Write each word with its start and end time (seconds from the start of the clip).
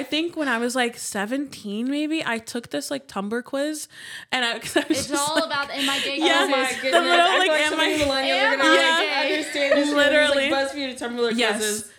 I 0.00 0.02
think 0.02 0.34
when 0.34 0.48
I 0.48 0.56
was 0.56 0.74
like 0.74 0.96
17, 0.96 1.90
maybe 1.90 2.22
I 2.24 2.38
took 2.38 2.70
this 2.70 2.90
like 2.90 3.06
Tumblr 3.06 3.44
quiz, 3.44 3.86
and 4.32 4.42
I, 4.46 4.58
'cause 4.60 4.74
I 4.78 4.84
was 4.88 4.98
It's 5.00 5.08
just, 5.08 5.28
all 5.28 5.34
like- 5.34 5.44
about 5.44 5.70
am 5.70 5.90
I 5.90 6.00
gay? 6.00 6.16
Yeah, 6.16 6.24
Yes. 6.24 6.46
Oh 6.46 6.48
my 6.50 6.56
Yes. 6.62 6.74
goodness. 6.80 6.92
The 6.92 7.00
middle, 7.02 7.20
I 7.20 7.38
like, 7.38 7.42
feel 7.42 7.52
like 7.52 7.60
am 7.60 7.72
so 7.72 7.78
I- 7.78 7.92
millennials 7.98 8.40
are 8.40 8.46
am 8.46 8.58
gonna 8.58 8.70
I 8.70 8.98
like, 8.98 9.08
gay? 9.28 9.32
understand 9.36 9.72
this. 9.78 9.94
Literally. 9.94 10.50
like 10.50 10.70
BuzzFeed 10.70 10.98
Tumblr 10.98 11.32
Yes. 11.36 11.56
quizzes. 11.56 11.92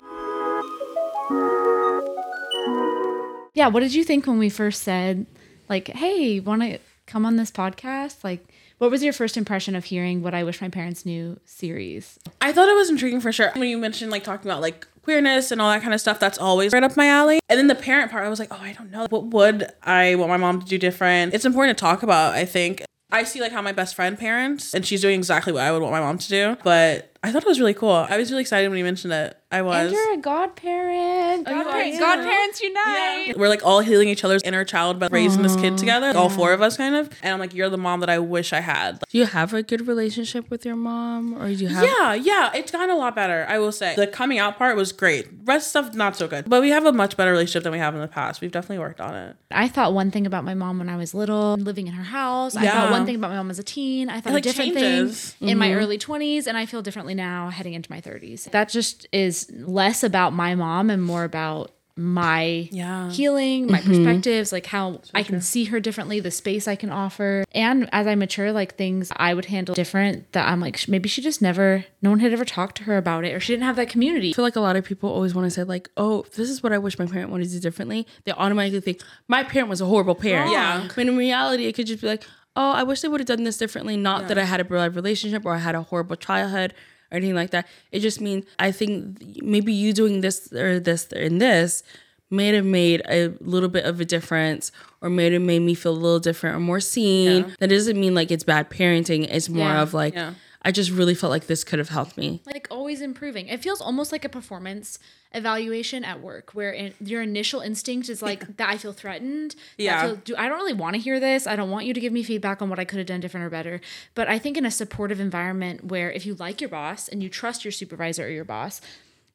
Yeah, 3.53 3.67
what 3.67 3.81
did 3.81 3.94
you 3.94 4.04
think 4.04 4.26
when 4.26 4.40
we 4.40 4.49
first 4.49 4.81
said, 4.81 5.26
like, 5.70 5.90
hey, 5.90 6.40
want 6.40 6.62
to 6.63 6.79
come 7.06 7.26
on 7.26 7.36
this 7.36 7.52
podcast? 7.52 8.24
Like, 8.24 8.44
what 8.79 8.90
was 8.90 9.04
your 9.04 9.13
first 9.13 9.38
impression 9.38 9.76
of 9.76 9.83
hearing 9.86 10.24
What 10.24 10.33
I 10.33 10.44
Wish 10.44 10.60
My 10.62 10.70
Parents 10.70 11.06
Knew 11.06 11.40
series? 11.46 12.18
I 12.40 12.52
thought 12.54 12.68
it 12.70 12.76
was 12.76 12.90
intriguing 12.90 13.22
for 13.22 13.31
sure. 13.31 13.52
When 13.56 13.70
you 13.70 13.78
mentioned 13.78 14.10
like 14.10 14.24
talking 14.24 14.49
about 14.49 14.62
like 14.62 14.88
queerness 15.04 15.52
and 15.52 15.62
all 15.62 15.72
that 15.72 15.81
kind 15.81 15.94
of 15.94 16.02
stuff, 16.02 16.20
that's 16.20 16.38
always 16.38 16.73
right 16.73 16.84
up 16.84 16.95
my 16.95 17.08
alley. 17.08 17.40
And 17.50 17.58
then 17.58 17.68
the 17.68 17.76
parent 17.76 18.12
part, 18.12 18.26
I 18.26 18.30
was 18.30 18.40
like, 18.40 18.50
oh, 18.52 18.59
I 18.59 18.73
don't 18.73 18.91
know. 18.91 19.08
What 19.09 19.26
would 19.27 19.68
I 19.84 20.16
want 20.16 20.30
my 20.30 20.38
mom 20.38 20.62
to 20.62 20.66
do 20.66 20.78
different? 20.78 21.34
It's 21.34 21.46
important 21.46 21.78
to 21.78 21.82
talk 21.82 22.04
about, 22.04 22.34
I 22.34 22.46
think. 22.46 22.84
I 23.12 23.23
see 23.23 23.42
like 23.42 23.52
how 23.52 23.62
my 23.62 23.73
best 23.73 23.95
friend 23.95 24.18
parents, 24.18 24.73
and 24.73 24.86
she's 24.86 25.02
doing 25.02 25.20
exactly 25.20 25.52
what 25.52 25.64
I 25.64 25.72
would 25.72 25.82
want 25.82 25.92
my 25.92 26.00
mom 26.00 26.18
to 26.18 26.30
do. 26.30 26.58
But 26.64 27.11
I 27.23 27.31
thought 27.31 27.43
it 27.43 27.48
was 27.48 27.59
really 27.59 27.75
cool. 27.75 27.91
I 27.91 28.17
was 28.17 28.31
really 28.31 28.41
excited 28.41 28.67
when 28.70 28.80
you 28.80 28.84
mentioned 28.84 29.13
it. 29.13 29.38
I 29.52 29.61
was. 29.61 29.88
And 29.88 29.91
you're 29.91 30.13
a 30.13 30.17
godparent. 30.17 31.47
Oh, 31.47 31.52
you 31.52 31.63
Godparents, 31.63 31.99
godparents 31.99 32.61
unite. 32.61 33.38
We're 33.38 33.49
like 33.49 33.63
all 33.63 33.81
healing 33.81 34.07
each 34.07 34.23
other's 34.23 34.41
inner 34.44 34.63
child 34.63 34.97
by 34.97 35.07
raising 35.11 35.44
this 35.44 35.55
kid 35.55 35.77
together, 35.77 36.17
all 36.17 36.30
four 36.30 36.53
of 36.53 36.61
us 36.61 36.77
kind 36.77 36.95
of. 36.95 37.09
And 37.21 37.34
I'm 37.34 37.39
like, 37.39 37.53
you're 37.53 37.70
the 37.70 37.77
mom 37.77 37.99
that 37.99 38.09
I 38.09 38.17
wish 38.17 38.53
I 38.53 38.61
had. 38.61 39.03
Do 39.09 39.17
you 39.17 39.25
have 39.25 39.53
a 39.53 39.61
good 39.61 39.88
relationship 39.88 40.49
with 40.49 40.66
your 40.66 40.77
mom, 40.77 41.39
or 41.39 41.47
do 41.47 41.53
you 41.53 41.67
have? 41.67 41.84
Yeah, 41.84 42.13
yeah, 42.13 42.52
it's 42.55 42.71
gotten 42.71 42.89
a 42.89 42.95
lot 42.95 43.13
better. 43.13 43.45
I 43.47 43.59
will 43.59 43.73
say 43.73 43.94
the 43.95 44.08
coming 44.08 44.39
out 44.39 44.58
part 44.58 44.75
was 44.75 44.91
great. 44.91 45.27
Rest 45.44 45.69
stuff 45.69 45.94
not 45.94 46.16
so 46.16 46.27
good, 46.27 46.49
but 46.49 46.61
we 46.61 46.69
have 46.69 46.85
a 46.85 46.94
much 46.94 47.17
better 47.17 47.31
relationship 47.31 47.63
than 47.63 47.73
we 47.73 47.80
have 47.80 47.94
in 47.94 48.02
the 48.02 48.08
past. 48.08 48.41
We've 48.41 48.52
definitely 48.52 48.80
worked 48.80 49.02
on 49.02 49.13
it. 49.16 49.35
I 49.52 49.67
thought 49.67 49.94
one 49.94 50.11
thing 50.11 50.25
about 50.25 50.45
my 50.45 50.53
mom 50.53 50.80
when 50.80 50.89
I 50.89 50.95
was 50.95 51.13
little, 51.13 51.55
living 51.58 51.88
in 51.88 51.94
her 51.94 52.03
house. 52.03 52.56
I 52.56 52.67
thought 52.67 52.89
one 52.89 53.06
thing 53.06 53.16
about 53.16 53.30
my 53.30 53.38
mom 53.38 53.52
as 53.52 53.59
a 53.59 53.63
teen. 53.63 54.09
I 54.09 54.22
thought 54.22 54.33
like, 54.33 54.44
different 54.44 54.73
changes. 54.73 55.33
thing 55.33 55.50
in 55.50 55.58
my 55.58 55.67
mm-hmm. 55.67 55.80
early 55.80 55.97
20s, 55.97 56.47
and 56.47 56.58
I 56.58 56.66
feel 56.66 56.81
differently 56.81 57.11
now 57.14 57.50
heading 57.50 57.73
into 57.73 57.92
my 57.92 58.02
30s. 58.02 58.50
That 58.52 58.70
just 58.70 59.08
is 59.12 59.52
less 59.52 60.04
about 60.04 60.34
my 60.34 60.56
mom 60.56 60.90
and 60.90 61.02
more 61.04 61.23
about 61.23 61.72
my 61.95 62.70
Yeah. 62.72 63.12
healing, 63.12 63.68
my 63.68 63.80
mm-hmm. 63.80 63.90
perspectives, 63.90 64.52
like 64.52 64.66
how 64.66 65.02
I 65.14 65.23
can 65.23 65.42
see 65.42 65.66
her 65.66 65.80
differently, 65.80 66.20
the 66.20 66.31
space 66.31 66.68
I 66.68 66.76
can 66.76 66.90
offer. 66.90 67.44
And 67.53 67.90
as 67.92 68.08
I 68.08 68.16
mature, 68.16 68.52
like 68.52 68.76
things 68.76 69.12
I 69.16 69.34
would 69.34 69.45
handle 69.45 69.76
different 69.76 70.31
that 70.31 70.48
I'm 70.48 70.59
like, 70.59 70.88
maybe 70.88 71.09
she 71.09 71.22
just 71.22 71.42
never, 71.42 71.86
no 72.02 72.09
one 72.09 72.20
had 72.20 72.34
ever 72.34 72.45
talked 72.45 72.78
to 72.78 72.84
her 72.84 72.98
about 72.98 73.25
it, 73.25 73.34
or 73.34 73.40
she 73.40 73.53
didn't 73.53 73.66
have 73.66 73.75
that 73.75 73.90
community. 73.90 74.30
I 74.30 74.34
feel 74.34 74.46
like 74.46 74.56
a 74.56 74.62
lot 74.62 74.75
of 74.75 74.86
people 74.86 75.09
always 75.09 75.36
want 75.36 75.46
to 75.46 75.52
say 75.52 75.64
like, 75.64 75.90
"Oh, 75.98 76.25
this 76.36 76.50
is 76.50 76.64
what 76.64 76.73
I 76.73 76.78
wish 76.78 76.98
my 76.98 77.06
parent 77.06 77.30
wanted 77.30 77.50
to 77.50 77.56
do 77.56 77.59
differently." 77.59 78.08
They 78.23 78.31
automatically 78.31 78.81
think 78.81 79.02
my 79.28 79.44
parent 79.44 79.70
was 79.70 79.81
a 79.81 79.86
horrible 79.86 80.16
parent. 80.16 80.52
Yeah. 80.52 80.88
When 80.96 81.09
in 81.09 81.18
reality, 81.18 81.66
it 81.66 81.75
could 81.75 81.88
just 81.88 82.02
be 82.02 82.08
like, 82.08 82.23
"Oh, 82.56 82.72
I 82.72 82.84
wish 82.84 83.02
they 83.02 83.08
would 83.09 83.20
have 83.20 83.28
done 83.28 83.44
this 83.44 83.58
differently." 83.58 83.98
Not 83.98 84.28
that 84.30 84.38
I 84.38 84.46
had 84.46 84.59
a 84.59 84.64
bad 84.64 84.96
relationship 84.96 85.46
or 85.46 85.53
I 85.53 85.59
had 85.59 85.75
a 85.75 85.84
horrible 85.84 86.16
childhood 86.16 86.73
or 87.12 87.17
anything 87.17 87.36
like 87.36 87.52
that. 87.52 87.67
It 87.92 88.00
just 88.00 88.22
means 88.22 88.45
I 88.59 88.72
think 88.72 89.42
maybe 89.44 89.73
you 89.73 89.94
doing 89.94 90.22
this 90.22 90.52
or 90.54 90.80
this 90.80 91.08
and 91.12 91.42
this 91.42 91.84
may 92.30 92.48
have 92.56 92.66
made 92.66 93.02
a 93.09 93.28
little 93.42 93.68
bit 93.70 93.84
of 93.86 94.00
a 94.00 94.06
difference 94.06 94.72
or 95.02 95.09
may 95.09 95.31
have 95.31 95.42
made 95.42 95.59
me 95.59 95.76
feel 95.76 95.92
a 95.92 95.94
little 95.94 96.20
different 96.20 96.56
or 96.56 96.59
more 96.62 96.80
seen. 96.80 97.53
That 97.59 97.68
doesn't 97.70 98.00
mean 98.00 98.16
like 98.16 98.31
it's 98.31 98.45
bad 98.45 98.70
parenting. 98.70 99.28
It's 99.30 99.50
more 99.50 99.68
Yeah. 99.68 99.81
of 99.81 99.94
like 99.94 100.14
Yeah. 100.14 100.34
I 100.64 100.72
just 100.72 100.92
really 100.92 101.16
felt 101.16 101.31
like 101.31 101.48
this 101.48 101.64
could 101.64 101.80
have 101.80 101.90
helped 101.90 102.17
me. 102.17 102.42
like 102.45 102.67
always 102.70 103.02
improving. 103.02 103.48
It 103.48 103.62
feels 103.62 103.81
almost 103.81 104.12
like 104.12 104.23
a 104.23 104.30
performance 104.30 105.00
evaluation 105.34 106.03
at 106.03 106.22
work, 106.22 106.52
where 106.53 106.72
in, 106.72 106.94
your 107.00 107.22
initial 107.22 107.62
instinct 107.62 108.09
is 108.09 108.22
like 108.22 108.58
that 108.58 108.70
I 108.70 108.78
feel 108.78 108.94
threatened. 108.94 109.52
that 109.52 109.58
I 109.80 109.84
Yeah. 109.84 110.02
feel, 110.02 110.16
do 110.18 110.36
I 110.38 110.48
don't 110.48 110.58
really 110.58 110.73
want 110.73 110.95
to 110.95 111.02
hear 111.02 111.20
this. 111.20 111.48
I 111.48 111.56
don't 111.56 111.72
want 111.72 111.86
you 111.86 111.94
to 111.94 112.00
give 112.00 112.14
me 112.14 112.22
feedback 112.22 112.62
on 112.62 112.70
what 112.70 112.78
I 112.80 112.86
could 112.86 113.00
have 113.00 113.08
done 113.08 113.22
different 113.22 113.45
or 113.45 113.50
better. 113.50 113.81
But 114.14 114.28
I 114.28 114.38
think 114.38 114.56
in 114.56 114.66
a 114.66 114.72
supportive 114.72 115.20
environment 115.20 115.86
where 115.86 116.12
if 116.12 116.25
you 116.25 116.35
like 116.35 116.62
your 116.62 116.69
boss 116.69 117.08
and 117.08 117.24
you 117.24 117.30
trust 117.30 117.66
your 117.66 117.72
supervisor 117.72 118.25
or 118.25 118.30
your 118.30 118.46
boss, 118.46 118.81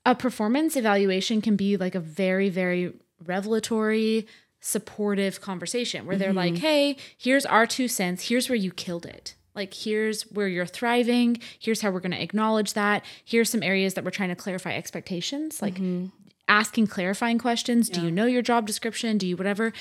a 0.05 0.15
performance 0.15 0.77
evaluation 0.77 1.41
can 1.41 1.57
be 1.57 1.77
like 1.77 1.97
a 1.97 2.01
very 2.01 2.49
very 2.49 2.93
revelatory 3.25 4.27
supportive 4.61 5.41
conversation 5.41 6.07
where 6.07 6.17
they're 6.17 6.33
like 6.33 6.55
mm-hmm. 6.55 6.63
hey 6.63 6.97
here's 7.17 7.47
our 7.47 7.67
two 7.67 7.87
cents 7.89 8.29
here's 8.29 8.49
where 8.49 8.57
you 8.57 8.71
killed 8.71 9.07
it 9.07 9.35
like 9.57 9.75
here's 9.75 10.23
where 10.25 10.47
you're 10.47 10.67
thriving. 10.67 11.39
Here's 11.59 11.81
how 11.81 11.91
we're 11.91 12.01
going 12.01 12.13
to 12.13 12.23
acknowledge 12.23 12.75
that. 12.75 13.05
Here's 13.25 13.51
some 13.51 13.63
areas 13.63 13.95
that 13.95 14.05
we're 14.05 14.11
trying 14.11 14.29
to 14.29 14.37
clarify 14.37 14.75
expectations. 14.75 15.63
Like 15.63 15.75
mm-hmm. 15.75 16.07
asking 16.47 16.87
clarifying 16.89 17.39
questions. 17.39 17.89
Do 17.89 18.03
you 18.03 18.11
know 18.11 18.27
your 18.27 18.43
job 18.43 18.67
description? 18.67 19.19
Do 19.19 19.27
you 19.27 19.37
whatever. 19.37 19.73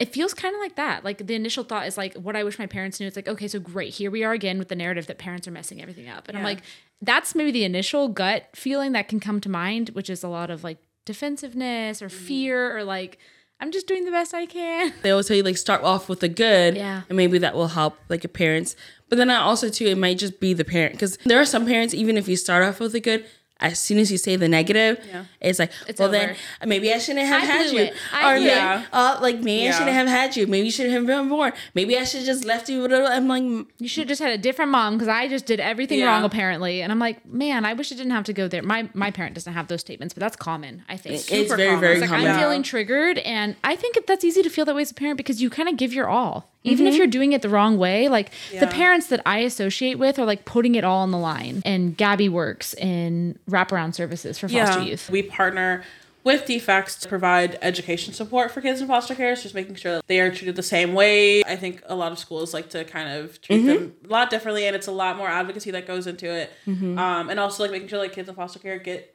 It 0.00 0.12
feels 0.12 0.34
kind 0.34 0.54
of 0.54 0.60
like 0.60 0.74
that. 0.76 1.04
Like 1.04 1.24
the 1.26 1.34
initial 1.34 1.62
thought 1.62 1.86
is 1.86 1.96
like 1.96 2.14
what 2.14 2.34
i 2.34 2.42
wish 2.42 2.58
my 2.58 2.66
parents 2.66 2.98
knew. 2.98 3.06
It's 3.06 3.16
like 3.16 3.28
okay 3.28 3.48
so 3.48 3.60
great 3.60 3.94
here 3.94 4.10
we 4.10 4.24
are 4.24 4.32
again 4.32 4.58
with 4.58 4.68
the 4.68 4.76
narrative 4.76 5.06
that 5.08 5.18
parents 5.18 5.46
are 5.46 5.52
messing 5.52 5.80
everything 5.82 6.08
up. 6.08 6.28
And 6.28 6.36
i'm 6.38 6.44
like 6.44 6.60
that's 7.02 7.34
maybe 7.34 7.50
the 7.50 7.64
initial 7.64 8.08
gut 8.08 8.48
feeling 8.54 8.92
that 8.92 9.08
can 9.08 9.20
come 9.20 9.40
to 9.40 9.48
mind 9.48 9.90
which 9.90 10.08
is 10.08 10.24
a 10.24 10.28
lot 10.28 10.50
of 10.50 10.64
like 10.64 10.78
defensiveness 11.04 12.00
or 12.00 12.08
mm-hmm. 12.08 12.24
fear 12.24 12.76
or 12.76 12.82
like 12.82 13.18
i'm 13.60 13.70
just 13.70 13.86
doing 13.86 14.04
the 14.04 14.10
best 14.10 14.32
i 14.34 14.46
can. 14.46 14.92
They 15.02 15.10
always 15.10 15.28
tell 15.28 15.36
you 15.36 15.42
like 15.42 15.56
start 15.56 15.82
off 15.82 16.08
with 16.08 16.20
the 16.20 16.28
good 16.28 16.76
Yeah. 16.76 17.02
and 17.08 17.16
maybe 17.16 17.38
that 17.38 17.54
will 17.54 17.68
help 17.68 17.96
like 18.08 18.22
your 18.22 18.30
parents 18.30 18.74
but 19.14 19.18
then 19.18 19.30
I 19.30 19.36
also 19.36 19.68
too 19.68 19.86
it 19.86 19.96
might 19.96 20.18
just 20.18 20.40
be 20.40 20.54
the 20.54 20.64
parent 20.64 20.94
because 20.94 21.18
there 21.18 21.40
are 21.40 21.44
some 21.44 21.66
parents 21.66 21.94
even 21.94 22.16
if 22.16 22.26
you 22.26 22.34
start 22.34 22.64
off 22.64 22.80
with 22.80 22.90
the 22.90 23.00
good 23.00 23.24
as 23.60 23.78
soon 23.78 23.98
as 23.98 24.10
you 24.10 24.18
say 24.18 24.34
the 24.36 24.48
negative 24.48 24.98
Yeah. 25.08 25.24
it's 25.40 25.58
like 25.60 25.70
It's 25.86 26.00
well 26.00 26.10
then 26.10 26.34
maybe 26.66 26.92
i 26.92 26.98
shouldn't 26.98 27.26
have 27.26 27.42
I 27.42 27.46
had 27.46 27.70
you. 27.70 27.90
I 28.12 28.32
or 28.32 28.36
blew 28.36 28.46
maybe, 28.46 28.82
it. 28.82 28.88
uh, 28.92 29.18
like 29.22 29.38
maybe 29.40 29.68
i 29.68 29.70
shouldn't 29.70 29.92
have 29.92 30.08
had 30.08 30.36
you 30.36 30.46
maybe 30.48 30.66
you 30.66 30.72
should 30.72 30.90
have 30.90 31.06
been 31.06 31.28
born 31.28 31.52
maybe 31.72 31.96
i 31.96 32.04
should 32.04 32.24
just 32.24 32.44
left 32.44 32.68
you 32.68 32.82
with 32.82 32.92
a- 32.92 33.06
i'm 33.12 33.28
like 33.28 33.44
You 33.78 33.88
should 33.88 34.02
have 34.02 34.08
just 34.08 34.20
had 34.22 34.32
a 34.32 34.38
different 34.38 34.70
mom 34.72 34.94
because 34.94 35.08
I 35.08 35.28
just 35.28 35.46
did 35.46 35.60
everything 35.60 36.00
Yeah. 36.00 36.06
wrong 36.06 36.24
apparently. 36.24 36.82
And 36.82 36.90
I'm 36.92 36.98
like, 36.98 37.24
man, 37.26 37.64
I 37.64 37.72
wish 37.74 37.92
I 37.92 37.96
didn't 37.96 38.12
have 38.12 38.24
to 38.24 38.32
go 38.32 38.48
there. 38.48 38.62
My 38.62 38.88
my 38.94 39.10
parent 39.10 39.34
doesn't 39.34 39.52
have 39.52 39.66
those 39.68 39.80
statements, 39.80 40.14
but 40.14 40.20
that's 40.20 40.36
common. 40.36 40.82
I 40.88 40.96
think 40.96 41.14
it's 41.16 41.28
Super 41.28 41.56
very 41.56 41.68
common. 41.68 41.80
very 41.80 41.92
It's 41.94 42.00
like 42.00 42.10
common 42.10 42.26
I'm 42.26 42.34
Yeah. 42.34 42.40
feeling 42.40 42.62
triggered, 42.62 43.18
and 43.18 43.56
I 43.62 43.76
think 43.76 43.98
that's 44.06 44.24
easy 44.24 44.42
to 44.42 44.50
feel 44.50 44.64
that 44.64 44.74
way 44.74 44.82
as 44.82 44.90
a 44.90 44.94
parent 44.94 45.16
because 45.18 45.40
you 45.42 45.48
kind 45.50 45.68
of 45.68 45.76
give 45.76 45.92
your 45.92 46.08
all, 46.08 46.50
even 46.62 46.86
if 46.86 46.94
you're 46.96 47.06
doing 47.18 47.32
it 47.32 47.42
the 47.42 47.48
wrong 47.48 47.76
way. 47.78 48.08
Like 48.08 48.30
the 48.58 48.66
parents 48.66 49.06
that 49.08 49.20
I 49.26 49.38
associate 49.40 49.98
with 49.98 50.18
are 50.18 50.24
like 50.32 50.44
putting 50.44 50.74
it 50.74 50.84
all 50.84 51.00
on 51.06 51.10
the 51.10 51.18
line. 51.18 51.62
And 51.64 51.96
Gabby 51.96 52.28
works 52.28 52.74
in 52.74 53.38
wraparound 53.48 53.94
services 53.94 54.38
for 54.38 54.48
foster 54.48 54.82
youth. 54.82 55.10
We 55.10 55.22
partner 55.22 55.84
with 56.22 56.46
DFCS 56.46 57.00
to 57.00 57.08
provide 57.08 57.58
education 57.60 58.14
support 58.14 58.50
for 58.50 58.62
kids 58.62 58.80
in 58.80 58.86
foster 58.86 59.14
care, 59.14 59.36
So 59.36 59.42
just 59.42 59.54
making 59.54 59.74
sure 59.74 59.96
that 59.96 60.06
they 60.06 60.20
are 60.20 60.30
treated 60.30 60.56
the 60.56 60.62
same 60.62 60.94
way. 60.94 61.44
I 61.44 61.54
think 61.54 61.82
a 61.84 61.94
lot 61.94 62.12
of 62.12 62.18
schools 62.18 62.54
like 62.54 62.70
to 62.70 62.84
kind 62.84 63.10
of 63.18 63.40
treat 63.42 63.58
Mm-hmm. 63.58 63.66
them 63.66 63.92
a 64.06 64.08
lot 64.08 64.30
differently, 64.30 64.66
and 64.66 64.74
it's 64.74 64.86
a 64.86 64.92
lot 64.92 65.18
more 65.18 65.28
advocacy 65.28 65.70
that 65.72 65.86
goes 65.86 66.06
into 66.06 66.26
it. 66.32 66.50
Mm-hmm. 66.66 66.98
Um, 66.98 67.28
and 67.28 67.38
also 67.38 67.62
like 67.62 67.72
making 67.72 67.88
sure 67.88 67.98
like 67.98 68.12
kids 68.14 68.28
in 68.28 68.34
foster 68.34 68.58
care 68.58 68.78
get 68.78 69.13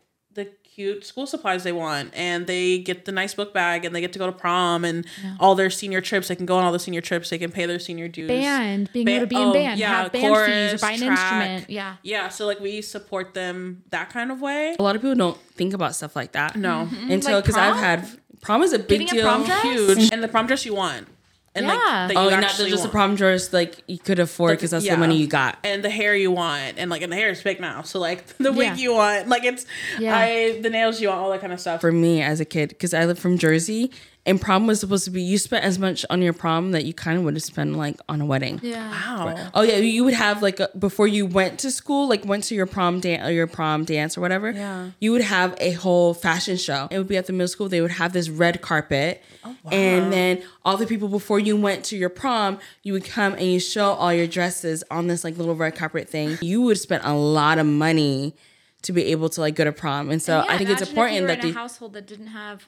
cute 0.76 1.06
school 1.06 1.26
supplies 1.28 1.64
they 1.64 1.72
want, 1.72 2.12
and 2.16 2.48
they 2.48 2.78
get 2.80 3.06
the 3.06 3.12
nice 3.12 3.34
book 3.34 3.54
bag, 3.54 3.86
and 3.86 3.96
they 3.96 4.02
get 4.02 4.14
to 4.14 4.20
go 4.20 4.26
to 4.26 4.32
prom 4.32 4.86
and 4.86 5.06
all 5.40 5.56
their 5.56 5.70
senior 5.70 6.02
trips. 6.02 6.28
They 6.30 6.36
can 6.36 6.46
go 6.46 6.58
on 6.58 6.64
all 6.64 6.72
the 6.72 6.80
senior 6.80 7.02
trips. 7.02 7.30
They 7.30 7.38
can 7.38 7.52
pay 7.52 7.66
their 7.66 7.80
senior 7.80 8.08
dues. 8.08 8.28
Band, 8.28 8.90
being 8.94 9.06
Ba- 9.06 9.12
able 9.12 9.22
to 9.22 9.28
be 9.28 9.36
in 9.36 9.42
oh, 9.50 9.54
band, 9.54 9.80
yeah, 9.80 10.04
have 10.04 10.12
band 10.12 10.24
fees, 10.24 10.82
or 10.82 10.86
buy 10.88 10.92
an 10.94 11.00
track. 11.00 11.10
instrument. 11.12 11.70
Yeah. 11.70 11.96
Yeah, 12.04 12.30
so 12.30 12.46
like 12.46 12.60
we 12.60 12.82
support 12.82 13.34
them 13.34 13.84
that 13.90 14.10
kind 14.10 14.32
of 14.32 14.42
way. 14.42 14.76
a 14.80 14.84
lot 14.84 14.96
of 14.96 15.02
people 15.02 15.16
don't 15.16 15.38
think 15.56 15.74
about 15.74 15.94
stuff 15.96 16.16
like 16.16 16.32
that 16.34 16.56
No, 16.56 16.88
mm-hmm. 16.90 17.12
until 17.12 17.36
Like 17.36 17.44
because 17.46 17.58
i've 17.58 17.76
had 17.76 18.08
prom 18.42 18.62
is 18.64 18.72
a 18.72 18.80
big 18.80 19.02
Getting 19.02 19.10
a 19.10 19.12
deal 19.12 19.24
prom 19.24 19.44
dress? 19.46 19.62
huge, 19.64 20.10
and 20.14 20.24
the 20.24 20.28
prom 20.30 20.48
dress 20.48 20.66
you 20.66 20.74
want, 20.74 21.08
and 21.56 21.66
Yeah. 21.66 21.72
like 21.74 21.80
that 21.80 22.12
oh, 22.18 22.22
you 22.24 22.30
oh 22.30 22.30
and 22.34 22.42
not 22.42 22.52
just 22.56 22.70
the 22.70 22.78
want. 22.78 22.92
prom 22.92 23.16
dress 23.16 23.52
like 23.54 23.84
you 23.88 23.98
could 23.98 24.20
afford 24.20 24.58
because 24.58 24.72
that's 24.72 24.86
yeah. 24.86 24.94
the 24.96 25.00
money 25.00 25.18
you 25.18 25.28
got 25.28 25.58
and 25.64 25.84
the 25.84 25.90
hair 25.90 26.16
you 26.16 26.32
want, 26.32 26.76
and 26.78 26.90
like 26.90 27.02
and 27.02 27.12
the 27.12 27.16
hair 27.18 27.30
is 27.30 27.42
big 27.42 27.60
now, 27.60 27.82
so 27.82 28.00
like 28.00 28.26
the 28.38 28.52
wig 28.52 28.68
Yeah. 28.68 28.76
you 28.76 28.94
want, 28.94 29.28
like 29.30 29.44
it's 29.44 29.66
Yeah. 30.00 30.16
I 30.18 30.60
the 30.62 30.70
nails 30.70 31.02
you 31.02 31.10
want, 31.10 31.20
all 31.22 31.32
that 31.32 31.42
kind 31.42 31.54
of 31.54 31.60
stuff. 31.60 31.82
for 31.82 31.92
me 31.92 32.22
as 32.22 32.40
a 32.40 32.46
kid 32.46 32.70
because 32.70 32.94
I 32.94 33.06
live 33.06 33.20
from 33.20 33.38
Jersey 33.38 33.92
and 34.26 34.40
prom 34.40 34.68
was 34.68 34.80
supposed 34.80 35.06
to 35.06 35.12
be 35.12 35.22
you 35.22 35.38
spent 35.38 35.64
as 35.64 35.80
much 35.80 36.06
on 36.10 36.22
your 36.22 36.34
prom 36.34 36.72
that 36.72 36.86
you 36.86 36.94
kind 36.94 37.18
of 37.18 37.24
would 37.24 37.34
have 37.36 37.44
spent 37.44 37.76
like 37.76 37.96
on 38.10 38.22
a 38.22 38.26
wedding. 38.26 38.60
Yeah. 38.62 38.90
wow. 38.90 39.50
Oh 39.54 39.62
yeah, 39.62 39.78
you 39.78 40.04
would 40.04 40.14
have 40.14 40.42
like 40.44 40.60
a, 40.60 40.70
before 40.78 41.08
you 41.08 41.26
went 41.26 41.60
to 41.60 41.72
school, 41.72 42.08
like 42.08 42.26
went 42.26 42.44
to 42.46 42.56
your 42.56 42.66
prom 42.66 43.00
dance 43.00 43.28
or 43.28 43.32
your 43.32 43.48
prom 43.48 43.86
dance 43.86 44.18
or 44.18 44.22
whatever. 44.22 44.52
Yeah. 44.52 44.92
you 45.00 45.12
would 45.14 45.22
have 45.22 45.56
a 45.60 45.72
whole 45.72 46.14
fashion 46.14 46.58
show. 46.58 46.88
It 46.92 46.98
would 46.98 47.08
be 47.08 47.18
at 47.18 47.26
the 47.28 47.34
middle 47.34 47.48
school. 47.48 47.70
They 47.70 47.82
would 47.82 47.92
have 47.92 48.14
this 48.14 48.30
red 48.30 48.62
carpet, 48.62 49.24
Oh, 49.44 49.56
wow. 49.64 49.72
and 49.72 50.12
then 50.14 50.44
all 50.66 50.76
the 50.78 50.86
people 50.86 51.08
before 51.08 51.40
you 51.40 51.56
went 51.56 51.86
to 51.86 51.98
your 51.98 52.10
prom, 52.10 52.60
you 52.84 52.94
would 52.94 53.06
come 53.06 53.34
and 53.34 53.44
you 53.44 53.60
show 53.60 53.94
all 53.94 54.14
your 54.14 54.28
dresses 54.28 54.84
on 54.92 55.08
this 55.08 55.24
like 55.24 55.38
little 55.38 55.56
red 55.56 55.76
carpet 55.76 56.10
thing. 56.10 56.38
You 56.42 56.62
would 56.64 56.78
spend 56.78 57.04
a 57.06 57.14
lot 57.14 57.58
of 57.58 57.66
money 57.66 58.36
to 58.84 58.92
be 58.94 59.06
able 59.06 59.30
to 59.30 59.42
like 59.42 59.56
go 59.56 59.64
to 59.64 59.72
prom, 59.72 60.10
and 60.12 60.22
so 60.22 60.38
Yeah, 60.40 60.46
I 60.54 60.58
think 60.58 60.70
it's 60.70 60.82
imagine 60.82 60.84
if 60.84 60.88
you 60.88 60.92
important 60.92 61.22
were 61.22 61.28
that 61.28 61.40
in 61.40 61.46
a 61.46 61.54
the 61.54 61.60
household 61.60 61.94
that 61.94 62.06
didn't 62.08 62.28
have 62.28 62.68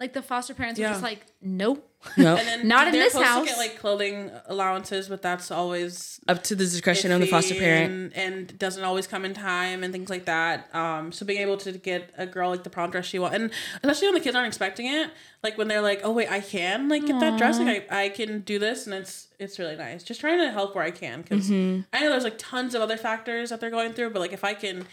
Like 0.00 0.12
the 0.12 0.22
foster 0.22 0.54
parents 0.54 0.78
Yeah. 0.78 0.88
are 0.88 0.92
just 0.92 1.02
like, 1.02 1.26
nope. 1.42 1.84
No, 2.16 2.36
And 2.38 2.46
then 2.46 2.68
Not 2.68 2.86
in 2.86 2.92
they're 2.92 3.02
this 3.02 3.12
supposed 3.14 3.28
house. 3.28 3.42
To 3.44 3.48
get 3.50 3.58
like 3.58 3.78
clothing 3.80 4.30
allowances, 4.46 5.08
but 5.08 5.20
that's 5.20 5.50
always 5.50 6.20
up 6.28 6.44
to 6.44 6.54
the 6.54 6.62
discretion 6.62 7.10
of 7.10 7.20
the 7.20 7.26
foster 7.26 7.56
parent. 7.56 8.12
and, 8.14 8.16
and 8.50 8.58
doesn't 8.60 8.84
always 8.84 9.08
come 9.08 9.24
in 9.24 9.34
time 9.34 9.82
and 9.82 9.92
things 9.92 10.08
like 10.08 10.24
that. 10.26 10.72
Um, 10.72 11.10
so 11.10 11.26
being 11.26 11.40
able 11.40 11.56
to 11.56 11.72
get 11.72 12.12
a 12.16 12.24
girl 12.24 12.50
like 12.50 12.62
the 12.62 12.70
prom 12.70 12.90
dress 12.92 13.06
she 13.06 13.18
wants, 13.18 13.34
and 13.34 13.50
especially 13.82 14.06
when 14.06 14.14
the 14.14 14.20
kids 14.20 14.36
aren't 14.36 14.46
expecting 14.46 14.86
it, 14.86 15.10
like 15.42 15.58
when 15.58 15.66
they're 15.66 15.82
like, 15.82 16.00
"Oh 16.04 16.12
wait, 16.12 16.30
I 16.30 16.38
can 16.40 16.88
like 16.88 17.04
get 17.04 17.18
that 17.18 17.36
dress, 17.36 17.58
like 17.58 17.90
I, 17.90 18.04
I 18.04 18.08
can 18.10 18.40
do 18.42 18.60
this," 18.60 18.86
and 18.86 18.94
it's 18.94 19.26
it's 19.40 19.58
really 19.58 19.74
nice. 19.74 20.04
Just 20.04 20.20
trying 20.20 20.38
to 20.38 20.52
help 20.52 20.76
where 20.76 20.84
I 20.84 20.92
can 20.92 21.22
because 21.22 21.50
Mm-hmm. 21.50 21.80
I 21.92 22.00
know 22.02 22.10
there's 22.10 22.22
like 22.24 22.38
tons 22.38 22.76
of 22.76 22.82
other 22.82 22.96
factors 22.96 23.50
that 23.50 23.60
they're 23.60 23.70
going 23.70 23.92
through, 23.92 24.10
but 24.10 24.20
like 24.20 24.32
if 24.32 24.44
I 24.44 24.54
can 24.54 24.86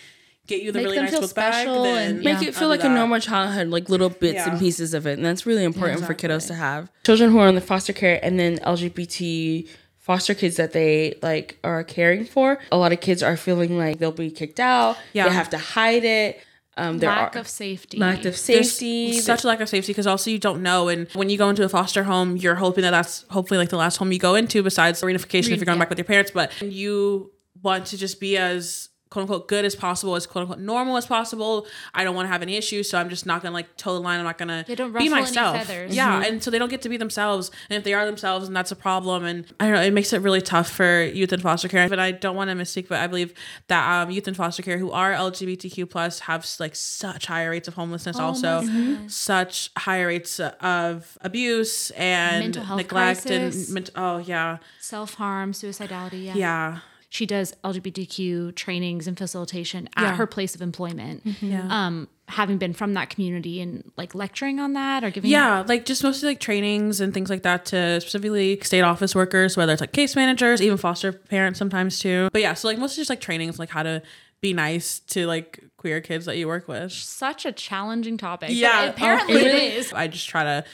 get 0.48 0.62
you 0.62 0.72
the 0.72 0.80
Make 0.80 0.86
really 0.86 0.96
them 0.98 1.06
nice 1.06 1.12
feel 1.14 1.22
book 1.22 1.36
bag, 1.36 1.54
special 1.54 1.84
then 1.84 2.16
and- 2.16 2.24
Make 2.24 2.42
it 2.42 2.56
feel 2.56 2.68
like 2.70 2.82
do 2.82 2.88
a 2.88 2.90
normal 2.90 3.20
childhood, 3.20 3.68
like 3.70 3.90
little 3.90 4.10
bits 4.10 4.36
Yeah. 4.36 4.50
and 4.52 4.60
pieces 4.60 4.94
of 4.94 5.06
it, 5.08 5.14
and 5.18 5.26
that's 5.26 5.46
really 5.46 5.64
important 5.64 6.06
for 6.06 6.14
kiddos 6.14 6.48
to 6.48 6.54
have. 6.54 6.92
Children 7.06 7.32
who 7.32 7.40
are 7.40 7.48
in 7.48 7.56
the 7.56 7.62
foster 7.62 7.94
care 7.94 8.20
and 8.24 8.40
then 8.40 8.58
LGBT 8.60 9.68
foster 9.98 10.34
kids 10.36 10.58
that 10.58 10.72
they 10.74 11.16
like 11.24 11.58
are 11.64 11.84
caring 11.84 12.26
for. 12.26 12.60
A 12.72 12.78
lot 12.78 12.92
of 12.94 13.02
kids 13.02 13.24
are 13.24 13.36
feeling 13.38 13.78
like 13.78 13.98
they'll 13.98 14.12
be 14.12 14.30
kicked 14.30 14.60
out. 14.60 14.98
Yeah. 15.14 15.28
they 15.28 15.34
have 15.34 15.50
to 15.50 15.58
hide 15.58 16.04
it. 16.04 16.40
Um, 16.78 16.98
there 17.00 17.10
Lack 17.10 17.38
are 17.38 17.40
of 17.40 17.48
safety. 17.48 17.98
lack 17.98 18.18
of 18.18 18.24
There's 18.24 18.42
safety. 18.42 19.14
such 19.14 19.46
a 19.46 19.48
lack 19.48 19.62
of 19.62 19.70
safety 19.70 19.94
because 19.94 20.06
also 20.06 20.30
you 20.30 20.38
don't 20.40 20.62
know 20.62 20.90
and 20.90 21.08
when 21.14 21.30
you 21.30 21.38
go 21.38 21.48
into 21.50 21.64
a 21.64 21.70
foster 21.70 22.04
home 22.04 22.36
you're 22.36 22.56
hoping 22.56 22.82
that 22.82 22.92
that's 22.92 23.24
hopefully 23.30 23.58
like 23.58 23.70
the 23.70 23.78
last 23.78 23.96
home 23.96 24.12
you 24.12 24.20
go 24.20 24.36
into 24.36 24.62
besides 24.62 25.00
the 25.00 25.08
reunification 25.08 25.52
if 25.52 25.56
you're 25.56 25.66
going 25.66 25.78
yeah. 25.78 25.80
back 25.80 25.90
with 25.90 25.98
your 25.98 26.04
parents 26.06 26.32
but 26.32 26.52
you 26.62 27.32
want 27.64 27.86
to 27.86 27.98
just 27.98 28.20
be 28.20 28.36
as 28.36 28.90
quote 29.12 29.22
unquote 29.24 29.48
good 29.48 29.64
as 29.66 29.76
possible 29.76 30.16
as 30.16 30.26
quote 30.26 30.42
unquote 30.44 30.60
normal 30.60 30.98
as 30.98 31.06
possible. 31.06 31.68
I 31.94 32.04
don't 32.04 32.16
want 32.16 32.26
to 32.28 32.32
have 32.32 32.42
any 32.42 32.56
issues 32.58 32.90
so 32.90 32.98
i'm 32.98 33.10
just 33.10 33.26
not 33.26 33.42
gonna 33.42 33.54
like 33.54 33.78
toe 33.78 33.94
the 33.94 34.00
line. 34.00 34.20
I'm 34.20 34.26
not 34.26 34.38
gonna 34.38 34.66
Yeah, 34.68 34.76
don't 34.76 34.90
be 34.92 34.96
ruffle 34.96 35.14
any 35.14 35.22
myself. 35.22 35.58
feathers. 35.58 35.96
yeah 35.96 36.24
and 36.26 36.44
so 36.44 36.50
they 36.52 36.58
don't 36.60 36.70
get 36.70 36.82
to 36.82 36.90
be 36.90 36.98
themselves. 36.98 37.52
And 37.70 37.78
if 37.78 37.84
they 37.84 37.94
are 37.94 38.06
themselves 38.06 38.48
and 38.48 38.56
that's 38.56 38.72
a 38.72 38.76
problem. 38.76 39.24
And 39.24 39.46
i 39.60 39.66
don't 39.66 39.76
know 39.76 39.82
it 39.82 39.94
makes 39.94 40.12
it 40.12 40.22
really 40.22 40.42
tough 40.42 40.70
for 40.70 41.04
youth 41.04 41.32
in 41.32 41.40
foster 41.40 41.68
care. 41.68 41.88
But 41.88 42.00
i 42.00 42.12
don't 42.12 42.36
want 42.36 42.50
to 42.50 42.56
mistake 42.56 42.90
but 42.90 43.00
i 43.00 43.08
believe 43.08 43.34
that 43.68 43.84
um, 44.04 44.10
youth 44.12 44.28
in 44.28 44.34
foster 44.34 44.64
care 44.64 44.78
who 44.80 44.92
are 44.92 45.14
lgbtq 45.14 45.90
plus 45.90 46.20
have 46.22 46.46
like 46.60 46.76
such 46.76 47.28
higher 47.28 47.50
rates 47.52 47.68
of 47.68 47.76
homelessness 47.76 48.18
also. 48.18 48.64
such 49.08 49.72
higher 49.78 50.08
rates 50.08 50.40
of 50.40 51.18
abuse 51.22 51.92
and 51.92 52.56
neglect 52.76 52.90
crisis. 53.24 53.68
and 53.68 53.74
ment- 53.74 53.90
oh 53.96 54.18
yeah. 54.18 54.58
Self 54.80 55.14
harm, 55.16 55.52
suicidality. 55.54 56.26
Yeah. 56.26 56.34
yeah 56.36 56.80
She 57.10 57.26
does 57.26 57.54
LGBTQ 57.64 58.56
trainings 58.56 59.08
and 59.08 59.18
facilitation 59.18 59.88
at 59.96 60.02
Yeah. 60.02 60.08
Mm-hmm. 60.10 60.18
her 60.18 60.28
place 60.28 60.56
of 60.56 60.62
employment. 60.62 61.22
yeah 61.42 61.68
Um, 61.70 62.08
having 62.28 62.58
been 62.58 62.74
from 62.74 62.94
that 62.96 63.10
community 63.12 63.62
and 63.62 63.92
like 63.98 64.16
lecturing 64.16 64.60
on 64.60 64.74
that 64.74 65.04
or 65.04 65.12
giving 65.12 65.30
yeah 65.30 65.64
like 65.68 65.86
just 65.86 66.04
mostly 66.04 66.28
like 66.30 66.40
trainings 66.40 67.00
and 67.00 67.14
things 67.14 67.30
like 67.30 67.44
that 67.44 67.66
to 67.66 68.02
specifically 68.02 68.60
state 68.62 68.82
office 68.82 69.14
workers 69.14 69.56
whether 69.56 69.72
it's 69.74 69.80
like 69.80 69.92
case 69.92 70.16
managers 70.16 70.60
even 70.60 70.76
foster 70.76 71.12
parents 71.12 71.60
sometimes 71.60 72.00
too 72.00 72.28
but 72.34 72.42
yeah 72.42 72.56
so 72.56 72.68
like 72.68 72.80
mostly 72.80 73.02
just 73.02 73.12
like 73.12 73.22
trainings 73.22 73.60
like 73.60 73.70
how 73.70 73.84
to 73.84 74.02
be 74.42 74.54
nice 74.54 75.00
to 75.02 75.28
like 75.28 75.64
queer 75.78 76.02
kids 76.02 76.26
that 76.26 76.36
you 76.36 76.48
work 76.48 76.68
with 76.68 76.92
such 76.92 77.46
a 77.46 77.52
challenging 77.52 78.18
topic. 78.18 78.50
but 78.50 78.56
yeah 78.56 78.86
apparently 78.86 79.36
oh, 79.36 79.46
it 79.46 79.74
is. 79.76 79.94
i 79.94 80.08
just 80.08 80.28
try 80.28 80.44
to 80.44 80.66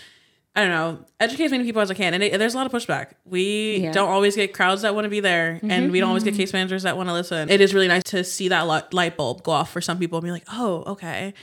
I 0.56 0.62
don't 0.62 0.70
know, 0.70 1.06
educate 1.20 1.46
as 1.46 1.52
many 1.52 1.64
people 1.64 1.82
as 1.82 1.90
I 1.90 1.94
can. 1.94 2.14
And 2.14 2.22
it, 2.22 2.38
there's 2.38 2.54
a 2.54 2.58
lot 2.58 2.66
of 2.66 2.74
pushback. 2.74 3.14
We 3.24 3.78
Yeah. 3.78 3.92
don't 3.94 4.10
always 4.10 4.36
get 4.36 4.54
crowds 4.54 4.82
that 4.82 4.94
want 4.94 5.06
to 5.06 5.10
be 5.10 5.22
there, 5.22 5.60
and 5.64 5.92
we 5.92 6.02
don't 6.02 6.10
always 6.10 6.24
get 6.24 6.34
mm-hmm. 6.34 6.42
case 6.42 6.54
managers 6.54 6.84
that 6.84 6.98
want 6.98 7.08
to 7.08 7.14
listen. 7.14 7.50
It 7.50 7.62
is 7.62 7.74
really 7.74 7.88
nice 7.88 8.04
to 8.06 8.24
see 8.26 8.50
that 8.50 8.68
light 8.94 9.16
bulb 9.16 9.44
go 9.44 9.52
off 9.52 9.72
for 9.72 9.80
some 9.80 9.98
people 9.98 10.18
and 10.18 10.26
be 10.26 10.32
like, 10.32 10.46
oh, 10.52 10.84
okay. 10.88 11.34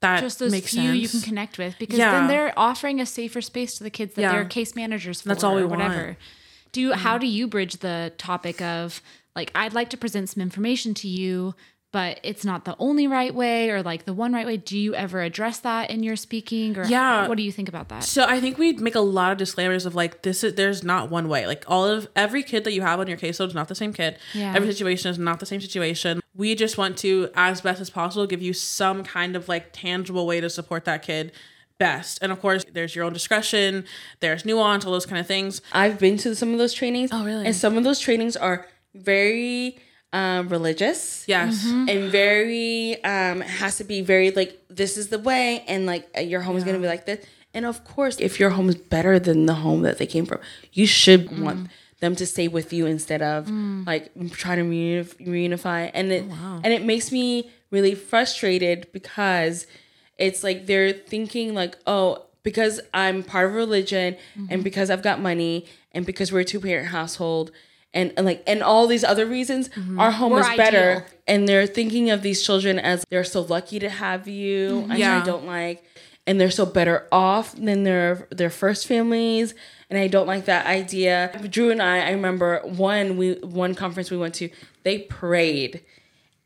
That 0.00 0.20
Just 0.20 0.40
those 0.40 0.50
makes 0.50 0.70
few 0.70 0.82
sense. 0.82 0.98
you 0.98 1.08
can 1.08 1.20
connect 1.20 1.58
with 1.58 1.76
because 1.78 1.98
Yeah. 1.98 2.12
then 2.12 2.26
they're 2.28 2.52
offering 2.56 3.00
a 3.00 3.06
safer 3.06 3.40
space 3.40 3.78
to 3.78 3.84
the 3.84 3.90
kids 3.90 4.14
that 4.14 4.22
Yeah. 4.22 4.32
they're 4.32 4.44
case 4.44 4.74
managers 4.74 5.22
for 5.22 5.28
That's 5.28 5.44
all 5.44 5.54
we 5.54 5.62
or 5.62 5.68
want. 5.68 6.16
Do 6.72 6.80
you 6.80 6.92
how 6.92 7.18
mm. 7.18 7.20
do 7.20 7.26
you 7.26 7.46
bridge 7.46 7.76
the 7.78 8.12
topic 8.18 8.60
of 8.60 9.00
like 9.36 9.52
I'd 9.54 9.74
like 9.74 9.90
to 9.90 9.96
present 9.96 10.28
some 10.28 10.42
information 10.42 10.92
to 10.94 11.08
you 11.08 11.54
but 11.92 12.18
it's 12.22 12.44
not 12.44 12.64
the 12.64 12.74
only 12.78 13.06
right 13.06 13.34
way 13.34 13.70
or 13.70 13.82
like 13.82 14.04
the 14.06 14.14
one 14.14 14.32
right 14.32 14.46
way. 14.46 14.56
Do 14.56 14.78
you 14.78 14.94
ever 14.94 15.20
address 15.22 15.58
that 15.60 15.90
in 15.90 16.02
your 16.02 16.16
speaking 16.16 16.76
or 16.78 16.84
Yeah. 16.84 17.28
what 17.28 17.36
do 17.36 17.42
you 17.44 17.52
think 17.52 17.68
about 17.68 17.88
that? 17.90 18.02
So 18.04 18.24
I 18.24 18.40
think 18.40 18.56
we 18.58 18.72
make 18.72 18.94
a 18.94 19.00
lot 19.00 19.30
of 19.30 19.38
disclaimers 19.38 19.84
of 19.86 19.94
like 19.94 20.22
this 20.22 20.42
is 20.42 20.54
there's 20.54 20.82
not 20.82 21.10
one 21.10 21.28
way. 21.28 21.46
Like 21.46 21.64
all 21.68 21.84
of 21.86 22.08
every 22.16 22.42
kid 22.42 22.64
that 22.64 22.72
you 22.72 22.80
have 22.80 22.98
on 22.98 23.06
your 23.06 23.18
caseload 23.18 23.48
is 23.48 23.54
not 23.54 23.68
the 23.68 23.74
same 23.74 23.92
kid. 23.92 24.16
Yeah. 24.34 24.54
Every 24.56 24.68
situation 24.72 25.10
is 25.10 25.18
not 25.18 25.38
the 25.38 25.46
same 25.46 25.60
situation. 25.60 26.20
We 26.34 26.54
just 26.54 26.78
want 26.78 26.96
to, 26.98 27.28
as 27.34 27.60
best 27.60 27.80
as 27.80 27.90
possible, 27.90 28.26
give 28.26 28.40
you 28.40 28.54
some 28.54 29.04
kind 29.04 29.36
of 29.36 29.48
like 29.48 29.68
tangible 29.72 30.26
way 30.26 30.40
to 30.40 30.48
support 30.48 30.86
that 30.86 31.02
kid 31.02 31.30
best. 31.76 32.18
And 32.22 32.32
of 32.32 32.40
course, 32.40 32.64
there's 32.72 32.94
your 32.96 33.04
own 33.04 33.12
discretion, 33.12 33.84
there's 34.20 34.46
nuance, 34.46 34.86
all 34.86 34.92
those 34.92 35.04
kind 35.04 35.18
of 35.20 35.26
things. 35.26 35.60
I've 35.72 35.98
been 35.98 36.16
to 36.18 36.34
some 36.34 36.52
of 36.52 36.58
those 36.58 36.72
trainings. 36.72 37.10
Oh, 37.12 37.22
really? 37.24 37.44
And 37.44 37.54
some 37.54 37.76
of 37.76 37.84
those 37.84 37.98
trainings 38.00 38.36
are 38.36 38.66
very 38.94 39.78
um, 40.12 40.48
religious. 40.48 41.24
Yes. 41.26 41.64
and 41.66 42.10
very 42.10 43.02
um 43.04 43.40
has 43.40 43.76
to 43.78 43.84
be 43.84 44.00
very 44.02 44.30
like 44.30 44.60
this 44.68 44.96
is 44.96 45.08
the 45.08 45.18
way 45.18 45.64
and 45.68 45.86
like 45.86 46.08
uh, 46.16 46.20
your 46.20 46.40
home 46.42 46.56
is 46.56 46.64
gonna 46.64 46.78
be 46.78 46.86
like 46.86 47.06
this 47.06 47.24
and 47.54 47.64
of 47.66 47.84
course 47.84 48.16
if 48.20 48.38
your 48.40 48.50
home 48.50 48.68
is 48.68 48.76
better 48.76 49.18
than 49.18 49.46
the 49.46 49.54
home 49.54 49.82
that 49.82 49.98
they 49.98 50.06
came 50.06 50.26
from 50.26 50.40
you 50.72 50.86
should 50.86 51.28
Mm. 51.28 51.42
want 51.42 51.70
them 52.00 52.16
to 52.16 52.26
stay 52.26 52.48
with 52.48 52.72
you 52.72 52.84
instead 52.86 53.22
of 53.22 53.48
like 53.86 54.10
trying 54.32 54.58
to 54.58 54.64
reunif- 54.64 55.16
reunify 55.26 55.90
and 55.94 56.10
it 56.12 56.24
Oh, 56.30 56.60
and 56.64 56.72
it 56.72 56.82
makes 56.84 57.12
me 57.12 57.50
really 57.70 57.94
frustrated 57.94 58.88
because 58.92 59.66
it's 60.18 60.42
like 60.44 60.66
they're 60.66 60.92
thinking 60.92 61.54
like 61.54 61.76
oh 61.86 62.24
because 62.42 62.80
i'm 62.92 63.22
part 63.22 63.46
of 63.48 63.54
religion 63.54 64.14
Mm-hmm. 64.14 64.46
and 64.50 64.64
because 64.64 64.90
i've 64.90 65.02
got 65.02 65.20
money 65.20 65.66
and 65.92 66.04
because 66.04 66.32
we're 66.32 66.40
a 66.40 66.44
two-parent 66.44 66.88
household 66.88 67.50
and, 67.94 68.12
and 68.16 68.24
like 68.26 68.42
and 68.46 68.62
all 68.62 68.86
these 68.86 69.04
other 69.04 69.26
reasons 69.26 69.68
Mm-hmm. 69.68 70.00
our 70.00 70.10
home 70.10 70.32
We're 70.32 70.40
is 70.50 70.56
better. 70.56 70.90
ideal. 70.90 71.04
and 71.26 71.48
they're 71.48 71.66
thinking 71.66 72.10
of 72.10 72.22
these 72.22 72.42
children 72.42 72.78
as 72.78 73.04
they're 73.10 73.24
so 73.24 73.42
lucky 73.42 73.78
to 73.80 73.88
have 73.90 74.26
you 74.28 74.86
Yeah. 74.94 75.20
i 75.22 75.24
don't 75.26 75.46
like 75.46 75.84
and 76.26 76.40
they're 76.40 76.50
so 76.52 76.64
better 76.66 77.06
off 77.12 77.54
than 77.56 77.82
their 77.82 78.28
their 78.30 78.50
first 78.50 78.86
families. 78.86 79.54
And 79.90 79.98
i 79.98 80.06
don't 80.06 80.26
like 80.26 80.44
that 80.46 80.64
idea. 80.66 81.30
Drew 81.50 81.70
and 81.70 81.82
i 81.82 82.08
i 82.08 82.10
remember 82.12 82.60
one 82.64 83.16
we 83.16 83.34
one 83.42 83.74
conference 83.74 84.10
we 84.10 84.16
went 84.16 84.34
to 84.36 84.48
they 84.84 84.98
prayed. 85.00 85.82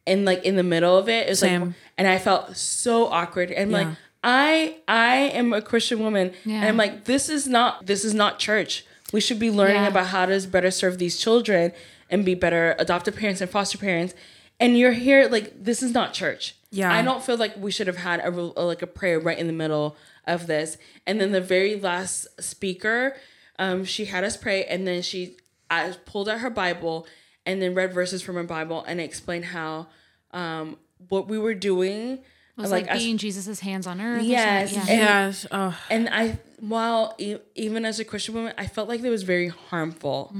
And 0.06 0.24
like 0.24 0.44
in 0.44 0.56
the 0.56 0.62
middle 0.62 0.96
of 0.96 1.08
it, 1.08 1.26
it 1.26 1.30
was 1.30 1.42
like 1.42 1.60
and 1.98 2.08
i 2.08 2.18
felt 2.18 2.56
so 2.56 3.06
awkward. 3.06 3.50
And 3.50 3.70
Yeah. 3.70 3.76
like 3.78 3.88
i 4.24 4.76
i 4.88 5.16
am 5.40 5.52
a 5.52 5.60
christian 5.62 5.98
woman. 6.00 6.32
And 6.44 6.64
i'm 6.64 6.76
like 6.76 7.04
this 7.04 7.28
is 7.28 7.46
not 7.46 7.86
this 7.86 8.04
is 8.04 8.14
not 8.14 8.38
church 8.38 8.84
we 9.12 9.20
should 9.20 9.38
be 9.38 9.50
learning 9.50 9.76
Yeah. 9.82 9.88
about 9.88 10.06
how 10.08 10.26
to 10.26 10.40
better 10.48 10.70
serve 10.70 10.98
these 10.98 11.16
children 11.18 11.72
and 12.10 12.24
be 12.24 12.34
better 12.34 12.74
adoptive 12.78 13.16
parents 13.16 13.40
and 13.40 13.50
foster 13.50 13.78
parents 13.78 14.14
and 14.58 14.78
you're 14.78 14.92
here 14.92 15.28
like 15.28 15.62
this 15.62 15.82
is 15.82 15.92
not 15.92 16.12
church 16.12 16.54
Yeah. 16.70 16.92
i 16.92 17.02
don't 17.02 17.22
feel 17.22 17.36
like 17.36 17.56
we 17.56 17.70
should 17.70 17.86
have 17.86 17.98
had 17.98 18.20
a, 18.24 18.30
real- 18.30 18.54
like 18.56 18.82
a 18.82 18.86
prayer 18.86 19.18
right 19.20 19.38
in 19.38 19.46
the 19.46 19.52
middle 19.52 19.96
of 20.26 20.46
this 20.46 20.76
and 21.06 21.20
then 21.20 21.32
the 21.32 21.40
very 21.40 21.78
last 21.80 22.26
speaker 22.42 23.16
um 23.58 23.84
she 23.84 24.06
had 24.06 24.24
us 24.24 24.36
pray 24.36 24.64
and 24.64 24.86
then 24.86 25.02
she 25.02 25.36
I 25.70 25.94
pulled 26.04 26.28
out 26.28 26.38
her 26.40 26.50
bible 26.50 27.06
and 27.44 27.60
then 27.60 27.74
read 27.74 27.92
verses 27.92 28.22
from 28.22 28.36
her 28.36 28.44
bible 28.44 28.84
and 28.86 29.00
explained 29.00 29.46
how 29.46 29.88
um 30.32 30.76
what 31.08 31.28
we 31.28 31.38
were 31.38 31.54
doing 31.54 32.20
was 32.56 32.70
like, 32.70 32.86
as- 32.86 33.02
being 33.02 33.18
Jesus's 33.18 33.60
hands 33.60 33.86
on 33.86 34.00
earth. 34.00 34.22
Yes, 34.24 34.72
something? 34.72 34.90
and- 34.90 35.00
Yes. 35.00 35.46
Oh, 35.52 35.78
and 35.90 36.08
I, 36.08 36.38
while 36.58 37.14
e- 37.18 37.36
even 37.54 37.84
as 37.84 38.00
a 38.00 38.04
Christian 38.04 38.34
woman, 38.34 38.54
I 38.56 38.66
felt 38.66 38.88
like 38.88 39.02
it 39.02 39.10
was 39.10 39.22
very 39.24 39.48
harmful 39.48 40.32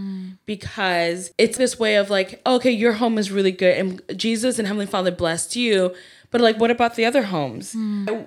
because 0.46 1.32
it's 1.38 1.58
this 1.58 1.78
way 1.78 1.96
of 1.96 2.10
like, 2.10 2.40
oh, 2.46 2.56
okay, 2.56 2.70
your 2.70 2.94
home 2.94 3.18
is 3.18 3.30
really 3.30 3.52
good, 3.52 3.76
and 3.76 4.02
Jesus 4.18 4.58
and 4.58 4.66
Heavenly 4.66 4.86
Father 4.86 5.10
blessed 5.10 5.56
you, 5.56 5.94
but 6.30 6.40
like, 6.40 6.58
what 6.58 6.70
about 6.70 6.96
the 6.96 7.04
other 7.04 7.22
homes? 7.24 7.74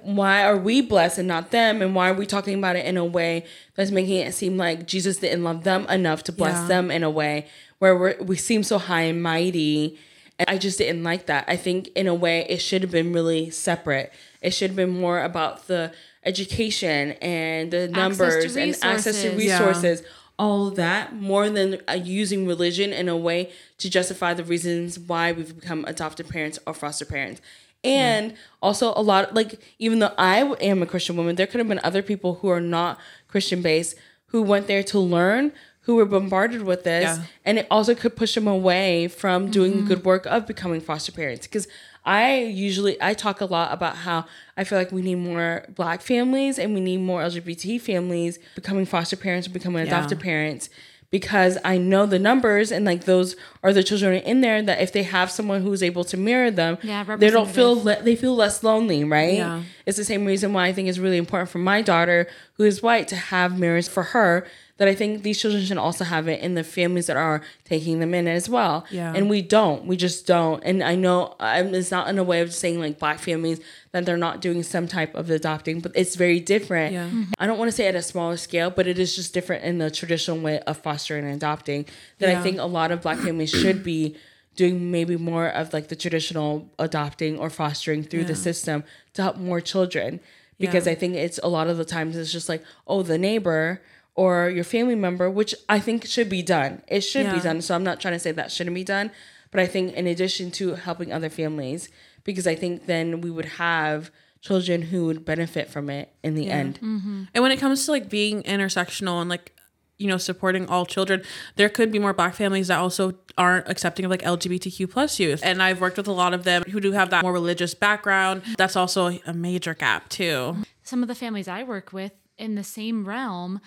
Why 0.04 0.44
are 0.44 0.58
we 0.58 0.82
blessed 0.82 1.20
and 1.20 1.28
not 1.28 1.52
them? 1.52 1.82
And 1.82 1.94
why 1.96 2.10
are 2.10 2.14
we 2.14 2.26
talking 2.26 2.58
about 2.58 2.76
it 2.76 2.86
in 2.86 2.98
a 2.98 3.06
way 3.06 3.46
that's 3.76 3.92
making 3.92 4.18
it 4.18 4.34
seem 4.34 4.58
like 4.58 4.88
Jesus 4.88 5.18
didn't 5.18 5.44
love 5.44 5.64
them 5.64 5.86
enough 5.90 6.24
to 6.26 6.32
bless 6.32 6.58
Yeah. 6.62 6.68
them 6.68 6.92
in 6.92 7.04
a 7.04 7.10
way 7.10 7.48
where 7.80 7.96
we're, 7.98 8.16
we 8.22 8.36
seem 8.38 8.64
so 8.64 8.78
high 8.78 9.02
and 9.02 9.22
mighty? 9.22 9.98
And 10.40 10.50
I 10.50 10.58
just 10.58 10.78
didn't 10.78 11.04
like 11.04 11.26
that. 11.26 11.44
I 11.50 11.58
think 11.58 11.90
in 11.90 12.08
a 12.08 12.14
way 12.16 12.46
it 12.48 12.60
should 12.62 12.82
have 12.84 12.92
been 12.92 13.12
really 13.12 13.50
separate. 13.50 14.14
It 14.42 14.52
should 14.52 14.70
have 14.72 14.78
been 14.78 14.98
more 14.98 15.22
about 15.22 15.68
the 15.68 15.92
education 16.34 17.12
and 17.22 17.72
the 17.72 17.88
numbers 17.88 18.56
and 18.56 18.76
access 18.82 19.22
to 19.24 19.30
resources. 19.36 20.02
Yeah. 20.02 20.08
all 20.46 20.68
of 20.70 20.76
that, 20.76 21.14
more 21.32 21.50
than 21.50 21.70
uh, 21.90 21.94
using 22.22 22.48
religion 22.54 22.90
in 22.94 23.10
a 23.10 23.18
way 23.28 23.40
to 23.82 23.90
justify 23.98 24.32
the 24.34 24.44
reasons 24.54 24.98
why 24.98 25.26
we've 25.36 25.56
become 25.62 25.82
adopted 25.94 26.26
parents 26.36 26.58
or 26.66 26.74
foster 26.74 27.06
parents. 27.16 27.42
And 27.84 28.34
also 28.62 28.86
a 28.96 29.04
lot 29.12 29.34
like 29.40 29.52
even 29.86 30.00
though 30.00 30.14
I 30.18 30.38
am 30.70 30.82
a 30.82 30.86
Christian 30.86 31.16
woman, 31.18 31.36
there 31.36 31.48
could 31.48 31.60
have 31.60 31.68
been 31.74 31.82
other 31.84 32.02
people 32.12 32.32
who 32.40 32.48
are 32.56 32.62
not 32.78 32.98
Christian 33.28 33.62
based 33.62 33.96
who 34.32 34.42
went 34.54 34.68
there 34.68 34.84
to 34.84 35.00
learn, 35.00 35.52
who 35.86 35.96
were 35.96 36.06
bombarded 36.06 36.62
with 36.64 36.84
this, 36.84 37.04
Yeah. 37.18 37.24
and 37.48 37.58
it 37.60 37.68
also 37.72 37.94
could 37.96 38.16
push 38.16 38.36
them 38.36 38.48
away 38.48 39.08
from 39.08 39.50
doing 39.58 39.72
the 39.78 39.82
good 39.90 40.04
work 40.06 40.26
of 40.28 40.46
becoming 40.46 40.82
foster 40.82 41.12
parents 41.12 41.48
because 41.48 41.68
I 42.10 42.40
usually 42.44 42.98
I 43.02 43.14
talk 43.14 43.40
a 43.40 43.46
lot 43.46 43.72
about 43.72 43.96
how 43.98 44.26
I 44.58 44.64
feel 44.64 44.78
like 44.80 44.92
we 44.92 45.02
need 45.04 45.16
more 45.16 45.64
black 45.76 46.02
families 46.02 46.58
and 46.58 46.74
we 46.74 46.80
need 46.82 46.98
more 46.98 47.22
LGBT 47.22 47.80
families 47.80 48.40
becoming 48.56 48.86
foster 48.86 49.16
parents 49.16 49.48
or 49.48 49.52
becoming 49.52 49.84
adoptive 49.88 50.20
parents 50.20 50.70
because 51.12 51.58
I 51.64 51.78
know 51.78 52.06
the 52.08 52.20
numbers 52.20 52.72
and 52.72 52.84
like 52.86 53.04
those 53.06 53.36
are 53.64 53.74
the 53.74 53.84
children 53.84 54.16
in 54.24 54.42
there 54.42 54.62
that 54.62 54.82
if 54.82 54.92
they 54.92 55.04
have 55.04 55.30
someone 55.32 55.62
who's 55.62 55.82
able 55.84 56.04
to 56.06 56.18
mirror 56.18 56.52
them, 56.52 56.78
Yeah, 56.84 57.04
they 57.04 57.30
don't 57.30 57.50
feel 57.50 57.76
le- 57.84 58.02
they 58.02 58.16
feel 58.16 58.36
less 58.36 58.64
lonely, 58.64 59.04
right? 59.04 59.36
Yeah. 59.36 59.64
It's 59.86 59.98
the 59.98 60.04
same 60.04 60.26
reason 60.26 60.54
why 60.54 60.68
I 60.68 60.74
think 60.74 60.88
it's 60.88 61.00
really 61.00 61.18
important 61.18 61.50
for 61.50 61.60
my 61.60 61.82
daughter 61.82 62.28
who 62.54 62.64
is 62.64 62.82
white 62.84 63.08
to 63.10 63.16
have 63.16 63.60
mirrors 63.60 63.88
for 63.88 64.04
her 64.04 64.48
that 64.80 64.88
I 64.88 64.96
think 64.96 65.24
these 65.24 65.40
children 65.40 65.64
should 65.64 65.78
also 65.78 66.06
have 66.06 66.28
it 66.30 66.42
in 66.42 66.56
the 66.56 66.64
families 66.64 67.08
that 67.08 67.18
are 67.18 67.42
taking 67.66 68.00
them 68.00 68.14
in 68.14 68.28
as 68.28 68.48
well. 68.50 68.86
Yeah. 68.90 69.14
And 69.14 69.30
we 69.30 69.42
don't. 69.42 69.86
We 69.86 69.98
just 69.98 70.26
don't. 70.26 70.64
And 70.64 70.82
I 70.82 70.96
know 70.96 71.36
I'm, 71.40 71.76
it's 71.76 71.92
not 71.92 72.08
in 72.08 72.18
a 72.18 72.24
way 72.24 72.40
of 72.40 72.54
saying 72.54 72.80
like 72.80 72.98
black 72.98 73.20
families 73.20 73.60
that 73.92 74.06
they're 74.06 74.18
not 74.18 74.40
doing 74.40 74.64
some 74.64 74.88
type 74.88 75.14
of 75.16 75.30
adopting, 75.30 75.82
but 75.82 75.92
it's 75.96 76.16
very 76.16 76.40
different. 76.40 76.94
Yeah. 76.94 77.08
Mm-hmm. 77.08 77.34
I 77.38 77.46
don't 77.46 77.60
want 77.60 77.70
to 77.70 77.76
say 77.76 77.88
at 77.88 77.96
a 77.96 78.02
smaller 78.02 78.38
scale, 78.38 78.70
but 78.70 78.88
it 78.88 78.98
is 78.98 79.16
just 79.16 79.34
different 79.34 79.66
in 79.66 79.80
the 79.80 79.92
traditional 79.92 80.40
way 80.40 80.60
of 80.62 80.78
fostering 80.78 81.26
and 81.26 81.36
adopting 81.36 81.86
that 82.20 82.30
I 82.36 82.42
think 82.42 82.58
a 82.58 82.66
lot 82.66 82.92
of 82.92 83.02
black 83.02 83.20
families 83.20 83.50
should 83.52 83.84
be 83.84 84.16
doing 84.56 84.92
maybe 84.92 85.18
more 85.18 85.48
of 85.48 85.74
like 85.74 85.90
the 85.90 85.96
traditional 85.96 86.70
adopting 86.80 87.38
or 87.38 87.50
fostering 87.50 88.04
through 88.04 88.26
the 88.26 88.36
system 88.36 88.84
to 89.14 89.24
help 89.24 89.38
more 89.38 89.60
children. 89.62 90.20
Because 90.58 90.86
Yeah. 90.86 90.92
I 90.94 90.96
think 90.96 91.16
it's 91.16 91.40
a 91.42 91.48
lot 91.48 91.68
of 91.68 91.78
the 91.78 91.86
times 91.86 92.16
it's 92.18 92.32
just 92.32 92.50
like, 92.50 92.64
oh, 92.88 93.02
the 93.04 93.18
neighbor 93.18 93.82
or 94.16 94.50
your 94.50 94.64
family 94.64 94.96
member, 94.96 95.30
which 95.30 95.56
I 95.68 95.80
think 95.80 96.06
should 96.06 96.30
be 96.30 96.42
done. 96.42 96.82
It 96.88 97.02
should 97.02 97.32
be 97.32 97.40
done. 97.40 97.62
So 97.62 97.76
I'm 97.76 97.84
not 97.84 98.00
trying 98.00 98.16
to 98.16 98.20
say 98.20 98.32
that 98.32 98.52
shouldn't 98.52 98.76
be 98.76 98.84
done. 98.84 99.12
But 99.52 99.62
I 99.62 99.68
think 99.68 99.94
in 99.94 100.08
addition 100.08 100.52
to 100.52 100.76
helping 100.76 101.12
other 101.12 101.30
families, 101.30 101.90
because 102.24 102.46
I 102.46 102.56
think 102.56 102.86
then 102.86 103.22
we 103.22 103.32
would 103.32 103.46
have 103.46 104.12
children 104.42 104.84
who 104.84 105.06
would 105.06 105.26
benefit 105.26 105.70
from 105.70 105.90
it 105.90 106.14
in 106.24 106.36
the 106.36 106.50
end. 106.50 106.80
Mm-hmm. 106.82 107.24
And 107.34 107.44
when 107.44 107.52
it 107.52 107.58
comes 107.58 107.86
to 107.86 107.92
like 107.92 108.10
being 108.10 108.44
intersectional 108.44 109.20
and 109.20 109.30
like 109.30 109.54
you 109.98 110.08
know 110.08 110.18
supporting 110.18 110.68
all 110.68 110.86
children, 110.86 111.24
there 111.56 111.70
could 111.70 111.92
be 111.92 112.00
more 112.00 112.14
black 112.14 112.36
families 112.36 112.68
that 112.68 112.80
also 112.80 113.14
aren't 113.38 113.68
accepting 113.68 114.06
of 114.06 114.12
like 114.12 114.22
LGBTQ 114.22 114.90
plus 114.90 115.20
youth. 115.20 115.42
And 115.44 115.62
I've 115.62 115.82
worked 115.82 115.98
with 115.98 116.08
a 116.08 116.14
lot 116.14 116.34
of 116.34 116.44
them 116.44 116.64
who 116.70 116.80
do 116.80 116.92
have 116.94 117.10
that 117.10 117.22
more 117.22 117.34
religious 117.34 117.74
background. 117.74 118.44
That's 118.58 118.76
also 118.76 119.20
a 119.26 119.34
major 119.34 119.74
gap 119.74 120.10
too. 120.10 120.58
some 120.84 121.02
of 121.02 121.08
the 121.08 121.16
families 121.16 121.48
I 121.48 121.64
work 121.64 121.92
with 121.92 122.14
in 122.38 122.56
the 122.56 122.64
same 122.64 123.06
realm, 123.06 123.60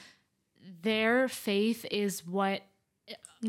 their 0.82 1.28
faith 1.28 1.84
is 1.90 2.26
what 2.26 2.62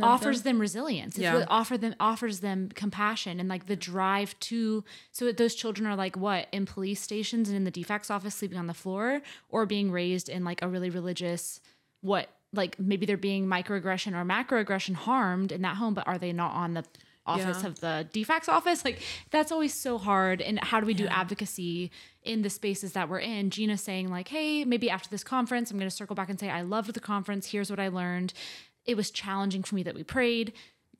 offers 0.01 0.41
them 0.41 0.59
resilience. 0.59 1.15
It's 1.15 1.21
Yeah. 1.23 1.35
what 1.35 1.47
offer 1.49 1.77
them 1.77 1.95
offers 1.99 2.39
them 2.39 2.69
compassion 2.73 3.39
and 3.39 3.47
like 3.47 3.67
the 3.67 3.75
drive 3.75 4.37
to 4.41 4.83
so 5.11 5.31
those 5.31 5.53
children 5.53 5.85
are 5.85 5.95
like 5.95 6.17
what 6.17 6.47
in 6.51 6.65
police 6.65 6.99
stations 6.99 7.47
and 7.47 7.55
in 7.55 7.63
the 7.63 7.71
DFCS 7.71 8.09
office 8.09 8.33
sleeping 8.35 8.57
on 8.57 8.65
the 8.67 8.73
floor 8.73 9.21
or 9.49 9.65
being 9.67 9.91
raised 9.91 10.29
in 10.29 10.43
like 10.43 10.61
a 10.63 10.67
really 10.67 10.89
religious 10.89 11.61
what 12.01 12.29
like 12.51 12.79
maybe 12.79 13.05
they're 13.05 13.17
being 13.17 13.45
microaggression 13.45 14.13
or 14.15 14.25
macroaggression 14.25 14.95
harmed 14.95 15.51
in 15.51 15.61
that 15.61 15.75
home 15.77 15.93
but 15.93 16.07
are 16.07 16.17
they 16.17 16.33
not 16.33 16.51
on 16.53 16.73
the 16.73 16.83
office 17.25 17.61
Yeah. 17.61 17.67
of 17.67 17.79
the 17.79 18.07
DFCS 18.11 18.49
office 18.49 18.83
like 18.83 18.99
that's 19.29 19.51
always 19.51 19.73
so 19.75 19.99
hard 19.99 20.41
and 20.41 20.59
how 20.63 20.79
do 20.79 20.87
we 20.87 20.95
do 20.95 21.05
advocacy 21.07 21.91
in 22.25 22.41
the 22.41 22.49
spaces 22.49 22.93
that 22.93 23.09
we're 23.09 23.19
in. 23.19 23.49
Gina 23.49 23.77
saying 23.77 24.09
like 24.09 24.27
hey 24.29 24.65
maybe 24.65 24.89
after 24.89 25.09
this 25.09 25.23
conference 25.23 25.71
i'm 25.71 25.77
going 25.77 25.89
to 25.89 25.95
circle 25.95 26.15
back 26.15 26.29
and 26.29 26.39
say 26.39 26.49
i 26.49 26.61
loved 26.61 26.93
the 26.93 26.99
conference. 26.99 27.51
Here's 27.51 27.69
what 27.69 27.79
i 27.79 27.87
learned. 27.87 28.33
It 28.85 28.95
was 28.97 29.11
challenging 29.11 29.63
for 29.63 29.75
me 29.75 29.83
that 29.83 29.95
we 29.95 30.03
prayed. 30.03 30.53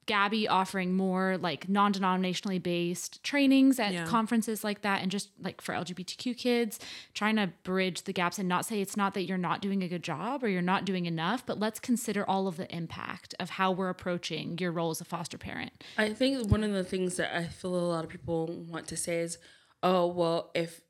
Gabby 0.06 0.50
offering 0.50 0.94
more 0.94 1.38
like 1.38 1.70
non-denominationally 1.70 2.62
based 2.62 3.24
trainings 3.24 3.80
at 3.80 3.94
Yeah. 3.94 4.06
conferences 4.06 4.62
like 4.62 4.82
that 4.82 5.02
and 5.02 5.10
just 5.10 5.30
like 5.42 5.62
for 5.62 5.74
lgbtq 5.74 6.38
kids 6.38 6.78
trying 7.14 7.38
to 7.38 7.48
bridge 7.64 8.02
the 8.02 8.12
gaps 8.12 8.38
and 8.38 8.50
not 8.50 8.66
say 8.66 8.82
it's 8.82 8.98
not 8.98 9.14
that 9.14 9.24
you're 9.24 9.38
not 9.38 9.62
doing 9.62 9.82
a 9.82 9.88
good 9.88 10.04
job 10.04 10.44
or 10.44 10.50
you're 10.50 10.62
not 10.62 10.84
doing 10.84 11.06
enough 11.06 11.46
but 11.46 11.58
let's 11.58 11.80
consider 11.80 12.30
all 12.30 12.48
of 12.50 12.58
the 12.58 12.70
impact 12.76 13.34
of 13.40 13.52
how 13.52 13.72
we're 13.72 13.88
approaching 13.88 14.58
your 14.58 14.74
role 14.74 14.92
as 14.92 15.00
a 15.00 15.06
foster 15.06 15.38
parent. 15.38 15.72
I 15.98 16.10
think 16.14 16.52
one 16.52 16.66
of 16.66 16.74
the 16.74 16.84
things 16.84 17.16
that 17.16 17.34
I 17.34 17.46
feel 17.46 17.74
a 17.74 17.88
lot 17.88 18.04
of 18.04 18.10
people 18.10 18.48
want 18.48 18.88
to 18.88 18.98
say 18.98 19.20
is, 19.22 19.38
oh, 19.82 20.08
well, 20.08 20.52
if, 20.54 20.82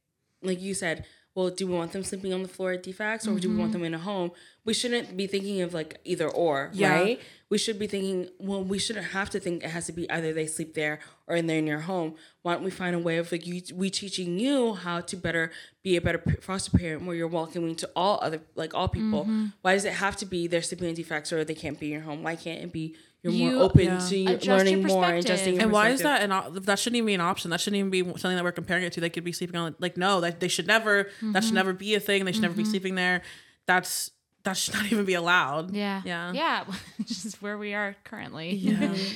like 0.44 0.62
you 0.62 0.74
said, 0.74 1.06
well, 1.36 1.50
do 1.50 1.66
we 1.66 1.74
want 1.74 1.92
them 1.92 2.04
sleeping 2.04 2.32
on 2.32 2.44
the 2.44 2.48
floor 2.48 2.74
at 2.74 2.84
DFCS 2.84 3.28
or 3.28 3.40
do 3.40 3.50
we 3.50 3.56
want 3.56 3.72
mm-hmm. 3.72 3.80
them 3.80 3.86
in 3.86 3.94
a 3.96 4.00
home? 4.00 4.32
We 4.66 4.74
shouldn't 4.74 5.18
be 5.18 5.26
thinking 5.26 5.62
of 5.62 5.74
like 5.74 6.00
either 6.04 6.30
or, 6.30 6.70
Yeah. 6.74 6.94
right? 6.94 7.22
We 7.50 7.58
should 7.58 7.80
be 7.80 7.88
thinking, 7.88 8.30
well, 8.40 8.64
we 8.64 8.78
shouldn't 8.78 9.08
have 9.08 9.30
to 9.32 9.40
think 9.40 9.64
it 9.64 9.70
has 9.70 9.88
to 9.88 9.94
be 9.94 10.10
either 10.12 10.32
they 10.32 10.46
sleep 10.46 10.76
there 10.76 11.00
or 11.28 11.36
in 11.36 11.48
there 11.48 11.58
in 11.58 11.66
your 11.66 11.82
home. 11.82 12.16
Why 12.44 12.54
don't 12.54 12.64
we 12.64 12.72
find 12.72 12.96
a 12.96 13.00
way 13.00 13.18
of 13.18 13.32
like 13.32 13.48
you, 13.48 13.62
we 13.74 13.90
teaching 13.90 14.40
you 14.40 14.76
how 14.76 15.02
to 15.02 15.16
better 15.16 15.52
be 15.84 15.96
a 15.96 16.02
better 16.02 16.22
foster 16.42 16.78
parent 16.78 17.04
where 17.06 17.16
you're 17.16 17.28
welcoming 17.28 17.76
to 17.78 17.90
all 17.96 18.20
other, 18.22 18.42
like 18.56 18.76
all 18.76 18.88
people. 18.88 19.24
Mm-hmm. 19.24 19.48
Why 19.64 19.74
does 19.74 19.86
it 19.86 19.94
have 19.94 20.16
to 20.18 20.28
be 20.28 20.46
they're 20.46 20.62
sleeping 20.62 20.90
in 20.90 20.96
DFCS 20.96 21.32
or 21.32 21.44
they 21.44 21.56
can't 21.56 21.80
be 21.80 21.88
in 21.88 21.94
your 21.94 22.02
home? 22.02 22.22
Why 22.22 22.36
can't 22.36 22.62
it 22.62 22.72
be 22.72 22.96
you're 23.24 23.34
You- 23.34 23.52
more 23.52 23.64
open 23.64 23.86
Yeah. 23.86 23.98
to 24.10 24.18
you 24.18 24.30
Adjust 24.30 24.46
your 24.46 24.58
learning 24.58 24.84
more 24.84 25.04
and 25.06 25.14
perspective. 25.16 25.26
adjusting 25.26 25.54
your 25.56 25.64
And 25.64 25.72
why 25.72 25.90
is 25.90 26.02
that 26.02 26.22
an 26.22 26.32
op- 26.32 26.54
that 26.66 26.78
shouldn't 26.80 26.98
even 26.98 27.08
be 27.08 27.14
an 27.14 27.22
option? 27.22 27.50
That 27.52 27.62
shouldn't 27.62 27.80
even 27.80 27.90
be 27.90 28.04
something 28.04 28.36
that 28.36 28.44
we're 28.44 28.52
comparing 28.52 28.84
it 28.84 28.94
to. 28.94 29.02
They 29.02 29.10
could 29.10 29.24
be 29.24 29.32
sleeping 29.32 29.56
on 29.56 29.76
like 29.80 29.98
no, 29.98 30.20
that 30.22 30.40
they 30.40 30.48
should 30.50 30.68
never. 30.68 31.04
That 31.04 31.10
Mm-hmm. 31.26 31.40
should 31.42 31.54
never 31.54 31.74
be 31.74 31.96
a 31.96 32.00
thing. 32.00 32.26
They 32.26 32.32
should 32.34 32.42
never 32.42 32.54
be 32.56 32.66
sleeping 32.66 32.96
there. 32.96 33.22
That's 33.66 34.12
that 34.44 34.58
should 34.58 34.74
not 34.74 34.86
even 34.92 35.06
be 35.06 35.14
allowed. 35.14 35.74
Yeah. 35.74 36.02
Yeah. 36.04 36.34
Yeah. 36.34 36.64
Which 36.98 37.12
is 37.12 37.36
where 37.42 37.58
we 37.58 37.74
are 37.74 37.96
currently 38.04 38.50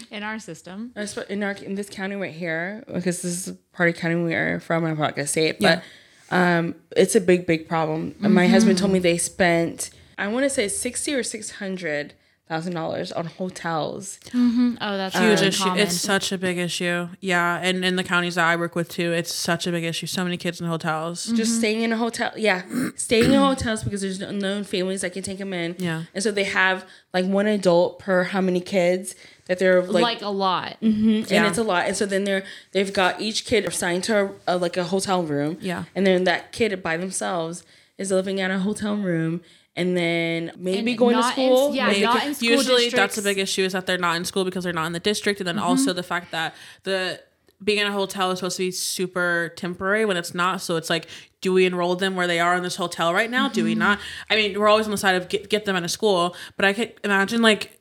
in 0.11 0.23
our 0.23 0.39
system. 0.39 0.93
I 0.95 1.03
swear, 1.03 1.25
in 1.25 1.43
our 1.43 1.51
in 1.51 1.75
this 1.75 1.89
county 1.89 2.15
right 2.15 2.33
here, 2.33 2.85
because 2.87 3.21
this 3.21 3.47
is 3.47 3.57
part 3.73 3.89
of 3.89 3.95
county 3.95 4.15
we 4.15 4.33
are 4.33 4.61
from. 4.61 4.85
I'm 4.85 4.97
not 4.97 5.17
gonna 5.17 5.27
say 5.27 5.47
it, 5.47 5.59
but 5.59 5.83
um, 6.31 6.75
it's 6.95 7.15
a 7.15 7.21
big, 7.21 7.45
big 7.45 7.67
problem. 7.67 8.15
And 8.23 8.33
my 8.33 8.47
husband 8.47 8.77
told 8.77 8.91
me 8.91 8.99
they 8.99 9.17
spent, 9.17 9.89
I 10.17 10.27
want 10.27 10.45
to 10.45 10.49
say 10.49 10.69
sixty 10.69 11.13
or 11.13 11.23
six 11.23 11.51
hundred 11.51 12.13
thousand 12.47 12.73
dollars 12.73 13.11
on 13.11 13.25
hotels. 13.25 14.19
Mm-hmm. 14.27 14.75
Oh, 14.79 14.97
that's 14.97 15.15
Huge 15.15 15.39
really 15.39 15.47
issue. 15.47 15.63
common. 15.63 15.79
It's 15.79 15.95
such 15.95 16.31
a 16.31 16.37
big 16.37 16.57
issue. 16.57 17.09
Yeah, 17.19 17.59
and 17.61 17.83
in 17.83 17.95
the 17.95 18.03
counties 18.03 18.35
that 18.35 18.45
I 18.45 18.55
work 18.55 18.75
with 18.75 18.89
too, 18.89 19.11
it's 19.11 19.33
such 19.33 19.67
a 19.67 19.71
big 19.71 19.83
issue. 19.83 20.07
So 20.07 20.23
many 20.23 20.37
kids 20.37 20.61
in 20.61 20.67
hotels. 20.67 21.25
Just 21.25 21.51
mm-hmm. 21.51 21.59
staying 21.59 21.81
in 21.81 21.93
a 21.93 21.97
hotel, 21.97 22.31
yeah, 22.35 22.63
staying 22.95 23.31
in 23.31 23.39
hotels 23.39 23.83
because 23.83 24.01
there's 24.01 24.19
no 24.19 24.31
known 24.31 24.63
families 24.63 25.01
that 25.01 25.13
can 25.13 25.23
take 25.23 25.39
them 25.39 25.53
in. 25.53 25.75
Yeah. 25.77 26.03
and 26.13 26.23
so 26.23 26.31
they 26.31 26.45
have 26.45 26.85
like 27.13 27.25
one 27.25 27.47
adult 27.47 27.99
per 27.99 28.23
how 28.23 28.41
many 28.41 28.59
kids 28.61 29.15
that 29.47 29.59
they're 29.59 29.81
like, 29.81 30.03
like, 30.03 30.21
a 30.21 30.29
lot. 30.29 30.77
Mm-hmm. 30.81 31.09
and 31.09 31.31
Yeah. 31.31 31.47
it's 31.47 31.57
a 31.57 31.63
lot. 31.63 31.87
And 31.87 31.95
so 31.95 32.05
then 32.05 32.23
they're 32.23 32.43
they've 32.71 32.91
got 32.93 33.21
each 33.21 33.45
kid 33.45 33.65
assigned 33.65 34.03
to 34.05 34.25
a, 34.47 34.55
a, 34.55 34.57
like 34.57 34.77
a 34.77 34.85
hotel 34.85 35.23
room. 35.23 35.57
Yeah. 35.61 35.85
And 35.95 36.05
then 36.05 36.23
that 36.25 36.51
kid 36.51 36.81
by 36.83 36.97
themselves 36.97 37.63
is 37.97 38.11
living 38.11 38.39
at 38.39 38.51
a 38.51 38.59
hotel 38.59 38.95
room, 38.95 39.41
and 39.77 39.95
then 39.95 40.51
maybe 40.57 40.91
And 40.91 40.97
going 40.97 41.15
to 41.15 41.21
not 41.21 41.37
in- 41.37 41.55
school. 41.55 41.75
yeah, 41.75 41.87
maybe- 41.87 42.01
not 42.01 42.25
in 42.25 42.33
school 42.33 42.49
Usually, 42.49 42.89
that's 42.89 43.15
districts. 43.15 43.17
a 43.19 43.21
big 43.21 43.37
issue 43.37 43.63
is 43.63 43.73
that 43.73 43.85
they're 43.85 43.97
not 43.97 44.17
in 44.17 44.25
school 44.25 44.43
because 44.43 44.63
they're 44.65 44.73
not 44.73 44.87
in 44.87 44.93
the 44.93 44.99
district, 44.99 45.39
and 45.39 45.47
then 45.47 45.55
mm-hmm. 45.55 45.65
also 45.65 45.93
the 45.93 46.03
fact 46.03 46.31
that 46.31 46.55
the 46.83 47.21
being 47.63 47.79
in 47.79 47.87
a 47.87 47.91
hotel 47.91 48.31
is 48.31 48.39
supposed 48.39 48.57
to 48.57 48.63
be 48.63 48.71
super 48.71 49.51
temporary 49.55 50.05
when 50.05 50.15
it's 50.15 50.33
not. 50.35 50.61
So 50.61 50.75
it's 50.75 50.89
like, 50.89 51.07
do 51.41 51.53
we 51.53 51.65
enroll 51.65 51.95
them 51.95 52.15
where 52.15 52.27
they 52.27 52.39
are 52.39 52.55
in 52.55 52.61
this 52.61 52.75
hotel 52.75 53.13
right 53.13 53.31
now? 53.31 53.49
Do 53.49 53.63
we 53.63 53.71
mm-hmm. 53.71 53.79
not? 53.79 53.99
I 54.29 54.35
mean, 54.35 54.59
we're 54.59 54.67
always 54.67 54.85
on 54.85 54.91
the 54.91 54.97
side 54.97 55.15
of 55.15 55.27
get, 55.27 55.49
get 55.49 55.65
them 55.65 55.75
out 55.75 55.83
of 55.83 55.89
school, 55.89 56.35
but 56.55 56.65
I 56.65 56.73
could 56.73 56.93
imagine 57.03 57.41
like 57.41 57.79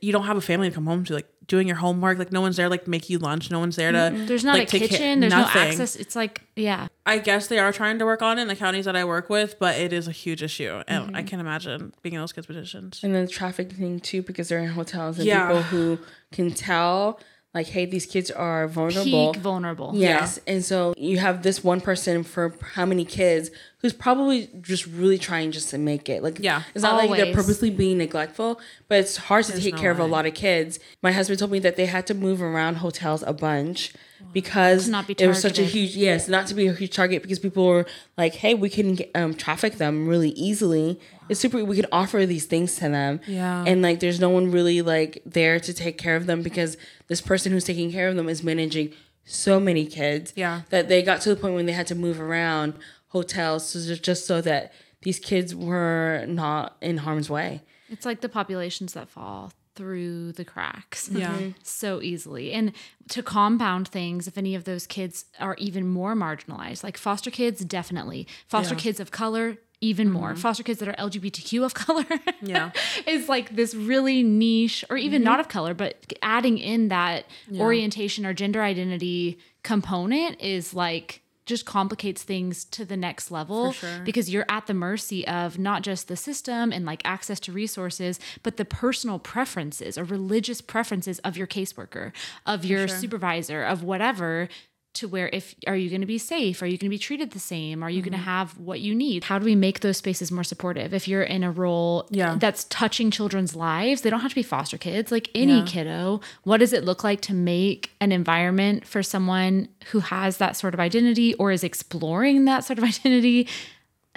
you 0.00 0.12
don't 0.12 0.24
have 0.24 0.36
a 0.36 0.40
family 0.40 0.68
to 0.68 0.74
come 0.74 0.86
home 0.86 1.04
to, 1.04 1.14
like 1.14 1.28
doing 1.46 1.66
your 1.66 1.76
homework. 1.76 2.18
Like 2.18 2.32
no 2.32 2.40
one's 2.40 2.56
there, 2.56 2.68
like 2.68 2.86
make 2.88 3.10
you 3.10 3.18
lunch. 3.18 3.50
No 3.50 3.58
one's 3.58 3.76
there 3.76 3.92
to. 3.92 4.12
There's 4.26 4.44
not 4.44 4.54
like, 4.58 4.68
a 4.68 4.70
take 4.70 4.82
ca- 4.82 4.88
kitchen. 4.88 5.20
There's 5.20 5.32
nothing. 5.32 5.62
no 5.62 5.68
access. 5.68 5.96
It's 5.96 6.16
like, 6.16 6.42
yeah. 6.56 6.88
I 7.04 7.18
guess 7.18 7.48
they 7.48 7.58
are 7.58 7.72
trying 7.72 7.98
to 7.98 8.04
work 8.04 8.22
on 8.22 8.38
it 8.38 8.42
in 8.42 8.48
the 8.48 8.56
counties 8.56 8.84
that 8.84 8.94
I 8.96 9.04
work 9.04 9.28
with, 9.28 9.58
but 9.58 9.76
it 9.76 9.92
is 9.92 10.06
a 10.08 10.12
huge 10.12 10.42
issue, 10.42 10.82
and 10.86 11.16
I 11.16 11.22
can't 11.22 11.40
imagine 11.40 11.92
being 12.02 12.14
in 12.14 12.20
those 12.20 12.32
kids' 12.32 12.46
positions. 12.46 13.00
and 13.02 13.14
then 13.14 13.24
the 13.26 13.30
traffic 13.30 13.72
thing 13.72 13.98
too 14.00 14.22
because 14.22 14.48
they're 14.48 14.60
in 14.60 14.68
hotels 14.68 15.18
and 15.18 15.26
Yeah. 15.26 15.46
people 15.48 15.62
who 15.62 15.98
can 16.30 16.52
tell 16.52 17.18
like, 17.54 17.66
hey, 17.66 17.84
these 17.84 18.06
kids 18.06 18.30
are 18.30 18.66
vulnerable. 18.66 19.32
Peak 19.34 19.42
vulnerable. 19.42 19.92
Yes. 19.94 20.38
And 20.46 20.64
so 20.64 20.94
you 20.96 21.18
have 21.18 21.42
this 21.42 21.62
one 21.62 21.80
person 21.80 22.22
for 22.22 22.54
how 22.74 22.86
many 22.86 23.04
kids 23.04 23.50
who's 23.78 23.92
probably 23.92 24.48
just 24.62 24.86
really 24.86 25.18
trying 25.18 25.52
just 25.52 25.68
to 25.70 25.78
make 25.78 26.08
it. 26.08 26.22
Like, 26.22 26.38
Yeah. 26.38 26.62
it's 26.74 26.82
not 26.82 26.96
like 26.96 27.10
they're 27.18 27.34
purposely 27.34 27.68
being 27.68 27.98
neglectful, 27.98 28.58
but 28.88 28.98
it's 29.00 29.16
hard 29.16 29.44
to 29.46 29.60
take 29.60 29.74
no 29.74 29.80
care 29.80 29.90
of 29.90 29.98
a 29.98 30.06
lot 30.06 30.24
of 30.24 30.34
kids. 30.34 30.78
My 31.02 31.12
husband 31.12 31.38
told 31.38 31.50
me 31.50 31.58
that 31.58 31.76
they 31.76 31.86
had 31.86 32.06
to 32.06 32.14
move 32.14 32.40
around 32.40 32.76
hotels 32.76 33.22
a 33.26 33.32
bunch 33.34 33.92
because 34.32 34.88
not 34.88 35.06
be 35.06 35.14
it 35.18 35.26
was 35.26 35.40
such 35.40 35.58
a 35.58 35.64
huge, 35.64 35.96
yes, 35.96 36.28
not 36.28 36.46
to 36.48 36.54
be 36.54 36.66
a 36.66 36.72
huge 36.72 36.94
target 36.94 37.22
because 37.22 37.38
people 37.38 37.66
were 37.66 37.86
like, 38.16 38.34
hey, 38.34 38.54
we 38.54 38.68
can 38.68 38.98
um, 39.14 39.34
traffic 39.34 39.74
them 39.74 40.06
really 40.08 40.30
easily. 40.30 40.98
It's 41.28 41.40
super, 41.40 41.64
we 41.64 41.76
can 41.76 41.86
offer 41.92 42.24
these 42.26 42.46
things 42.46 42.76
to 42.76 42.88
them. 42.88 43.20
Yeah. 43.26 43.64
And 43.66 43.82
like, 43.82 44.00
there's 44.00 44.20
no 44.20 44.28
one 44.30 44.50
really 44.50 44.82
like 44.82 45.22
there 45.26 45.60
to 45.60 45.72
take 45.74 45.98
care 45.98 46.16
of 46.16 46.26
them 46.26 46.42
because 46.42 46.76
this 47.08 47.20
person 47.20 47.52
who's 47.52 47.64
taking 47.64 47.90
care 47.92 48.08
of 48.08 48.16
them 48.16 48.28
is 48.28 48.42
managing 48.42 48.92
so 49.24 49.60
many 49.60 49.86
kids 49.86 50.32
Yeah. 50.36 50.62
that 50.70 50.88
they 50.88 51.02
got 51.02 51.20
to 51.22 51.28
the 51.28 51.36
point 51.36 51.54
when 51.54 51.66
they 51.66 51.72
had 51.72 51.86
to 51.88 51.94
move 51.94 52.20
around 52.20 52.74
hotels 53.08 53.72
just 54.00 54.26
so 54.26 54.40
that 54.40 54.72
these 55.02 55.18
kids 55.18 55.54
were 55.54 56.24
not 56.26 56.76
in 56.80 56.98
harm's 56.98 57.28
way. 57.28 57.62
It's 57.88 58.06
like 58.06 58.20
the 58.20 58.28
populations 58.28 58.94
that 58.94 59.08
fall 59.08 59.52
through 59.74 60.32
the 60.32 60.44
cracks 60.44 61.08
Yeah. 61.12 61.32
Mm-hmm. 61.32 61.50
so 61.62 62.00
easily. 62.02 62.52
And 62.52 62.72
to 63.10 63.22
compound 63.22 63.88
things, 63.88 64.26
if 64.26 64.36
any 64.36 64.54
of 64.54 64.64
those 64.64 64.86
kids 64.86 65.24
are 65.40 65.54
even 65.58 65.86
more 65.88 66.14
marginalized, 66.14 66.84
like 66.84 66.96
foster 66.96 67.30
kids, 67.30 67.64
definitely. 67.64 68.26
Foster 68.48 68.74
Yeah. 68.74 68.80
kids 68.80 69.00
of 69.00 69.10
color, 69.10 69.56
even 69.80 70.10
more. 70.10 70.30
Mm-hmm. 70.30 70.38
Foster 70.40 70.62
kids 70.62 70.78
that 70.78 70.88
are 70.88 70.94
LGBTQ 70.94 71.64
of 71.64 71.74
color 71.86 72.04
Yeah. 72.40 72.70
is 73.06 73.28
like 73.28 73.56
this 73.56 73.74
really 73.74 74.22
niche, 74.22 74.84
or 74.90 74.96
even 74.96 75.20
mm-hmm. 75.22 75.24
not 75.26 75.40
of 75.40 75.48
color, 75.48 75.74
but 75.74 75.96
adding 76.22 76.58
in 76.58 76.88
that 76.88 77.24
orientation 77.58 78.24
or 78.26 78.32
gender 78.34 78.62
identity 78.62 79.38
component 79.62 80.40
is 80.40 80.74
like 80.74 81.22
just 81.44 81.66
complicates 81.66 82.22
things 82.22 82.64
to 82.66 82.84
the 82.84 82.96
next 82.96 83.30
level 83.30 83.72
sure. 83.72 84.00
because 84.04 84.30
you're 84.30 84.46
at 84.48 84.66
the 84.66 84.74
mercy 84.74 85.26
of 85.26 85.58
not 85.58 85.82
just 85.82 86.08
the 86.08 86.16
system 86.16 86.72
and 86.72 86.84
like 86.84 87.02
access 87.04 87.40
to 87.40 87.52
resources, 87.52 88.20
but 88.42 88.56
the 88.56 88.64
personal 88.64 89.18
preferences 89.18 89.98
or 89.98 90.04
religious 90.04 90.60
preferences 90.60 91.18
of 91.20 91.36
your 91.36 91.46
caseworker, 91.46 92.12
of 92.46 92.64
your 92.64 92.86
supervisor, 92.86 93.62
of 93.62 93.82
whatever. 93.82 94.48
To 94.94 95.08
where 95.08 95.30
if 95.32 95.54
are 95.66 95.76
you 95.76 95.88
going 95.88 96.02
to 96.02 96.06
be 96.06 96.18
safe? 96.18 96.60
Are 96.60 96.66
you 96.66 96.72
going 96.76 96.88
to 96.90 96.94
be 96.94 96.98
treated 96.98 97.30
the 97.30 97.38
same? 97.38 97.82
Are 97.82 97.88
you 97.88 98.02
going 98.02 98.12
to 98.12 98.18
mm-hmm. 98.18 98.26
have 98.26 98.58
what 98.58 98.80
you 98.80 98.94
need? 98.94 99.24
How 99.24 99.38
do 99.38 99.44
we 99.44 99.54
make 99.56 99.80
those 99.80 99.96
spaces 99.96 100.30
more 100.30 100.44
supportive? 100.44 100.92
If 100.92 101.08
you're 101.08 101.22
in 101.22 101.42
a 101.42 101.50
role 101.50 102.06
Yeah. 102.10 102.36
that's 102.38 102.64
touching 102.64 103.10
children's 103.10 103.56
lives, 103.56 104.02
they 104.02 104.10
don't 104.10 104.20
have 104.20 104.32
to 104.32 104.34
be 104.34 104.42
foster 104.42 104.76
kids. 104.76 105.10
Like 105.10 105.30
any 105.34 105.60
Yeah. 105.60 105.64
kiddo, 105.66 106.20
what 106.42 106.58
does 106.58 106.74
it 106.74 106.84
look 106.84 107.02
like 107.02 107.22
to 107.22 107.34
make 107.34 107.90
an 108.00 108.12
environment 108.12 108.86
for 108.86 109.02
someone 109.02 109.68
who 109.92 110.00
has 110.00 110.36
that 110.36 110.56
sort 110.56 110.74
of 110.74 110.80
identity 110.80 111.32
or 111.34 111.52
is 111.52 111.64
exploring 111.64 112.44
that 112.44 112.64
sort 112.64 112.78
of 112.78 112.84
identity 112.92 113.48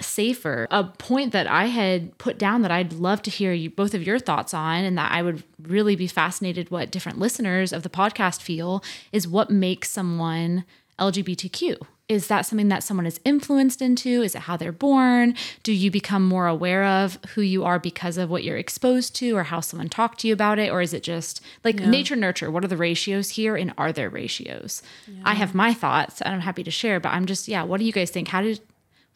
safer. 0.00 0.66
A 0.70 0.84
point 0.84 1.32
that 1.32 1.46
I 1.46 1.66
had 1.66 2.16
put 2.18 2.38
down 2.38 2.62
that 2.62 2.70
I'd 2.70 2.92
love 2.92 3.22
to 3.22 3.30
hear 3.30 3.52
you 3.52 3.70
both 3.70 3.94
of 3.94 4.02
your 4.02 4.18
thoughts 4.18 4.52
on 4.52 4.84
and 4.84 4.96
that 4.98 5.12
I 5.12 5.22
would 5.22 5.42
really 5.62 5.96
be 5.96 6.06
fascinated 6.06 6.70
what 6.70 6.90
different 6.90 7.18
listeners 7.18 7.72
of 7.72 7.82
the 7.82 7.88
podcast 7.88 8.42
feel 8.42 8.82
is 9.12 9.26
what 9.26 9.50
makes 9.50 9.90
someone 9.90 10.64
LGBTQ. 10.98 11.78
Is 12.08 12.28
that 12.28 12.46
something 12.46 12.68
that 12.68 12.84
someone 12.84 13.04
is 13.04 13.18
influenced 13.24 13.82
into? 13.82 14.22
Is 14.22 14.36
it 14.36 14.42
how 14.42 14.56
they're 14.56 14.70
born? 14.70 15.34
Do 15.64 15.72
you 15.72 15.90
become 15.90 16.24
more 16.24 16.46
aware 16.46 16.84
of 16.84 17.18
who 17.30 17.40
you 17.40 17.64
are 17.64 17.80
because 17.80 18.16
of 18.16 18.30
what 18.30 18.44
you're 18.44 18.56
exposed 18.56 19.16
to 19.16 19.36
or 19.36 19.42
how 19.42 19.58
someone 19.58 19.88
talked 19.88 20.20
to 20.20 20.28
you 20.28 20.32
about 20.32 20.60
it? 20.60 20.70
Or 20.70 20.80
is 20.80 20.94
it 20.94 21.02
just 21.02 21.40
like 21.64 21.76
nature 21.80 22.14
nurture? 22.14 22.48
What 22.48 22.64
are 22.64 22.68
the 22.68 22.76
ratios 22.76 23.30
here 23.30 23.56
and 23.56 23.74
are 23.76 23.92
there 23.92 24.08
ratios? 24.08 24.84
I 25.24 25.34
have 25.34 25.52
my 25.52 25.74
thoughts 25.74 26.20
and 26.22 26.32
I'm 26.32 26.42
happy 26.42 26.62
to 26.62 26.70
share, 26.70 27.00
but 27.00 27.08
I'm 27.08 27.26
just, 27.26 27.48
yeah, 27.48 27.64
what 27.64 27.80
do 27.80 27.86
you 27.86 27.92
guys 27.92 28.10
think? 28.10 28.28
How 28.28 28.40
did 28.40 28.60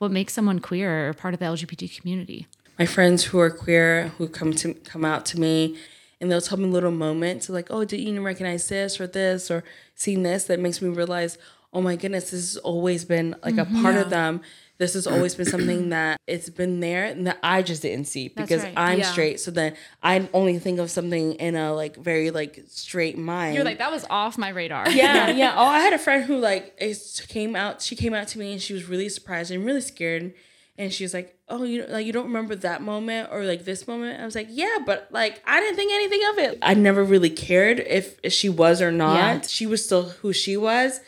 what 0.01 0.11
makes 0.11 0.33
someone 0.33 0.59
queer 0.59 1.09
or 1.09 1.15
part 1.15 1.35
of 1.35 1.41
the 1.41 1.47
LGBT 1.47 2.01
community? 2.01 2.49
my 2.81 2.87
friends 2.87 3.25
who 3.25 3.39
are 3.39 3.51
queer 3.51 4.11
who 4.17 4.27
come 4.27 4.55
to 4.55 4.73
come 4.73 5.05
out 5.05 5.27
to 5.27 5.39
me 5.39 5.77
and 6.19 6.33
they'll 6.33 6.41
tell 6.41 6.57
me 6.57 6.65
little 6.65 6.91
moments 6.91 7.51
like 7.51 7.67
oh 7.69 7.85
did 7.85 8.01
you 8.01 8.23
recognize 8.23 8.67
this 8.69 8.99
or 8.99 9.07
this 9.07 9.51
or 9.51 9.63
seen 9.95 10.23
this? 10.23 10.45
That 10.45 10.59
makes 10.59 10.81
me 10.81 10.89
realize 10.89 11.37
oh 11.75 11.83
my 11.83 11.95
goodness 11.95 12.31
this 12.31 12.55
has 12.55 12.57
always 12.57 13.05
been 13.05 13.37
like 13.45 13.59
a 13.59 13.67
mm-hmm. 13.67 13.83
part 13.83 13.97
of 13.97 14.09
them 14.09 14.41
this 14.81 14.95
has 14.95 15.07
always 15.07 15.35
been 15.37 15.47
something 15.47 15.91
that 15.97 16.19
it's 16.27 16.51
been 16.51 16.81
there 16.81 17.05
and 17.05 17.27
that 17.29 17.39
i 17.43 17.63
just 17.63 17.83
didn't 17.83 18.07
see 18.07 18.29
because 18.29 18.65
right. 18.65 18.75
i'm 18.77 18.99
Yeah. 18.99 19.13
straight 19.13 19.39
so 19.39 19.51
then 19.53 19.77
i 20.03 20.29
only 20.33 20.59
think 20.59 20.81
of 20.81 20.91
something 20.91 21.35
in 21.35 21.55
a 21.55 21.73
like 21.73 21.95
very 21.97 22.31
like 22.33 22.63
straight 22.67 23.17
mind 23.19 23.55
You're 23.55 23.65
like, 23.65 23.79
that 23.79 23.93
was 23.93 24.05
off 24.11 24.37
my 24.39 24.49
radar. 24.49 24.91
yeah, 24.91 25.31
yeah. 25.43 25.55
Oh, 25.57 25.65
I 25.65 25.81
had 25.81 25.93
a 25.93 25.99
friend 25.99 26.25
who 26.25 26.39
like 26.39 26.75
is, 26.81 27.25
came 27.29 27.55
out. 27.55 27.83
She 27.83 27.95
came 27.95 28.15
out 28.15 28.27
to 28.29 28.39
me 28.39 28.53
and 28.53 28.61
she 28.61 28.73
was 28.73 28.87
really 28.89 29.09
surprised 29.09 29.51
and 29.53 29.65
really 29.65 29.81
scared. 29.83 30.33
And 30.79 30.91
she 30.93 31.05
was 31.05 31.13
like, 31.13 31.37
"Oh, 31.49 31.63
you 31.65 31.85
like 31.87 32.07
you 32.07 32.13
don't 32.13 32.25
remember 32.33 32.55
that 32.57 32.81
moment 32.81 33.29
or 33.31 33.45
like 33.45 33.67
this 33.67 33.87
moment?" 33.87 34.19
I 34.21 34.25
was 34.25 34.35
like, 34.35 34.49
"Yeah, 34.49 34.79
but 34.87 35.09
like 35.11 35.43
I 35.47 35.61
didn't 35.61 35.77
think 35.77 35.93
anything 35.93 36.23
of 36.31 36.39
it. 36.39 36.59
I 36.63 36.73
never 36.73 37.05
really 37.05 37.29
cared 37.29 37.81
if, 37.81 38.19
if 38.23 38.33
she 38.33 38.49
was 38.49 38.81
or 38.81 38.91
not. 38.91 39.17
Yeah. 39.17 39.41
She 39.47 39.67
was 39.67 39.85
still 39.85 40.05
who 40.21 40.33
she 40.33 40.57
was." 40.57 41.01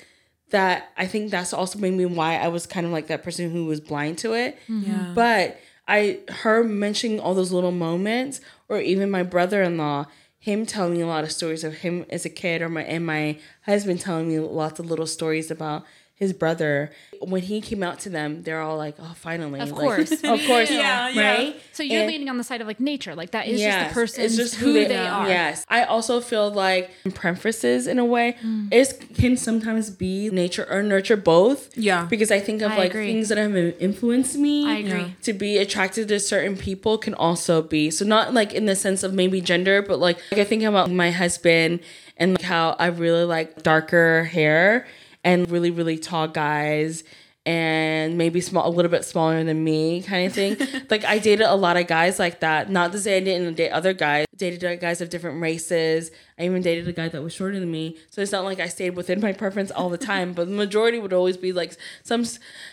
That 0.53 0.91
I 0.97 1.07
think 1.07 1.31
that's 1.31 1.53
also 1.53 1.79
maybe 1.79 2.05
why 2.05 2.37
I 2.37 2.49
was 2.49 2.67
kind 2.67 2.87
of 2.87 2.93
like 2.93 3.09
that 3.09 3.23
person 3.23 3.51
who 3.51 3.67
was 3.67 3.81
blind 3.81 4.19
to 4.19 4.35
it. 4.35 4.57
Mm-hmm. 4.69 4.91
Yeah. 4.91 5.13
But 5.15 5.59
I 5.89 6.21
her 6.29 6.63
mentioning 6.63 7.21
all 7.21 7.35
those 7.35 7.53
little 7.53 7.73
moments, 7.73 8.41
or 8.69 8.79
even 8.79 9.11
my 9.11 9.23
brother 9.23 9.63
in 9.63 9.77
law, 9.79 10.07
him 10.39 10.67
telling 10.67 10.95
me 10.95 11.01
a 11.01 11.07
lot 11.07 11.25
of 11.25 11.33
stories 11.33 11.65
of 11.65 11.79
him 11.79 12.05
as 12.11 12.25
a 12.25 12.31
kid, 12.31 12.63
or 12.63 12.69
my 12.69 12.83
and 12.83 13.05
my 13.07 13.39
husband 13.63 14.01
telling 14.01 14.29
me 14.29 14.39
lots 14.39 14.79
of 14.79 14.87
little 14.87 15.07
stories 15.07 15.51
about 15.51 15.85
his 16.15 16.33
brother. 16.33 16.91
When 17.21 17.43
he 17.43 17.61
came 17.61 17.83
out 17.83 17.99
to 18.01 18.09
them, 18.09 18.43
they're 18.43 18.61
all 18.61 18.77
like, 18.77 18.97
"Oh, 19.01 19.13
finally!" 19.17 19.61
Of 19.61 19.71
Like, 19.73 19.81
course. 19.81 20.11
of 20.25 20.41
course, 20.47 20.71
Yeah, 20.71 21.09
yeah. 21.09 21.33
right? 21.37 21.61
So 21.73 21.83
you're 21.83 22.01
And- 22.03 22.11
leaning 22.11 22.29
on 22.29 22.37
the 22.39 22.45
side 22.45 22.61
of 22.61 22.67
like 22.67 22.81
nature, 22.81 23.15
like 23.15 23.31
that 23.33 23.47
is 23.49 23.61
Yes, 23.61 23.75
just 23.85 23.89
the 23.89 23.95
person, 24.01 24.25
it's 24.25 24.37
just 24.37 24.55
who, 24.57 24.73
they, 24.73 24.97
are. 24.97 25.29
Yes, 25.29 25.65
I 25.69 25.85
also 25.85 26.21
feel 26.21 26.51
like 26.51 26.91
preferences 27.15 27.87
in 27.87 27.99
a 27.99 28.05
way 28.05 28.37
Mm. 28.45 28.73
is 28.73 28.95
can 29.15 29.37
sometimes 29.37 29.91
be 29.91 30.31
nature 30.31 30.67
or 30.71 30.83
nurture 30.83 31.17
both. 31.17 31.77
Yeah. 31.77 32.07
because 32.11 32.31
I 32.31 32.41
think 32.41 32.63
of 32.63 32.73
I 32.73 32.77
like 32.77 32.91
agree. 32.91 33.07
things 33.07 33.29
that 33.29 33.39
have 33.39 33.57
influenced 33.81 34.37
me. 34.37 34.67
I 34.69 34.77
agree. 34.79 35.17
To 35.23 35.33
be 35.33 35.59
attracted 35.59 36.09
to 36.09 36.21
certain 36.21 36.57
people 36.57 36.99
can 36.99 37.15
also 37.15 37.63
be 37.63 37.91
so 37.91 38.05
not 38.05 38.35
like 38.35 38.53
in 38.53 38.67
the 38.67 38.75
sense 38.77 39.03
of 39.03 39.13
maybe 39.15 39.41
gender, 39.41 39.83
but 39.83 39.99
like, 39.99 40.19
like 40.31 40.41
I 40.41 40.45
think 40.45 40.63
about 40.65 40.91
my 40.91 41.11
husband 41.11 41.81
and 42.17 42.33
like 42.35 42.43
how 42.43 42.77
I 42.79 42.87
really 42.87 43.25
like 43.25 43.63
darker 43.63 44.25
hair 44.25 44.87
and 45.25 45.51
really 45.51 45.71
really 45.71 45.99
tall 45.99 46.29
guys 46.29 47.05
and 47.45 48.17
maybe 48.17 48.41
small 48.41 48.69
a 48.69 48.71
little 48.71 48.91
bit 48.91 49.05
smaller 49.05 49.43
than 49.43 49.65
me 49.65 50.01
kind 50.03 50.27
of 50.27 50.33
thing. 50.33 50.57
Like 50.91 51.05
i 51.05 51.19
dated 51.19 51.47
a 51.47 51.55
lot 51.55 51.77
of 51.77 51.87
guys 51.87 52.19
like 52.19 52.41
that. 52.41 52.71
Not 52.71 52.93
to 52.93 52.99
say 52.99 53.17
i 53.17 53.21
didn't 53.21 53.55
date 53.55 53.71
other 53.71 53.93
guys 53.93 54.27
dated 54.37 54.81
guys 54.81 55.01
of 55.01 55.11
different 55.11 55.41
races. 55.41 56.11
I 56.39 56.45
even 56.45 56.63
dated 56.63 56.87
a 56.87 56.93
guy 56.93 57.09
that 57.09 57.23
was 57.23 57.33
shorter 57.33 57.59
than 57.59 57.71
me. 57.71 57.97
So 58.11 58.21
it's 58.21 58.33
not 58.33 58.45
like 58.45 58.61
i 58.61 58.69
stayed 58.69 58.91
within 58.91 59.21
my 59.21 59.33
preference 59.33 59.71
all 59.71 59.89
the 59.89 59.99
time 59.99 60.35
but 60.35 60.47
the 60.47 60.55
majority 60.55 60.99
would 60.99 61.13
always 61.13 61.37
be 61.37 61.53
like 61.53 61.77
some 62.03 62.25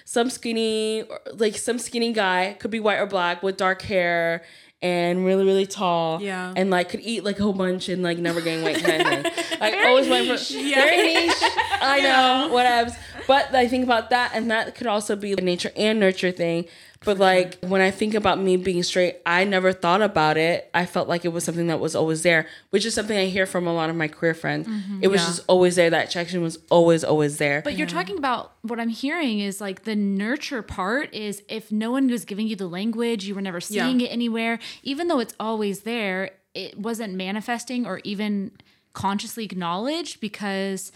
some 0.05 0.29
skinny 0.29 1.03
or 1.03 1.19
like 1.33 1.57
some 1.57 1.79
skinny 1.79 2.13
guy 2.13 2.55
could 2.59 2.71
be 2.71 2.79
white 2.79 2.99
or 2.99 3.07
black 3.07 3.41
with 3.41 3.57
dark 3.57 3.81
hair 3.83 4.43
and 4.82 5.26
really 5.26 5.44
really 5.46 5.65
tall 5.65 6.22
Yeah. 6.22 6.54
and 6.56 6.70
like 6.70 6.89
could 6.89 7.02
eat 7.02 7.24
like 7.26 7.39
a 7.39 7.44
whole 7.44 7.54
bunch 7.54 7.89
and 7.89 8.02
like 8.02 8.18
never 8.18 8.39
gain 8.42 8.63
weight. 8.63 8.82
Kind 8.84 9.02
of 9.02 9.08
thing 9.34 9.58
like 9.60 9.76
always 9.86 10.08
went 10.08 10.26
for 10.28 10.34
niche. 10.34 10.74
very 10.76 10.98
niche. 11.13 11.34
I 11.82 12.00
know 12.02 12.50
whatevs. 12.56 12.96
But 13.28 13.54
i 13.54 13.68
think 13.68 13.84
about 13.84 14.10
that 14.12 14.32
and 14.34 14.50
that 14.52 14.76
could 14.76 14.88
also 14.88 15.15
be 15.15 15.34
a 15.34 15.36
nature 15.36 15.72
and 15.76 16.00
nurture 16.00 16.32
thing 16.32 16.65
but 17.05 17.17
like 17.17 17.57
when 17.63 17.79
i 17.81 17.89
think 17.91 18.13
about 18.13 18.39
me 18.39 18.57
being 18.57 18.83
straight 18.83 19.17
i 19.25 19.43
never 19.45 19.71
thought 19.71 20.01
about 20.01 20.35
it. 20.38 20.69
I 20.73 20.85
felt 20.85 21.07
like 21.07 21.23
it 21.25 21.29
was 21.29 21.43
something 21.45 21.67
that 21.67 21.79
was 21.79 21.95
always 21.95 22.23
there 22.23 22.45
which 22.71 22.85
is 22.85 22.93
something 22.93 23.17
i 23.17 23.25
hear 23.25 23.45
from 23.45 23.67
a 23.67 23.73
lot 23.73 23.89
of 23.89 23.95
my 23.95 24.07
queer 24.07 24.33
friends. 24.33 24.67
Mm-hmm. 24.67 24.99
It 25.03 25.07
was 25.07 25.21
Yeah. 25.21 25.27
just 25.27 25.41
always 25.47 25.75
there. 25.75 25.89
That 25.89 26.09
attraction 26.09 26.41
was 26.41 26.59
always 26.69 27.03
always 27.03 27.38
there. 27.38 27.62
But 27.63 27.77
you're 27.77 27.88
talking 27.88 28.17
about 28.17 28.53
what 28.63 28.79
I'm 28.79 28.89
hearing 28.89 29.39
is 29.39 29.62
like 29.62 29.83
the 29.83 29.95
nurture 29.95 30.62
part 30.62 31.13
is 31.13 31.41
if 31.47 31.71
no 31.71 31.91
one 31.91 32.07
was 32.09 32.25
giving 32.25 32.47
you 32.47 32.55
the 32.55 32.67
language, 32.67 33.23
you 33.25 33.33
were 33.35 33.41
never 33.41 33.59
Yeah. 33.59 33.85
seeing 33.85 34.01
it 34.01 34.12
anywhere, 34.12 34.59
even 34.83 35.07
though 35.07 35.19
it's 35.19 35.35
always 35.39 35.81
there, 35.81 36.31
it 36.53 36.77
wasn't 36.77 37.13
manifesting 37.13 37.85
or 37.85 38.01
even 38.03 38.51
consciously 38.93 39.45
acknowledged 39.45 40.19
because 40.19 40.91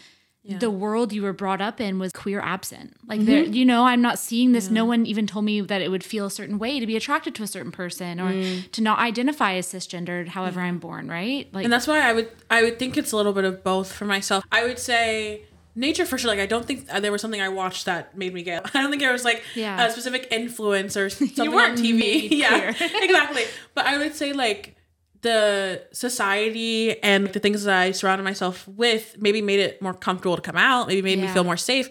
the 0.45 0.69
world 0.69 1.13
you 1.13 1.21
were 1.23 1.32
brought 1.34 1.62
up 1.62 1.79
in 1.79 1.99
was 1.99 2.12
queer 2.12 2.41
absent. 2.41 2.95
Like 3.08 3.21
Mm-hmm. 3.21 3.53
you 3.53 3.63
know, 3.65 3.86
I'm 3.86 4.01
not 4.01 4.19
seeing 4.19 4.51
this. 4.51 4.69
No 4.69 4.84
one 4.84 5.06
even 5.06 5.25
told 5.25 5.45
me 5.45 5.62
that 5.62 5.82
it 5.82 5.89
would 5.89 6.03
feel 6.03 6.25
a 6.25 6.29
certain 6.32 6.60
way 6.60 6.79
to 6.82 6.86
be 6.86 6.95
attracted 6.97 7.34
to 7.36 7.43
a 7.43 7.47
certain 7.47 7.71
person 7.71 8.19
or 8.19 8.32
Mm. 8.34 8.69
to 8.71 8.82
not 8.82 8.99
identify 8.99 9.53
as 9.56 9.67
cisgendered, 9.67 10.27
however 10.29 10.60
I'm 10.60 10.79
born, 10.79 11.08
right? 11.08 11.47
Like 11.53 11.63
and 11.63 11.71
that's 11.71 11.88
why 11.88 12.01
I 12.01 12.12
would 12.13 12.29
I 12.51 12.62
would 12.63 12.77
think 12.79 12.97
it's 12.97 13.12
a 13.13 13.15
little 13.17 13.34
bit 13.34 13.45
of 13.45 13.63
both 13.63 13.91
for 13.91 14.06
myself. 14.06 14.43
I 14.51 14.63
would 14.65 14.79
say 14.79 15.43
nature 15.75 16.06
for 16.06 16.17
sure. 16.17 16.29
Like 16.29 16.39
I 16.39 16.45
don't 16.45 16.65
think 16.65 16.88
uh, 16.91 16.99
there 16.99 17.12
was 17.12 17.21
something 17.21 17.41
I 17.41 17.49
watched 17.49 17.86
that 17.86 18.17
made 18.17 18.34
me 18.34 18.43
gay 18.43 18.58
I 18.73 18.82
don't 18.82 18.89
think 18.89 19.01
there 19.01 19.13
was 19.13 19.23
like 19.25 19.43
Yeah. 19.56 19.86
a 19.86 19.89
specific 19.91 20.27
influence 20.29 20.97
or 20.97 21.10
something 21.10 21.53
on 21.53 21.77
TV. 21.77 22.27
yeah, 22.32 22.73
exactly. 23.01 23.43
But 23.75 23.86
I 23.86 23.97
would 23.97 24.13
say 24.13 24.34
like 24.34 24.75
the 25.23 25.81
society 25.93 27.01
and 27.01 27.27
the 27.27 27.39
things 27.39 27.63
that 27.63 27.77
I 27.77 27.91
surrounded 27.91 28.23
myself 28.23 28.67
with 28.67 29.15
maybe 29.19 29.41
made 29.41 29.59
it 29.59 29.81
more 29.81 29.93
comfortable 29.93 30.36
to 30.36 30.41
come 30.41 30.57
out. 30.57 30.88
Maybe 30.88 31.01
made 31.01 31.19
me 31.19 31.27
feel 31.27 31.43
more 31.45 31.57
safe. 31.57 31.89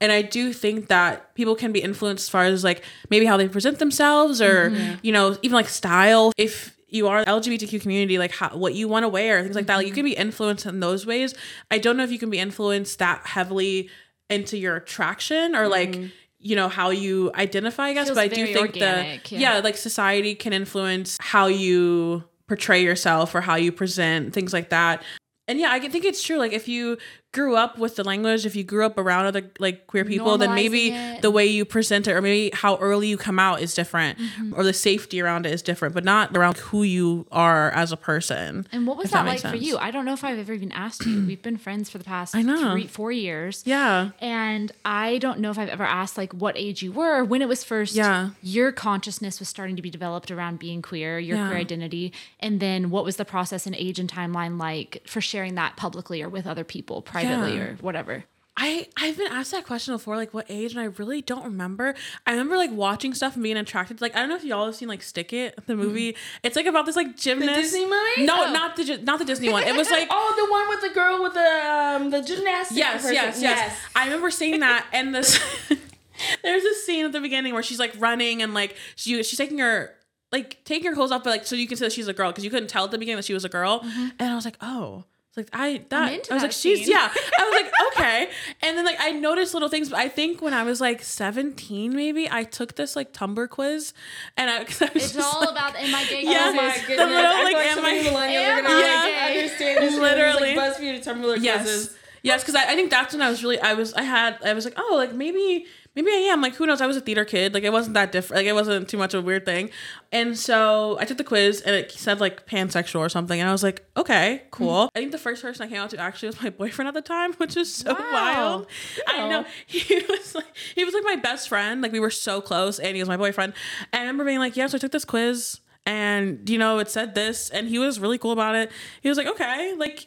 And 0.00 0.10
I 0.10 0.22
do 0.22 0.52
think 0.52 0.88
that 0.88 1.34
people 1.34 1.56
can 1.56 1.72
be 1.72 1.82
influenced 1.82 2.26
as 2.26 2.28
far 2.28 2.44
as 2.44 2.64
like 2.64 2.84
maybe 3.10 3.26
how 3.26 3.36
they 3.36 3.48
present 3.48 3.80
themselves 3.80 4.40
or 4.40 4.70
mm-hmm. 4.70 4.94
you 5.02 5.12
know 5.12 5.36
even 5.42 5.54
like 5.54 5.68
style. 5.68 6.32
If 6.36 6.76
you 6.88 7.08
are 7.08 7.24
LGBTQ 7.24 7.82
community, 7.82 8.16
like 8.16 8.30
how, 8.30 8.56
what 8.56 8.74
you 8.74 8.88
want 8.88 9.04
to 9.04 9.08
wear, 9.08 9.42
things 9.42 9.56
like 9.56 9.66
that. 9.66 9.76
Like 9.76 9.86
you 9.86 9.92
mm-hmm. 9.92 9.96
can 9.96 10.04
be 10.04 10.16
influenced 10.16 10.64
in 10.64 10.80
those 10.80 11.04
ways. 11.04 11.34
I 11.70 11.78
don't 11.78 11.96
know 11.96 12.04
if 12.04 12.12
you 12.12 12.18
can 12.18 12.30
be 12.30 12.38
influenced 12.38 13.00
that 13.00 13.26
heavily 13.26 13.90
into 14.30 14.56
your 14.56 14.76
attraction 14.76 15.56
or 15.56 15.66
like 15.66 15.90
mm-hmm. 15.90 16.06
you 16.38 16.54
know 16.54 16.68
how 16.68 16.90
you 16.90 17.32
identify. 17.34 17.88
I 17.88 17.94
guess, 17.94 18.06
Feels 18.06 18.16
but 18.16 18.22
I 18.22 18.28
do 18.28 18.46
think 18.46 18.74
the 18.74 19.34
yeah. 19.34 19.54
yeah, 19.54 19.58
like 19.58 19.76
society 19.76 20.36
can 20.36 20.52
influence 20.52 21.18
how 21.20 21.48
you 21.48 22.22
portray 22.48 22.82
yourself 22.82 23.34
or 23.34 23.40
how 23.40 23.54
you 23.54 23.70
present 23.70 24.32
things 24.32 24.52
like 24.52 24.70
that. 24.70 25.02
And 25.46 25.58
yeah, 25.60 25.70
I 25.70 25.78
think 25.78 26.04
it's 26.04 26.22
true. 26.22 26.38
Like 26.38 26.52
if 26.52 26.66
you 26.68 26.98
grew 27.32 27.56
up 27.56 27.78
with 27.78 27.96
the 27.96 28.02
language, 28.04 28.46
if 28.46 28.56
you 28.56 28.64
grew 28.64 28.86
up 28.86 28.96
around 28.96 29.26
other 29.26 29.42
like 29.58 29.86
queer 29.86 30.04
people, 30.04 30.38
then 30.38 30.54
maybe 30.54 30.90
it. 30.92 31.20
the 31.20 31.30
way 31.30 31.44
you 31.44 31.64
present 31.64 32.08
it 32.08 32.12
or 32.12 32.22
maybe 32.22 32.50
how 32.56 32.76
early 32.78 33.06
you 33.08 33.18
come 33.18 33.38
out 33.38 33.60
is 33.60 33.74
different 33.74 34.18
Mm-hmm. 34.18 34.54
or 34.56 34.64
the 34.64 34.72
safety 34.72 35.20
around 35.20 35.44
it 35.46 35.52
is 35.52 35.60
different, 35.62 35.94
but 35.94 36.04
not 36.04 36.34
around 36.36 36.56
who 36.56 36.82
you 36.82 37.26
are 37.30 37.70
as 37.72 37.92
a 37.92 37.96
person. 37.96 38.66
And 38.72 38.86
what 38.86 38.96
was 38.96 39.06
if 39.06 39.10
that, 39.12 39.26
like 39.26 39.42
makes 39.44 39.50
for 39.50 39.56
you? 39.56 39.76
I 39.78 39.90
don't 39.90 40.04
know 40.06 40.14
if 40.14 40.24
I've 40.24 40.38
ever 40.38 40.52
even 40.54 40.72
asked 40.72 41.04
you. 41.04 41.24
We've 41.26 41.42
been 41.42 41.58
friends 41.58 41.90
for 41.90 41.98
the 41.98 42.04
past 42.04 42.34
I 42.34 42.42
know. 42.42 42.72
three, 42.72 42.86
four 42.86 43.12
years. 43.12 43.62
Yeah. 43.66 44.10
And 44.20 44.72
I 44.84 45.18
don't 45.18 45.38
know 45.40 45.50
if 45.50 45.58
I've 45.58 45.68
ever 45.68 45.84
asked 45.84 46.16
like 46.16 46.32
what 46.32 46.56
age 46.56 46.82
you 46.82 46.92
were, 46.92 47.22
when 47.24 47.42
it 47.42 47.48
was 47.48 47.62
first 47.62 47.94
Yeah. 47.94 48.30
your 48.42 48.72
consciousness 48.72 49.38
was 49.38 49.48
starting 49.48 49.76
to 49.76 49.82
be 49.82 49.90
developed 49.90 50.30
around 50.30 50.58
being 50.58 50.80
queer, 50.82 51.18
your 51.18 51.36
Yeah. 51.36 51.48
queer 51.48 51.58
identity, 51.58 52.12
and 52.40 52.58
then 52.60 52.88
what 52.90 53.04
was 53.04 53.16
the 53.16 53.24
process 53.26 53.66
and 53.66 53.76
age 53.76 53.98
and 53.98 54.10
timeline 54.10 54.58
like 54.58 55.02
for 55.06 55.20
sharing 55.20 55.54
that 55.56 55.76
publicly 55.76 56.22
or 56.22 56.28
with 56.28 56.46
other 56.46 56.64
people 56.64 57.02
privately 57.24 57.56
Yeah. 57.56 57.62
or 57.64 57.74
whatever. 57.80 58.24
I 58.60 58.88
I've 58.96 59.16
been 59.16 59.30
asked 59.30 59.52
that 59.52 59.64
question 59.64 59.94
before, 59.94 60.16
like 60.16 60.34
what 60.34 60.46
age, 60.48 60.72
and 60.72 60.80
I 60.80 60.86
really 60.86 61.22
don't 61.22 61.44
remember. 61.44 61.94
I 62.26 62.32
remember 62.32 62.56
like 62.56 62.72
watching 62.72 63.14
stuff 63.14 63.34
and 63.34 63.42
being 63.44 63.56
attracted. 63.56 64.00
Like 64.00 64.16
I 64.16 64.18
don't 64.18 64.28
know 64.28 64.34
if 64.34 64.42
y'all 64.42 64.66
have 64.66 64.74
seen 64.74 64.88
like 64.88 65.00
Stick 65.00 65.32
It, 65.32 65.64
the 65.68 65.76
movie. 65.76 66.16
It's 66.42 66.56
like 66.56 66.66
about 66.66 66.84
this 66.84 66.96
like 66.96 67.16
gymnast. 67.16 67.54
Disney 67.54 67.84
movie? 67.84 68.24
No, 68.26 68.46
Oh. 68.48 68.52
not 68.52 68.74
the 68.74 68.98
not 68.98 69.20
the 69.20 69.24
Disney 69.24 69.48
one. 69.48 69.62
It 69.62 69.76
was 69.76 69.88
like 69.92 70.08
Oh, 70.10 70.34
the 70.36 70.50
one 70.50 70.68
with 70.70 70.80
the 70.80 70.88
girl 70.92 71.22
with 71.22 71.34
the 71.34 71.40
um 71.40 72.10
the 72.10 72.20
gymnastics. 72.20 72.76
yes, 72.76 73.02
person. 73.02 73.14
yes, 73.14 73.40
yes, 73.40 73.76
I 73.94 74.06
remember 74.06 74.28
seeing 74.32 74.58
that, 74.58 74.86
and 74.92 75.14
this 75.14 75.38
there's 76.42 76.62
this 76.64 76.84
scene 76.84 77.04
at 77.04 77.12
the 77.12 77.20
beginning 77.20 77.54
where 77.54 77.62
she's 77.62 77.78
like 77.78 77.92
running 77.98 78.42
and 78.42 78.54
like 78.54 78.74
she 78.96 79.22
she's 79.22 79.38
taking 79.38 79.58
her 79.58 79.94
like 80.32 80.62
taking 80.64 80.88
her 80.90 80.94
clothes 80.96 81.12
off, 81.12 81.22
but 81.22 81.30
like 81.30 81.46
so 81.46 81.54
you 81.54 81.68
can 81.68 81.76
see 81.76 81.84
that 81.84 81.92
she's 81.92 82.08
a 82.08 82.12
girl 82.12 82.32
because 82.32 82.42
you 82.44 82.50
couldn't 82.50 82.68
tell 82.68 82.86
at 82.86 82.90
the 82.90 82.98
beginning 82.98 83.16
that 83.18 83.24
she 83.24 83.34
was 83.34 83.44
a 83.44 83.48
girl, 83.48 83.82
and 84.18 84.32
I 84.32 84.34
was 84.34 84.44
like, 84.44 84.56
oh. 84.60 85.04
It's 85.38 85.52
Like 85.52 85.60
I 85.62 85.82
that 85.88 86.12
into 86.12 86.32
I 86.32 86.34
was 86.34 86.42
that 86.42 86.48
like 86.48 86.52
she's 86.52 86.88
yeah 86.88 87.10
I 87.38 87.44
was 87.44 87.62
like 87.62 87.72
okay 87.92 88.30
and 88.62 88.76
then 88.76 88.84
like 88.84 88.96
I 89.00 89.10
noticed 89.12 89.54
little 89.54 89.68
things 89.68 89.88
but 89.88 89.98
I 89.98 90.08
think 90.08 90.42
when 90.42 90.52
I 90.54 90.62
was 90.64 90.80
like 90.80 91.02
17 91.02 91.94
maybe 91.94 92.28
I 92.30 92.44
took 92.44 92.74
this 92.76 92.96
like 92.96 93.12
Tumblr 93.12 93.48
quiz 93.48 93.92
and 94.36 94.50
I, 94.50 94.64
'cause 94.64 94.82
I 94.82 94.90
was 94.92 95.04
It's 95.04 95.12
just, 95.14 95.34
all 95.34 95.40
like, 95.40 95.50
about 95.50 95.76
am 95.76 95.94
I 95.94 96.04
gay? 96.04 96.22
Yeah. 96.24 96.48
Oh 96.50 96.52
my 96.54 96.68
quizzes. 96.70 96.86
goodness. 96.88 97.06
little, 97.08 97.30
I 97.32 97.42
like, 97.44 97.54
like 97.54 97.66
am 97.66 97.84
I- 97.84 97.90
millennials 97.98 98.40
am 98.40 98.62
gonna 98.64 98.74
I 98.74 98.80
like, 98.80 99.12
gay? 99.32 99.38
understand 99.42 99.82
this. 99.84 99.98
Literally. 99.98 100.56
Like 100.56 100.76
BuzzFeed 100.76 101.04
Tumblr 101.04 101.36
yes 101.42 101.62
quizzes. 101.62 101.96
yes 102.22 102.42
because 102.42 102.54
I, 102.54 102.72
I 102.72 102.74
think 102.74 102.90
that's 102.90 103.12
when 103.14 103.22
I 103.22 103.30
was 103.30 103.42
really 103.42 103.60
I 103.60 103.74
was 103.74 103.94
I 103.94 104.02
had 104.02 104.38
I 104.44 104.52
was 104.54 104.64
like 104.64 104.74
oh 104.76 104.94
like 104.96 105.12
maybe 105.14 105.66
maybe 106.04 106.28
I 106.28 106.32
am 106.32 106.40
like 106.40 106.54
who 106.54 106.66
knows? 106.66 106.80
I 106.80 106.86
was 106.86 106.96
a 106.96 107.00
theater 107.00 107.24
kid. 107.24 107.54
Like 107.54 107.62
it 107.64 107.72
wasn't 107.72 107.94
that 107.94 108.12
different. 108.12 108.38
Like 108.40 108.46
it 108.46 108.52
wasn't 108.54 108.88
too 108.88 108.96
much 108.98 109.14
of 109.14 109.22
a 109.24 109.26
weird 109.26 109.44
thing. 109.44 109.70
And 110.12 110.38
so 110.38 110.96
I 111.00 111.04
took 111.04 111.18
the 111.18 111.24
quiz 111.24 111.60
and 111.62 111.74
it 111.74 111.90
said 111.92 112.20
like 112.20 112.46
pansexual 112.46 113.00
or 113.00 113.08
something 113.08 113.38
and 113.40 113.48
I 113.48 113.52
was 113.52 113.62
like 113.62 113.84
okay 113.96 114.42
cool. 114.50 114.84
Hmm. 114.84 114.88
I 114.94 114.98
think 115.00 115.12
the 115.12 115.18
first 115.18 115.42
person 115.42 115.66
I 115.66 115.68
came 115.68 115.78
out 115.78 115.90
to 115.90 115.98
actually 115.98 116.28
was 116.28 116.42
my 116.42 116.50
boyfriend 116.50 116.88
at 116.88 116.94
the 116.94 117.02
time 117.02 117.32
which 117.38 117.56
was 117.56 117.74
so 117.74 117.92
Wow. 117.94 118.08
wild. 118.12 118.66
I 119.06 119.28
know. 119.28 119.44
He 119.66 120.02
was 120.08 120.34
like 120.34 120.56
he 120.74 120.84
was 120.84 120.94
like 120.94 121.04
my 121.04 121.16
best 121.16 121.48
friend. 121.48 121.82
Like 121.82 121.92
we 121.92 122.00
were 122.00 122.10
so 122.10 122.40
close 122.40 122.78
and 122.78 122.94
he 122.96 123.02
was 123.02 123.08
my 123.08 123.16
boyfriend. 123.16 123.52
And 123.92 124.00
I 124.02 124.04
remember 124.04 124.24
being 124.24 124.38
like 124.38 124.56
yeah 124.56 124.66
so 124.66 124.76
I 124.76 124.78
took 124.78 124.92
this 124.92 125.04
quiz 125.04 125.60
and 125.86 126.48
you 126.50 126.58
know 126.58 126.78
it 126.78 126.90
said 126.90 127.14
this 127.14 127.48
and 127.50 127.68
he 127.68 127.78
was 127.78 127.98
really 128.00 128.18
cool 128.18 128.32
about 128.32 128.54
it. 128.54 128.70
He 129.00 129.08
was 129.08 129.16
like 129.18 129.26
okay 129.26 129.74
like 129.76 130.06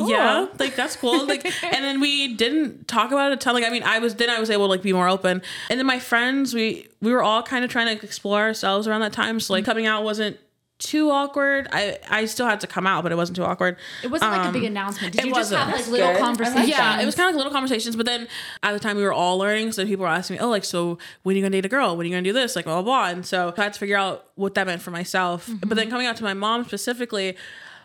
yeah, 0.00 0.46
like 0.58 0.74
that's 0.76 0.96
cool. 0.96 1.26
Like, 1.26 1.44
and 1.64 1.84
then 1.84 2.00
we 2.00 2.34
didn't 2.34 2.88
talk 2.88 3.12
about 3.12 3.32
it 3.32 3.34
a 3.34 3.36
ton. 3.36 3.54
Like, 3.54 3.64
I 3.64 3.70
mean, 3.70 3.82
I 3.82 3.98
was 3.98 4.14
then 4.16 4.30
I 4.30 4.38
was 4.40 4.50
able 4.50 4.66
to 4.66 4.70
like 4.70 4.82
be 4.82 4.92
more 4.92 5.08
open. 5.08 5.42
And 5.70 5.78
then 5.78 5.86
my 5.86 5.98
friends, 5.98 6.54
we 6.54 6.88
we 7.00 7.12
were 7.12 7.22
all 7.22 7.42
kind 7.42 7.64
of 7.64 7.70
trying 7.70 7.96
to 7.96 8.04
explore 8.04 8.40
ourselves 8.40 8.86
around 8.86 9.00
that 9.02 9.12
time. 9.12 9.40
So 9.40 9.52
like 9.54 9.64
coming 9.64 9.86
out 9.86 10.04
wasn't 10.04 10.38
too 10.78 11.10
awkward. 11.12 11.68
I 11.70 11.98
I 12.10 12.24
still 12.24 12.44
had 12.46 12.60
to 12.62 12.66
come 12.66 12.88
out, 12.88 13.04
but 13.04 13.12
it 13.12 13.14
wasn't 13.14 13.36
too 13.36 13.44
awkward. 13.44 13.76
It 14.02 14.10
wasn't 14.10 14.32
like 14.32 14.48
a 14.48 14.52
big 14.52 14.62
Um, 14.62 14.66
announcement. 14.68 15.12
Did 15.12 15.20
it 15.22 15.26
you 15.28 15.30
just 15.34 15.52
wasn't. 15.52 15.60
have 15.60 15.68
like 15.68 15.76
That's 15.76 15.88
little 15.88 16.12
good. 16.12 16.20
Conversations? 16.20 16.68
Yeah, 16.68 17.00
it 17.00 17.06
was 17.06 17.14
kind 17.14 17.28
of 17.28 17.34
like 17.34 17.38
little 17.38 17.52
conversations, 17.52 17.94
but 17.94 18.04
then 18.04 18.26
at 18.64 18.72
the 18.72 18.80
time 18.80 18.96
we 18.96 19.04
were 19.04 19.12
all 19.12 19.38
learning, 19.38 19.70
so 19.70 19.86
people 19.86 20.02
were 20.02 20.08
asking 20.10 20.38
me, 20.38 20.40
"Oh, 20.40 20.48
like, 20.48 20.64
so 20.64 20.98
when 21.22 21.34
are 21.34 21.38
you 21.38 21.42
gonna 21.44 21.52
date 21.52 21.66
a 21.66 21.68
girl? 21.68 21.96
When 21.96 22.04
are 22.04 22.08
you 22.08 22.12
gonna 22.12 22.22
do 22.24 22.32
this? 22.32 22.56
Like, 22.56 22.64
blah 22.64 22.82
blah 22.82 22.82
blah." 22.82 23.10
And 23.10 23.24
so 23.24 23.54
I 23.56 23.62
had 23.62 23.74
to 23.74 23.78
figure 23.78 23.96
out 23.96 24.26
what 24.34 24.54
that 24.54 24.66
meant 24.66 24.82
for 24.82 24.90
myself. 24.90 25.48
But 25.64 25.76
then 25.76 25.88
coming 25.88 26.08
out 26.08 26.16
to 26.16 26.24
my 26.24 26.34
mom 26.34 26.64
specifically, 26.64 27.36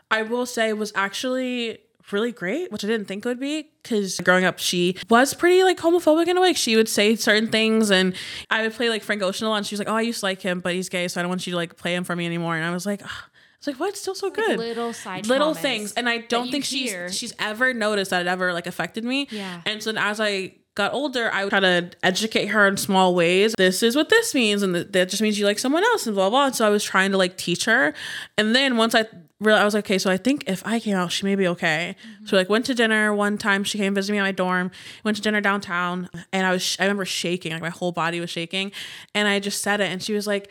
I 0.09 0.23
will 0.23 0.47
say 0.47 0.73
was 0.73 0.91
actually 0.95 1.77
really 2.11 2.31
great, 2.31 2.71
which 2.71 2.83
I 2.83 2.87
didn't 2.87 3.07
think 3.07 3.25
it 3.25 3.29
would 3.29 3.39
be 3.39 3.69
because 3.83 4.19
growing 4.19 4.45
up 4.45 4.59
she 4.59 4.97
was 5.09 5.33
pretty 5.33 5.63
like 5.63 5.77
homophobic 5.77 6.27
in 6.27 6.37
a 6.37 6.41
way. 6.41 6.53
She 6.53 6.75
would 6.75 6.89
say 6.89 7.15
certain 7.15 7.49
things, 7.49 7.91
and 7.91 8.15
I 8.49 8.61
would 8.63 8.73
play 8.73 8.89
like 8.89 9.03
Frank 9.03 9.21
Ocean 9.21 9.47
a 9.47 9.49
lot, 9.49 9.57
and 9.57 9.65
she 9.65 9.73
was 9.73 9.79
like, 9.79 9.89
"Oh, 9.89 9.95
I 9.95 10.01
used 10.01 10.19
to 10.21 10.25
like 10.25 10.41
him, 10.41 10.59
but 10.59 10.73
he's 10.73 10.89
gay, 10.89 11.07
so 11.07 11.19
I 11.19 11.23
don't 11.23 11.29
want 11.29 11.45
you 11.47 11.51
to 11.51 11.57
like 11.57 11.77
play 11.77 11.95
him 11.95 12.03
for 12.03 12.15
me 12.15 12.25
anymore." 12.25 12.55
And 12.55 12.65
I 12.65 12.71
was 12.71 12.85
like. 12.85 13.03
"Ugh." 13.03 13.09
I 13.09 13.59
was 13.59 13.67
like, 13.67 13.79
what? 13.79 13.89
It's 13.89 14.01
still 14.01 14.13
so 14.13 14.29
good. 14.29 14.59
little 14.59 14.93
side 14.93 15.25
little 15.25 15.55
things, 15.55 15.93
and 15.93 16.07
I 16.07 16.19
don't 16.19 16.51
think 16.51 16.63
she's 16.63 16.91
hear. 16.91 17.11
she's 17.11 17.33
ever 17.39 17.73
noticed 17.73 18.11
that 18.11 18.21
it 18.21 18.27
ever 18.27 18.53
like 18.53 18.67
affected 18.67 19.03
me. 19.03 19.27
Yeah. 19.31 19.61
And 19.65 19.81
so 19.81 19.91
then 19.91 20.03
as 20.03 20.19
I 20.21 20.53
got 20.75 20.93
older, 20.93 21.31
I 21.33 21.43
would 21.43 21.49
try 21.49 21.59
to 21.61 21.89
educate 22.03 22.45
her 22.47 22.67
in 22.67 22.77
small 22.77 23.15
ways. 23.15 23.55
This 23.57 23.81
is 23.81 23.95
what 23.95 24.09
this 24.09 24.35
means, 24.35 24.61
and 24.61 24.75
th- 24.75 24.87
that 24.91 25.09
just 25.09 25.23
means 25.23 25.39
you 25.39 25.45
like 25.47 25.57
someone 25.57 25.83
else, 25.83 26.05
and 26.05 26.15
blah 26.15 26.29
blah. 26.29 26.45
And 26.45 26.55
so 26.55 26.67
I 26.67 26.69
was 26.69 26.83
trying 26.83 27.09
to 27.13 27.17
like 27.17 27.35
teach 27.35 27.65
her, 27.65 27.95
and 28.37 28.53
then 28.55 28.77
once 28.77 28.93
I 28.93 29.07
realized, 29.39 29.61
I 29.61 29.65
was 29.65 29.73
like, 29.73 29.85
okay, 29.85 29.97
so 29.97 30.09
I 30.09 30.17
think 30.17 30.43
if 30.47 30.65
I 30.65 30.79
came 30.79 30.95
out, 30.95 31.11
she 31.11 31.25
may 31.25 31.35
be 31.35 31.47
okay. 31.49 31.95
So 32.25 32.35
like 32.35 32.49
went 32.49 32.65
to 32.65 32.73
dinner 32.73 33.13
one 33.13 33.37
time. 33.37 33.63
She 33.63 33.77
came 33.77 33.93
visit 33.93 34.11
me 34.11 34.17
at 34.17 34.23
my 34.23 34.31
dorm. 34.31 34.71
Went 35.03 35.17
to 35.17 35.23
dinner 35.23 35.41
downtown, 35.41 36.09
and 36.33 36.45
I 36.47 36.51
was 36.51 36.61
sh- 36.63 36.77
I 36.79 36.83
remember 36.83 37.05
shaking, 37.05 37.51
like 37.51 37.61
my 37.61 37.69
whole 37.69 37.91
body 37.91 38.19
was 38.19 38.29
shaking, 38.29 38.71
and 39.13 39.27
I 39.27 39.39
just 39.39 39.61
said 39.61 39.79
it, 39.81 39.91
and 39.91 40.01
she 40.01 40.13
was 40.13 40.27
like 40.27 40.49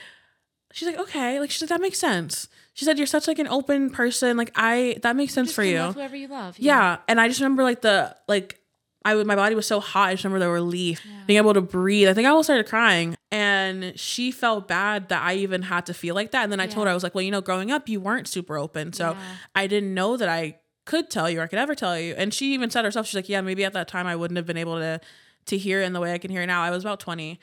she's 0.73 0.87
like 0.89 0.99
okay 0.99 1.41
like 1.41 1.51
she 1.51 1.59
said 1.59 1.71
that 1.71 1.81
makes 1.81 1.99
sense 1.99 2.49
she 2.75 2.85
said 2.85 2.99
you're 2.99 3.07
such 3.07 3.27
like 3.27 3.39
an 3.39 3.49
open 3.49 3.89
person 3.89 4.37
like 4.37 4.51
i 4.57 4.95
that 5.03 5.17
makes 5.17 5.33
sense 5.33 5.51
for 5.51 5.63
you 5.63 5.79
love 5.79 5.95
whoever 5.95 6.17
you 6.17 6.29
love. 6.29 6.55
yeah 6.59 6.99
and 7.09 7.19
i 7.19 7.29
just 7.29 7.41
remember 7.41 7.63
like 7.63 7.81
the 7.81 8.15
like 8.29 8.61
i 9.07 9.15
would 9.15 9.27
my 9.27 9.37
body 9.37 9.55
was 9.55 9.67
so 9.67 9.79
hot 9.81 10.09
i 10.09 10.13
just 10.15 10.25
remember 10.25 10.45
the 10.45 10.51
relief 10.51 10.99
being 11.27 11.39
able 11.39 11.55
to 11.55 11.61
breathe. 11.61 12.09
I 12.09 12.15
think 12.15 12.27
i 12.27 12.31
almost 12.31 12.47
started 12.47 12.67
crying 12.69 13.17
and 13.33 13.93
she 13.99 14.31
felt 14.31 14.69
bad 14.69 15.09
that 15.09 15.23
i 15.23 15.35
even 15.35 15.63
had 15.63 15.87
to 15.87 15.95
feel 15.95 16.15
like 16.15 16.31
that 16.33 16.43
and 16.45 16.53
then 16.53 16.61
i 16.61 16.67
told 16.67 16.87
her 16.87 16.91
i 16.91 16.95
was 16.95 17.03
like 17.03 17.15
well 17.15 17.23
you 17.23 17.31
know 17.31 17.41
growing 17.41 17.71
up 17.71 17.89
you 17.89 18.01
weren't 18.01 18.29
super 18.29 18.57
open 18.59 18.93
so 18.93 19.11
Yeah. 19.13 19.19
i 19.55 19.67
didn't 19.67 19.93
know 19.95 20.17
that 20.17 20.29
i 20.29 20.59
could 20.85 21.11
tell 21.11 21.29
you 21.31 21.41
or 21.41 21.43
i 21.43 21.47
could 21.49 21.59
ever 21.59 21.75
tell 21.75 21.99
you. 21.99 22.15
And 22.17 22.33
she 22.33 22.55
even 22.55 22.71
said 22.71 22.85
herself 22.85 23.07
she's 23.07 23.15
like 23.17 23.29
yeah 23.29 23.41
maybe 23.41 23.65
at 23.65 23.73
that 23.73 23.89
time 23.89 24.07
i 24.07 24.15
wouldn't 24.15 24.37
have 24.37 24.47
been 24.47 24.57
able 24.67 24.77
to 24.79 25.01
to 25.47 25.57
hear 25.59 25.81
in 25.83 25.93
the 25.93 26.01
way 26.01 26.13
i 26.13 26.19
can 26.19 26.31
hear 26.31 26.45
now. 26.47 26.63
I 26.63 26.71
was 26.71 26.85
about 26.85 27.01
20 27.01 27.39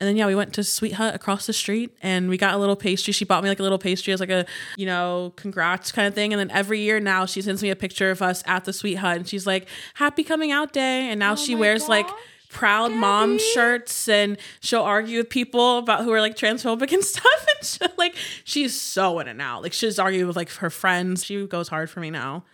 and 0.00 0.06
then 0.08 0.16
yeah, 0.16 0.26
we 0.26 0.34
went 0.34 0.52
to 0.54 0.62
Sweet 0.64 0.92
Hut 0.92 1.14
across 1.14 1.46
the 1.46 1.52
street 1.52 1.96
and 2.02 2.28
we 2.28 2.36
got 2.36 2.54
a 2.54 2.58
little 2.58 2.76
pastry. 2.76 3.12
She 3.12 3.24
bought 3.24 3.42
me 3.42 3.48
like 3.48 3.60
a 3.60 3.62
little 3.62 3.78
pastry 3.78 4.12
as 4.12 4.20
like 4.20 4.28
a, 4.30 4.44
you 4.76 4.84
know, 4.86 5.32
congrats 5.36 5.90
kind 5.90 6.06
of 6.06 6.14
thing. 6.14 6.32
And 6.34 6.40
then 6.40 6.50
every 6.50 6.80
year 6.80 7.00
now 7.00 7.24
she 7.24 7.40
sends 7.40 7.62
me 7.62 7.70
a 7.70 7.76
picture 7.76 8.10
of 8.10 8.20
us 8.20 8.42
at 8.46 8.64
the 8.64 8.72
Sweet 8.74 8.96
Hut 8.96 9.16
and 9.16 9.26
she's 9.28 9.46
like, 9.46 9.68
Happy 9.94 10.22
coming 10.22 10.52
out 10.52 10.72
day. 10.74 11.08
And 11.08 11.18
now 11.18 11.32
oh 11.32 11.36
she 11.36 11.54
my 11.54 11.60
wears 11.62 11.88
like 11.88 12.06
gosh, 12.06 12.16
proud 12.50 12.92
mom 12.92 13.38
shirts 13.38 14.06
and 14.08 14.36
she'll 14.60 14.82
argue 14.82 15.18
with 15.18 15.30
people 15.30 15.78
about 15.78 16.04
who 16.04 16.12
are 16.12 16.20
like 16.20 16.36
transphobic 16.36 16.92
and 16.94 17.02
stuff. 17.02 17.46
And 17.58 17.66
she, 17.66 17.78
like 17.96 18.14
she's 18.44 18.78
so 18.78 19.18
in 19.20 19.28
it 19.28 19.34
now. 19.36 19.62
Like 19.62 19.72
she's 19.72 19.98
arguing 19.98 20.26
with 20.26 20.36
like 20.36 20.50
her 20.56 20.68
friends. 20.68 21.24
She 21.24 21.46
goes 21.46 21.68
hard 21.68 21.88
for 21.88 22.00
me 22.00 22.10
now. 22.10 22.44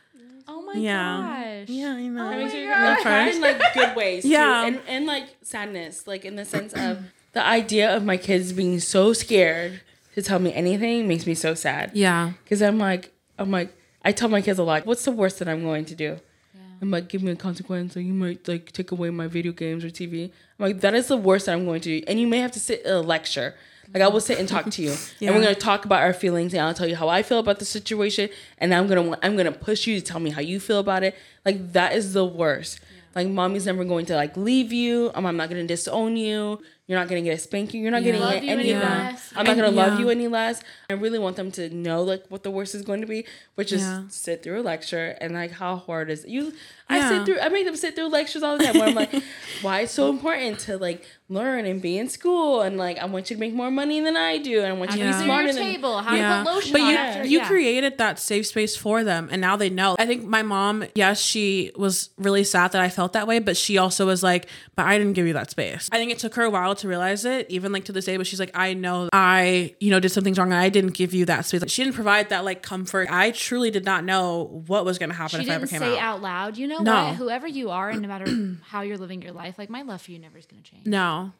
Oh 0.47 0.63
my 0.63 0.75
Yeah. 0.75 1.23
gosh. 1.65 1.69
Yeah, 1.69 1.89
I 1.93 2.07
know. 2.07 2.25
Oh 2.27 2.31
makes 2.37 2.53
my 2.53 2.59
you 2.61 2.69
gosh. 2.69 2.95
like 2.97 3.03
cry 3.03 3.29
in 3.31 3.41
like 3.41 3.75
good 3.75 3.97
ways. 3.97 4.25
Yeah. 4.25 4.45
Too. 4.63 4.67
And 4.77 4.81
and 4.89 5.07
like 5.07 5.25
sadness, 5.43 6.07
like 6.07 6.25
in 6.25 6.37
the 6.37 6.45
sense 6.45 6.73
of 6.73 7.01
the 7.33 7.45
idea 7.45 7.95
of 7.95 8.05
my 8.05 8.17
kids 8.17 8.53
being 8.53 8.81
so 8.81 9.13
scared 9.13 9.81
to 10.15 10.23
tell 10.23 10.39
me 10.39 10.53
anything 10.53 11.09
makes 11.09 11.27
me 11.27 11.35
so 11.35 11.55
sad. 11.55 11.91
Yeah. 11.95 12.33
Because 12.45 12.63
I'm 12.63 12.79
like, 12.79 13.13
I'm 13.39 13.51
like, 13.51 13.75
I 14.05 14.13
tell 14.13 14.29
my 14.29 14.43
kids 14.43 14.59
a 14.59 14.63
lot, 14.63 14.87
what's 14.87 15.05
the 15.05 15.13
worst 15.13 15.39
that 15.39 15.49
I'm 15.49 15.63
going 15.63 15.85
to 15.87 15.95
do? 15.95 16.19
Yeah. 16.55 16.61
I'm 16.81 16.91
like, 16.91 17.09
give 17.09 17.23
me 17.23 17.33
a 17.33 17.37
consequence, 17.37 17.97
or 17.97 18.01
you 18.01 18.13
might 18.13 18.47
like 18.47 18.73
take 18.73 18.93
away 18.93 19.11
my 19.11 19.27
video 19.27 19.53
games 19.53 19.85
or 19.85 19.89
TV. 19.89 20.25
I'm 20.59 20.67
like, 20.67 20.81
that 20.81 20.95
is 20.95 21.09
the 21.09 21.17
worst 21.17 21.47
that 21.47 21.53
I'm 21.53 21.65
going 21.65 21.81
to 21.83 22.01
do. 22.01 22.05
And 22.07 22.21
you 22.21 22.27
may 22.27 22.39
have 22.39 22.53
to 22.53 22.61
sit 22.61 22.85
in 22.85 22.93
a 22.93 23.01
lecture. 23.01 23.55
Like 23.95 24.03
I 24.03 24.09
will 24.09 24.21
sit 24.21 24.39
and 24.39 24.49
talk 24.49 24.71
to 24.71 24.83
you, 24.83 24.91
and 25.21 25.35
we're 25.35 25.43
gonna 25.43 25.55
talk 25.55 25.85
about 25.85 26.01
our 26.01 26.15
feelings, 26.15 26.55
and 26.55 26.63
I'll 26.63 26.73
tell 26.73 26.87
you 26.87 26.97
how 26.97 27.11
I 27.11 27.23
feel 27.23 27.39
about 27.39 27.59
the 27.59 27.67
situation, 27.67 28.31
and 28.57 28.73
I'm 28.73 28.87
gonna 28.87 29.19
I'm 29.23 29.37
gonna 29.37 29.53
push 29.53 29.87
you 29.87 30.01
to 30.01 30.05
tell 30.05 30.19
me 30.19 30.31
how 30.31 30.41
you 30.41 30.61
feel 30.61 30.79
about 30.79 31.03
it. 31.03 31.15
Like 31.45 31.73
that 31.73 31.95
is 31.95 32.15
the 32.15 32.25
worst. 32.25 32.81
Like 33.15 33.29
mommy's 33.29 33.67
never 33.67 33.85
going 33.85 34.07
to 34.07 34.17
like 34.17 34.35
leave 34.35 34.73
you. 34.73 35.11
Um, 35.15 35.27
I'm 35.27 35.37
not 35.37 35.51
gonna 35.51 35.67
disown 35.67 36.17
you. 36.17 36.63
You're 36.93 37.01
not 37.01 37.09
gonna 37.09 37.23
get 37.23 37.39
a 37.39 37.39
spanking. 37.39 37.81
You're 37.81 37.91
not 37.91 38.03
getting 38.03 38.21
Love 38.21 38.35
you 38.45 38.51
any 38.51 38.65
any 38.65 38.73
of 38.73 38.83
that. 38.83 39.13
less. 39.15 39.33
I'm 39.35 39.47
not 39.47 39.57
gonna 39.57 39.69
And- 39.69 39.77
love 39.77 39.99
you 39.99 40.11
any 40.11 40.29
less. 40.29 40.63
I 40.91 40.93
really 40.93 41.19
want 41.19 41.37
them 41.37 41.51
to 41.53 41.71
know 41.71 42.03
like 42.03 42.27
what 42.29 42.43
the 42.43 42.51
worst 42.51 42.75
is 42.75 42.83
going 42.83 43.01
to 43.01 43.07
be, 43.07 43.25
which 43.55 43.73
is 43.73 43.81
Yeah. 43.81 44.03
sit 44.11 44.43
through 44.43 44.61
a 44.61 44.63
lecture 44.63 45.17
and 45.19 45.33
like 45.33 45.53
how 45.53 45.77
hard 45.77 46.11
is 46.11 46.25
it? 46.25 46.29
you. 46.29 46.53
I 46.89 47.09
sit 47.09 47.25
through. 47.25 47.41
I 47.41 47.49
make 47.49 47.65
them 47.65 47.77
sit 47.77 47.95
through 47.95 48.09
lectures 48.09 48.43
all 48.43 48.59
the 48.59 48.65
time. 48.65 48.75
Where 48.79 48.89
I'm 48.89 48.95
like, 48.95 49.13
why 49.63 49.81
it's 49.81 49.93
so 49.93 50.11
important 50.11 50.59
to 50.61 50.77
like 50.79 51.05
learn 51.29 51.65
and 51.65 51.81
be 51.81 51.97
in 51.97 52.09
school 52.11 52.61
and 52.61 52.77
like 52.77 52.99
I 52.99 53.07
want 53.07 53.31
you 53.31 53.37
to 53.37 53.41
make 53.41 53.55
more 53.55 53.71
money 53.71 54.01
than 54.01 54.17
I 54.19 54.37
do 54.37 54.59
and 54.61 54.67
I 54.67 54.73
want 54.75 54.91
you 54.93 54.99
to 54.99 55.05
be 55.05 55.13
to 55.13 55.19
smarter 55.25 55.45
your 55.45 55.53
than 55.55 55.63
table, 55.63 55.99
how 55.99 56.15
Yeah. 56.15 56.39
to 56.39 56.45
put 56.45 56.55
lotion 56.55 56.73
but 56.73 56.81
on 56.83 56.91
you 56.91 56.97
after. 56.97 57.25
you 57.25 57.39
yeah. 57.39 57.47
created 57.49 57.97
that 57.99 58.19
safe 58.19 58.47
space 58.49 58.77
for 58.77 59.03
them 59.03 59.29
and 59.33 59.41
now 59.41 59.57
they 59.57 59.71
know 59.71 59.97
i 59.99 60.05
think 60.05 60.25
my 60.25 60.43
mom 60.43 60.85
yes 60.95 61.21
she 61.23 61.71
was 61.75 62.11
really 62.19 62.45
sad 62.45 62.73
that 62.73 62.83
i 62.83 62.91
felt 62.91 63.15
that 63.15 63.27
way 63.27 63.39
but 63.39 63.57
she 63.57 63.79
also 63.79 64.05
was 64.05 64.23
like 64.23 64.47
but 64.77 64.85
i 64.85 64.99
didn't 64.99 65.15
give 65.15 65.27
you 65.27 65.33
that 65.33 65.51
space 65.51 65.89
i 65.91 65.97
think 65.97 66.11
it 66.13 66.19
took 66.19 66.35
her 66.35 66.43
a 66.43 66.51
while 66.51 66.75
to 66.75 66.87
realize 66.87 67.25
it, 67.25 67.47
even 67.49 67.73
like 67.73 67.85
to 67.87 67.93
this 67.93 68.05
day. 68.05 68.17
But 68.19 68.27
she's 68.27 68.41
like, 68.41 68.51
I 68.55 68.75
know 68.75 69.09
I, 69.13 69.75
you 69.81 69.91
know, 69.91 70.01
did 70.01 70.11
some 70.11 70.25
things 70.25 70.39
wrong 70.39 70.53
and 70.53 70.61
I 70.61 70.69
didn't 70.69 70.95
give 70.95 71.15
you 71.15 71.25
that 71.27 71.47
space. 71.47 71.61
Like, 71.61 71.71
she 71.71 71.83
didn't 71.85 71.95
provide 71.95 72.29
that 72.31 72.45
like 72.45 72.63
comfort. 72.63 73.09
I 73.11 73.31
truly 73.31 73.71
did 73.71 73.85
not 73.85 74.05
know 74.05 74.63
what 74.67 74.85
was 74.85 74.99
going 74.99 75.11
to 75.11 75.17
happen 75.17 75.41
She 75.41 75.47
if 75.47 75.51
I 75.51 75.55
ever 75.55 75.67
didn't 75.67 75.81
came 75.81 75.89
say 75.93 75.99
out. 75.99 76.17
out 76.17 76.23
loud, 76.23 76.57
you 76.59 76.67
know 76.67 76.72
No. 76.81 77.07
what? 77.07 77.17
Whoever 77.17 77.47
you 77.47 77.71
are, 77.71 77.91
and 77.91 78.03
no 78.03 78.09
matter 78.09 78.27
how 78.69 78.81
you're 78.83 78.99
living 78.99 79.21
your 79.23 79.33
life, 79.33 79.57
like 79.59 79.69
my 79.71 79.83
love 79.83 80.03
for 80.03 80.11
you 80.13 80.19
never 80.19 80.39
is 80.39 80.47
going 80.47 80.63
to 80.63 80.71
change. 80.71 80.87
No. 80.87 81.33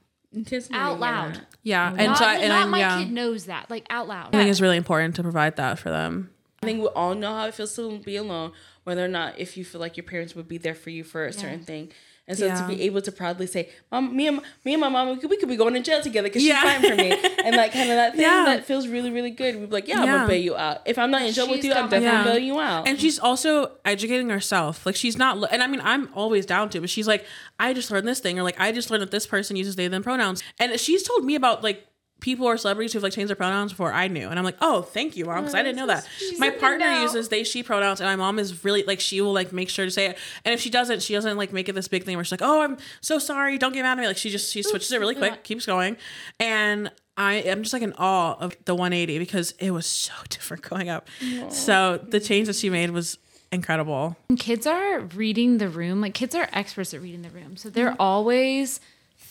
Kids 0.47 0.71
need 0.71 0.77
Out 0.79 0.99
loud. 0.99 1.35
that. 1.35 1.47
Yeah. 1.63 1.89
And 1.89 1.99
not 1.99 2.19
so 2.19 2.25
I, 2.25 2.35
and 2.37 2.49
not 2.49 2.67
I, 2.67 2.71
my 2.71 2.79
yeah, 2.79 2.99
kid 2.99 3.13
knows 3.13 3.47
that, 3.47 3.71
like 3.71 3.87
out 3.91 4.09
loud. 4.09 4.29
I 4.35 4.39
think 4.39 4.51
it's 4.51 4.61
really 4.63 4.79
important 4.79 5.15
to 5.17 5.23
provide 5.23 5.57
that 5.57 5.79
for 5.79 5.91
them. 5.91 6.31
I 6.63 6.67
think 6.67 6.81
we 6.81 6.89
all 6.89 7.15
know 7.15 7.35
how 7.35 7.47
it 7.47 7.55
feels 7.55 7.75
to 7.77 7.99
be 7.99 8.17
alone, 8.17 8.53
whether 8.85 9.05
or 9.05 9.09
not 9.09 9.39
if 9.39 9.57
you 9.57 9.65
feel 9.65 9.81
like 9.81 9.97
your 9.97 10.05
parents 10.05 10.35
would 10.35 10.49
be 10.49 10.59
there 10.59 10.75
for 10.75 10.91
you 10.91 11.05
for 11.05 11.25
a 11.27 11.33
certain 11.33 11.65
thing. 11.65 11.93
And 12.33 12.39
so 12.39 12.47
Yeah. 12.47 12.61
to 12.61 12.67
be 12.67 12.83
able 12.83 13.01
to 13.03 13.13
proudly 13.13 13.47
say, 13.47 13.69
"Mom, 13.91 14.17
me 14.17 14.27
and 14.27 14.41
me 14.65 14.73
and 14.75 14.81
my 14.81 14.89
mom, 14.89 15.09
we 15.11 15.17
could, 15.17 15.31
we 15.31 15.37
could 15.37 15.49
be 15.49 15.57
going 15.57 15.75
to 15.75 15.81
jail 15.81 16.01
together 16.03 16.29
because 16.29 16.43
Yeah. 16.43 16.61
she's 16.63 16.71
fighting 16.73 16.91
for 16.91 16.97
me," 16.97 17.11
and 17.45 17.57
like 17.57 17.73
kind 17.73 17.91
of 17.91 17.97
that 17.97 18.13
thing 18.13 18.23
Yeah. 18.23 18.45
that 18.47 18.65
feels 18.65 18.89
really, 18.89 19.11
really 19.11 19.31
good. 19.31 19.57
We'd 19.61 19.69
be 19.71 19.73
like, 19.75 19.89
"Yeah, 19.89 20.01
I'm 20.01 20.07
gonna 20.07 20.27
bail 20.29 20.41
you 20.43 20.57
out. 20.57 20.83
If 20.87 20.99
I'm 20.99 21.11
not 21.11 21.23
in 21.23 21.33
jail 21.33 21.49
with 21.49 21.63
you, 21.65 21.73
I'm 21.73 21.83
got 21.89 21.91
my 21.91 21.99
definitely 21.99 22.17
back. 22.19 22.25
bailing 22.27 22.45
you 22.47 22.61
out." 22.61 22.89
And 22.89 23.01
she's 23.01 23.19
also 23.19 23.73
educating 23.85 24.31
herself. 24.31 24.85
Like 24.87 24.97
she's 24.97 25.17
not, 25.17 25.37
and 25.53 25.63
I 25.63 25.67
mean, 25.67 25.81
I'm 25.85 26.09
always 26.15 26.47
down 26.47 26.69
to, 26.71 26.81
but 26.81 26.91
she's 26.91 27.07
like, 27.07 27.25
I 27.61 27.73
just 27.75 27.91
learned 27.91 28.09
this 28.09 28.21
thing, 28.21 28.39
or 28.39 28.43
like, 28.43 28.59
I 28.61 28.73
just 28.73 28.91
learned 28.91 29.03
that 29.03 29.11
this 29.11 29.27
person 29.27 29.57
uses 29.57 29.77
they 29.77 29.89
them 29.89 30.03
pronouns, 30.03 30.43
and 30.59 30.79
she's 30.81 31.03
told 31.03 31.25
me 31.25 31.35
about 31.35 31.63
like 31.63 31.87
people 32.23 32.47
or 32.47 32.57
celebrities 32.57 32.95
who've 32.95 33.03
like 33.03 33.13
changed 33.13 33.29
their 33.29 33.37
pronouns 33.37 33.73
before 33.73 33.93
I 33.93 34.09
knew, 34.09 34.29
and 34.31 34.39
I'm 34.39 34.45
like, 34.47 34.57
oh, 34.63 34.81
thank 34.81 35.15
you, 35.17 35.27
mom, 35.27 35.41
because 35.41 35.55
I 35.55 35.63
didn't 35.63 35.77
know 35.77 35.89
that. 35.89 36.09
My 36.39 36.49
partner 36.49 36.87
now. 36.87 37.03
uses 37.03 37.29
they 37.29 37.45
she 37.45 37.63
pronouns, 37.63 38.01
and 38.01 38.09
my 38.09 38.17
mom 38.17 38.39
is 38.39 38.65
really 38.65 38.83
like 38.85 39.01
she 39.01 39.21
will 39.21 39.35
like 39.35 39.53
make 39.53 39.69
sure 39.69 39.85
to 39.85 39.91
say 39.91 40.07
it, 40.07 40.19
and 40.47 40.55
if 40.55 40.61
she 40.61 40.71
doesn't, 40.71 41.03
she 41.03 41.13
doesn't 41.13 41.37
like 41.37 41.53
make 41.53 41.69
it 41.69 41.75
this 41.75 41.89
big 41.89 42.05
thing 42.05 42.17
where 42.17 42.25
she's 42.25 42.33
like, 42.33 42.41
oh, 42.43 42.63
I'm 42.63 42.79
so 43.03 43.19
sorry, 43.19 43.59
don't 43.59 43.73
get 43.75 43.83
mad 43.83 43.99
at 43.99 44.01
me. 44.01 44.07
Like 44.07 44.17
she 44.17 44.31
just 44.31 44.51
she 44.53 44.63
switches 44.63 44.91
it 44.93 45.01
really 45.01 45.15
quick, 45.15 45.45
keeps 45.45 45.67
going, 45.67 45.99
and. 46.41 46.91
I 47.15 47.35
am 47.35 47.63
just 47.63 47.75
like 47.75 47.83
in 47.83 47.93
awe 47.99 48.37
of 48.41 48.57
the 48.65 48.75
180 48.75 49.19
because 49.19 49.51
it 49.59 49.71
was 49.71 49.85
so 49.85 50.15
different 50.31 50.63
growing 50.63 50.89
up. 50.89 51.11
So 51.51 51.99
the 51.99 52.19
change 52.19 52.47
that 52.47 52.57
she 52.57 52.71
made 52.71 52.91
was 52.91 53.19
incredible. 53.53 54.17
kids 54.39 54.67
are 54.67 55.01
reading 55.01 55.59
the 55.59 55.69
room 55.69 56.01
like 56.01 56.15
kids 56.15 56.35
are 56.35 56.49
experts 56.55 56.95
at 56.95 57.03
reading 57.03 57.21
the 57.21 57.29
room 57.29 57.55
so 57.59 57.69
they're 57.69 57.89
Mm-hmm. 57.91 58.01
always 58.01 58.81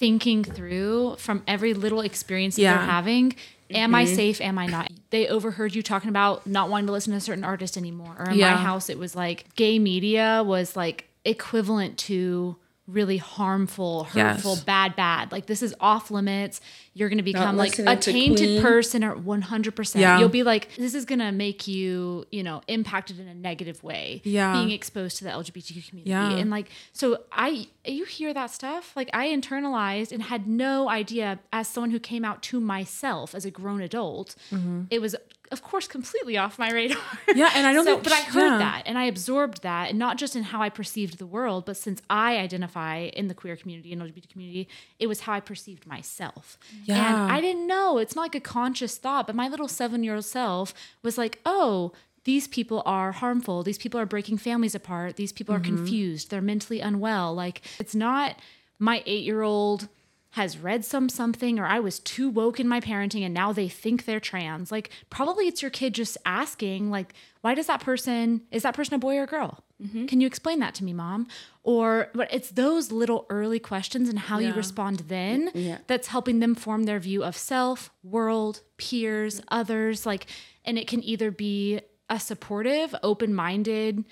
thinking 0.02 0.44
through 0.44 1.16
from 1.20 1.44
every 1.48 1.74
little 1.76 2.02
experience 2.02 2.56
that 2.56 2.64
Yeah. 2.64 2.78
they're 2.78 2.86
having 2.88 3.36
am 3.70 3.94
i 3.96 4.04
Mm-hmm. 4.04 4.16
safe 4.16 4.42
am 4.42 4.58
i 4.58 4.66
not 4.66 4.92
they 5.12 5.28
overheard 5.28 5.76
you 5.76 5.84
talking 5.84 6.10
about 6.10 6.46
not 6.48 6.70
wanting 6.72 6.88
to 6.88 6.92
listen 6.92 7.12
to 7.12 7.18
a 7.18 7.22
certain 7.22 7.44
artist 7.44 7.78
anymore 7.78 8.16
or 8.20 8.32
in 8.32 8.38
Yeah. 8.40 8.56
my 8.56 8.62
house 8.62 8.90
it 8.90 8.98
was 8.98 9.16
like 9.16 9.46
gay 9.56 9.78
media 9.80 10.42
was 10.44 10.76
like 10.76 11.06
equivalent 11.24 11.98
to 12.00 12.56
really 12.92 13.18
harmful 13.18 14.04
hurtful 14.06 14.54
Yes. 14.56 14.64
bad 14.64 14.96
bad 14.96 15.32
like 15.32 15.46
this 15.46 15.62
is 15.64 15.74
off 15.80 16.12
limits 16.12 16.60
you're 16.94 17.08
going 17.10 17.18
to 17.18 17.24
become 17.24 17.56
like 17.58 17.78
a 17.80 17.96
tainted 17.96 18.62
person 18.62 19.04
or 19.04 19.16
100% 19.16 20.00
Yeah. 20.00 20.20
you'll 20.20 20.30
be 20.30 20.44
like 20.44 20.76
this 20.76 20.94
is 20.94 21.06
going 21.06 21.20
to 21.20 21.32
make 21.32 21.68
you 21.68 22.26
you 22.32 22.44
know 22.44 22.62
impacted 22.68 23.20
in 23.20 23.28
a 23.28 23.34
negative 23.34 23.84
way 23.84 24.22
Yeah. 24.24 24.54
being 24.54 24.72
exposed 24.72 25.18
to 25.18 25.24
the 25.24 25.30
LGBTQ 25.32 25.88
community. 25.90 26.10
Yeah. 26.12 26.32
And 26.32 26.50
like, 26.50 26.68
so 26.94 27.22
I, 27.32 27.68
you 27.86 28.06
hear 28.06 28.34
that 28.34 28.52
stuff, 28.52 28.94
like 28.96 29.10
I 29.14 29.28
internalized 29.28 30.12
and 30.12 30.22
had 30.24 30.48
no 30.48 30.90
idea 30.90 31.40
as 31.54 31.68
someone 31.68 31.92
who 31.92 32.00
came 32.00 32.26
out 32.26 32.42
to 32.44 32.60
myself 32.60 33.34
as 33.34 33.46
a 33.46 33.52
grown 33.52 33.82
adult. 33.82 34.36
Mm-hmm. 34.52 34.84
It 34.90 35.00
was, 35.02 35.16
of 35.52 35.62
course, 35.62 35.88
completely 35.88 36.38
off 36.38 36.58
my 36.58 36.72
radar. 36.72 36.98
Mm-hmm. 36.98 37.38
Yeah, 37.38 37.52
and 37.56 37.68
I 37.68 37.74
don't 37.74 37.86
So- 37.90 37.92
think- 37.94 38.04
but 38.06 38.14
I 38.14 38.22
heard 38.22 38.52
yeah. 38.52 38.58
that 38.58 38.84
and 38.86 38.98
I 38.98 39.04
absorbed 39.06 39.64
that, 39.64 39.90
and 39.90 40.00
not 40.00 40.18
just 40.18 40.36
in 40.36 40.44
how 40.44 40.62
I 40.62 40.70
perceived 40.70 41.18
the 41.18 41.26
world, 41.26 41.66
but 41.66 41.78
since 41.78 42.02
I 42.10 42.38
identify 42.38 42.98
in 43.14 43.28
the 43.28 43.34
queer 43.34 43.56
community 43.56 43.92
and 43.94 44.02
LGBT 44.02 44.30
community, 44.30 44.68
it 45.00 45.08
was 45.08 45.22
how 45.22 45.34
I 45.34 45.40
perceived 45.40 45.86
myself. 45.86 46.58
Yeah. 46.86 47.24
And 47.24 47.32
I 47.32 47.42
didn't 47.42 47.68
know. 47.68 47.98
It's 47.98 48.16
not 48.16 48.22
like 48.24 48.36
a 48.36 48.40
conscious 48.40 48.98
thought, 48.98 49.28
but 49.28 49.36
my 49.36 49.48
little 49.48 49.68
seven 49.68 50.04
year 50.04 50.16
old 50.16 50.26
self 50.26 50.74
was 51.04 51.18
like, 51.18 51.40
oh, 51.46 51.92
these 52.24 52.48
people 52.48 52.84
are 52.86 53.12
harmful. 53.14 53.64
These 53.64 53.80
people 53.80 54.00
are 54.00 54.06
breaking 54.06 54.38
families 54.38 54.76
apart. 54.76 55.16
These 55.16 55.32
people 55.32 55.56
are 55.56 55.60
confused. 55.60 56.30
They're 56.30 56.40
mentally 56.42 56.80
unwell. 56.80 57.34
Like, 57.34 57.62
it's 57.80 57.96
not 57.96 58.36
my 58.78 59.02
eight 59.08 59.24
year 59.24 59.42
old 59.42 59.88
has 60.32 60.58
read 60.58 60.86
some 60.86 61.10
something 61.10 61.60
or 61.60 61.66
I 61.66 61.80
was 61.80 62.00
too 62.00 62.30
woke 62.30 62.60
in 62.60 62.68
my 62.68 62.80
parenting 62.80 63.24
and 63.26 63.34
now 63.34 63.52
they 63.52 63.68
think 63.68 64.06
they're 64.06 64.20
trans. 64.20 64.72
Like 64.72 64.90
probably 65.10 65.48
it's 65.48 65.62
your 65.62 65.72
kid 65.72 65.94
just 65.94 66.18
asking 66.26 66.90
like 66.90 67.14
why 67.42 67.54
does 67.54 67.68
that 67.68 67.82
person 67.82 68.42
is 68.52 68.64
that 68.64 68.74
person 68.76 68.94
a 68.94 68.98
boy 69.00 69.18
or 69.18 69.24
a 69.24 69.28
girl? 69.28 69.64
Mm-hmm. 69.84 70.06
Can 70.06 70.22
you 70.22 70.28
explain 70.28 70.60
that 70.60 70.74
to 70.76 70.84
me, 70.84 70.94
mom? 70.94 71.28
Or 71.64 72.10
but 72.14 72.34
it's 72.34 72.52
those 72.52 72.92
little 72.92 73.26
early 73.30 73.60
questions 73.60 74.08
and 74.08 74.20
how 74.20 74.40
you 74.40 74.54
respond 74.54 75.00
then 75.08 75.52
Yeah. 75.54 75.80
that's 75.88 76.08
helping 76.08 76.40
them 76.40 76.56
form 76.56 76.84
their 76.84 77.00
view 77.00 77.24
of 77.24 77.36
self, 77.36 77.92
world, 78.04 78.62
peers, 78.78 79.42
others 79.50 80.06
like 80.06 80.28
and 80.64 80.78
it 80.78 80.88
can 80.88 81.04
either 81.04 81.30
be 81.32 81.82
a 82.10 82.20
supportive, 82.20 82.94
open-minded 83.04 84.04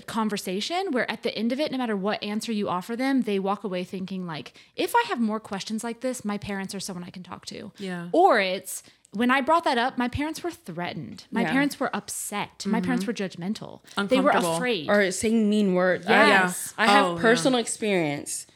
conversation 0.00 0.90
where 0.90 1.08
at 1.10 1.22
the 1.22 1.36
end 1.36 1.52
of 1.52 1.60
it 1.60 1.70
no 1.70 1.78
matter 1.78 1.96
what 1.96 2.22
answer 2.22 2.50
you 2.50 2.68
offer 2.68 2.96
them 2.96 3.22
they 3.22 3.38
walk 3.38 3.62
away 3.62 3.84
thinking 3.84 4.26
like 4.26 4.52
if 4.74 4.94
i 4.96 5.04
have 5.08 5.20
more 5.20 5.38
questions 5.38 5.84
like 5.84 6.00
this 6.00 6.24
my 6.24 6.36
parents 6.36 6.74
are 6.74 6.80
someone 6.80 7.04
i 7.04 7.10
can 7.10 7.22
talk 7.22 7.46
to 7.46 7.70
Yeah. 7.78 8.08
or 8.12 8.40
it's 8.40 8.82
when 9.12 9.30
i 9.30 9.40
brought 9.40 9.62
that 9.64 9.78
up 9.78 9.96
my 9.96 10.08
parents 10.08 10.42
were 10.42 10.50
threatened 10.50 11.24
my 11.30 11.42
Yeah. 11.42 11.52
parents 11.52 11.78
were 11.78 11.94
upset 11.94 12.64
my 12.66 12.78
mm-hmm. 12.78 12.86
parents 12.86 13.06
were 13.06 13.12
judgmental 13.12 13.82
they 14.08 14.20
were 14.20 14.30
afraid 14.30 14.88
or 14.90 15.10
saying 15.12 15.48
mean 15.48 15.74
words. 15.74 16.06
Yes. 16.08 16.74
I, 16.76 16.84
I 16.84 16.86
have 16.88 17.04
Oh, 17.04 17.14
yeah. 17.14 17.20
personal 17.22 17.58
experience 17.60 18.46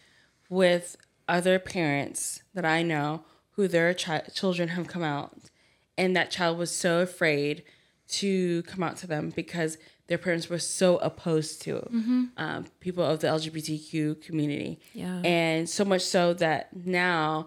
with 0.49 0.97
other 1.29 1.59
parents 1.59 2.43
that 2.55 2.65
I 2.65 2.83
know 2.83 3.23
who 3.53 3.69
their 3.69 3.93
chi- 3.95 4.25
children 4.35 4.71
have 4.71 4.87
come 4.87 5.03
out, 5.03 5.37
and 5.97 6.17
that 6.17 6.31
child 6.31 6.59
was 6.59 6.75
so 6.75 7.01
afraid 7.01 7.65
to 8.09 8.63
come 8.63 8.83
out 8.83 8.97
to 8.99 9.07
them 9.07 9.31
because 9.35 9.77
their 10.09 10.19
parents 10.19 10.49
were 10.49 10.59
so 10.59 10.97
opposed 10.99 11.63
to 11.63 11.75
mm-hmm. 11.75 12.25
um, 12.39 12.65
people 12.81 13.05
of 13.05 13.21
the 13.21 13.29
LGBTQ 13.29 14.23
community. 14.23 14.81
Yeah. 14.95 15.21
And 15.23 15.69
so 15.69 15.85
much 15.85 16.03
so 16.03 16.33
that 16.35 16.75
now 16.75 17.47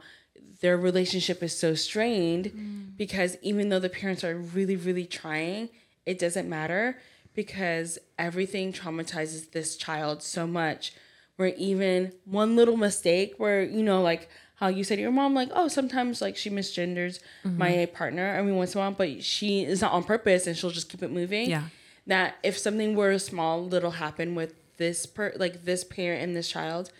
their 0.61 0.77
relationship 0.77 1.41
is 1.41 1.57
so 1.57 1.73
strained 1.73 2.45
mm. 2.45 2.95
because 2.95 3.35
even 3.41 3.69
though 3.69 3.79
the 3.79 3.89
parents 3.89 4.23
are 4.23 4.37
really, 4.37 4.75
really 4.75 5.05
trying, 5.05 5.69
it 6.05 6.19
doesn't 6.19 6.47
matter 6.47 6.97
because 7.33 7.97
everything 8.19 8.71
traumatizes 8.71 9.51
this 9.51 9.75
child 9.75 10.21
so 10.21 10.45
much 10.45 10.93
where 11.37 11.53
even 11.57 12.13
one 12.25 12.55
little 12.55 12.77
mistake 12.77 13.33
where, 13.37 13.63
you 13.63 13.81
know, 13.81 14.03
like 14.03 14.29
how 14.55 14.67
you 14.67 14.83
said 14.83 14.97
to 14.97 15.01
your 15.01 15.11
mom, 15.11 15.33
like, 15.33 15.49
oh, 15.53 15.67
sometimes 15.67 16.21
like 16.21 16.37
she 16.37 16.51
misgenders 16.51 17.19
mm-hmm. 17.43 17.57
my 17.57 17.89
partner 17.91 18.35
every 18.35 18.51
once 18.51 18.75
in 18.75 18.79
a 18.79 18.83
while, 18.83 18.91
but 18.91 19.23
she 19.23 19.63
is 19.63 19.81
not 19.81 19.91
on 19.93 20.03
purpose 20.03 20.45
and 20.45 20.55
she'll 20.55 20.69
just 20.69 20.89
keep 20.89 21.01
it 21.01 21.09
moving 21.09 21.49
Yeah. 21.49 21.63
That 22.07 22.35
if 22.43 22.57
something 22.57 22.95
were 22.95 23.11
a 23.11 23.19
small 23.19 23.63
little 23.63 23.91
happen 23.91 24.35
with 24.35 24.53
this 24.77 25.05
per 25.05 25.33
like 25.37 25.63
this 25.65 25.83
parent 25.83 26.23
and 26.23 26.35
this 26.35 26.49
child 26.49 26.91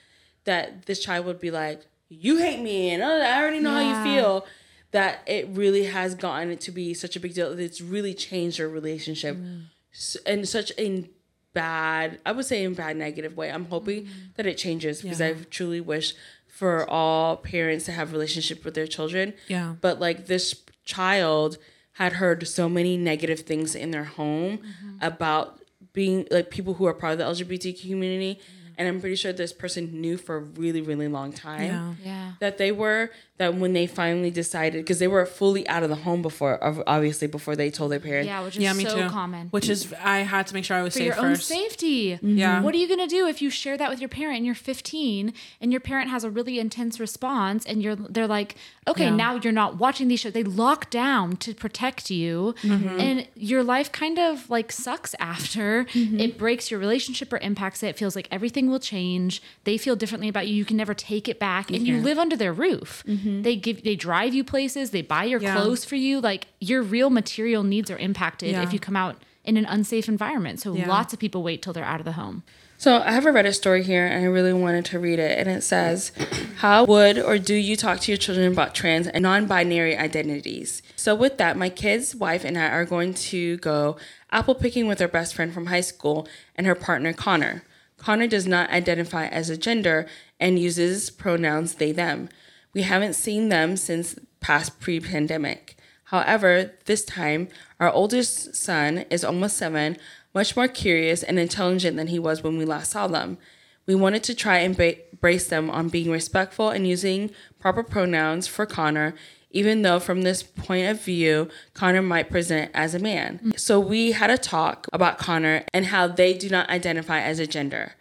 that 0.43 0.85
this 0.85 0.99
child 0.99 1.25
would 1.25 1.39
be 1.39 1.49
like 1.51 1.85
you 2.09 2.37
hate 2.37 2.59
me 2.61 2.89
and 2.91 3.01
oh, 3.01 3.21
i 3.21 3.39
already 3.41 3.59
know 3.59 3.71
how 3.71 3.79
you 3.89 4.03
feel. 4.03 4.45
That 4.91 5.21
it 5.25 5.47
really 5.51 5.85
has 5.85 6.15
gotten 6.15 6.51
it 6.51 6.59
to 6.61 6.71
be 6.71 6.93
such 6.93 7.15
a 7.15 7.19
big 7.21 7.33
deal. 7.33 7.57
It's 7.57 7.79
really 7.79 8.13
changed 8.13 8.59
their 8.59 8.67
relationship 8.67 9.37
mm. 9.37 9.67
s- 9.93 10.17
in 10.25 10.45
such 10.45 10.73
a 10.77 11.09
bad 11.53 12.19
i 12.25 12.31
would 12.33 12.45
say 12.45 12.63
in 12.63 12.73
bad 12.73 12.97
negative 12.97 13.37
way. 13.37 13.49
I'm 13.49 13.65
hoping 13.65 14.03
mm. 14.03 14.09
that 14.35 14.45
it 14.45 14.57
changes 14.57 15.01
because 15.01 15.21
Yeah. 15.21 15.27
i 15.27 15.33
truly 15.49 15.79
wish 15.79 16.13
for 16.47 16.89
all 16.89 17.37
parents 17.37 17.85
to 17.85 17.93
have 17.93 18.11
relationship 18.11 18.65
with 18.65 18.73
their 18.73 18.85
children. 18.87 19.33
Yeah. 19.47 19.75
but 19.79 19.99
like 20.01 20.27
this 20.27 20.55
child 20.83 21.57
had 21.93 22.13
heard 22.13 22.47
so 22.47 22.69
many 22.69 22.97
negative 22.97 23.41
things 23.41 23.75
in 23.75 23.91
their 23.91 24.05
home 24.05 24.57
mm-hmm. 24.59 24.97
about 25.01 25.59
being 25.93 26.25
like 26.31 26.49
people 26.49 26.75
who 26.75 26.85
are 26.85 26.93
part 26.93 27.13
of 27.13 27.17
the 27.19 27.25
lgbt 27.25 27.81
community. 27.81 28.35
Mm-hmm. 28.35 28.73
And 28.77 28.87
i'm 28.87 28.99
pretty 29.01 29.15
sure 29.17 29.33
this 29.33 29.53
person 29.53 30.01
knew 30.01 30.17
for 30.17 30.37
a 30.37 30.39
really 30.39 30.81
really 30.81 31.07
long 31.07 31.33
time 31.33 31.63
Yeah. 31.63 31.93
yeah. 32.03 32.31
that 32.39 32.57
they 32.57 32.71
were 32.71 33.11
that 33.41 33.55
when 33.61 33.73
they 33.73 33.87
finally 33.87 34.31
decided 34.31 34.77
because 34.83 34.99
they 34.99 35.07
were 35.15 35.25
fully 35.25 35.63
out 35.67 35.83
of 35.83 35.89
the 35.89 35.95
home 36.07 36.21
before 36.21 36.53
obviously 36.95 37.27
before 37.27 37.55
they 37.55 37.69
told 37.77 37.91
their 37.91 37.99
parents 37.99 38.27
yeah 38.27 38.43
which 38.45 38.55
is 38.57 38.61
Yeah, 38.63 38.73
me 38.73 38.85
so 38.85 38.95
too. 38.95 39.09
common 39.09 39.43
Which 39.49 39.67
is 39.69 39.79
I 40.15 40.19
had 40.19 40.47
to 40.47 40.53
make 40.53 40.65
sure 40.65 40.77
I 40.77 40.83
was 40.83 40.93
for 40.93 40.99
safe 40.99 41.07
your 41.07 41.17
own 41.25 41.35
first. 41.35 41.47
safety. 41.47 42.19
Yeah. 42.21 42.61
What 42.63 42.73
are 42.75 42.77
you 42.77 42.87
going 42.87 42.99
to 43.07 43.13
do 43.17 43.27
if 43.27 43.41
you 43.41 43.49
share 43.49 43.77
that 43.81 43.89
with 43.89 43.99
your 43.99 44.09
parent 44.09 44.37
and 44.37 44.45
you're 44.45 44.55
15 44.55 45.33
and 45.61 45.71
your 45.73 45.81
parent 45.81 46.09
has 46.09 46.23
a 46.23 46.29
really 46.29 46.59
intense 46.59 46.99
response 46.99 47.65
and 47.65 47.81
you're 47.83 47.95
they're 48.15 48.27
like, 48.39 48.55
"Okay, 48.87 49.05
Yeah. 49.05 49.15
now 49.25 49.31
you're 49.43 49.51
not 49.63 49.71
watching 49.79 50.07
these 50.07 50.19
shows." 50.21 50.33
They 50.33 50.43
lock 50.43 50.89
down 50.89 51.25
to 51.45 51.53
protect 51.65 52.09
you 52.11 52.53
Mm-hmm. 52.61 52.99
and 53.07 53.27
your 53.35 53.63
life 53.63 53.91
kind 53.91 54.17
of 54.27 54.49
like 54.49 54.71
sucks 54.71 55.13
after. 55.19 55.85
Mm-hmm. 55.85 56.19
It 56.25 56.37
breaks 56.37 56.69
your 56.71 56.79
relationship 56.79 57.27
or 57.33 57.37
impacts 57.49 57.81
it. 57.83 57.87
It 57.93 57.97
feels 57.97 58.15
like 58.15 58.27
everything 58.31 58.69
will 58.69 58.79
change. 58.93 59.41
They 59.63 59.77
feel 59.77 59.95
differently 59.95 60.29
about 60.29 60.47
you. 60.47 60.53
You 60.55 60.65
can 60.65 60.77
never 60.77 60.93
take 60.93 61.25
it 61.33 61.39
back 61.39 61.69
and 61.71 61.81
you 61.87 61.97
live 62.09 62.17
under 62.17 62.35
their 62.43 62.53
roof. 62.53 63.03
Mm-hmm. 63.31 63.41
They 63.43 63.55
give 63.55 63.83
they 63.83 63.95
drive 63.95 64.33
you 64.33 64.43
places, 64.43 64.91
they 64.91 65.01
buy 65.01 65.23
your 65.25 65.41
Yeah. 65.41 65.55
clothes 65.55 65.85
for 65.85 65.95
you. 65.95 66.19
Like 66.21 66.47
your 66.59 66.81
real 66.81 67.09
material 67.09 67.63
needs 67.63 67.89
are 67.91 67.97
impacted 67.97 68.51
Yeah. 68.51 68.63
if 68.63 68.73
you 68.73 68.79
come 68.79 68.95
out 68.95 69.21
in 69.43 69.57
an 69.57 69.65
unsafe 69.65 70.07
environment. 70.07 70.59
So 70.59 70.73
Yeah. 70.73 70.87
lots 70.87 71.13
of 71.13 71.19
people 71.19 71.41
wait 71.43 71.61
till 71.61 71.73
they're 71.73 71.83
out 71.83 71.99
of 71.99 72.05
the 72.05 72.11
home. 72.13 72.43
So 72.77 72.97
I 73.05 73.11
have 73.11 73.27
a 73.27 73.31
Reddit 73.31 73.53
story 73.53 73.83
here, 73.83 74.07
and 74.07 74.23
I 74.23 74.27
really 74.27 74.53
wanted 74.53 74.85
to 74.85 74.97
read 74.97 75.19
it. 75.19 75.37
And 75.37 75.47
it 75.47 75.61
says, 75.63 76.11
"How 76.57 76.83
would 76.85 77.19
or 77.19 77.37
do 77.37 77.53
you 77.53 77.75
talk 77.75 77.99
to 78.01 78.11
your 78.11 78.17
children 78.17 78.51
about 78.51 78.73
trans 78.73 79.05
and 79.07 79.21
non-binary 79.21 79.95
identities?" 79.95 80.81
So 80.95 81.13
with 81.13 81.37
that, 81.37 81.57
my 81.57 81.69
kid's 81.69 82.15
wife 82.15 82.43
and 82.43 82.57
I 82.57 82.69
are 82.69 82.85
going 82.85 83.13
to 83.13 83.57
go 83.57 83.97
apple 84.31 84.55
picking 84.55 84.87
with 84.87 84.99
our 85.01 85.07
best 85.07 85.35
friend 85.35 85.53
from 85.53 85.67
high 85.67 85.81
school 85.81 86.27
and 86.55 86.65
her 86.65 86.73
partner 86.75 87.13
Connor. 87.13 87.63
Connor 87.97 88.25
does 88.25 88.47
not 88.47 88.71
identify 88.71 89.27
as 89.27 89.51
a 89.51 89.57
gender 89.57 90.07
and 90.39 90.57
uses 90.57 91.11
pronouns 91.11 91.75
they 91.75 91.91
them. 91.91 92.29
We 92.73 92.83
haven't 92.83 93.13
seen 93.13 93.49
them 93.49 93.77
since 93.77 94.17
past 94.39 94.79
pre-pandemic. 94.79 95.77
However, 96.05 96.73
this 96.85 97.05
time, 97.05 97.47
our 97.79 97.89
oldest 97.89 98.55
son 98.55 99.05
is 99.09 99.23
almost 99.23 99.57
seven, 99.57 99.97
much 100.33 100.55
more 100.55 100.67
curious 100.67 101.23
and 101.23 101.39
intelligent 101.39 101.97
than 101.97 102.07
he 102.07 102.19
was 102.19 102.43
when 102.43 102.57
we 102.57 102.65
last 102.65 102.91
saw 102.91 103.07
them. 103.07 103.37
We 103.85 103.95
wanted 103.95 104.23
to 104.23 104.35
try 104.35 104.59
and 104.59 104.77
brace 105.19 105.47
them 105.47 105.69
on 105.69 105.89
being 105.89 106.11
respectful 106.11 106.69
and 106.69 106.87
using 106.87 107.31
proper 107.59 107.83
pronouns 107.83 108.47
for 108.47 108.65
Connor, 108.65 109.15
even 109.51 109.81
though 109.81 109.99
from 109.99 110.21
this 110.21 110.43
point 110.43 110.87
of 110.87 111.03
view, 111.03 111.49
Connor 111.73 112.01
might 112.01 112.29
present 112.29 112.71
as 112.73 112.93
a 112.95 112.99
man. 112.99 113.53
So 113.57 113.79
we 113.79 114.13
had 114.13 114.29
a 114.29 114.37
talk 114.37 114.87
about 114.93 115.17
Connor 115.17 115.63
and 115.73 115.87
how 115.87 116.07
they 116.07 116.33
do 116.33 116.49
not 116.49 116.69
identify 116.69 117.19
as 117.19 117.39
a 117.39 117.47
gender. 117.47 117.95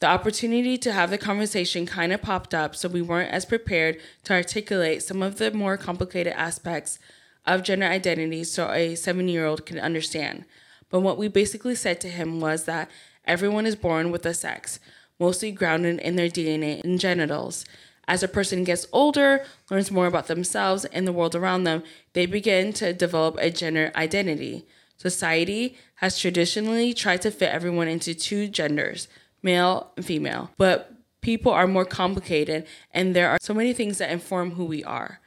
The 0.00 0.06
opportunity 0.06 0.78
to 0.78 0.92
have 0.92 1.10
the 1.10 1.18
conversation 1.18 1.84
kind 1.84 2.10
of 2.10 2.22
popped 2.22 2.54
up, 2.54 2.74
so 2.74 2.88
we 2.88 3.02
weren't 3.02 3.32
as 3.32 3.44
prepared 3.44 3.98
to 4.24 4.32
articulate 4.32 5.02
some 5.02 5.22
of 5.22 5.36
the 5.36 5.50
more 5.50 5.76
complicated 5.76 6.32
aspects 6.32 6.98
of 7.44 7.62
gender 7.62 7.84
identity 7.84 8.44
so 8.44 8.70
a 8.70 8.94
seven 8.94 9.28
year 9.28 9.44
old 9.44 9.66
can 9.66 9.78
understand. 9.78 10.46
But 10.88 11.00
what 11.00 11.18
we 11.18 11.28
basically 11.28 11.74
said 11.74 12.00
to 12.00 12.08
him 12.08 12.40
was 12.40 12.64
that 12.64 12.90
everyone 13.26 13.66
is 13.66 13.76
born 13.76 14.10
with 14.10 14.24
a 14.24 14.32
sex, 14.32 14.80
mostly 15.18 15.52
grounded 15.52 16.00
in 16.00 16.16
their 16.16 16.30
DNA 16.30 16.82
and 16.82 16.98
genitals. 16.98 17.66
As 18.08 18.22
a 18.22 18.28
person 18.28 18.64
gets 18.64 18.86
older, 18.92 19.44
learns 19.70 19.90
more 19.90 20.06
about 20.06 20.28
themselves 20.28 20.86
and 20.86 21.06
the 21.06 21.12
world 21.12 21.34
around 21.34 21.64
them, 21.64 21.82
they 22.14 22.24
begin 22.24 22.72
to 22.72 22.94
develop 22.94 23.36
a 23.38 23.50
gender 23.50 23.92
identity. 23.94 24.66
Society 24.96 25.76
has 25.96 26.18
traditionally 26.18 26.94
tried 26.94 27.20
to 27.20 27.30
fit 27.30 27.52
everyone 27.52 27.88
into 27.88 28.14
two 28.14 28.48
genders, 28.48 29.06
male 29.42 29.92
and 29.96 30.04
female, 30.04 30.50
but 30.56 30.92
people 31.20 31.52
are 31.52 31.66
more 31.66 31.84
complicated 31.84 32.66
and 32.92 33.14
there 33.14 33.28
are 33.28 33.38
so 33.40 33.54
many 33.54 33.72
things 33.72 33.98
that 33.98 34.10
inform 34.10 34.52
who 34.52 34.64
we 34.64 34.82
are. 34.84 35.20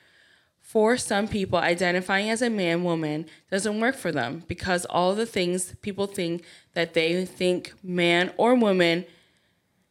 For 0.62 0.98
some 0.98 1.28
people, 1.28 1.60
identifying 1.60 2.30
as 2.30 2.42
a 2.42 2.50
man 2.50 2.84
woman 2.84 3.28
doesn't 3.52 3.80
work 3.80 3.96
for 3.96 4.12
them 4.12 4.44
because 4.48 4.86
all 4.86 5.14
the 5.14 5.26
things 5.26 5.76
people 5.82 6.08
think 6.08 6.44
that 6.74 6.96
they 6.96 7.26
think 7.26 7.74
man 7.84 8.32
or 8.38 8.56
woman 8.56 9.06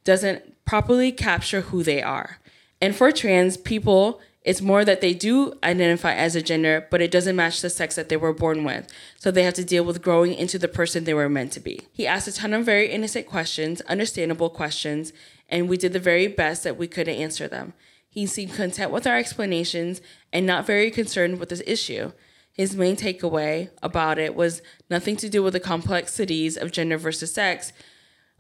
doesn't 0.03 0.65
properly 0.65 1.13
capture 1.13 1.61
who 1.61 1.83
they 1.83 2.03
are. 2.03 2.39
And 2.81 2.97
for 2.97 3.13
trans 3.13 3.57
people, 3.57 4.21
it's 4.45 4.61
more 4.61 4.85
that 4.85 5.01
they 5.01 5.15
do 5.15 5.55
identify 5.63 6.15
as 6.15 6.35
a 6.35 6.43
gender, 6.43 6.87
but 6.91 7.01
it 7.01 7.11
doesn't 7.11 7.37
match 7.37 7.61
the 7.61 7.71
sex 7.71 7.95
that 7.95 8.09
they 8.09 8.17
were 8.17 8.33
born 8.33 8.65
with. 8.65 8.89
So 9.19 9.31
they 9.31 9.45
have 9.45 9.55
to 9.55 9.65
deal 9.65 9.85
with 9.85 10.03
growing 10.03 10.35
into 10.35 10.59
the 10.59 10.69
person 10.69 11.05
they 11.05 11.15
were 11.15 11.29
meant 11.29 11.53
to 11.53 11.61
be. 11.61 11.83
He 11.93 12.07
asked 12.07 12.27
a 12.27 12.33
ton 12.33 12.53
of 12.53 12.67
very 12.67 12.91
innocent 12.91 13.27
questions, 13.27 13.81
understandable 13.83 14.51
questions, 14.51 15.13
and 15.49 15.69
we 15.69 15.77
did 15.77 15.93
the 15.93 16.01
very 16.01 16.27
best 16.27 16.65
that 16.65 16.77
we 16.77 16.89
could 16.89 17.05
to 17.05 17.13
answer 17.13 17.47
them. 17.47 17.73
He 18.09 18.27
seemed 18.27 18.55
content 18.55 18.91
with 18.91 19.07
our 19.07 19.17
explanations 19.17 20.01
and 20.33 20.45
not 20.45 20.67
very 20.67 20.91
concerned 20.91 21.39
with 21.39 21.49
this 21.49 21.63
issue. 21.67 22.13
His 22.53 22.77
main 22.77 22.97
takeaway 22.97 23.71
about 23.83 24.19
it 24.19 24.35
was 24.35 24.61
nothing 24.91 25.17
to 25.17 25.29
do 25.29 25.43
with 25.43 25.55
the 25.55 25.61
complexities 25.61 26.57
of 26.57 26.73
gender 26.73 26.99
versus 26.99 27.33
sex. 27.33 27.73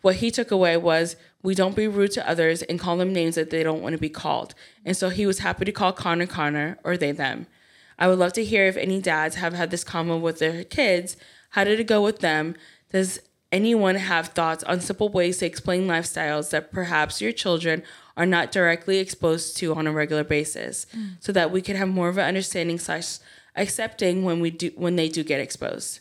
What 0.02 0.16
he 0.16 0.30
took 0.30 0.50
away 0.50 0.76
was 0.76 1.16
we 1.42 1.54
don't 1.54 1.76
be 1.76 1.88
rude 1.88 2.12
to 2.12 2.28
others 2.28 2.62
and 2.62 2.78
call 2.78 2.96
them 2.96 3.12
names 3.12 3.36
that 3.36 3.50
they 3.50 3.62
don't 3.62 3.82
want 3.82 3.94
to 3.94 4.00
be 4.00 4.08
called. 4.08 4.54
And 4.84 4.96
so 4.96 5.08
he 5.08 5.26
was 5.26 5.38
happy 5.38 5.64
to 5.64 5.72
call 5.72 5.92
Connor 5.92 6.26
Connor 6.26 6.78
or 6.84 6.96
they 6.96 7.12
them. 7.12 7.46
I 7.98 8.08
would 8.08 8.18
love 8.18 8.32
to 8.34 8.44
hear 8.44 8.66
if 8.66 8.76
any 8.76 9.00
dads 9.00 9.36
have 9.36 9.52
had 9.52 9.70
this 9.70 9.84
convo 9.84 10.20
with 10.20 10.38
their 10.38 10.64
kids. 10.64 11.16
How 11.50 11.64
did 11.64 11.80
it 11.80 11.86
go 11.86 12.02
with 12.02 12.18
them? 12.18 12.56
Does 12.90 13.20
anyone 13.52 13.96
have 13.96 14.28
thoughts 14.28 14.64
on 14.64 14.80
simple 14.80 15.08
ways 15.08 15.38
to 15.38 15.46
explain 15.46 15.86
lifestyles 15.86 16.50
that 16.50 16.72
perhaps 16.72 17.20
your 17.20 17.32
children 17.32 17.82
are 18.16 18.26
not 18.26 18.50
directly 18.50 18.98
exposed 18.98 19.56
to 19.58 19.74
on 19.74 19.86
a 19.86 19.92
regular 19.92 20.24
basis 20.24 20.86
mm. 20.96 21.16
so 21.20 21.32
that 21.32 21.50
we 21.50 21.60
can 21.60 21.76
have 21.76 21.88
more 21.88 22.08
of 22.08 22.18
an 22.18 22.24
understanding 22.24 22.78
slash 22.78 23.18
accepting 23.54 24.24
when 24.24 24.40
we 24.40 24.50
do 24.50 24.70
when 24.76 24.96
they 24.96 25.08
do 25.08 25.22
get 25.22 25.40
exposed 25.40 26.00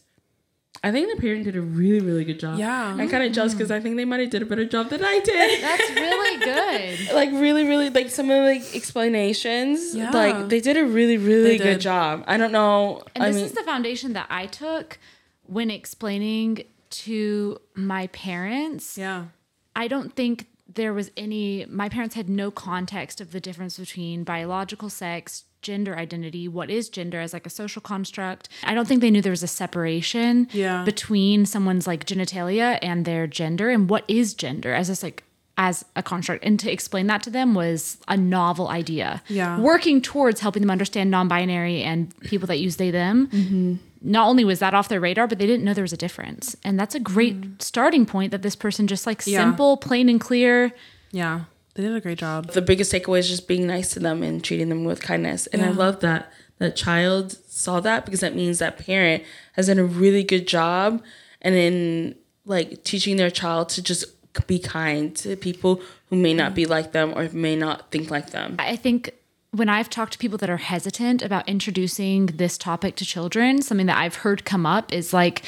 i 0.84 0.91
think 0.91 1.13
the 1.13 1.22
parent 1.22 1.44
did 1.44 1.56
a 1.56 1.62
really 1.62 2.00
really 2.00 2.24
good 2.26 2.39
job 2.39 2.58
Yeah. 2.58 2.96
i'm 2.98 3.10
kind 3.10 3.24
of 3.24 3.32
jealous 3.32 3.54
because 3.54 3.72
i 3.72 3.80
think 3.80 3.98
they 3.98 4.06
might 4.06 4.20
have 4.20 4.30
did 4.30 4.41
a 4.41 4.46
better 4.46 4.65
job 4.65 4.89
than 4.89 5.04
i 5.04 5.20
did 5.20 5.62
That's 5.62 5.89
really 5.91 6.38
good. 7.08 7.13
like 7.15 7.32
really 7.32 7.63
really 7.65 7.89
like 7.89 8.10
some 8.10 8.30
of 8.32 8.38
the 8.38 8.44
like, 8.54 8.76
explanations 8.76 9.96
Yeah. 9.96 10.12
like 10.12 10.50
they 10.50 10.60
did 10.60 10.78
a 10.78 10.86
really 10.86 11.17
really 11.17 11.58
good 11.58 11.82
job 11.82 12.24
i 12.28 12.38
don't 12.38 12.52
know 12.52 13.02
And 13.15 13.24
i 13.24 13.28
this 13.28 13.36
mean 13.38 13.46
is 13.46 13.52
the 13.54 13.63
foundation 13.63 14.13
that 14.13 14.28
I 14.30 14.46
took 14.48 14.98
when 15.46 15.70
explaining 15.70 16.63
to 17.06 17.58
my 17.76 18.08
parents. 18.08 18.98
Yeah. 18.98 19.26
I 19.76 19.88
don't 19.88 20.13
think 20.15 20.48
there 20.74 20.94
was 20.94 21.12
any, 21.17 21.65
my 21.70 21.89
parents 21.89 22.15
had 22.15 22.30
no 22.30 22.52
context 22.52 23.20
of 23.20 23.32
the 23.34 23.39
difference 23.41 23.78
between 23.78 24.24
biological 24.24 24.89
sex, 24.89 25.44
gender 25.62 25.95
identity, 25.95 26.47
what 26.47 26.69
is 26.69 26.89
gender 26.89 27.19
as 27.19 27.34
like 27.34 27.45
a 27.45 27.50
social 27.50 27.82
construct. 27.82 28.50
I 28.63 28.74
don't 28.74 28.88
think 28.88 29.02
they 29.02 29.12
knew 29.12 29.21
there 29.21 29.32
was 29.32 29.43
a 29.43 29.47
separation 29.47 30.47
Yeah. 30.52 30.84
between 30.84 31.45
someone's 31.45 31.88
like 31.88 32.06
genitalia 32.06 32.80
and 32.82 33.06
their 33.06 33.28
gender 33.28 33.69
and 33.69 33.89
what 33.89 34.04
is 34.08 34.34
gender 34.34 34.74
as 34.74 34.88
this 34.88 35.04
like 35.04 35.24
as 35.58 35.86
a 35.95 36.02
construct 36.02 36.43
and 36.43 36.60
to 36.60 36.71
explain 36.71 37.08
that 37.08 37.21
to 37.21 37.30
them 37.30 37.54
was 37.54 37.97
a 38.08 38.17
novel 38.17 38.69
idea 38.69 39.21
Yeah. 39.28 39.60
working 39.60 40.02
towards 40.02 40.39
helping 40.39 40.62
them 40.62 40.71
understand 40.71 41.12
non-binary 41.12 41.84
and 41.84 42.17
people 42.21 42.47
that 42.47 42.58
use 42.60 42.78
they 42.78 42.89
them 42.89 43.28
Mm-hmm. 43.28 43.76
not 44.02 44.28
only 44.28 44.43
was 44.45 44.60
that 44.60 44.74
off 44.74 44.88
their 44.88 45.00
radar 45.02 45.28
but 45.28 45.38
they 45.39 45.45
didn't 45.45 45.63
know 45.65 45.74
there 45.74 45.84
was 45.84 45.93
a 45.93 45.97
difference 45.97 46.56
and 46.63 46.80
that's 46.80 46.95
a 46.95 47.00
great 47.00 47.62
starting 47.62 48.06
point 48.06 48.32
that 48.32 48.41
this 48.41 48.56
person 48.56 48.88
just 48.88 49.06
like. 49.06 49.21
Yeah. 49.28 49.39
simple 49.43 49.78
plain 49.78 50.10
and 50.10 50.19
clear 50.19 50.71
Yeah. 51.12 51.41
They 51.76 51.84
did 51.84 51.96
a 51.96 52.02
great 52.02 52.18
job. 52.18 52.52
the 52.52 52.62
biggest 52.62 52.92
takeaway 52.92 53.20
is 53.20 53.30
just 53.30 53.48
being 53.48 53.66
nice 53.66 53.94
to 53.94 54.00
them 54.00 54.24
and 54.24 54.44
treating 54.44 54.70
them 54.70 54.84
with 54.84 55.02
kindness. 55.02 55.48
And 55.48 55.62
i 55.62 55.70
love 55.70 56.02
that 56.02 56.32
that 56.60 56.76
child 56.76 57.32
saw 57.48 57.80
that 57.80 58.06
because 58.06 58.20
that 58.20 58.36
means 58.36 58.60
that 58.60 58.78
parent 58.78 59.24
has 59.54 59.68
done 59.68 59.80
a 59.80 59.84
really 59.84 60.24
good 60.24 60.48
job 60.48 61.02
and 61.42 61.56
in 61.56 62.16
like 62.46 62.84
teaching 62.84 63.18
their 63.18 63.32
child 63.32 63.70
to 63.70 63.82
just 63.82 64.06
be 64.48 64.60
kind 64.60 65.16
to 65.16 65.36
people 65.36 65.82
who 66.10 66.16
may 66.16 66.34
not 66.34 66.54
be 66.54 66.66
like 66.66 66.92
them 66.92 67.14
or 67.16 67.28
may 67.30 67.56
not 67.56 67.90
think 67.92 68.12
like 68.12 68.30
them. 68.30 68.56
I 68.60 68.76
think 68.76 69.14
when 69.52 69.70
I've 69.70 69.90
talked 69.90 70.14
to 70.14 70.20
people 70.20 70.38
that 70.38 70.50
are 70.50 70.58
hesitant 70.58 71.22
about 71.22 71.48
introducing 71.50 72.28
this 72.28 72.58
topic 72.58 72.96
to 72.98 73.06
children, 73.06 73.62
something 73.62 73.88
that 73.88 73.98
I've 73.98 74.16
heard 74.16 74.46
come 74.46 74.66
up 74.66 74.94
is 74.94 75.14
like, 75.14 75.44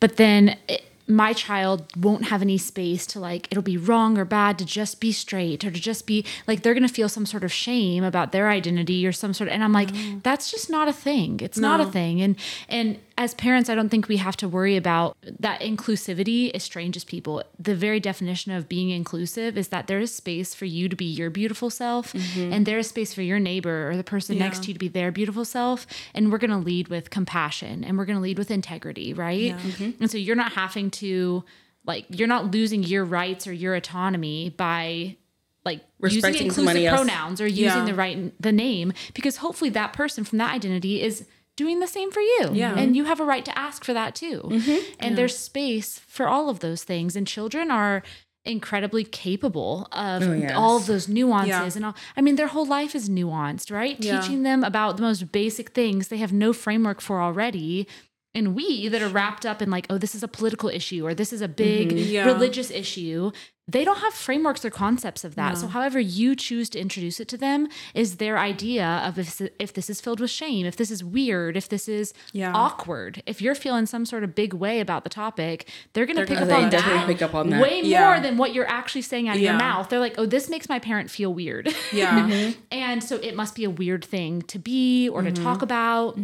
but 0.00 0.16
then 0.16 0.56
it, 0.68 0.84
my 1.06 1.32
child 1.32 1.84
won't 1.96 2.26
have 2.26 2.42
any 2.42 2.58
space 2.58 3.06
to 3.06 3.20
like, 3.20 3.48
it'll 3.50 3.62
be 3.62 3.76
wrong 3.76 4.16
or 4.16 4.24
bad 4.24 4.58
to 4.58 4.64
just 4.64 5.00
be 5.00 5.12
straight 5.12 5.64
or 5.64 5.70
to 5.70 5.80
just 5.80 6.06
be 6.06 6.24
like, 6.46 6.62
they're 6.62 6.74
going 6.74 6.86
to 6.86 6.92
feel 6.92 7.08
some 7.08 7.26
sort 7.26 7.44
of 7.44 7.52
shame 7.52 8.04
about 8.04 8.32
their 8.32 8.48
identity 8.48 9.06
or 9.06 9.12
some 9.12 9.34
sort 9.34 9.48
of, 9.48 9.54
and 9.54 9.64
I'm 9.64 9.72
like, 9.72 9.90
that's 10.22 10.50
just 10.50 10.70
not 10.70 10.88
a 10.88 10.92
thing. 10.92 11.40
It's 11.40 11.58
not 11.58 11.80
a 11.80 11.86
thing. 11.86 12.22
And, 12.22 12.36
and 12.68 12.98
as 13.18 13.34
parents, 13.34 13.68
I 13.68 13.74
don't 13.74 13.88
think 13.88 14.08
we 14.08 14.16
have 14.16 14.36
to 14.38 14.48
worry 14.48 14.76
about 14.76 15.16
that 15.40 15.60
inclusivity 15.60 16.50
estranges 16.54 17.04
people. 17.04 17.42
The 17.58 17.74
very 17.74 18.00
definition 18.00 18.52
of 18.52 18.68
being 18.68 18.90
inclusive 18.90 19.58
is 19.58 19.68
that 19.68 19.86
there 19.86 19.98
is 19.98 20.14
space 20.14 20.54
for 20.54 20.64
you 20.64 20.88
to 20.88 20.96
be 20.96 21.04
your 21.04 21.30
beautiful 21.30 21.70
self, 21.70 22.12
mm-hmm. 22.12 22.52
and 22.52 22.66
there 22.66 22.78
is 22.78 22.88
space 22.88 23.12
for 23.12 23.22
your 23.22 23.38
neighbor 23.38 23.90
or 23.90 23.96
the 23.96 24.04
person 24.04 24.38
next 24.38 24.62
to 24.62 24.68
you 24.68 24.74
to 24.74 24.78
be 24.78 24.88
their 24.88 25.12
beautiful 25.12 25.44
self. 25.44 25.86
And 26.14 26.32
we're 26.32 26.38
going 26.38 26.50
to 26.50 26.56
lead 26.56 26.88
with 26.88 27.10
compassion 27.10 27.84
and 27.84 27.98
we're 27.98 28.06
going 28.06 28.16
to 28.16 28.22
lead 28.22 28.38
with 28.38 28.50
integrity, 28.50 29.12
right? 29.14 29.56
Mm-hmm. 29.56 30.02
And 30.02 30.10
so 30.10 30.18
you're 30.18 30.36
not 30.36 30.52
having 30.52 30.90
to, 30.92 31.44
like, 31.84 32.06
you're 32.08 32.28
not 32.28 32.50
losing 32.50 32.82
your 32.82 33.04
rights 33.04 33.46
or 33.46 33.52
your 33.52 33.74
autonomy 33.74 34.50
by 34.50 35.16
like 35.64 35.80
Respecting 36.00 36.46
using 36.46 36.64
inclusive 36.64 36.84
else. 36.84 37.00
pronouns 37.00 37.40
or 37.40 37.46
using 37.46 37.64
Yeah. 37.64 37.84
the 37.84 37.94
right 37.94 38.42
the 38.42 38.50
name 38.50 38.92
because 39.14 39.36
hopefully 39.36 39.70
that 39.70 39.92
person 39.92 40.24
from 40.24 40.38
that 40.38 40.52
identity 40.52 41.00
is 41.00 41.24
doing 41.56 41.80
the 41.80 41.86
same 41.86 42.10
for 42.10 42.20
you 42.20 42.50
Yeah. 42.52 42.76
and 42.76 42.96
you 42.96 43.04
have 43.04 43.20
a 43.20 43.24
right 43.24 43.44
to 43.44 43.58
ask 43.58 43.84
for 43.84 43.92
that 43.92 44.14
too 44.14 44.40
mm-hmm. 44.44 44.92
and 45.00 45.16
there's 45.18 45.36
space 45.36 45.98
for 45.98 46.26
all 46.26 46.48
of 46.48 46.60
those 46.60 46.82
things 46.84 47.14
and 47.16 47.26
children 47.26 47.70
are 47.70 48.02
incredibly 48.44 49.04
capable 49.04 49.86
of 49.92 50.22
Oh, 50.22 50.32
yes. 50.32 50.52
all 50.56 50.76
of 50.76 50.86
those 50.86 51.08
nuances 51.08 51.48
Yeah. 51.48 51.70
and 51.76 51.84
all 51.86 51.94
i 52.16 52.20
mean 52.20 52.36
their 52.36 52.48
whole 52.48 52.66
life 52.66 52.94
is 52.94 53.08
nuanced 53.08 53.70
right 53.70 53.96
Yeah. 54.00 54.20
teaching 54.20 54.42
them 54.42 54.64
about 54.64 54.96
the 54.96 55.02
most 55.02 55.30
basic 55.30 55.70
things 55.70 56.08
they 56.08 56.16
have 56.16 56.32
no 56.32 56.52
framework 56.52 57.00
for 57.00 57.20
already 57.22 57.86
and 58.34 58.54
we 58.54 58.88
that 58.88 59.02
are 59.02 59.08
wrapped 59.08 59.44
up 59.44 59.60
in 59.62 59.70
like, 59.70 59.86
oh, 59.90 59.98
this 59.98 60.14
is 60.14 60.22
a 60.22 60.28
political 60.28 60.68
issue 60.68 61.06
or 61.06 61.14
this 61.14 61.32
is 61.32 61.40
a 61.42 61.48
big 61.48 61.90
Mm-hmm. 61.90 62.10
Yeah. 62.12 62.24
religious 62.26 62.70
issue, 62.70 63.30
they 63.68 63.84
don't 63.84 63.98
have 63.98 64.12
frameworks 64.12 64.64
or 64.64 64.70
concepts 64.70 65.22
of 65.22 65.36
that. 65.36 65.56
So, 65.56 65.68
however 65.68 66.00
you 66.00 66.34
choose 66.34 66.68
to 66.70 66.80
introduce 66.80 67.20
it 67.20 67.28
to 67.28 67.36
them 67.36 67.68
is 67.94 68.16
their 68.16 68.36
idea 68.36 68.84
of 69.06 69.18
if, 69.20 69.40
if 69.60 69.72
this 69.72 69.88
is 69.88 70.00
filled 70.00 70.18
with 70.18 70.30
shame, 70.30 70.66
if 70.66 70.76
this 70.76 70.90
is 70.90 71.04
weird, 71.04 71.56
if 71.56 71.68
this 71.68 71.88
is 71.88 72.12
Yeah. 72.32 72.52
awkward. 72.52 73.22
If 73.24 73.40
you're 73.40 73.54
feeling 73.54 73.86
some 73.86 74.04
sort 74.04 74.24
of 74.24 74.34
big 74.34 74.52
way 74.52 74.80
about 74.80 75.04
the 75.04 75.10
topic, 75.10 75.68
they're 75.92 76.06
going 76.06 76.16
to 76.16 76.26
pick 76.26 76.40
up 76.40 76.48
They 76.48 76.54
on 76.54 76.70
that 76.70 77.06
pick 77.06 77.22
up 77.22 77.34
on 77.36 77.50
that. 77.50 77.62
way 77.62 77.82
Yeah. 77.82 78.04
more 78.04 78.20
than 78.20 78.36
what 78.36 78.52
you're 78.52 78.68
actually 78.68 79.02
saying 79.02 79.28
out 79.28 79.36
of 79.36 79.42
your 79.42 79.54
mouth. 79.54 79.88
They're 79.88 80.00
like, 80.00 80.16
oh, 80.18 80.26
this 80.26 80.48
makes 80.50 80.68
my 80.68 80.80
parent 80.80 81.08
feel 81.10 81.32
weird. 81.32 81.72
Yeah. 81.92 82.52
And 82.72 83.02
so 83.04 83.16
it 83.16 83.36
must 83.36 83.54
be 83.54 83.62
a 83.64 83.70
weird 83.70 84.04
thing 84.04 84.42
to 84.42 84.58
be 84.58 85.08
or 85.08 85.22
to 85.22 85.30
Mm-hmm. 85.30 85.44
talk 85.44 85.62
about. 85.62 86.18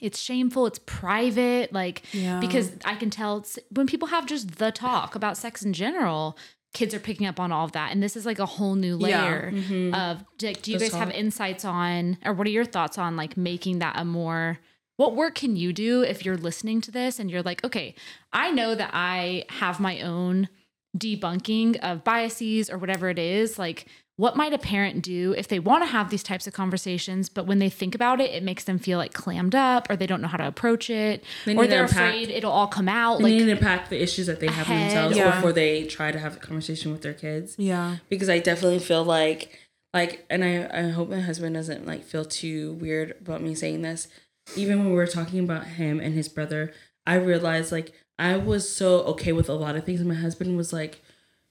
It's 0.00 0.20
shameful. 0.20 0.66
It's 0.66 0.80
private. 0.86 1.72
Like, 1.72 2.02
Yeah. 2.12 2.40
because 2.40 2.72
I 2.84 2.94
can 2.94 3.10
tell 3.10 3.44
when 3.70 3.86
people 3.86 4.08
have 4.08 4.26
just 4.26 4.58
the 4.58 4.70
talk 4.72 5.14
about 5.14 5.36
sex 5.36 5.62
in 5.62 5.72
general, 5.72 6.36
kids 6.74 6.94
are 6.94 7.00
picking 7.00 7.26
up 7.26 7.40
on 7.40 7.52
all 7.52 7.64
of 7.64 7.72
that. 7.72 7.92
And 7.92 8.02
this 8.02 8.16
is 8.16 8.26
like 8.26 8.38
a 8.38 8.46
whole 8.46 8.74
new 8.74 8.98
Yeah. 8.98 9.22
layer 9.22 9.50
mm-hmm. 9.52 9.94
of 9.94 10.24
like, 10.42 10.62
do 10.62 10.72
you 10.72 10.78
The 10.78 10.86
guys 10.86 10.94
have 10.94 11.10
insights 11.10 11.64
on, 11.64 12.18
or 12.24 12.32
what 12.34 12.46
are 12.46 12.50
your 12.50 12.66
thoughts 12.66 12.98
on 12.98 13.16
like 13.16 13.36
making 13.36 13.78
that 13.78 13.98
a 13.98 14.04
more, 14.04 14.58
what 14.98 15.14
work 15.16 15.34
can 15.34 15.56
you 15.56 15.72
do 15.72 16.02
if 16.02 16.24
you're 16.24 16.36
listening 16.36 16.80
to 16.82 16.90
this 16.90 17.18
and 17.18 17.30
you're 17.30 17.42
like, 17.42 17.64
okay, 17.64 17.94
I 18.32 18.50
know 18.50 18.74
that 18.74 18.90
I 18.92 19.44
have 19.48 19.80
my 19.80 20.00
own 20.02 20.48
debunking 20.96 21.76
of 21.80 22.04
biases 22.04 22.70
or 22.70 22.78
whatever 22.78 23.10
it 23.10 23.18
is 23.18 23.58
like 23.58 23.86
what 24.18 24.34
might 24.36 24.52
a 24.54 24.58
parent 24.58 25.02
do 25.02 25.34
if 25.36 25.46
they 25.48 25.58
want 25.58 25.82
to 25.82 25.86
have 25.86 26.08
these 26.10 26.22
types 26.22 26.46
of 26.46 26.52
conversations 26.52 27.28
but 27.28 27.46
when 27.46 27.58
they 27.58 27.68
think 27.68 27.94
about 27.94 28.20
it 28.20 28.30
it 28.30 28.42
makes 28.42 28.64
them 28.64 28.78
feel 28.78 28.98
like 28.98 29.12
clammed 29.12 29.54
up 29.54 29.88
or 29.90 29.96
they 29.96 30.06
don't 30.06 30.20
know 30.22 30.28
how 30.28 30.38
to 30.38 30.46
approach 30.46 30.88
it 30.90 31.22
They 31.44 31.54
or 31.54 31.66
they're 31.66 31.82
unpack- 31.84 32.14
afraid 32.14 32.30
it'll 32.30 32.52
all 32.52 32.66
come 32.66 32.88
out 32.88 33.18
They 33.18 33.24
like 33.24 33.32
need 33.34 33.44
to 33.46 33.56
pack 33.56 33.88
the 33.90 34.02
issues 34.02 34.26
that 34.26 34.40
they 34.40 34.46
have 34.46 34.66
ahead. 34.68 34.90
themselves 34.90 35.16
Yeah. 35.16 35.34
before 35.36 35.52
they 35.52 35.84
try 35.84 36.12
to 36.12 36.18
have 36.18 36.36
a 36.36 36.38
conversation 36.40 36.92
with 36.92 37.02
their 37.02 37.14
kids. 37.14 37.54
Yeah. 37.58 37.96
because 38.08 38.28
I 38.28 38.38
definitely 38.38 38.78
feel 38.80 39.04
like 39.04 39.58
like 39.94 40.26
and 40.28 40.44
I, 40.44 40.68
I 40.72 40.88
hope 40.90 41.08
my 41.08 41.20
husband 41.20 41.54
doesn't 41.54 41.86
like 41.86 42.04
feel 42.04 42.24
too 42.24 42.74
weird 42.74 43.14
about 43.20 43.40
me 43.42 43.54
saying 43.54 43.82
this. 43.82 44.08
Even 44.56 44.78
when 44.80 44.88
we 44.90 44.94
were 44.94 45.06
talking 45.06 45.40
about 45.40 45.66
him 45.66 46.00
and 46.00 46.14
his 46.14 46.28
brother, 46.28 46.72
I 47.06 47.14
realized 47.14 47.72
like 47.72 47.92
I 48.18 48.36
was 48.36 48.68
so 48.68 49.00
okay 49.12 49.32
with 49.32 49.48
a 49.48 49.54
lot 49.54 49.74
of 49.76 49.84
things 49.84 50.00
and 50.00 50.08
my 50.08 50.14
husband 50.14 50.56
was 50.56 50.72
like 50.72 51.02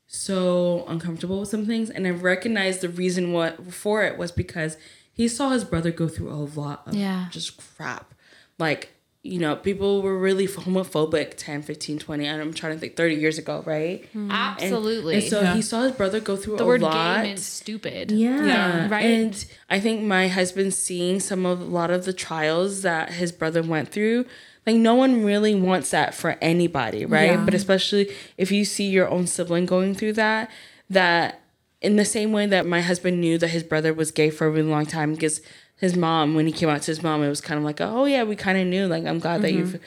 so 0.08 0.86
uncomfortable 0.88 1.40
with 1.40 1.50
some 1.50 1.66
things 1.66 1.90
and 1.90 2.06
I 2.06 2.12
recognized 2.12 2.82
the 2.82 2.90
reason 2.90 3.34
what 3.34 3.74
for 3.74 4.04
it 4.04 4.18
was 4.18 4.32
because 4.32 4.78
he 5.12 5.28
saw 5.28 5.50
his 5.50 5.64
brother 5.64 5.92
go 5.92 6.08
through 6.08 6.30
a 6.30 6.36
lot 6.36 6.84
of 6.88 6.94
Yeah. 6.96 7.28
just 7.32 7.58
crap. 7.58 8.14
Like, 8.60 8.92
you 9.24 9.40
know, 9.40 9.56
people 9.56 10.04
were 10.04 10.16
really 10.20 10.48
homophobic 10.48 11.34
10, 11.36 11.64
15, 11.64 11.98
20, 11.98 12.28
and 12.28 12.40
I'm 12.42 12.54
trying 12.54 12.74
to 12.74 12.80
think 12.80 12.96
30 12.96 13.16
years 13.16 13.38
ago, 13.40 13.64
right? 13.66 14.06
Hmm. 14.14 14.30
And- 14.30 14.32
absolutely 14.32 15.16
And, 15.16 15.24
so 15.24 15.42
Yeah. 15.42 15.56
he 15.56 15.62
saw 15.64 15.82
his 15.84 15.94
brother 15.94 16.20
go 16.20 16.36
through 16.36 16.58
the 16.58 16.64
a 16.64 16.68
word 16.68 16.82
lot. 16.82 17.22
gay 17.24 17.30
means 17.30 17.44
stupid 17.46 18.12
Yeah. 18.12 18.46
Yeah. 18.46 18.88
Right? 18.90 19.06
And 19.06 19.46
I 19.70 19.80
think 19.80 20.04
my 20.04 20.28
husband 20.28 20.74
seeing 20.76 21.20
some 21.20 21.46
of 21.46 21.60
a 21.62 21.64
lot 21.64 21.90
of 21.90 22.06
the 22.06 22.14
trials 22.14 22.84
that 22.84 23.14
his 23.14 23.32
brother 23.32 23.64
went 23.64 23.90
through, 23.90 24.26
like 24.66 24.76
no 24.76 24.96
one 24.96 25.24
really 25.24 25.56
wants 25.56 25.92
that 25.92 26.16
for 26.16 26.38
anybody, 26.42 27.06
right? 27.06 27.32
Yeah. 27.32 27.46
But 27.46 27.54
especially 27.54 28.12
if 28.38 28.52
you 28.52 28.66
see 28.66 28.90
your 28.90 29.08
own 29.10 29.28
sibling 29.28 29.66
going 29.66 29.94
through 29.94 30.14
that, 30.14 30.50
that 30.90 31.42
in 31.82 31.98
the 31.98 32.06
same 32.06 32.32
way 32.32 32.48
that 32.48 32.66
my 32.66 32.82
husband 32.82 33.22
knew 33.22 33.38
that 33.38 33.50
his 33.50 33.64
brother 33.64 33.94
was 33.94 34.12
gay 34.12 34.30
for 34.30 34.48
a 34.48 34.50
really 34.50 34.70
long 34.70 34.86
time 34.86 35.14
because 35.14 35.42
his 35.78 35.96
mom, 35.96 36.36
when 36.36 36.48
he 36.48 36.52
came 36.52 36.70
out 36.70 36.82
to 36.82 36.88
his 36.88 37.04
mom, 37.04 37.22
it 37.22 37.30
was 37.30 37.42
kind 37.42 37.58
of 37.58 37.64
like, 37.64 37.82
oh 37.82 38.06
yeah, 38.06 38.24
we 38.24 38.36
kind 38.36 38.58
of 38.58 38.66
knew. 38.66 38.88
Like 38.88 39.06
I'm 39.06 39.20
glad 39.20 39.42
that 39.42 39.54
you've 39.54 39.70
mm-hmm. 39.70 39.84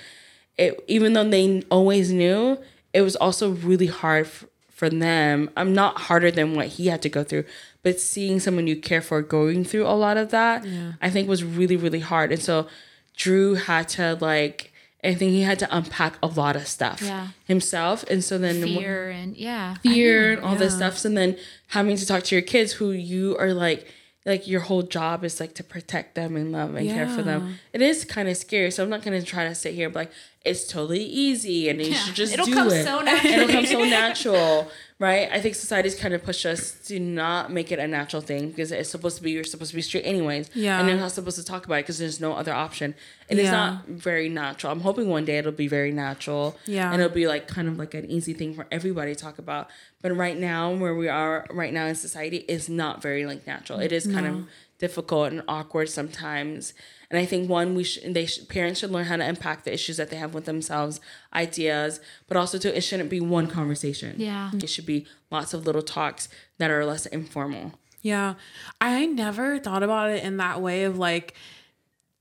it 0.58 0.84
even 0.86 1.12
though 1.14 1.28
they 1.28 1.62
always 1.70 2.12
knew, 2.12 2.58
it 2.92 3.02
was 3.02 3.16
also 3.16 3.50
really 3.50 3.86
hard 3.86 4.26
f- 4.26 4.44
for 4.70 4.88
them. 4.88 5.50
I'm 5.56 5.74
not 5.74 6.02
harder 6.02 6.30
than 6.30 6.54
what 6.54 6.68
he 6.68 6.86
had 6.86 7.02
to 7.02 7.08
go 7.08 7.24
through, 7.24 7.44
but 7.82 7.98
seeing 8.00 8.38
someone 8.38 8.66
you 8.66 8.76
care 8.76 9.02
for 9.02 9.22
going 9.22 9.64
through 9.64 9.86
a 9.86 9.96
lot 9.96 10.16
of 10.16 10.30
that, 10.30 10.64
I 11.02 11.10
think 11.10 11.28
was 11.28 11.42
really 11.42 11.76
really 11.76 12.00
hard. 12.00 12.32
And 12.32 12.42
so 12.42 12.68
Drew 13.16 13.54
had 13.54 13.88
to 13.90 14.16
like. 14.20 14.67
I 15.04 15.14
think 15.14 15.30
he 15.30 15.42
had 15.42 15.58
to 15.60 15.68
unpack 15.76 16.16
a 16.22 16.26
lot 16.26 16.56
of 16.56 16.66
stuff 16.66 17.00
Yeah. 17.02 17.28
himself, 17.46 18.04
and 18.10 18.22
so 18.24 18.36
then 18.38 18.62
fear 18.62 19.10
and 19.10 19.36
yeah 19.36 19.74
fear 19.76 20.32
and 20.32 20.42
all 20.42 20.56
this 20.56 20.74
stuff. 20.74 21.04
And 21.04 21.16
then 21.16 21.36
having 21.68 21.96
to 21.96 22.04
talk 22.06 22.24
to 22.24 22.34
your 22.34 22.42
kids 22.42 22.72
who 22.72 22.90
you 22.90 23.36
are 23.38 23.54
like 23.54 23.86
like 24.26 24.46
your 24.48 24.60
whole 24.60 24.82
job 24.82 25.24
is 25.24 25.40
like 25.40 25.54
to 25.54 25.64
protect 25.64 26.14
them 26.14 26.36
and 26.36 26.52
love 26.52 26.74
and 26.74 26.86
care 26.88 27.08
for 27.08 27.22
them. 27.22 27.58
It 27.72 27.80
is 27.80 28.04
kind 28.04 28.28
of 28.28 28.36
scary. 28.36 28.70
So 28.70 28.82
I'm 28.82 28.90
not 28.90 29.02
gonna 29.02 29.22
try 29.22 29.44
to 29.48 29.54
sit 29.54 29.72
here 29.74 29.86
and 29.86 29.94
be 29.94 30.00
like, 30.00 30.12
it's 30.48 30.66
totally 30.66 31.04
easy 31.04 31.68
and 31.68 31.80
you 31.80 31.94
should 31.94 32.14
just 32.14 32.32
It'll 32.32 32.46
do 32.46 32.54
come 32.54 32.68
it. 32.68 32.84
so 32.84 33.00
naturally. 33.00 33.34
It'll 33.42 33.48
come 33.48 33.66
so 33.66 33.84
natural. 33.84 34.70
Right? 35.00 35.28
I 35.30 35.40
think 35.40 35.54
society's 35.54 35.94
kind 35.94 36.12
of 36.12 36.24
pushed 36.24 36.44
us 36.44 36.72
to 36.88 36.98
not 36.98 37.52
make 37.52 37.70
it 37.70 37.78
a 37.78 37.86
natural 37.86 38.20
thing 38.20 38.48
because 38.48 38.72
it's 38.72 38.90
supposed 38.90 39.16
to 39.18 39.22
be 39.22 39.30
you're 39.30 39.44
supposed 39.44 39.70
to 39.70 39.76
be 39.76 39.80
straight 39.82 40.04
anyways. 40.04 40.50
Yeah. 40.54 40.80
And 40.80 40.88
you're 40.88 40.98
not 40.98 41.12
supposed 41.12 41.36
to 41.36 41.44
talk 41.44 41.66
about 41.66 41.76
it 41.76 41.82
because 41.84 41.98
there's 41.98 42.18
no 42.18 42.32
other 42.32 42.52
option. 42.52 42.96
And 43.30 43.38
it's 43.38 43.48
not 43.48 43.86
very 43.86 44.28
natural. 44.28 44.72
I'm 44.72 44.80
hoping 44.80 45.08
one 45.08 45.24
day 45.24 45.38
it'll 45.38 45.52
be 45.52 45.68
very 45.68 45.92
natural. 45.92 46.56
Yeah. 46.66 46.92
And 46.92 47.00
it'll 47.00 47.14
be 47.14 47.28
like 47.28 47.46
kind 47.46 47.68
of 47.68 47.78
like 47.78 47.94
an 47.94 48.10
easy 48.10 48.32
thing 48.32 48.54
for 48.54 48.66
everybody 48.72 49.14
to 49.14 49.20
talk 49.20 49.38
about. 49.38 49.68
But 50.02 50.16
right 50.16 50.36
now, 50.36 50.72
where 50.72 50.96
we 50.96 51.06
are 51.08 51.46
right 51.48 51.72
now 51.72 51.86
in 51.86 51.94
society, 51.94 52.38
is 52.48 52.68
not 52.68 53.00
very 53.00 53.24
like 53.24 53.46
natural. 53.46 53.78
It 53.78 53.92
is 53.92 54.04
kind 54.04 54.26
of 54.26 54.48
difficult 54.80 55.30
and 55.30 55.42
awkward 55.46 55.90
sometimes. 55.90 56.74
And 57.10 57.18
I 57.18 57.24
think 57.24 57.48
one, 57.48 57.74
we 57.74 57.84
sh- 57.84 58.00
they 58.06 58.26
sh- 58.26 58.46
parents 58.48 58.80
should 58.80 58.90
learn 58.90 59.06
how 59.06 59.16
to 59.16 59.24
unpack 59.24 59.64
the 59.64 59.72
issues 59.72 59.96
that 59.96 60.10
they 60.10 60.16
have 60.16 60.34
with 60.34 60.44
themselves, 60.44 61.00
ideas, 61.32 62.00
but 62.26 62.36
also 62.36 62.58
too, 62.58 62.68
it 62.68 62.82
shouldn't 62.82 63.08
be 63.08 63.20
one 63.20 63.46
conversation. 63.46 64.16
Yeah. 64.18 64.50
it 64.54 64.68
should 64.68 64.84
be 64.86 65.06
lots 65.30 65.54
of 65.54 65.64
little 65.66 65.82
talks 65.82 66.28
that 66.58 66.70
are 66.70 66.84
less 66.84 67.06
informal. 67.06 67.72
Yeah. 68.02 68.34
I 68.80 69.06
never 69.06 69.58
thought 69.58 69.82
about 69.82 70.10
it 70.10 70.22
in 70.22 70.36
that 70.36 70.60
way 70.60 70.84
of 70.84 70.98
like 70.98 71.34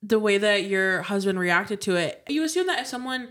the 0.01 0.19
way 0.19 0.37
that 0.37 0.63
your 0.65 1.01
husband 1.01 1.37
reacted 1.39 1.81
to 1.81 1.95
it. 1.95 2.23
You 2.29 2.43
assume 2.43 2.67
that 2.67 2.79
if 2.79 2.87
someone 2.87 3.27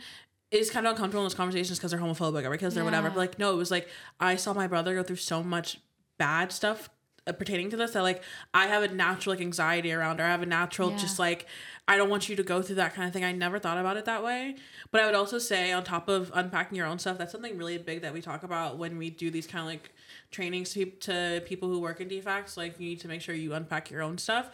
is 0.50 0.70
kind 0.70 0.86
of 0.86 0.92
uncomfortable 0.92 1.22
in 1.22 1.24
those 1.24 1.34
conversations 1.34 1.78
because 1.78 1.90
they're 1.90 2.00
homophobic 2.00 2.44
or 2.44 2.50
because 2.50 2.74
they're 2.74 2.84
whatever. 2.84 3.08
But 3.08 3.16
like, 3.18 3.38
no, 3.38 3.52
it 3.52 3.56
was 3.56 3.70
like 3.70 3.88
I 4.20 4.36
saw 4.36 4.52
my 4.52 4.66
brother 4.66 4.94
go 4.94 5.02
through 5.02 5.16
so 5.16 5.42
much 5.42 5.80
bad 6.18 6.52
stuff 6.52 6.88
Uh, 7.28 7.32
pertaining 7.32 7.68
to 7.70 7.76
this 7.76 7.90
that 7.90 8.02
like 8.02 8.22
I 8.54 8.68
have 8.68 8.84
a 8.84 8.88
natural 8.88 9.34
like 9.34 9.40
anxiety 9.40 9.92
around 9.92 10.20
or 10.20 10.24
I 10.24 10.28
have 10.28 10.42
a 10.42 10.46
natural 10.46 10.90
Yeah. 10.92 10.96
just 10.98 11.18
like 11.18 11.46
I 11.88 11.96
don't 11.96 12.08
want 12.08 12.28
you 12.28 12.36
to 12.36 12.42
go 12.44 12.62
through 12.62 12.76
that 12.76 12.94
kind 12.94 13.06
of 13.06 13.12
thing. 13.12 13.24
I 13.24 13.32
never 13.32 13.58
thought 13.58 13.78
about 13.78 13.96
it 13.96 14.04
that 14.04 14.22
way. 14.22 14.54
But 14.92 15.00
I 15.00 15.06
would 15.06 15.14
also 15.16 15.38
say 15.38 15.72
on 15.72 15.82
top 15.84 16.08
of 16.08 16.30
unpacking 16.34 16.76
your 16.76 16.86
own 16.86 16.98
stuff, 17.00 17.18
that's 17.18 17.32
something 17.32 17.56
really 17.58 17.78
big 17.78 18.02
that 18.02 18.12
we 18.12 18.20
talk 18.20 18.42
about 18.44 18.78
when 18.78 18.96
we 18.98 19.10
do 19.10 19.30
these 19.30 19.46
kind 19.46 19.60
of 19.60 19.66
like 19.66 19.90
trainings 20.30 20.70
to, 20.74 20.86
to 20.86 21.42
people 21.46 21.68
who 21.68 21.80
work 21.80 22.00
in 22.00 22.08
DFCS. 22.08 22.56
Like 22.56 22.78
you 22.80 22.88
need 22.88 23.00
to 23.00 23.08
make 23.08 23.20
sure 23.20 23.34
you 23.34 23.54
unpack 23.54 23.90
your 23.90 24.02
own 24.02 24.18
stuff. 24.18 24.50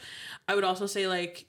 I 0.49 0.55
would 0.55 0.65
also 0.65 0.87
say 0.87 1.07
like 1.07 1.47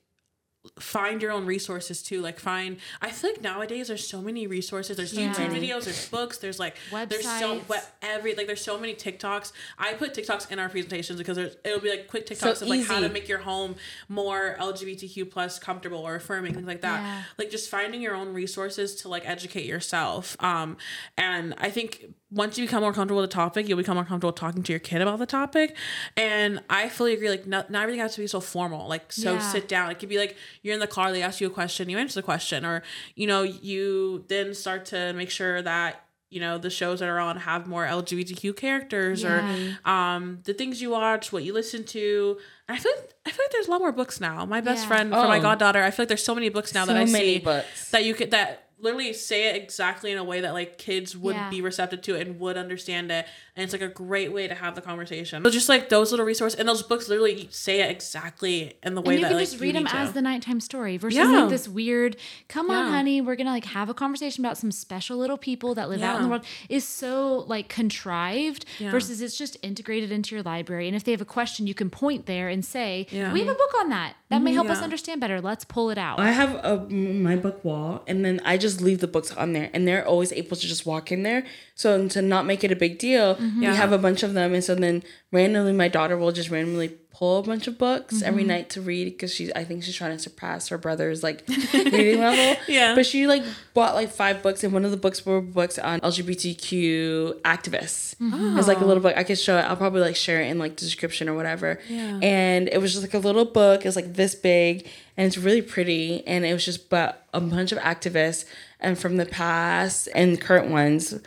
find 0.80 1.22
your 1.22 1.32
own 1.32 1.46
resources 1.46 2.02
too 2.02 2.22
like 2.22 2.40
find 2.40 2.78
i 3.02 3.10
feel 3.10 3.32
like 3.32 3.42
nowadays 3.42 3.90
there's 3.90 4.08
so 4.08 4.22
many 4.22 4.48
resources 4.48 4.96
there's 4.96 5.14
Yeah. 5.14 5.34
youtube 5.34 5.50
videos 5.50 5.84
there's 5.84 6.08
books 6.08 6.38
there's 6.38 6.58
like 6.58 6.78
Websites. 6.90 7.10
there's 7.10 7.26
so 7.40 7.60
what 7.68 7.92
every 8.02 8.34
like 8.34 8.48
there's 8.48 8.64
so 8.64 8.80
many 8.80 8.94
tiktoks 8.96 9.52
i 9.78 9.94
put 9.94 10.14
tiktoks 10.14 10.50
in 10.50 10.60
our 10.60 10.70
presentations 10.70 11.20
because 11.20 11.36
there's 11.36 11.58
it'll 11.66 11.82
be 11.82 11.90
like 11.90 12.08
quick 12.08 12.26
tiktoks 12.26 12.58
So 12.58 12.64
of 12.66 12.70
like 12.70 12.86
how 12.86 13.02
to 13.02 13.10
make 13.10 13.28
your 13.28 13.40
home 13.40 13.76
more 14.08 14.56
lgbtq 14.58 15.30
plus 15.30 15.60
comfortable 15.60 16.00
or 16.00 16.16
affirming 16.16 16.54
things 16.54 16.66
like 16.68 16.82
that 16.82 17.02
Yeah. 17.02 17.24
like 17.38 17.50
just 17.50 17.70
finding 17.70 18.02
your 18.02 18.16
own 18.16 18.34
resources 18.34 18.96
to 19.02 19.10
like 19.10 19.28
educate 19.28 19.66
yourself 19.66 20.42
um 20.42 20.78
and 21.18 21.56
i 21.58 21.70
think 21.70 22.06
once 22.34 22.58
you 22.58 22.66
become 22.66 22.82
more 22.82 22.94
comfortable 22.94 23.22
with 23.22 23.30
the 23.30 23.34
topic 23.34 23.68
you'll 23.68 23.78
become 23.78 23.96
more 23.96 24.04
comfortable 24.06 24.34
talking 24.34 24.64
to 24.64 24.72
your 24.74 24.80
kid 24.80 25.02
about 25.02 25.20
the 25.20 25.26
topic 25.26 25.76
and 26.18 26.62
i 26.70 26.90
fully 26.90 27.14
agree 27.14 27.30
like 27.30 27.46
not, 27.46 27.70
not 27.70 27.84
everything 27.84 28.02
has 28.02 28.16
to 28.16 28.22
be 28.22 28.28
so 28.28 28.40
formal 28.40 28.88
like 28.88 29.12
so 29.12 29.34
Yeah. 29.34 29.40
sit 29.40 29.68
down 29.68 29.92
it 29.92 30.00
could 30.00 30.10
be 30.10 30.18
like 30.18 30.36
you're 30.62 30.74
in 30.74 30.80
the 30.80 30.88
car 30.88 31.12
they 31.12 31.22
ask 31.22 31.40
you 31.42 31.48
a 31.48 31.52
question 31.52 31.90
you 31.90 31.98
answer 31.98 32.20
the 32.20 32.24
question 32.24 32.66
or 32.66 32.82
you 33.16 33.28
know 33.28 33.44
you 33.44 34.26
then 34.30 34.54
start 34.54 34.86
to 34.88 35.14
make 35.14 35.30
sure 35.30 35.62
that 35.62 36.06
you 36.30 36.40
know 36.40 36.58
the 36.58 36.72
shows 36.72 37.00
that 37.02 37.10
are 37.10 37.20
on 37.20 37.38
have 37.38 37.68
more 37.68 37.86
lgbtq 37.86 38.56
characters 38.58 39.22
Yeah. 39.22 39.76
or 39.86 39.90
um 39.90 40.40
the 40.46 40.54
things 40.56 40.82
you 40.82 40.90
watch 40.90 41.32
what 41.32 41.44
you 41.44 41.54
listen 41.54 41.84
to 41.86 42.38
i 42.68 42.78
feel 42.80 42.92
like, 42.96 43.14
i 43.28 43.30
feel 43.30 43.46
like 43.46 43.52
there's 43.52 43.68
a 43.68 43.72
lot 43.72 43.82
more 43.82 43.92
books 43.92 44.20
now 44.20 44.44
my 44.46 44.60
best 44.60 44.84
Yeah. 44.84 44.88
friend 44.88 45.10
for 45.12 45.28
my 45.28 45.38
Oh. 45.38 45.42
goddaughter 45.42 45.84
i 45.84 45.92
feel 45.92 46.04
like 46.04 46.08
there's 46.08 46.24
so 46.24 46.34
many 46.34 46.50
books 46.50 46.74
now 46.74 46.86
that 46.86 46.96
i 46.98 47.06
many 47.06 47.36
see 47.36 47.40
books. 47.40 47.92
that 47.92 48.04
you 48.06 48.16
could 48.16 48.32
that 48.32 48.63
literally 48.84 49.14
say 49.14 49.50
it 49.50 49.56
exactly 49.56 50.12
in 50.12 50.18
a 50.18 50.24
way 50.24 50.42
that 50.42 50.54
like 50.54 50.78
kids 50.78 51.16
would 51.18 51.36
Yeah. 51.36 51.50
be 51.50 51.62
receptive 51.62 52.02
to 52.04 52.16
it 52.16 52.28
and 52.28 52.40
would 52.40 52.58
understand 52.58 53.12
it 53.12 53.26
and 53.56 53.64
it's 53.64 53.72
like 53.74 53.82
a 53.82 53.88
great 53.88 54.34
way 54.34 54.48
to 54.48 54.56
have 54.56 54.76
the 54.76 54.82
conversation 54.82 55.44
so 55.44 55.50
just 55.50 55.70
like 55.70 55.90
those 55.90 56.12
little 56.12 56.26
resources 56.26 56.60
and 56.60 56.68
those 56.68 56.84
books 56.84 57.08
literally 57.08 57.48
say 57.52 57.82
it 57.82 57.90
exactly 57.92 58.74
in 58.84 58.96
the 58.96 59.02
way 59.02 59.14
and 59.16 59.20
you 59.20 59.22
that 59.26 59.30
can 59.30 59.38
like 59.38 59.48
just 59.50 59.60
read 59.62 59.76
them 59.76 59.88
as 59.88 60.10
to. 60.10 60.14
the 60.14 60.22
nighttime 60.22 60.60
story 60.60 60.98
versus 60.98 61.18
Yeah. 61.18 61.26
like 61.42 61.50
this 61.50 61.68
weird 61.68 62.18
come 62.48 62.70
on 62.70 62.92
honey 62.92 63.22
we're 63.22 63.36
gonna 63.36 63.52
like 63.52 63.66
have 63.66 63.90
a 63.90 63.94
conversation 63.94 64.44
about 64.44 64.58
some 64.58 64.72
special 64.72 65.18
little 65.18 65.38
people 65.38 65.74
that 65.76 65.90
live 65.90 66.02
out 66.02 66.18
in 66.18 66.24
the 66.24 66.30
world 66.30 66.46
is 66.70 66.88
so 66.88 67.46
like 67.48 67.70
contrived 67.70 68.66
Yeah. 68.80 68.92
versus 68.92 69.22
it's 69.22 69.38
just 69.38 69.58
integrated 69.62 70.12
into 70.12 70.36
your 70.36 70.44
library 70.44 70.88
and 70.88 70.96
if 70.96 71.04
they 71.04 71.12
have 71.12 71.22
a 71.22 71.26
question 71.26 71.68
you 71.68 71.74
can 71.74 71.90
point 71.90 72.26
there 72.26 72.50
and 72.50 72.66
say 72.66 73.08
Yeah. 73.12 73.32
we 73.32 73.40
have 73.40 73.50
a 73.50 73.54
book 73.54 73.72
on 73.80 73.90
that 73.90 74.16
That 74.34 74.42
may 74.42 74.54
help 74.54 74.70
us 74.70 74.82
understand 74.82 75.22
better. 75.22 75.40
Let's 75.42 75.66
pull 75.66 75.90
it 75.90 75.98
out. 75.98 76.20
I 76.20 76.32
have 76.32 76.56
a 76.64 76.74
my 76.90 77.36
book 77.36 77.64
wall, 77.64 78.04
and 78.08 78.24
then 78.26 78.40
I 78.44 78.58
just 78.58 78.82
leave 78.82 79.00
the 79.00 79.08
books 79.08 79.32
on 79.36 79.54
there, 79.54 79.70
and 79.74 79.88
they're 79.88 80.06
always 80.06 80.32
able 80.34 80.56
to 80.58 80.68
just 80.68 80.86
walk 80.86 81.12
in 81.12 81.24
there. 81.24 81.46
So 81.76 82.08
to 82.10 82.22
not 82.22 82.46
make 82.46 82.64
it 82.64 82.72
a 82.72 82.76
big 82.76 83.00
deal, 83.00 83.36
mm-hmm. 83.36 83.60
we 83.60 83.66
Yeah. 83.66 83.74
have 83.76 83.92
a 83.92 83.98
bunch 83.98 84.24
of 84.24 84.34
them, 84.34 84.54
and 84.54 84.64
so 84.64 84.76
then 84.76 85.04
randomly 85.32 85.74
my 85.74 85.88
daughter 85.88 86.18
will 86.18 86.32
just 86.32 86.50
randomly 86.50 86.98
pull 87.14 87.38
a 87.38 87.44
bunch 87.44 87.68
of 87.68 87.78
books 87.78 88.24
every 88.24 88.42
mm-hmm. 88.42 88.50
night 88.50 88.70
to 88.72 88.82
read 88.82 89.06
because 89.06 89.34
she's 89.34 89.52
I 89.56 89.64
think 89.64 89.84
she's 89.84 89.96
trying 89.96 90.18
to 90.18 90.20
surpass 90.22 90.70
her 90.70 90.80
brother's 90.80 91.22
like 91.22 91.48
reading 91.74 92.20
level. 92.20 92.60
Yeah. 92.68 92.96
but 92.96 93.06
she 93.06 93.28
like 93.28 93.44
bought 93.76 93.94
like 93.94 94.10
five 94.10 94.42
books, 94.42 94.64
and 94.64 94.74
one 94.74 94.84
of 94.84 94.92
the 94.92 94.98
books 94.98 95.26
were 95.26 95.40
books 95.40 95.78
on 95.78 96.02
LGBTQ 96.02 97.42
activists. 97.42 98.16
Mm-hmm. 98.16 98.58
It's 98.58 98.68
like 98.68 98.82
a 98.82 98.86
little 98.86 99.04
book. 99.04 99.16
I 99.16 99.24
could 99.24 99.38
show 99.38 99.58
it. 99.58 99.62
I'll 99.62 99.78
probably 99.78 100.02
like 100.02 100.16
share 100.16 100.42
it 100.42 100.48
in 100.48 100.58
like 100.58 100.76
the 100.76 100.86
description 100.86 101.30
or 101.30 101.36
whatever. 101.36 101.80
Yeah. 101.88 102.20
And 102.22 102.68
it 102.68 102.80
was 102.80 102.92
just 102.92 103.04
like 103.04 103.14
a 103.14 103.20
little 103.20 103.46
book. 103.46 103.82
It 103.82 103.88
was 103.88 103.96
like 103.96 104.16
this 104.16 104.34
big, 104.34 104.88
and 105.16 105.28
it's 105.28 105.38
really 105.38 105.62
pretty. 105.62 106.26
And 106.26 106.46
it 106.46 106.54
was 106.54 106.66
just 106.66 106.90
but 106.90 107.28
a 107.34 107.40
bunch 107.40 107.72
of 107.72 107.78
activists 107.78 108.46
and 108.80 108.98
from 108.98 109.18
the 109.18 109.26
past 109.28 110.10
and 110.16 110.42
current 110.42 110.72
ones. 110.72 111.20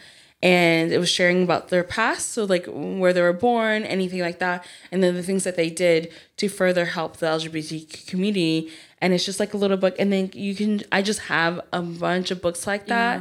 And 0.43 0.93
it 0.93 0.99
was 0.99 1.09
sharing 1.09 1.43
about 1.43 1.69
their 1.71 1.83
past, 1.83 2.33
so 2.33 2.45
like 2.45 2.67
where 2.67 3.13
they 3.15 3.23
were 3.23 3.33
born, 3.33 3.85
anything 3.85 4.21
like 4.21 4.39
that, 4.41 4.67
and 4.93 5.03
then 5.03 5.15
the 5.15 5.23
things 5.23 5.45
that 5.45 5.57
they 5.57 5.71
did 5.71 6.13
to 6.37 6.49
further 6.49 6.85
help 6.85 7.17
the 7.17 7.27
LGBT 7.27 8.07
community. 8.07 8.71
And 9.01 9.15
it's 9.15 9.25
just 9.25 9.41
like 9.41 9.55
a 9.55 9.57
little 9.57 9.79
book, 9.79 9.97
and 9.99 10.13
then 10.13 10.31
you 10.35 10.55
can. 10.55 10.83
I 10.93 11.01
just 11.03 11.21
have 11.21 11.61
a 11.73 11.81
bunch 11.81 12.31
of 12.31 12.43
books 12.43 12.67
like 12.67 12.87
that. 12.87 13.21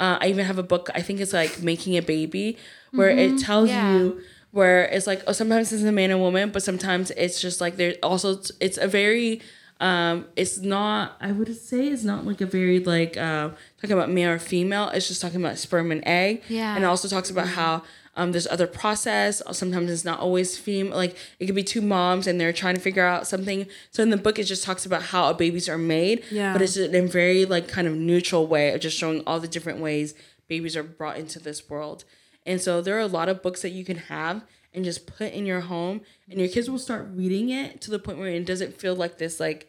Uh, 0.00 0.18
I 0.20 0.26
even 0.26 0.44
have 0.44 0.58
a 0.58 0.62
book. 0.64 0.90
I 0.94 1.02
think 1.02 1.20
it's 1.20 1.32
like 1.32 1.62
making 1.62 1.96
a 1.96 2.02
baby, 2.02 2.58
where 2.90 3.10
it 3.10 3.38
tells 3.38 3.68
Yeah. 3.70 3.96
you 3.98 4.20
where 4.52 4.84
it's 4.84 5.06
like 5.06 5.22
oh 5.26 5.32
sometimes 5.32 5.70
it's 5.70 5.82
a 5.82 5.92
man 5.92 6.10
and 6.10 6.20
woman 6.20 6.48
but 6.50 6.62
sometimes 6.62 7.10
it's 7.10 7.40
just 7.42 7.60
like 7.60 7.76
there 7.76 7.94
also 8.02 8.38
it's 8.60 8.78
a 8.78 8.88
very 8.88 9.42
um 9.78 10.26
it's 10.36 10.58
not 10.58 11.16
i 11.20 11.30
would 11.30 11.54
say 11.54 11.88
it's 11.88 12.02
not 12.04 12.24
like 12.24 12.40
a 12.40 12.46
very 12.46 12.80
like 12.80 13.16
uh 13.18 13.50
talking 13.80 13.92
about 13.92 14.10
male 14.10 14.30
or 14.30 14.38
female. 14.38 14.88
It's 14.88 15.06
just 15.08 15.20
talking 15.20 15.40
about 15.44 15.58
sperm 15.58 15.92
and 15.92 16.02
egg. 16.06 16.42
Yeah. 16.48 16.74
and 16.74 16.82
it 16.84 16.86
also 16.86 17.08
talks 17.08 17.28
about 17.28 17.48
how 17.48 17.82
um 18.16 18.32
there's 18.32 18.46
other 18.46 18.66
process. 18.66 19.42
Sometimes 19.52 19.90
it's 19.90 20.04
not 20.04 20.18
always 20.18 20.56
female 20.56 20.96
like 20.96 21.14
it 21.38 21.44
could 21.46 21.54
be 21.54 21.62
two 21.62 21.82
moms 21.82 22.26
and 22.26 22.40
they're 22.40 22.54
trying 22.54 22.74
to 22.74 22.80
figure 22.80 23.04
out 23.04 23.26
something. 23.26 23.66
So 23.90 24.02
in 24.02 24.08
the 24.08 24.16
book 24.16 24.38
it 24.38 24.44
just 24.44 24.64
talks 24.64 24.86
about 24.86 25.02
how 25.12 25.30
babies 25.34 25.68
are 25.68 25.76
made. 25.78 26.24
Yeah. 26.30 26.54
but 26.54 26.62
it's 26.62 26.78
in 26.78 26.94
a 26.94 27.06
very 27.06 27.44
like 27.44 27.68
kind 27.68 27.86
of 27.86 27.94
neutral 27.94 28.46
way 28.46 28.72
of 28.72 28.80
just 28.80 28.96
showing 28.96 29.22
all 29.26 29.40
the 29.40 29.48
different 29.48 29.80
ways 29.80 30.14
babies 30.48 30.74
are 30.76 30.82
brought 30.84 31.18
into 31.18 31.38
this 31.38 31.68
world. 31.68 32.04
And 32.46 32.60
so 32.60 32.80
there 32.80 32.96
are 32.96 33.00
a 33.00 33.08
lot 33.08 33.28
of 33.28 33.42
books 33.42 33.60
that 33.62 33.70
you 33.70 33.84
can 33.84 33.96
have 33.98 34.42
and 34.76 34.84
just 34.84 35.06
put 35.06 35.32
in 35.32 35.44
your 35.46 35.62
home 35.62 36.02
and 36.30 36.38
your 36.38 36.48
kids 36.48 36.70
will 36.70 36.78
start 36.78 37.08
reading 37.14 37.48
it 37.50 37.80
to 37.80 37.90
the 37.90 37.98
point 37.98 38.18
where 38.18 38.28
it 38.28 38.44
doesn't 38.46 38.78
feel 38.78 38.94
like 38.94 39.18
this 39.18 39.40
like 39.40 39.68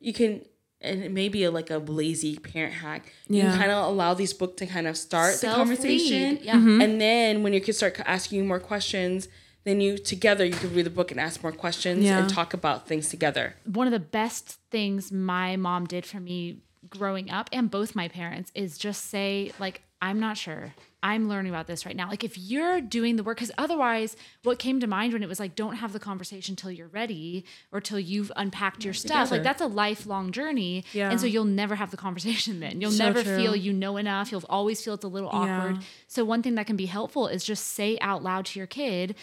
you 0.00 0.12
can 0.12 0.44
and 0.80 1.00
it 1.04 1.12
may 1.12 1.28
be 1.28 1.44
a, 1.44 1.50
like 1.50 1.70
a 1.70 1.78
lazy 1.78 2.36
parent 2.36 2.74
hack. 2.74 3.12
You 3.28 3.36
Yeah. 3.36 3.50
can 3.50 3.58
kind 3.60 3.70
of 3.70 3.86
allow 3.86 4.14
these 4.14 4.32
books 4.32 4.56
to 4.56 4.66
kind 4.66 4.88
of 4.88 4.96
start 4.96 5.34
the 5.34 5.38
Self-read, 5.38 5.56
conversation. 5.78 6.38
yeah. 6.42 6.56
Mhm. 6.56 6.82
And 6.82 7.00
then 7.00 7.44
when 7.44 7.52
your 7.52 7.62
kids 7.62 7.76
start 7.78 8.00
asking 8.04 8.38
you 8.38 8.44
more 8.44 8.58
questions, 8.58 9.28
then 9.62 9.80
you 9.80 9.96
together 9.96 10.44
you 10.44 10.54
can 10.54 10.74
read 10.74 10.84
the 10.84 10.90
book 10.90 11.12
and 11.12 11.20
ask 11.20 11.40
more 11.40 11.52
questions 11.52 12.04
Yeah. 12.04 12.18
and 12.18 12.28
talk 12.28 12.52
about 12.52 12.88
things 12.88 13.08
together. 13.08 13.54
one 13.64 13.86
of 13.86 13.92
the 13.92 14.00
best 14.00 14.58
things 14.72 15.12
my 15.12 15.54
mom 15.54 15.86
did 15.86 16.04
for 16.04 16.18
me 16.18 16.58
growing 16.90 17.30
up 17.30 17.48
and 17.52 17.70
both 17.70 17.94
my 17.94 18.08
parents 18.08 18.50
is 18.56 18.76
just 18.76 19.04
say 19.08 19.52
like 19.60 19.82
i'm 20.02 20.18
not 20.18 20.36
sure 20.36 20.74
i'm 21.02 21.28
learning 21.28 21.50
about 21.50 21.66
this 21.66 21.84
right 21.84 21.96
now. 21.96 22.08
Like 22.08 22.22
if 22.24 22.38
you're 22.38 22.80
doing 22.80 23.16
the 23.16 23.22
work 23.24 23.36
because 23.38 23.50
otherwise 23.58 24.16
what 24.44 24.58
came 24.58 24.78
to 24.80 24.86
mind 24.86 25.12
when 25.12 25.22
it 25.22 25.28
was 25.28 25.40
like 25.40 25.54
don't 25.56 25.76
have 25.76 25.92
the 25.92 25.98
conversation 25.98 26.54
till 26.54 26.70
you're 26.70 26.88
ready 26.88 27.44
or 27.72 27.80
till 27.80 27.98
you've 27.98 28.30
unpacked 28.36 28.84
your 28.84 28.94
stuff 28.94 29.30
like 29.30 29.42
that's 29.42 29.60
a 29.60 29.66
lifelong 29.66 30.30
journey. 30.32 30.84
Yeah. 30.92 31.10
and 31.10 31.20
so 31.20 31.26
you'll 31.26 31.44
never 31.44 31.74
have 31.74 31.90
the 31.90 31.96
conversation 31.96 32.60
then. 32.60 32.80
You'll 32.80 32.92
So 32.92 33.04
never 33.04 33.22
true. 33.22 33.36
feel 33.36 33.56
you 33.56 33.72
know 33.72 33.96
enough. 33.96 34.30
You'll 34.30 34.44
always 34.48 34.82
feel 34.84 34.94
it's 34.94 35.04
a 35.04 35.08
little 35.08 35.30
awkward. 35.30 35.76
Yeah. 35.76 35.82
so 36.06 36.24
one 36.24 36.42
thing 36.42 36.54
that 36.54 36.66
can 36.66 36.76
be 36.76 36.86
helpful 36.86 37.26
is 37.26 37.42
just 37.44 37.64
say 37.68 37.98
out 38.00 38.22
loud 38.22 38.46
to 38.46 38.58
your 38.60 38.66
kid 38.68 39.16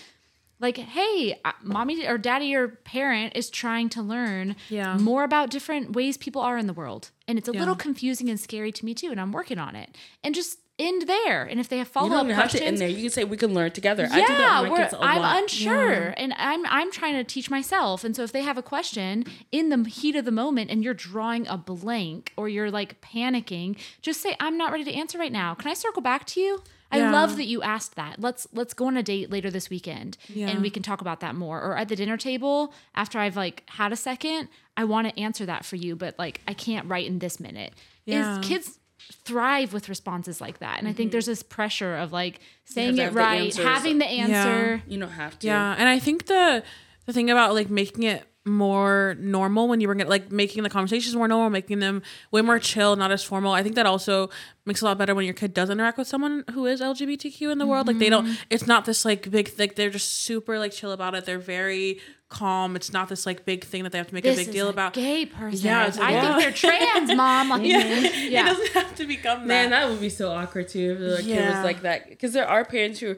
like 0.62 0.76
hey 0.78 1.40
mommy 1.64 2.06
or 2.06 2.18
daddy 2.18 2.54
or 2.54 2.68
parent 2.68 3.32
is 3.36 3.50
trying 3.50 3.88
to 3.90 4.02
learn 4.02 4.56
Yeah. 4.70 4.98
more 4.98 5.24
about 5.24 5.50
different 5.50 5.94
ways 5.96 6.18
people 6.18 6.42
are 6.42 6.58
in 6.58 6.68
the 6.68 6.74
world. 6.74 7.12
And 7.28 7.38
it's 7.38 7.48
a 7.48 7.54
little 7.54 7.76
confusing 7.76 8.30
and 8.30 8.38
scary 8.40 8.72
to 8.74 8.84
me 8.86 8.94
too 8.94 9.12
and 9.12 9.22
i'm 9.22 9.32
working 9.32 9.58
on 9.60 9.76
it. 9.78 9.96
And 10.24 10.36
just 10.36 10.58
end 10.80 11.04
there 11.08 11.44
and 11.44 11.60
if 11.60 11.68
they 11.68 11.78
have 11.78 11.88
follow-up 11.90 12.26
don't 12.26 12.30
have 12.30 12.50
to 12.52 12.58
questions 12.58 12.80
there. 12.80 12.88
You 12.88 13.02
can 13.02 13.10
say 13.10 13.24
we 13.26 13.36
can 13.38 13.54
learn 13.54 13.72
together. 13.72 14.08
I 14.10 14.20
yeah, 14.20 14.28
do 14.28 14.34
that 14.38 14.62
with 14.64 14.72
my 14.72 14.78
kids 14.78 14.94
a 14.94 15.00
I'm 15.02 15.22
lot. 15.22 15.38
unsure 15.44 16.14
and 16.18 16.34
I'm 16.38 16.66
I'm 16.66 16.92
trying 16.92 17.16
to 17.16 17.24
teach 17.24 17.50
myself. 17.50 18.04
And 18.04 18.16
so 18.16 18.24
if 18.24 18.32
they 18.32 18.44
have 18.44 18.58
a 18.58 18.64
question 18.64 19.26
in 19.52 19.70
the 19.70 19.88
heat 19.90 20.16
of 20.16 20.26
the 20.26 20.32
moment 20.32 20.72
and 20.72 20.84
you're 20.84 20.94
drawing 20.94 21.48
a 21.48 21.58
blank 21.58 22.34
or 22.38 22.48
you're 22.48 22.72
like 22.72 23.02
panicking, 23.02 23.78
just 24.02 24.22
say, 24.22 24.36
I'm 24.40 24.58
not 24.58 24.72
ready 24.72 24.86
to 24.86 24.94
answer 24.94 25.18
right 25.18 25.32
now. 25.32 25.54
Can 25.54 25.70
I 25.70 25.74
circle 25.74 26.02
back 26.02 26.26
to 26.28 26.40
you? 26.40 26.64
I 26.92 26.98
Yeah. 27.00 27.12
love 27.12 27.36
that 27.38 27.46
you 27.46 27.62
asked 27.62 27.96
that. 27.98 28.20
Let's 28.20 28.48
let's 28.54 28.74
go 28.74 28.88
on 28.88 28.98
a 28.98 29.04
date 29.04 29.30
later 29.30 29.52
this 29.52 29.70
weekend 29.70 30.18
Yeah. 30.28 30.48
and 30.48 30.62
we 30.62 30.70
can 30.72 30.82
talk 30.82 31.02
about 31.02 31.20
that 31.20 31.36
more. 31.36 31.62
Or 31.62 31.78
at 31.78 31.88
the 31.90 31.96
dinner 31.96 32.18
table 32.18 32.74
after 32.96 33.20
I've 33.20 33.36
like 33.36 33.64
had 33.68 33.92
a 33.92 33.96
second, 33.96 34.48
I 34.78 34.86
want 34.86 35.08
to 35.08 35.20
answer 35.20 35.46
that 35.46 35.66
for 35.66 35.76
you, 35.76 35.96
but 35.96 36.18
like 36.18 36.42
I 36.48 36.54
can't 36.54 36.88
right 36.88 37.06
in 37.06 37.20
this 37.20 37.40
minute. 37.40 37.74
Yeah. 38.06 38.40
Is 38.40 38.48
kids 38.48 38.80
thrive 39.12 39.74
with 39.74 39.90
responses 39.90 40.40
like 40.40 40.60
that. 40.60 40.80
And 40.80 40.88
I 40.88 40.94
think 40.94 41.08
mm-hmm. 41.08 41.14
there's 41.14 41.26
this 41.26 41.44
pressure 41.44 41.96
of 41.96 42.12
like 42.12 42.40
saying 42.66 42.98
it 42.98 43.04
have 43.04 43.14
the 43.14 43.20
right, 43.20 43.56
having 43.56 43.98
the 43.98 44.06
answer. 44.06 44.82
You 44.88 45.00
don't 45.00 45.10
have 45.10 45.40
to. 45.40 45.48
Yeah, 45.48 45.76
and 45.78 45.90
I 45.90 46.00
think 46.00 46.28
the 46.28 46.64
the 47.06 47.14
thing 47.14 47.30
about 47.30 47.54
like 47.54 47.70
making 47.70 48.04
it 48.04 48.26
more 48.46 49.16
normal 49.20 49.68
when 49.68 49.82
you 49.82 49.88
bring 49.88 50.00
it 50.00 50.10
like 50.10 50.32
making 50.32 50.64
the 50.64 50.70
conversations 50.70 51.16
more 51.16 51.28
normal, 51.28 51.50
making 51.50 51.80
them 51.80 52.02
way 52.32 52.42
more 52.42 52.60
chill, 52.60 52.96
not 52.96 53.12
as 53.12 53.24
formal. 53.24 53.52
I 53.52 53.64
think 53.64 53.76
that 53.76 53.86
also 53.86 54.30
makes 54.66 54.82
a 54.82 54.86
lot 54.86 54.98
better 54.98 55.14
when 55.14 55.26
your 55.26 55.34
kid 55.34 55.54
does 55.54 55.70
interact 55.70 55.98
with 55.98 56.08
someone 56.08 56.44
who 56.54 56.66
is 56.66 56.82
LGBTQ 56.82 57.52
in 57.52 57.58
the 57.58 57.68
world. 57.68 57.88
Like 57.88 58.00
they 58.00 58.10
don't 58.10 58.26
mm-hmm. 58.26 58.42
it's 58.50 58.68
not 58.68 58.86
this 58.86 59.06
like 59.06 59.30
big 59.30 59.52
like 59.58 59.76
they're 59.76 59.90
just 59.90 60.24
super 60.24 60.60
like 60.60 60.72
chill 60.72 60.92
about 60.92 61.16
it. 61.16 61.26
They're 61.26 61.40
very 61.40 62.00
calm. 62.30 62.76
It's 62.76 62.94
not 62.94 63.10
this 63.10 63.26
like 63.26 63.44
big 63.46 63.64
thing 63.64 63.84
that 63.84 63.92
they 63.92 63.98
have 63.98 64.08
to 64.08 64.14
make 64.14 64.24
This 64.24 64.38
a 64.38 64.42
big 64.42 64.48
is 64.50 64.54
deal 64.54 64.68
a 64.68 64.72
about. 64.72 64.94
gay 64.94 65.26
person. 65.26 65.66
Yeah, 65.66 65.88
it's 65.88 65.98
like, 65.98 66.10
I 66.10 66.12
yeah. 66.14 66.38
think 66.38 66.44
they're 66.62 66.70
trans, 66.72 67.14
mom. 67.16 67.50
Like, 67.50 67.62
mm-hmm. 67.64 68.06
It 68.06 68.32
yeah. 68.32 68.46
doesn't 68.46 68.70
have 68.74 68.96
to 68.96 69.06
become 69.08 69.40
that. 69.42 69.48
Man, 69.48 69.70
that 69.72 69.90
would 69.90 70.00
be 70.00 70.10
so 70.10 70.32
awkward 70.32 70.70
too 70.70 70.94
if 70.94 71.00
the 71.00 71.24
kid 71.24 71.36
Yeah. 71.36 71.56
was 71.58 71.66
like 71.66 71.82
that. 71.82 72.08
Because 72.10 72.34
there 72.34 72.48
are 72.48 72.64
parents 72.64 73.00
who 73.00 73.16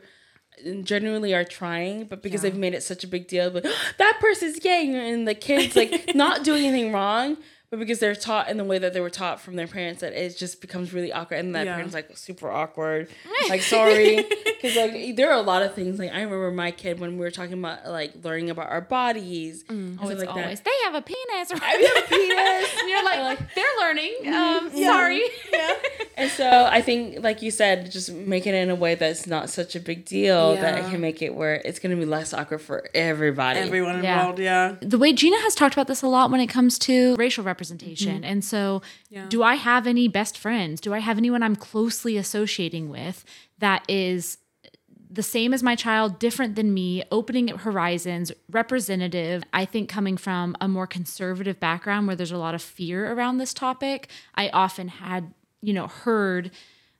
genuinely 0.83 1.33
are 1.33 1.43
trying, 1.43 2.05
but 2.05 2.21
because 2.21 2.43
Yeah. 2.43 2.51
they've 2.51 2.59
made 2.59 2.73
it 2.73 2.83
such 2.83 3.03
a 3.03 3.07
big 3.07 3.27
deal, 3.27 3.49
but 3.49 3.65
that 3.97 4.17
person's 4.21 4.59
gay, 4.59 4.93
and 5.11 5.27
the 5.27 5.35
kids 5.35 5.75
like 5.75 6.11
not 6.15 6.43
doing 6.43 6.65
anything 6.65 6.91
wrong, 6.91 7.37
but 7.71 7.79
because 7.79 7.97
they're 7.99 8.13
taught 8.13 8.49
in 8.49 8.57
the 8.57 8.63
way 8.63 8.77
that 8.77 8.93
they 8.93 8.99
were 8.99 9.09
taught 9.09 9.39
from 9.41 9.55
their 9.55 9.65
parents, 9.65 10.01
that 10.01 10.13
it 10.13 10.37
just 10.37 10.61
becomes 10.61 10.93
really 10.93 11.11
awkward, 11.11 11.37
and 11.39 11.55
that 11.55 11.65
Yeah. 11.65 11.73
parent's 11.75 11.93
like 11.95 12.15
super 12.17 12.51
awkward, 12.51 13.07
like 13.49 13.61
sorry, 13.63 14.17
because 14.61 14.75
like 14.75 15.15
there 15.15 15.31
are 15.31 15.37
a 15.39 15.41
lot 15.41 15.63
of 15.63 15.73
things. 15.73 15.97
Like 15.97 16.11
I 16.11 16.21
remember 16.21 16.51
my 16.51 16.71
kid 16.71 16.99
when 16.99 17.13
we 17.13 17.19
were 17.19 17.31
talking 17.31 17.53
about 17.53 17.87
like 17.87 18.11
learning 18.23 18.49
about 18.51 18.69
our 18.69 18.81
bodies, 18.81 19.63
and 19.69 19.97
Oh, 20.01 20.05
like 20.07 20.27
always 20.29 20.59
that. 20.59 20.65
they 20.65 20.71
have 20.83 20.95
a 20.95 21.01
penis. 21.01 21.51
Or 21.51 21.57
I 21.61 21.69
have 21.69 22.03
a 22.03 22.07
penis. 22.07 22.79
and 22.79 22.89
you're 22.89 23.03
like, 23.03 23.55
they're 23.55 23.65
learning. 23.79 24.15
Um, 24.27 24.69
sorry. 24.83 25.23
And 26.17 26.29
so 26.29 26.65
I 26.69 26.81
think, 26.81 27.23
like 27.23 27.41
you 27.41 27.49
said, 27.49 27.89
just 27.91 28.11
make 28.11 28.45
it 28.45 28.53
in 28.53 28.69
a 28.69 28.75
way 28.75 28.93
that's 28.93 29.25
not 29.25 29.49
such 29.49 29.75
a 29.75 29.79
big 29.79 30.05
deal 30.05 30.53
yeah. 30.53 30.61
that 30.61 30.77
it 30.79 30.91
can 30.91 31.01
make 31.01 31.21
it 31.23 31.33
where 31.33 31.55
it's 31.65 31.79
going 31.79 31.95
to 31.95 31.99
be 31.99 32.05
less 32.05 32.31
awkward 32.31 32.59
for 32.61 32.87
everybody. 32.93 33.57
Everyone 33.59 34.03
Yeah. 34.03 34.19
involved, 34.19 34.39
yeah. 34.39 34.75
the 34.81 34.99
way 34.99 35.13
Gina 35.13 35.37
has 35.41 35.55
talked 35.55 35.73
about 35.73 35.87
this 35.87 36.03
a 36.03 36.07
lot 36.07 36.29
when 36.29 36.39
it 36.39 36.45
comes 36.47 36.77
to 36.79 37.15
racial 37.15 37.43
representation. 37.43 37.60
Mm-hmm. 38.17 38.23
And 38.25 38.43
so, 38.43 38.81
Yeah. 39.09 39.27
do 39.29 39.43
I 39.43 39.55
have 39.55 39.87
any 39.87 40.07
best 40.07 40.37
friends? 40.37 40.81
Do 40.81 40.93
I 40.93 40.99
have 40.99 41.17
anyone 41.17 41.43
I'm 41.43 41.55
closely 41.55 42.17
associating 42.17 42.89
with 42.89 43.23
that 43.59 43.83
is 43.87 44.37
the 45.13 45.23
same 45.23 45.53
as 45.53 45.61
my 45.61 45.75
child, 45.75 46.19
different 46.19 46.55
than 46.55 46.73
me, 46.73 47.03
opening 47.11 47.51
up 47.51 47.59
horizons, 47.61 48.31
representative? 48.49 49.43
I 49.53 49.65
think 49.65 49.89
coming 49.89 50.15
from 50.17 50.55
a 50.61 50.67
more 50.67 50.87
conservative 50.87 51.59
background 51.59 52.07
where 52.07 52.15
there's 52.15 52.31
a 52.31 52.37
lot 52.37 52.55
of 52.55 52.61
fear 52.61 53.11
around 53.11 53.37
this 53.37 53.53
topic, 53.53 54.09
I 54.35 54.49
often 54.49 54.87
had, 54.87 55.33
you 55.61 55.73
know, 55.73 55.87
heard, 55.87 56.51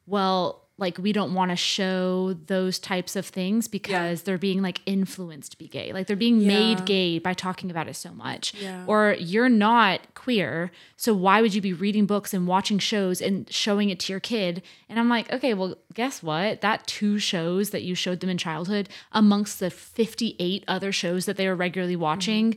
well, 0.06 0.68
like 0.82 0.98
we 0.98 1.14
don't 1.14 1.34
want 1.34 1.52
to 1.52 1.56
show 1.56 2.34
those 2.48 2.80
types 2.80 3.16
of 3.16 3.26
things 3.26 3.68
because 3.68 4.24
they're 4.24 4.38
being 4.38 4.62
like 4.62 4.82
influenced 4.86 5.52
to 5.52 5.58
be 5.58 5.68
gay. 5.68 5.94
Like 5.94 6.08
they're 6.08 6.16
being 6.16 6.42
Yeah. 6.42 6.48
made 6.48 6.86
gay 6.86 7.20
by 7.20 7.34
talking 7.34 7.72
about 7.72 7.88
it 7.88 7.96
so 7.96 8.12
much. 8.12 8.54
Yeah. 8.56 8.84
Or 8.88 9.16
you're 9.20 9.50
not 9.50 10.14
queer, 10.16 10.72
so 10.98 11.14
why 11.14 11.42
would 11.42 11.54
you 11.54 11.62
be 11.62 11.74
reading 11.74 12.06
books 12.06 12.34
and 12.34 12.48
watching 12.48 12.80
shows 12.80 13.22
and 13.22 13.52
showing 13.52 13.90
it 13.90 14.00
to 14.02 14.14
your 14.14 14.20
kid? 14.20 14.62
And 14.90 15.00
I'm 15.00 15.08
like, 15.10 15.32
okay, 15.32 15.54
well, 15.54 15.76
guess 15.94 16.22
what? 16.22 16.62
That 16.62 16.86
two 16.88 17.20
shows 17.20 17.70
that 17.70 17.84
you 17.84 17.96
showed 17.96 18.20
them 18.20 18.30
in 18.30 18.38
childhood 18.38 18.90
amongst 19.12 19.60
the 19.60 19.70
58 19.70 20.64
other 20.68 20.92
shows 20.92 21.26
that 21.26 21.38
they 21.38 21.48
are 21.48 21.56
regularly 21.56 21.94
mm-hmm. 21.94 22.02
watching 22.04 22.56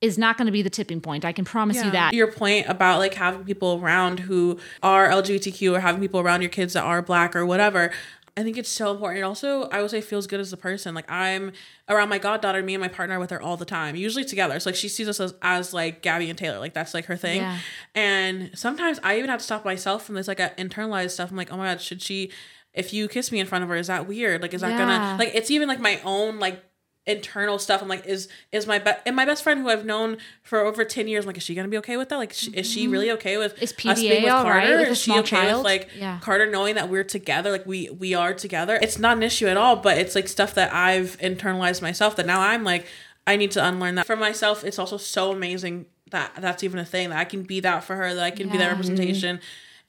is 0.00 0.18
not 0.18 0.36
going 0.36 0.46
to 0.46 0.52
be 0.52 0.62
the 0.62 0.70
tipping 0.70 1.00
point. 1.00 1.24
I 1.24 1.32
can 1.32 1.44
promise 1.44 1.82
you 1.82 1.90
that. 1.90 2.12
Your 2.12 2.30
point 2.30 2.66
about 2.68 2.98
like 2.98 3.14
having 3.14 3.44
people 3.44 3.80
around 3.82 4.20
who 4.20 4.58
are 4.82 5.08
LGBTQ 5.08 5.72
or 5.76 5.80
having 5.80 6.00
people 6.00 6.20
around 6.20 6.42
your 6.42 6.50
kids 6.50 6.74
that 6.74 6.84
are 6.84 7.00
black 7.00 7.34
or 7.34 7.46
whatever. 7.46 7.90
I 8.38 8.42
think 8.42 8.58
it's 8.58 8.68
so 8.68 8.90
important. 8.92 9.20
It 9.20 9.22
also, 9.22 9.62
I 9.70 9.80
would 9.80 9.90
say, 9.90 10.02
feels 10.02 10.26
good 10.26 10.40
as 10.40 10.52
a 10.52 10.58
person. 10.58 10.94
Like 10.94 11.10
I'm 11.10 11.52
around 11.88 12.10
my 12.10 12.18
goddaughter, 12.18 12.62
me 12.62 12.74
and 12.74 12.82
my 12.82 12.88
partner 12.88 13.16
are 13.16 13.18
with 13.18 13.30
her 13.30 13.40
all 13.40 13.56
the 13.56 13.64
time, 13.64 13.96
usually 13.96 14.26
together. 14.26 14.60
So 14.60 14.68
like 14.68 14.76
she 14.76 14.90
sees 14.90 15.08
us 15.08 15.18
as, 15.20 15.32
as 15.40 15.72
like 15.72 16.02
Gabby 16.02 16.28
and 16.28 16.38
Taylor, 16.38 16.58
like 16.58 16.74
that's 16.74 16.92
like 16.92 17.06
her 17.06 17.16
thing. 17.16 17.38
Yeah. 17.40 17.58
And 17.94 18.50
sometimes 18.54 19.00
I 19.02 19.16
even 19.16 19.30
have 19.30 19.38
to 19.38 19.44
stop 19.44 19.64
myself 19.64 20.04
from 20.04 20.16
this 20.16 20.28
like 20.28 20.36
internalized 20.58 21.12
stuff. 21.12 21.30
I'm 21.30 21.36
like, 21.38 21.50
oh 21.50 21.56
my 21.56 21.64
god, 21.64 21.80
should 21.80 22.02
she? 22.02 22.30
If 22.74 22.92
you 22.92 23.08
kiss 23.08 23.32
me 23.32 23.40
in 23.40 23.46
front 23.46 23.64
of 23.64 23.70
her, 23.70 23.76
is 23.76 23.86
that 23.86 24.06
weird? 24.06 24.42
Like, 24.42 24.52
is 24.52 24.60
that 24.60 24.72
Yeah. 24.72 24.78
gonna 24.78 25.16
like? 25.18 25.34
It's 25.34 25.50
even 25.50 25.66
like 25.66 25.80
my 25.80 25.98
own 26.04 26.38
like 26.38 26.62
internal 27.06 27.58
stuff. 27.58 27.82
I'm 27.82 27.88
like, 27.88 28.04
is 28.06 28.28
is 28.52 28.66
my 28.66 28.78
be- 28.78 28.90
and 29.06 29.14
my 29.14 29.24
best 29.24 29.42
friend 29.42 29.60
who 29.60 29.68
I've 29.68 29.84
known 29.84 30.18
for 30.42 30.60
over 30.60 30.84
ten 30.84 31.06
years? 31.08 31.24
I'm 31.24 31.28
like, 31.28 31.36
is 31.36 31.42
she 31.44 31.54
gonna 31.54 31.68
be 31.68 31.78
okay 31.78 31.96
with 31.96 32.08
that? 32.08 32.16
Like, 32.16 32.32
sh- 32.32 32.48
is 32.54 32.68
she 32.70 32.88
really 32.88 33.10
okay 33.12 33.36
with 33.36 33.54
Mm-hmm. 33.54 33.64
Is 33.64 33.72
us 33.72 34.00
being 34.00 34.22
with 34.24 34.32
Carter? 34.32 34.48
right 34.50 34.78
with 34.80 34.88
is 34.88 34.98
she 35.00 35.12
okay 35.12 35.22
child? 35.22 35.58
with 35.58 35.64
like 35.64 35.88
Yeah. 35.96 36.18
Carter 36.20 36.50
knowing 36.50 36.74
that 36.74 36.88
we're 36.88 37.04
together? 37.04 37.50
Like 37.52 37.66
we 37.66 37.88
we 37.90 38.14
are 38.14 38.34
together. 38.34 38.78
It's 38.82 38.98
not 38.98 39.16
an 39.16 39.22
issue 39.22 39.46
at 39.46 39.56
all. 39.56 39.76
But 39.76 39.98
it's 39.98 40.14
like 40.14 40.28
stuff 40.28 40.54
that 40.54 40.72
I've 40.74 41.16
internalized 41.18 41.82
myself. 41.82 42.16
That 42.16 42.26
now 42.26 42.40
I'm 42.40 42.64
like, 42.64 42.86
I 43.26 43.36
need 43.36 43.52
to 43.52 43.64
unlearn 43.66 43.94
that 43.96 44.06
for 44.06 44.16
myself. 44.16 44.64
It's 44.64 44.78
also 44.78 44.96
so 44.96 45.32
amazing 45.32 45.86
that 46.10 46.32
that's 46.38 46.62
even 46.62 46.78
a 46.78 46.84
thing 46.84 47.10
that 47.10 47.18
I 47.18 47.24
can 47.24 47.42
be 47.42 47.60
that 47.60 47.82
for 47.84 47.96
her. 47.96 48.14
That 48.14 48.24
I 48.24 48.30
can 48.30 48.48
be 48.48 48.58
that 48.58 48.64
Yeah. 48.64 48.70
representation, 48.70 49.40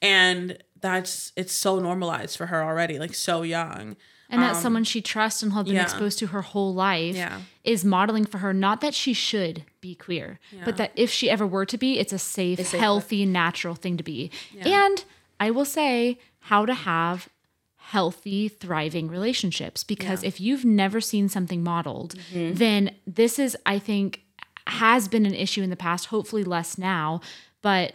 and 0.02 0.58
that's 0.80 1.32
it's 1.36 1.54
so 1.54 1.80
normalized 1.80 2.38
for 2.38 2.46
her 2.48 2.64
already. 2.64 3.00
Like 3.00 3.14
so 3.16 3.42
young. 3.42 3.96
And 4.30 4.42
that 4.42 4.56
someone 4.56 4.84
she 4.84 5.02
trusts 5.02 5.42
and 5.44 5.54
has 5.54 5.64
been 5.64 5.72
Um, 5.72 5.76
yeah. 5.78 5.84
exposed 5.84 6.20
to 6.20 6.28
her 6.28 6.42
whole 6.42 6.74
life 6.74 7.16
Yeah. 7.16 7.42
is 7.64 7.86
modeling 7.86 8.26
for 8.26 8.40
her. 8.40 8.54
Not 8.54 8.82
that 8.82 8.94
she 8.94 9.14
should 9.14 9.64
be 9.82 9.96
queer 9.96 10.40
but 10.66 10.76
that 10.78 10.92
if 10.96 11.10
she 11.10 11.30
ever 11.30 11.48
were 11.48 11.66
to 11.66 11.78
be 11.78 11.98
it's 12.00 12.12
a 12.14 12.20
safe 12.20 12.60
safe 12.60 12.80
healthy 12.80 13.26
natural 13.26 13.76
thing 13.76 13.96
to 13.98 14.04
be. 14.04 14.30
And 14.62 15.04
i 15.40 15.50
will 15.52 15.66
say 15.66 16.18
how 16.52 16.66
to 16.66 16.74
have 16.74 17.30
healthy 17.76 18.50
thriving 18.50 19.08
relationships 19.08 19.84
because 19.84 20.24
if 20.24 20.42
you've 20.42 20.66
never 20.66 21.00
seen 21.00 21.30
something 21.30 21.64
modeled 21.64 22.16
then 22.34 22.92
this 23.06 23.40
is 23.40 23.56
i 23.66 23.80
think 23.80 24.24
has 24.68 25.08
been 25.08 25.26
an 25.26 25.34
issue 25.34 25.62
in 25.64 25.70
the 25.70 25.76
past 25.78 26.08
hopefully 26.08 26.44
less 26.44 26.78
now 26.78 27.22
but 27.62 27.94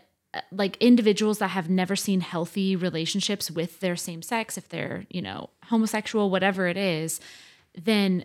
like 0.50 0.76
individuals 0.78 1.38
that 1.38 1.48
have 1.48 1.68
never 1.68 1.94
seen 1.94 2.20
healthy 2.20 2.74
relationships 2.74 3.50
with 3.50 3.80
their 3.80 3.96
same 3.96 4.22
sex 4.22 4.56
if 4.56 4.68
they're 4.68 5.04
you 5.10 5.20
know 5.20 5.50
homosexual 5.64 6.30
whatever 6.30 6.66
it 6.66 6.76
is 6.76 7.20
then 7.74 8.24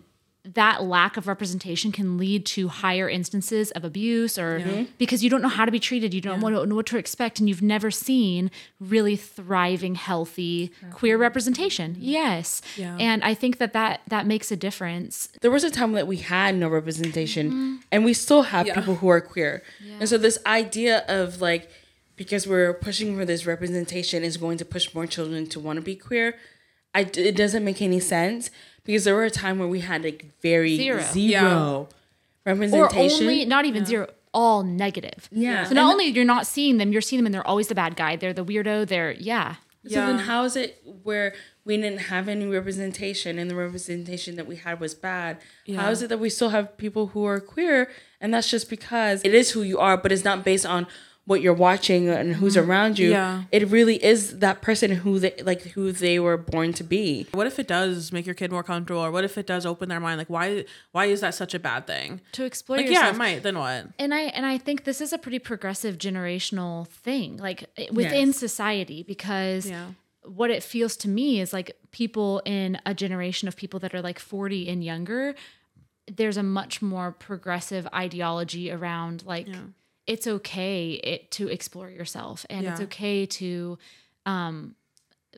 that 0.54 0.82
lack 0.82 1.16
of 1.16 1.26
representation 1.26 1.92
can 1.92 2.16
lead 2.16 2.46
to 2.46 2.68
higher 2.68 3.08
instances 3.08 3.70
of 3.72 3.84
abuse 3.84 4.38
or 4.38 4.60
mm-hmm. 4.60 4.84
because 4.96 5.22
you 5.22 5.28
don't 5.28 5.42
know 5.42 5.48
how 5.48 5.64
to 5.64 5.70
be 5.70 5.80
treated 5.80 6.14
you 6.14 6.20
don't 6.20 6.40
know 6.40 6.74
what 6.74 6.86
to 6.86 6.96
expect 6.96 7.38
and 7.38 7.48
you've 7.48 7.60
never 7.60 7.90
seen 7.90 8.50
really 8.80 9.16
thriving 9.16 9.94
healthy 9.94 10.72
queer 10.90 11.18
representation. 11.18 11.92
Mm-hmm. 11.92 12.02
Yes. 12.02 12.62
Yeah. 12.76 12.96
and 12.98 13.22
i 13.24 13.34
think 13.34 13.58
that 13.58 13.72
that 13.72 14.00
that 14.08 14.26
makes 14.26 14.50
a 14.50 14.56
difference. 14.56 15.28
There 15.42 15.50
was 15.50 15.64
a 15.64 15.70
time 15.70 15.92
that 15.92 16.06
we 16.06 16.18
had 16.18 16.54
no 16.54 16.68
representation 16.68 17.48
mm-hmm. 17.48 17.76
and 17.92 18.04
we 18.04 18.14
still 18.14 18.42
have 18.42 18.66
people 18.66 18.94
who 18.94 19.08
are 19.08 19.20
queer. 19.20 19.62
And 20.00 20.08
so 20.08 20.16
this 20.16 20.38
idea 20.46 21.04
of 21.08 21.40
like 21.40 21.68
because 22.18 22.46
we're 22.46 22.74
pushing 22.74 23.16
for 23.16 23.24
this 23.24 23.46
representation 23.46 24.22
is 24.22 24.36
going 24.36 24.58
to 24.58 24.64
push 24.64 24.92
more 24.94 25.06
children 25.06 25.46
to 25.46 25.58
want 25.58 25.78
to 25.78 25.82
be 25.82 25.96
queer 25.96 26.34
I, 26.94 27.00
it 27.00 27.36
doesn't 27.36 27.64
make 27.64 27.80
any 27.80 28.00
sense 28.00 28.50
because 28.84 29.04
there 29.04 29.14
were 29.14 29.24
a 29.24 29.30
time 29.30 29.58
where 29.58 29.68
we 29.68 29.80
had 29.80 30.02
like 30.02 30.26
very 30.42 30.76
Zero. 30.76 31.00
zero 31.00 31.88
or 32.44 32.52
representation. 32.54 33.22
only 33.22 33.44
not 33.44 33.64
even 33.64 33.84
zero 33.84 34.08
all 34.34 34.62
negative. 34.62 35.28
Yeah. 35.32 35.64
so 35.64 35.74
not 35.74 35.90
only 35.90 36.06
you're 36.06 36.24
not 36.24 36.46
seeing 36.46 36.76
them 36.78 36.92
you're 36.92 37.00
seeing 37.00 37.20
them 37.20 37.26
and 37.26 37.34
they're 37.34 37.46
always 37.46 37.68
the 37.68 37.74
bad 37.74 37.96
guy 37.96 38.16
they're 38.16 38.32
the 38.34 38.44
weirdo 38.44 38.86
they're 38.86 39.12
yeah. 39.12 39.56
So 39.86 39.94
then 40.06 40.18
how 40.18 40.44
is 40.44 40.54
it 40.54 40.82
where 41.02 41.34
we 41.64 41.76
didn't 41.76 42.00
have 42.00 42.28
any 42.28 42.46
representation 42.46 43.38
and 43.38 43.50
the 43.50 43.54
representation 43.54 44.36
that 44.36 44.46
we 44.46 44.56
had 44.56 44.80
was 44.80 44.94
bad? 44.94 45.38
How 45.74 45.90
is 45.90 46.02
it 46.02 46.08
that 46.08 46.18
we 46.18 46.28
still 46.28 46.50
have 46.50 46.76
people 46.76 47.08
who 47.08 47.24
are 47.24 47.40
queer 47.40 47.90
and 48.20 48.34
that's 48.34 48.50
just 48.50 48.68
because 48.68 49.22
it 49.24 49.34
is 49.34 49.52
who 49.52 49.62
you 49.62 49.78
are, 49.78 49.96
but 49.96 50.12
it's 50.12 50.24
not 50.24 50.44
based 50.44 50.66
on 50.66 50.86
what 51.28 51.42
you're 51.42 51.52
watching 51.52 52.08
and 52.08 52.36
who's 52.36 52.56
mm-hmm. 52.56 52.70
around 52.70 52.98
you. 52.98 53.10
Yeah. 53.10 53.42
It 53.52 53.68
really 53.68 54.02
is 54.02 54.38
that 54.38 54.62
person 54.62 54.90
who 54.90 55.18
they 55.18 55.34
like 55.42 55.60
who 55.60 55.92
they 55.92 56.18
were 56.18 56.38
born 56.38 56.72
to 56.72 56.82
be. 56.84 57.26
What 57.32 57.46
if 57.46 57.58
it 57.58 57.68
does 57.68 58.12
make 58.12 58.24
your 58.24 58.34
kid 58.34 58.50
more 58.50 58.62
comfortable, 58.62 59.02
or 59.02 59.10
what 59.10 59.24
if 59.24 59.36
it 59.36 59.46
does 59.46 59.66
open 59.66 59.90
their 59.90 60.00
mind? 60.00 60.16
Like, 60.16 60.30
why 60.30 60.64
why 60.92 61.04
is 61.04 61.20
that 61.20 61.34
such 61.34 61.52
a 61.52 61.58
bad 61.58 61.86
thing? 61.86 62.22
to 62.32 62.44
explore 62.44 62.78
Like, 62.78 62.86
yourself 62.86 63.04
yeah, 63.04 63.10
it 63.10 63.16
might. 63.18 63.42
Then 63.42 63.58
what? 63.58 63.88
and 63.98 64.14
i 64.14 64.22
and 64.22 64.46
i 64.46 64.56
think 64.56 64.84
this 64.84 65.00
is 65.02 65.12
a 65.12 65.18
pretty 65.18 65.38
progressive 65.38 65.98
generational 65.98 66.88
thing 66.88 67.36
like 67.36 67.64
within 67.92 68.28
Yes. 68.28 68.38
society 68.38 69.02
because 69.02 69.68
Yeah. 69.68 69.88
what 70.22 70.50
it 70.50 70.62
feels 70.62 70.96
to 70.98 71.08
me 71.08 71.40
is 71.40 71.52
like 71.52 71.76
people 71.90 72.40
in 72.46 72.80
a 72.86 72.94
generation 72.94 73.48
of 73.48 73.54
people 73.56 73.78
that 73.80 73.94
are 73.94 74.00
like 74.02 74.18
40 74.18 74.68
and 74.68 74.82
younger 74.82 75.34
there's 76.10 76.38
a 76.38 76.42
much 76.42 76.80
more 76.80 77.12
progressive 77.12 77.86
ideology 77.94 78.70
around 78.70 79.24
like 79.26 79.48
it's 80.08 80.26
okay 80.26 80.94
it, 80.94 81.30
to 81.30 81.46
explore 81.48 81.88
yourself 81.90 82.44
and 82.50 82.66
it's 82.66 82.80
okay 82.80 83.26
to 83.26 83.78
um 84.26 84.74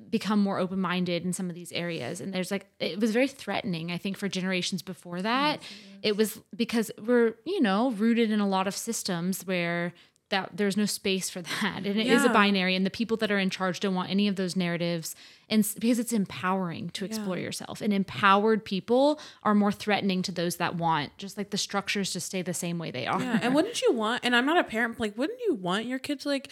become 0.09 0.41
more 0.41 0.59
open-minded 0.59 1.27
in 1.27 1.33
some 1.33 1.51
of 1.51 1.55
these 1.55 1.73
areas. 1.73 2.21
And 2.21 2.33
there's 2.33 2.51
like 2.51 2.67
it 2.79 2.99
was 2.99 3.11
very 3.11 3.29
threatening 3.29 3.91
i 3.93 3.99
think 3.99 4.17
for 4.17 4.29
generations 4.29 4.81
before 4.83 5.21
that. 5.21 5.61
It 6.03 6.17
was 6.17 6.41
because 6.57 6.91
we're 7.05 7.35
you 7.45 7.61
know 7.61 7.91
rooted 7.91 8.31
in 8.31 8.41
a 8.41 8.49
lot 8.49 8.67
of 8.67 8.75
systems 8.75 9.43
where 9.43 9.93
that 10.31 10.51
there's 10.57 10.77
no 10.77 10.87
space 10.87 11.29
for 11.29 11.43
that 11.43 11.83
and 11.85 11.87
it 11.87 12.07
is 12.07 12.25
a 12.25 12.29
binary 12.31 12.75
and 12.75 12.87
the 12.87 12.91
people 12.91 13.17
that 13.17 13.31
are 13.31 13.39
in 13.39 13.51
charge 13.51 13.81
don't 13.81 13.95
want 13.95 14.11
any 14.11 14.27
of 14.29 14.37
those 14.37 14.57
narratives 14.57 15.15
and 15.49 15.67
because 15.81 15.99
it's 15.99 16.13
empowering 16.13 16.89
to 16.91 17.05
explore 17.05 17.37
Yeah. 17.37 17.43
yourself 17.45 17.81
and 17.81 17.93
empowered 17.93 18.65
people 18.65 19.21
are 19.43 19.55
more 19.55 19.73
threatening 19.73 20.23
to 20.23 20.33
those 20.33 20.57
that 20.57 20.77
want 20.77 21.17
just 21.19 21.37
like 21.37 21.51
the 21.51 21.59
structures 21.59 22.13
to 22.13 22.21
stay 22.21 22.43
the 22.43 22.55
same 22.55 22.79
way 22.79 22.91
they 22.91 23.07
are 23.07 23.21
Yeah, 23.21 23.41
and 23.43 23.55
wouldn't 23.55 23.83
you 23.83 23.93
want? 23.93 24.25
And 24.25 24.35
I'm 24.37 24.47
not 24.47 24.57
a 24.59 24.65
parent, 24.65 24.95
but 24.97 25.01
like, 25.01 25.19
wouldn't 25.19 25.41
you 25.47 25.55
want 25.55 25.87
your 25.87 25.99
kids 25.99 26.23
to, 26.23 26.29
like 26.31 26.49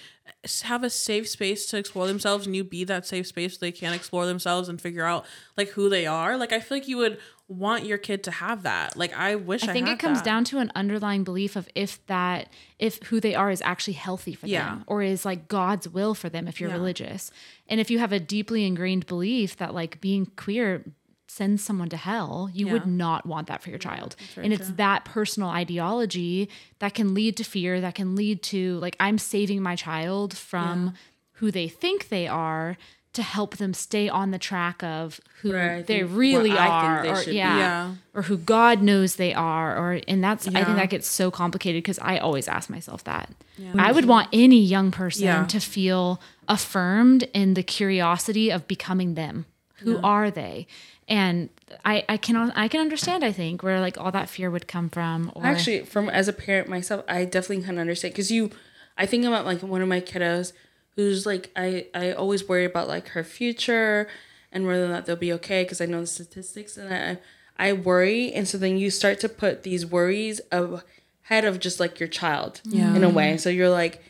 have 0.64 0.84
a 0.84 0.90
safe 0.90 1.28
space 1.28 1.66
to 1.66 1.78
explore 1.78 2.06
themselves, 2.06 2.46
and 2.46 2.54
you 2.54 2.62
be 2.64 2.84
that 2.84 3.06
safe 3.06 3.26
space 3.26 3.54
so 3.54 3.58
they 3.60 3.72
can 3.72 3.94
explore 3.94 4.26
themselves 4.26 4.68
and 4.68 4.80
figure 4.80 5.04
out 5.04 5.24
like 5.56 5.68
who 5.70 5.88
they 5.88 6.06
are? 6.06 6.36
Like, 6.36 6.52
I 6.52 6.60
feel 6.60 6.76
like 6.78 6.88
you 6.88 6.96
would 6.98 7.18
want 7.48 7.84
your 7.86 7.96
kid 7.98 8.22
to 8.24 8.30
have 8.30 8.62
that. 8.64 8.94
Like, 8.96 9.16
I 9.16 9.34
wish 9.34 9.64
I, 9.66 9.70
I 9.70 9.72
think 9.72 9.86
had 9.88 9.94
it 9.94 9.98
comes 9.98 10.18
that. 10.18 10.24
down 10.24 10.44
to 10.44 10.58
an 10.58 10.70
underlying 10.74 11.24
belief 11.24 11.56
of 11.56 11.68
if 11.74 12.04
that 12.06 12.48
if 12.78 13.02
who 13.04 13.20
they 13.20 13.34
are 13.34 13.50
is 13.50 13.62
actually 13.62 13.94
healthy 13.94 14.34
for 14.34 14.46
Yeah. 14.46 14.64
them 14.66 14.84
or 14.86 15.02
is 15.02 15.24
like 15.24 15.48
God's 15.48 15.88
will 15.88 16.14
for 16.14 16.28
them 16.28 16.46
if 16.46 16.60
you're 16.60 16.68
Yeah. 16.70 16.76
religious. 16.76 17.30
And 17.66 17.80
if 17.80 17.90
you 17.90 17.98
have 18.00 18.12
a 18.12 18.20
deeply 18.20 18.66
ingrained 18.66 19.06
belief 19.06 19.56
that 19.56 19.72
like 19.74 20.00
being 20.00 20.26
queer 20.36 20.84
sends 21.26 21.62
someone 21.64 21.88
to 21.90 21.96
hell, 21.96 22.50
you 22.52 22.68
would 22.68 22.86
not 22.86 23.24
want 23.26 23.48
that 23.48 23.62
for 23.62 23.70
your 23.70 23.78
child. 23.78 24.16
And 24.36 24.52
it's 24.52 24.66
true. 24.68 24.76
that 24.76 25.04
personal 25.04 25.48
ideology 25.50 26.48
that 26.80 26.94
can 26.94 27.14
lead 27.14 27.36
to 27.38 27.44
fear, 27.44 27.80
that 27.80 27.94
can 27.94 28.14
lead 28.14 28.42
to 28.44 28.78
like 28.80 28.96
I'm 29.00 29.18
saving 29.18 29.62
my 29.62 29.76
child 29.76 30.36
from 30.36 30.94
who 31.32 31.50
they 31.50 31.68
think 31.68 32.08
they 32.08 32.26
are 32.26 32.76
to 33.18 33.22
help 33.22 33.56
them 33.56 33.74
stay 33.74 34.08
on 34.08 34.30
the 34.30 34.38
track 34.38 34.82
of 34.82 35.20
who 35.42 35.52
Right, 35.52 35.86
they 35.86 35.98
think 36.00 36.10
really 36.12 36.50
what 36.50 36.60
I 36.60 36.64
think 36.80 36.90
are 36.90 37.02
they 37.02 37.10
or 37.10 37.16
should 37.16 37.30
be. 37.30 37.36
yeah, 37.36 37.58
Yeah. 37.58 37.94
or 38.14 38.22
who 38.22 38.36
God 38.38 38.80
knows 38.80 39.16
they 39.16 39.34
are 39.34 39.76
or 39.76 40.00
and 40.06 40.22
that's 40.22 40.46
I 40.48 40.64
think 40.64 40.76
that 40.76 40.88
gets 40.90 41.06
so 41.06 41.30
complicated 41.30 41.82
because 41.82 41.98
I 42.00 42.18
always 42.18 42.48
ask 42.48 42.70
myself 42.70 43.02
that. 43.04 43.30
I 43.76 43.90
would 43.92 44.02
mm-hmm. 44.02 44.10
want 44.10 44.28
any 44.32 44.62
young 44.62 44.90
person 44.90 45.24
Yeah. 45.24 45.46
to 45.46 45.60
feel 45.60 46.20
affirmed 46.46 47.24
in 47.34 47.54
the 47.54 47.62
curiosity 47.62 48.50
of 48.50 48.66
becoming 48.68 49.14
them. 49.14 49.46
Who 49.82 49.98
are 50.02 50.30
they? 50.30 50.66
And 51.06 51.48
I 51.84 52.04
I 52.08 52.16
can 52.16 52.36
I 52.52 52.68
can 52.68 52.80
understand 52.80 53.24
I 53.24 53.32
think 53.32 53.62
where 53.62 53.80
like 53.80 53.98
all 53.98 54.12
that 54.12 54.28
fear 54.28 54.50
would 54.50 54.66
come 54.68 54.88
from 54.90 55.32
or 55.34 55.44
Actually, 55.46 55.84
from 55.84 56.08
as 56.08 56.28
a 56.28 56.32
parent 56.32 56.68
myself, 56.68 57.04
I 57.08 57.24
definitely 57.24 57.64
can 57.64 57.78
understand 57.78 58.14
because 58.14 58.30
you, 58.30 58.50
I 58.96 59.06
think 59.06 59.24
about 59.24 59.44
like 59.46 59.62
one 59.62 59.82
of 59.82 59.88
my 59.88 60.00
kiddos 60.00 60.52
who's 60.98 61.24
like 61.24 61.48
I 61.54 61.86
I 61.94 62.10
always 62.10 62.48
worry 62.48 62.64
about 62.64 62.88
like 62.88 63.10
her 63.10 63.22
future 63.22 64.08
and 64.50 64.66
whether 64.66 64.84
or 64.84 64.88
not 64.88 65.06
they'll 65.06 65.14
be 65.14 65.32
okay 65.34 65.62
because 65.62 65.80
I 65.80 65.86
know 65.86 66.00
the 66.00 66.08
statistics 66.08 66.76
and 66.76 66.92
I 66.92 67.18
I 67.56 67.72
worry 67.72 68.32
and 68.32 68.48
so 68.48 68.58
then 68.58 68.76
you 68.76 68.90
start 68.90 69.20
to 69.20 69.28
put 69.28 69.62
these 69.62 69.86
worries 69.86 70.40
ahead 70.50 71.44
of 71.44 71.60
just 71.60 71.78
like 71.78 72.00
your 72.00 72.08
child 72.08 72.60
Yeah. 72.64 72.96
in 72.96 73.04
a 73.04 73.08
way. 73.08 73.36
So 73.36 73.48
you're 73.48 73.70
like 73.70 74.02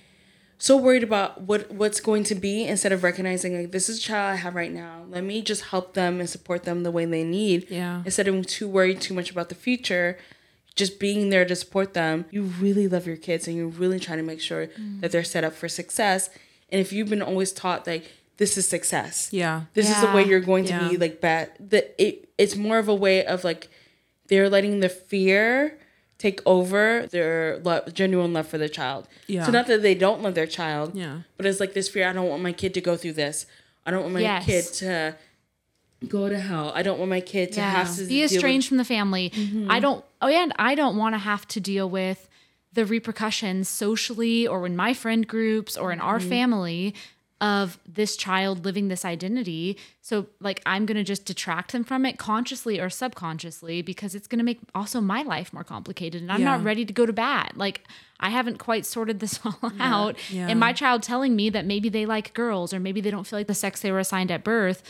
so 0.57 0.79
worried 0.79 1.03
about 1.03 1.43
what 1.43 1.71
what's 1.71 2.01
going 2.01 2.25
to 2.25 2.35
be 2.35 2.65
instead 2.65 2.93
of 2.93 3.03
recognizing 3.03 3.55
like 3.61 3.71
this 3.71 3.91
is 3.91 3.99
a 3.99 4.03
child 4.03 4.33
I 4.33 4.37
have 4.37 4.55
right 4.55 4.73
now. 4.73 5.05
Let 5.11 5.25
me 5.25 5.43
just 5.43 5.65
help 5.65 5.93
them 5.93 6.21
and 6.21 6.31
support 6.31 6.63
them 6.65 6.85
the 6.85 6.91
way 6.91 7.05
they 7.05 7.23
need. 7.23 7.67
Yeah. 7.69 8.01
Instead 8.07 8.29
of 8.29 8.47
too 8.47 8.67
worried 8.67 9.03
too 9.03 9.13
much 9.13 9.31
about 9.31 9.51
the 9.51 9.55
future, 9.55 10.17
just 10.75 10.99
being 10.99 11.29
there 11.29 11.45
to 11.45 11.55
support 11.55 11.93
them. 11.93 12.25
You 12.31 12.45
really 12.45 12.89
love 12.89 13.07
your 13.07 13.19
kids 13.19 13.47
and 13.47 13.59
you're 13.59 13.69
really 13.69 14.01
trying 14.01 14.21
to 14.21 14.25
make 14.25 14.41
sure 14.41 14.69
mm. 14.69 15.03
that 15.03 15.13
they're 15.13 15.23
set 15.23 15.45
up 15.45 15.53
for 15.53 15.69
success. 15.69 16.31
And 16.71 16.81
if 16.81 16.93
you've 16.93 17.09
been 17.09 17.23
always 17.23 17.53
taught 17.53 17.87
like 17.87 18.13
this 18.37 18.57
is 18.57 18.69
success. 18.69 19.29
Yeah. 19.33 19.63
This 19.75 19.91
is 19.91 20.01
the 20.01 20.13
way 20.13 20.25
you're 20.25 20.41
going 20.41 20.65
to 20.67 20.73
Yeah. 20.73 20.89
be 20.89 20.97
like 20.97 21.21
bad. 21.21 21.51
That 21.59 21.95
it 21.99 22.29
it's 22.39 22.55
more 22.57 22.79
of 22.79 22.89
a 22.89 22.95
way 22.95 23.25
of 23.25 23.43
like 23.45 23.69
they're 24.29 24.49
letting 24.49 24.81
the 24.81 24.89
fear 24.89 25.79
take 26.19 26.41
over 26.47 27.07
their 27.11 27.59
love, 27.65 27.93
genuine 27.95 28.33
love 28.33 28.47
for 28.49 28.59
their 28.59 28.69
child. 28.69 29.09
Yeah. 29.29 29.45
So 29.47 29.51
not 29.53 29.67
that 29.69 29.83
they 29.83 29.95
don't 29.95 30.21
love 30.23 30.35
their 30.35 30.47
child. 30.47 30.95
Yeah. 30.95 31.21
But 31.37 31.47
it's 31.47 31.61
like 31.61 31.75
this 31.75 31.89
fear. 31.89 32.09
I 32.09 32.13
don't 32.13 32.29
want 32.29 32.43
my 32.43 32.53
kid 32.53 32.75
to 32.75 32.81
go 32.81 32.97
through 32.97 33.13
this. 33.15 33.47
I 33.87 33.91
don't 33.91 34.03
want 34.03 34.15
my 34.15 34.21
Yes. 34.21 34.45
kid 34.47 34.65
to 34.85 35.17
go 36.09 36.29
to 36.29 36.39
hell. 36.39 36.71
I 36.75 36.83
don't 36.83 36.99
want 36.99 37.11
my 37.11 37.21
kid 37.21 37.53
to 37.53 37.61
Yeah. 37.61 37.71
have 37.71 37.95
to 37.97 38.03
be 38.03 38.09
deal 38.09 38.23
with- 38.25 38.33
estranged 38.35 38.69
from 38.69 38.77
the 38.77 38.85
family. 38.85 39.31
Mm-hmm. 39.31 39.71
I 39.71 39.81
don't. 39.81 40.05
Oh, 40.21 40.29
yeah, 40.29 40.43
and 40.43 40.53
I 40.59 40.75
don't 40.75 40.97
want 40.97 41.15
to 41.15 41.19
have 41.19 41.47
to 41.49 41.61
deal 41.61 41.89
with 41.89 42.29
the 42.73 42.85
repercussions 42.85 43.69
socially 43.69 44.47
or 44.47 44.67
in 44.67 44.77
my 44.77 44.95
friend 44.95 45.27
groups 45.27 45.77
or 45.77 45.93
in 45.93 46.01
our 46.01 46.19
mm-hmm. 46.19 46.29
family 46.29 46.95
of 47.41 47.79
this 47.87 48.17
child 48.17 48.65
living 48.65 48.89
this 48.89 49.05
identity. 49.05 49.77
So, 50.01 50.27
like, 50.41 50.61
I'm 50.67 50.87
gonna 50.87 51.05
just 51.05 51.25
detract 51.25 51.71
them 51.73 51.85
from 51.85 52.05
it 52.05 52.19
consciously 52.19 52.81
or 52.81 52.91
subconsciously 52.91 53.81
because 53.81 54.15
it's 54.15 54.27
gonna 54.27 54.43
make 54.43 54.59
also 54.75 55.01
my 55.01 55.23
life 55.23 55.53
more 55.53 55.63
complicated, 55.63 56.21
and 56.21 56.33
I'm 56.33 56.43
not 56.43 56.65
ready 56.65 56.85
to 56.85 56.93
go 56.93 57.07
to 57.07 57.13
bat. 57.13 57.53
Like. 57.57 57.83
I 58.21 58.31
haven't 58.31 58.59
quite 58.59 58.85
sorted 58.85 59.21
this 59.21 59.39
all 59.45 59.73
out. 59.79 60.17
Yeah. 60.29 60.49
And 60.49 60.59
my 60.59 60.73
child 60.73 61.05
telling 61.05 61.37
me 61.37 61.51
that 61.51 61.65
maybe 61.65 61.89
they 61.89 62.05
like 62.05 62.35
girls 62.35 62.75
or 62.75 62.81
maybe 62.81 63.01
they 63.01 63.13
don't 63.13 63.25
feel 63.29 63.39
like 63.39 63.47
the 63.47 63.55
sex 63.55 63.81
they 63.81 63.93
were 63.93 64.01
assigned 64.01 64.33
at 64.33 64.43
birth 64.43 64.83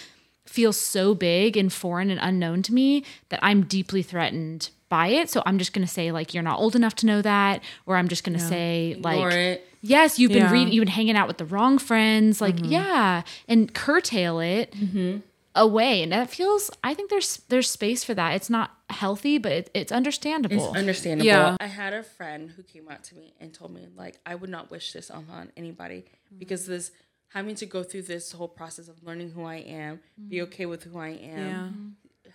feels 0.47 0.79
so 0.79 1.15
big 1.15 1.57
and 1.57 1.71
foreign 1.71 2.11
and 2.11 2.19
unknown 2.23 2.63
to 2.63 2.73
me 2.73 3.05
that 3.29 3.39
I'm 3.43 3.65
deeply 3.65 4.03
threatened 4.03 4.71
by 4.89 5.09
it. 5.09 5.31
So 5.31 5.43
I'm 5.47 5.59
just 5.59 5.73
going 5.73 5.87
to 5.87 5.93
say 5.93 6.13
like 6.13 6.35
you're 6.35 6.43
not 6.43 6.59
old 6.59 6.75
enough 6.77 6.95
to 6.97 7.07
know 7.07 7.23
that 7.23 7.63
or 7.87 7.97
I'm 7.97 8.09
just 8.09 8.25
going 8.25 8.39
to 8.39 8.45
say 8.45 8.97
like 9.01 9.63
yes, 9.81 10.19
you've 10.19 10.33
been 10.33 10.45
Yeah. 10.45 10.53
reading 10.53 10.73
you've 10.73 10.85
been 10.85 10.93
hanging 10.95 11.17
out 11.17 11.29
with 11.29 11.39
the 11.39 11.45
wrong 11.45 11.79
friends, 11.79 12.41
like 12.41 12.57
Mm-hmm. 12.57 12.73
yeah, 12.73 13.23
and 13.47 13.73
curtail 13.75 14.41
it 14.41 14.73
mm-hmm. 14.73 15.19
away. 15.55 16.03
And 16.03 16.13
that 16.13 16.31
feels 16.31 16.71
I 16.83 16.95
think 16.95 17.11
there's 17.11 17.39
there's 17.49 17.71
space 17.71 18.05
for 18.05 18.15
that. 18.15 18.35
It's 18.35 18.51
not 18.51 18.71
healthy, 18.91 19.39
but 19.39 19.53
it, 19.53 19.71
it's 19.75 19.93
understandable. 19.93 20.57
It's 20.57 20.77
understandable. 20.77 21.27
Yeah. 21.27 21.57
I 21.61 21.67
had 21.67 21.93
a 21.93 22.03
friend 22.03 22.51
who 22.51 22.63
came 22.63 22.89
out 22.89 23.05
to 23.05 23.15
me 23.15 23.35
and 23.41 23.53
told 23.53 23.75
me 23.75 23.87
like 23.97 24.19
I 24.25 24.35
would 24.35 24.51
not 24.51 24.71
wish 24.71 24.93
this 24.93 25.11
on, 25.11 25.27
on 25.31 25.53
anybody 25.57 26.05
mm. 26.35 26.39
because 26.39 26.67
this 26.67 26.91
having 27.29 27.55
to 27.57 27.67
go 27.67 27.83
through 27.83 28.03
this 28.03 28.33
whole 28.33 28.49
process 28.49 28.89
of 28.89 29.03
learning 29.03 29.31
who 29.33 29.45
I 29.45 29.57
am, 29.57 30.01
be 30.29 30.39
mm. 30.39 30.45
okay 30.45 30.65
with 30.65 30.85
who 30.85 30.99
I 30.99 31.09
am, 31.09 31.39
Yeah. 31.39 31.69
Mm-hmm. 31.69 31.89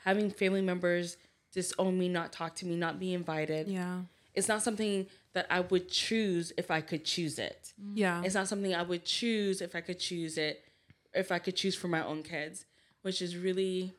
having 0.04 0.30
family 0.30 0.62
members 0.62 1.18
disown 1.54 1.76
oh, 1.80 1.92
me, 1.92 2.10
not 2.10 2.32
talk 2.32 2.56
to 2.56 2.66
me, 2.66 2.76
not 2.76 3.00
be 3.00 3.14
invited. 3.14 3.68
Yeah. 3.68 4.02
It's 4.34 4.48
not 4.48 4.64
something 4.64 5.08
that 5.34 5.46
I 5.50 5.60
would 5.60 5.90
choose 5.90 6.52
if 6.58 6.72
I 6.72 6.82
could 6.82 7.06
choose 7.06 7.38
it. 7.40 7.74
Mm-hmm. 7.82 7.98
Yeah. 7.98 8.22
It's 8.24 8.36
not 8.36 8.48
something 8.48 8.74
I 8.74 8.82
would 8.84 9.06
choose 9.06 9.62
if 9.62 9.76
I 9.76 9.82
could 9.82 10.00
choose 10.00 10.38
it, 10.38 10.64
if 11.14 11.32
I 11.32 11.40
could 11.40 11.56
choose 11.56 11.76
for 11.76 11.88
my 11.88 12.04
own 12.04 12.24
kids, 12.24 12.66
which 13.04 13.22
is 13.22 13.38
really 13.38 13.94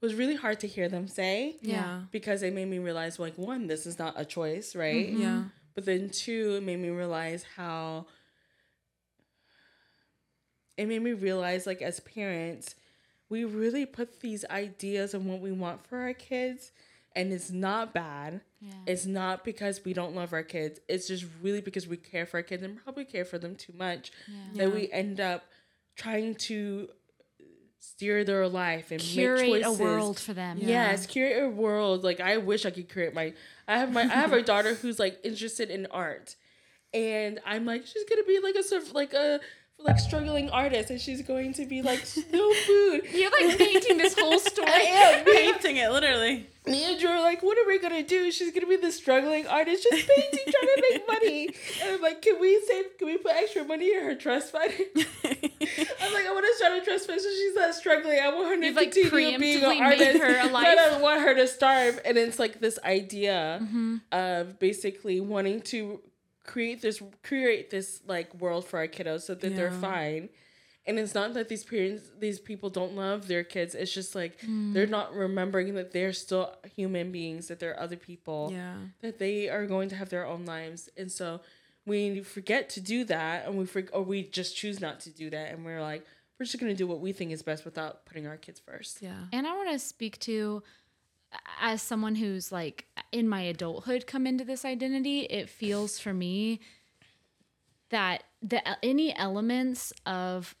was 0.00 0.14
really 0.14 0.36
hard 0.36 0.60
to 0.60 0.66
hear 0.66 0.88
them 0.88 1.08
say 1.08 1.56
Yeah. 1.62 2.02
because 2.12 2.42
it 2.42 2.54
made 2.54 2.68
me 2.68 2.78
realize 2.78 3.18
like 3.18 3.36
one 3.36 3.66
this 3.66 3.86
is 3.86 3.98
not 3.98 4.14
a 4.16 4.24
choice 4.24 4.76
right 4.76 5.08
mm-hmm. 5.08 5.22
Yeah. 5.22 5.42
but 5.74 5.84
then 5.84 6.10
two 6.10 6.54
it 6.56 6.62
made 6.62 6.78
me 6.78 6.90
realize 6.90 7.44
how 7.56 8.06
it 10.76 10.86
made 10.86 11.02
me 11.02 11.12
realize 11.12 11.66
like 11.66 11.82
as 11.82 11.98
parents 11.98 12.74
we 13.28 13.44
really 13.44 13.86
put 13.86 14.20
these 14.20 14.44
ideas 14.50 15.14
and 15.14 15.26
what 15.26 15.40
we 15.40 15.52
want 15.52 15.84
for 15.86 15.98
our 15.98 16.12
kids 16.14 16.72
and 17.14 17.32
it's 17.32 17.50
not 17.50 17.92
bad 17.94 18.40
Yeah. 18.60 18.72
it's 18.86 19.06
not 19.06 19.44
because 19.44 19.84
we 19.84 19.92
don't 19.92 20.14
love 20.14 20.32
our 20.32 20.42
kids 20.42 20.80
it's 20.88 21.08
just 21.08 21.24
really 21.42 21.60
because 21.60 21.86
we 21.88 21.96
care 21.96 22.26
for 22.26 22.36
our 22.38 22.42
kids 22.42 22.62
and 22.62 22.82
probably 22.82 23.04
care 23.04 23.24
for 23.24 23.38
them 23.38 23.56
too 23.56 23.72
much 23.76 24.12
that 24.54 24.72
we 24.72 24.90
end 24.92 25.20
up 25.20 25.44
trying 25.96 26.34
to 26.34 26.88
steer 27.78 28.24
their 28.24 28.48
life 28.48 28.90
and 28.90 29.00
make 29.00 29.12
Curate 29.12 29.64
a 29.64 29.72
world 29.72 30.18
for 30.18 30.32
them. 30.34 30.58
Yes, 30.60 31.06
create 31.06 31.40
a 31.40 31.48
world. 31.48 32.02
Like 32.04 32.20
I 32.20 32.36
wish 32.38 32.66
I 32.66 32.70
could 32.70 32.88
create 32.90 33.14
my. 33.14 33.32
I 33.68 33.78
have 33.78 33.92
my. 33.92 34.02
I 34.02 34.06
have 34.06 34.32
a 34.32 34.42
daughter 34.42 34.74
who's 34.74 34.98
like 34.98 35.18
interested 35.24 35.70
in 35.70 35.86
art, 35.90 36.36
and 36.92 37.38
I'm 37.46 37.64
like, 37.64 37.86
she's 37.86 38.04
gonna 38.04 38.24
be 38.24 38.40
like 38.42 38.56
a 38.56 38.62
sort 38.62 38.82
of 38.82 38.92
like 38.92 39.12
a 39.12 39.40
like 39.78 39.98
struggling 39.98 40.50
artist, 40.50 40.90
and 40.90 41.00
she's 41.00 41.22
going 41.22 41.52
to 41.54 41.66
be 41.66 41.82
like 41.82 42.00
no 42.32 42.52
food. 42.54 43.02
You're 43.12 43.30
like 43.30 43.58
painting 43.58 43.98
this 43.98 44.18
whole 44.18 44.38
story. 44.50 44.66
I 44.68 44.80
am. 44.80 45.24
Painting 45.24 45.76
it 45.76 45.90
literally. 45.92 46.46
me 46.66 46.90
and 46.90 46.98
Drew 47.00 47.10
are 47.10 47.20
like, 47.22 47.42
what 47.42 47.56
are 47.58 47.66
we 47.66 47.78
gonna 47.78 48.02
do? 48.02 48.32
She's 48.32 48.52
gonna 48.52 48.66
be 48.66 48.76
the 48.76 48.90
struggling 48.90 49.46
artist, 49.46 49.84
just 49.88 50.08
painting, 50.08 50.40
trying 50.50 50.66
to 50.76 50.82
make 50.90 51.08
money. 51.08 51.48
And 51.82 51.94
I'm 51.94 52.02
like, 52.02 52.22
can 52.22 52.40
we 52.40 52.60
save? 52.66 52.98
Can 52.98 53.06
we 53.06 53.18
put 53.18 53.32
extra 53.32 53.64
money 53.64 53.94
in 53.94 54.02
her 54.02 54.14
trust 54.14 54.50
fund? 54.50 54.72
I'm 54.74 56.12
like, 56.12 56.26
I 56.26 56.32
want 56.32 56.46
to 56.46 56.54
start 56.56 56.72
a 56.72 56.84
trust 56.84 57.06
fund 57.06 57.20
so 57.20 57.28
she's 57.28 57.54
not 57.54 57.74
struggling. 57.74 58.18
I 58.20 58.30
want 58.34 58.48
her 58.48 58.56
to 58.56 58.66
You've, 58.66 58.76
like, 58.76 58.92
continue 58.92 59.38
being 59.38 59.60
preemptively 59.60 59.76
an 59.76 59.82
artist. 59.82 60.18
her 60.18 60.38
a 60.38 60.42
but 60.44 60.52
life. 60.52 60.66
I 60.66 60.74
don't 60.74 61.02
want 61.02 61.20
her 61.20 61.34
to 61.34 61.46
starve. 61.46 62.00
And 62.04 62.16
it's 62.16 62.38
like 62.38 62.60
this 62.60 62.78
idea 62.84 63.60
Mm-hmm. 63.62 63.96
of 64.12 64.58
basically 64.58 65.20
wanting 65.20 65.60
to 65.62 66.00
create 66.46 66.80
this 66.82 67.02
create 67.22 67.70
this 67.70 68.00
like 68.06 68.34
world 68.40 68.64
for 68.66 68.78
our 68.78 68.88
kiddos 68.88 69.22
so 69.22 69.34
that 69.34 69.54
they're 69.56 69.70
fine. 69.72 70.28
And 70.88 71.00
it's 71.00 71.14
not 71.16 71.34
that 71.34 71.48
these 71.48 71.64
parents, 71.64 72.04
these 72.20 72.38
people 72.38 72.70
don't 72.70 72.94
love 72.94 73.26
their 73.26 73.42
kids. 73.42 73.74
It's 73.74 73.92
just 73.92 74.14
like 74.14 74.40
Mm. 74.42 74.72
they're 74.72 74.86
not 74.86 75.12
remembering 75.14 75.74
that 75.74 75.90
they're 75.90 76.12
still 76.12 76.54
human 76.76 77.10
beings, 77.10 77.48
that 77.48 77.58
there 77.58 77.72
are 77.74 77.80
other 77.80 77.96
people, 77.96 78.50
Yeah. 78.52 78.76
that 79.00 79.18
they 79.18 79.48
are 79.48 79.66
going 79.66 79.88
to 79.88 79.96
have 79.96 80.10
their 80.10 80.24
own 80.24 80.44
lives. 80.46 80.88
And 80.96 81.10
so 81.10 81.40
we 81.86 82.20
forget 82.20 82.68
to 82.70 82.80
do 82.80 83.04
that, 83.04 83.46
and 83.46 83.58
we 83.58 83.66
for, 83.66 83.82
or 83.92 84.02
we 84.02 84.22
just 84.22 84.56
choose 84.56 84.80
not 84.80 85.00
to 85.00 85.10
do 85.10 85.28
that, 85.30 85.52
and 85.52 85.64
we're 85.64 85.80
like, 85.82 86.04
we're 86.38 86.46
just 86.46 86.58
gonna 86.60 86.74
do 86.74 86.86
what 86.86 87.00
we 87.00 87.12
think 87.12 87.32
is 87.32 87.42
best 87.42 87.64
without 87.64 88.04
putting 88.06 88.26
our 88.28 88.36
kids 88.36 88.60
first. 88.60 89.02
Yeah. 89.02 89.24
And 89.32 89.46
I 89.46 89.56
want 89.56 89.70
to 89.70 89.78
speak 89.78 90.18
to, 90.20 90.62
as 91.60 91.82
someone 91.82 92.14
who's 92.16 92.50
like 92.52 92.86
in 93.12 93.28
my 93.28 93.40
adulthood 93.42 94.06
come 94.06 94.26
into 94.26 94.44
this 94.44 94.64
identity, 94.64 95.20
it 95.20 95.48
feels 95.48 95.98
for 95.98 96.12
me 96.12 96.60
that 97.90 98.24
the 98.42 98.62
any 98.84 99.16
elements 99.16 99.92
of 100.04 100.54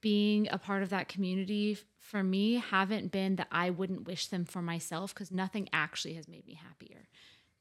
being 0.00 0.48
a 0.50 0.58
part 0.58 0.82
of 0.82 0.90
that 0.90 1.08
community 1.08 1.78
for 1.98 2.22
me 2.22 2.56
haven't 2.56 3.10
been 3.10 3.36
that 3.36 3.48
I 3.50 3.70
wouldn't 3.70 4.06
wish 4.06 4.26
them 4.26 4.44
for 4.44 4.60
myself 4.60 5.14
because 5.14 5.32
nothing 5.32 5.68
actually 5.72 6.14
has 6.14 6.28
made 6.28 6.46
me 6.46 6.54
happier. 6.62 7.08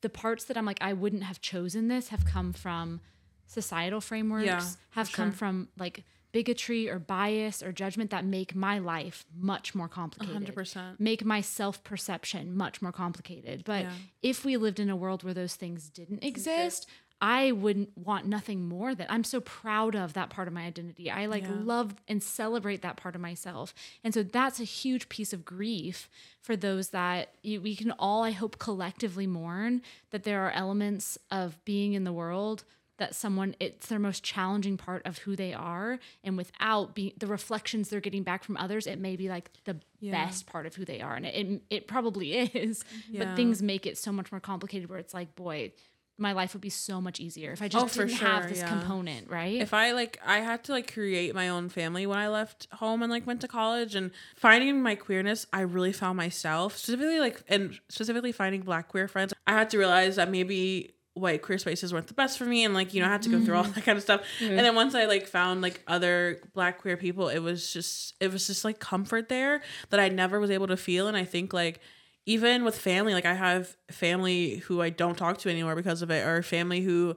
The 0.01 0.09
parts 0.09 0.43
that 0.45 0.57
I'm 0.57 0.65
like, 0.65 0.81
I 0.81 0.91
wouldn't 0.91 1.23
have 1.23 1.39
chosen 1.39 1.87
this 1.87 2.09
have 2.09 2.25
come 2.25 2.51
from 2.51 2.99
societal 3.47 4.01
frameworks, 4.01 4.45
Yeah, 4.45 4.67
have 4.91 5.09
for 5.09 5.15
come 5.15 5.31
sure. 5.31 5.37
from 5.37 5.69
like 5.77 6.03
bigotry 6.33 6.89
or 6.89 6.99
bias 6.99 7.63
or 7.63 7.71
judgment 7.71 8.09
that 8.09 8.25
make 8.25 8.53
my 8.53 8.79
life 8.79 9.25
much 9.39 9.73
more 9.73 9.87
complicated. 9.87 10.53
100%. 10.53 10.99
Make 10.99 11.23
my 11.23 11.39
self 11.39 11.81
perception 11.85 12.57
much 12.57 12.81
more 12.81 12.91
complicated. 12.91 13.63
But 13.63 13.83
Yeah. 13.83 13.93
if 14.21 14.43
we 14.43 14.57
lived 14.57 14.79
in 14.81 14.89
a 14.89 14.95
world 14.95 15.23
where 15.23 15.33
those 15.33 15.55
things 15.55 15.89
didn't 15.89 16.23
exist, 16.23 16.87
I 17.21 17.53
wouldn't 17.53 17.95
want 17.97 18.25
nothing 18.25 18.67
more 18.67 18.93
that 18.95 19.09
I'm 19.09 19.23
so 19.23 19.39
proud 19.39 19.95
of 19.95 20.11
that 20.13 20.29
part 20.29 20.49
of 20.49 20.53
my 20.53 20.65
identity. 20.65 21.09
I 21.09 21.27
like 21.27 21.43
Yeah. 21.43 21.53
love 21.63 21.95
and 22.07 22.21
celebrate 22.21 22.81
that 22.81 22.97
part 22.97 23.15
of 23.15 23.21
myself. 23.21 23.73
And 24.03 24.13
so 24.13 24.23
that's 24.23 24.59
a 24.59 24.65
huge 24.65 25.07
piece 25.07 25.31
of 25.31 25.45
grief 25.45 26.09
for 26.41 26.57
those 26.57 26.89
that 26.89 27.35
you, 27.41 27.61
we 27.61 27.77
can 27.77 27.91
all, 27.91 28.23
I 28.23 28.31
hope, 28.31 28.59
collectively 28.59 29.25
mourn 29.27 29.81
that 30.09 30.23
there 30.23 30.41
are 30.45 30.51
elements 30.51 31.17
of 31.31 31.63
being 31.63 31.93
in 31.93 32.03
the 32.03 32.11
world 32.11 32.65
that 32.97 33.15
someone 33.15 33.55
it's 33.59 33.87
their 33.87 33.99
most 33.99 34.23
challenging 34.23 34.77
part 34.77 35.01
of 35.05 35.17
who 35.19 35.35
they 35.35 35.53
are 35.53 35.99
and 36.23 36.37
without 36.37 36.93
being 36.95 37.11
the 37.17 37.27
reflections 37.27 37.89
they're 37.89 37.99
getting 37.99 38.23
back 38.23 38.43
from 38.43 38.55
others 38.57 38.85
it 38.87 38.99
may 38.99 39.15
be 39.15 39.29
like 39.29 39.49
the 39.65 39.77
Yeah. 39.99 40.25
best 40.25 40.45
part 40.45 40.65
of 40.65 40.75
who 40.75 40.85
they 40.85 41.01
are 41.01 41.15
and 41.15 41.25
it, 41.25 41.33
it, 41.35 41.61
it 41.69 41.87
probably 41.87 42.33
is 42.37 42.83
Yeah. 43.09 43.25
but 43.25 43.35
things 43.35 43.61
make 43.61 43.85
it 43.85 43.97
so 43.97 44.11
much 44.11 44.31
more 44.31 44.39
complicated 44.41 44.89
where 44.89 44.99
it's 44.99 45.13
like 45.13 45.35
boy 45.35 45.71
my 46.19 46.31
life 46.33 46.53
would 46.53 46.61
be 46.61 46.69
so 46.69 47.01
much 47.01 47.19
easier 47.19 47.51
if 47.53 47.61
i 47.63 47.67
just 47.67 47.83
Oh, 47.83 47.87
didn't 48.05 48.17
have 48.17 48.43
sure, 48.43 48.49
this 48.49 48.59
yeah. 48.59 48.67
component 48.69 49.29
right 49.31 49.59
If 49.59 49.73
I 49.73 49.93
like, 49.93 50.19
I 50.23 50.41
had 50.41 50.63
to 50.65 50.71
like 50.71 50.93
create 50.93 51.33
my 51.33 51.49
own 51.49 51.69
family 51.69 52.05
when 52.05 52.19
I 52.19 52.27
left 52.29 52.67
home 52.73 53.01
and 53.01 53.11
like 53.11 53.25
went 53.25 53.41
to 53.41 53.47
college 53.47 53.95
and 53.95 54.11
finding 54.35 54.79
my 54.83 54.93
queerness, 54.93 55.47
I 55.51 55.61
really 55.61 55.91
found 55.91 56.15
myself 56.17 56.77
specifically 56.77 57.19
like, 57.19 57.41
and 57.49 57.79
specifically 57.89 58.31
finding 58.31 58.61
black 58.61 58.89
queer 58.89 59.07
friends. 59.07 59.33
I 59.47 59.53
had 59.53 59.71
to 59.71 59.79
realize 59.79 60.15
that 60.17 60.29
maybe 60.29 60.93
white 61.15 61.41
queer 61.43 61.57
spaces 61.59 61.93
weren't 61.93 62.07
the 62.07 62.13
best 62.13 62.39
for 62.39 62.45
me 62.45 62.63
and 62.63 62.73
like 62.73 62.93
you 62.93 63.01
know 63.01 63.07
I 63.07 63.11
had 63.11 63.21
to 63.23 63.29
go 63.29 63.39
through 63.43 63.55
all 63.55 63.63
mm-hmm. 63.63 63.73
that 63.73 63.83
kind 63.83 63.97
of 63.97 64.03
stuff. 64.03 64.21
And 64.41 64.57
then 64.57 64.75
once 64.75 64.95
i 64.95 65.05
like 65.05 65.27
found 65.27 65.61
like 65.61 65.83
other 65.87 66.41
black 66.53 66.79
queer 66.79 66.97
people 66.97 67.29
it 67.29 67.39
was 67.39 67.71
just 67.71 68.15
it 68.19 68.31
was 68.31 68.47
just 68.47 68.65
like 68.65 68.79
comfort 68.79 69.29
there 69.29 69.61
that 69.89 69.99
i 69.99 70.09
never 70.09 70.39
was 70.39 70.49
able 70.49 70.67
to 70.67 70.77
feel. 70.77 71.07
And 71.07 71.15
i 71.15 71.23
think 71.23 71.53
like 71.53 71.79
even 72.25 72.63
with 72.63 72.77
family 72.77 73.13
like 73.13 73.25
i 73.25 73.33
have 73.33 73.75
family 73.91 74.57
who 74.57 74.81
i 74.81 74.89
don't 74.89 75.17
talk 75.17 75.37
to 75.39 75.49
anymore 75.49 75.75
because 75.75 76.01
of 76.01 76.09
it 76.09 76.25
or 76.25 76.41
family 76.41 76.81
who 76.81 77.15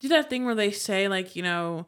do 0.00 0.08
that 0.08 0.28
thing 0.28 0.44
where 0.44 0.54
they 0.54 0.70
say 0.70 1.08
like 1.08 1.34
you 1.34 1.42
know 1.42 1.86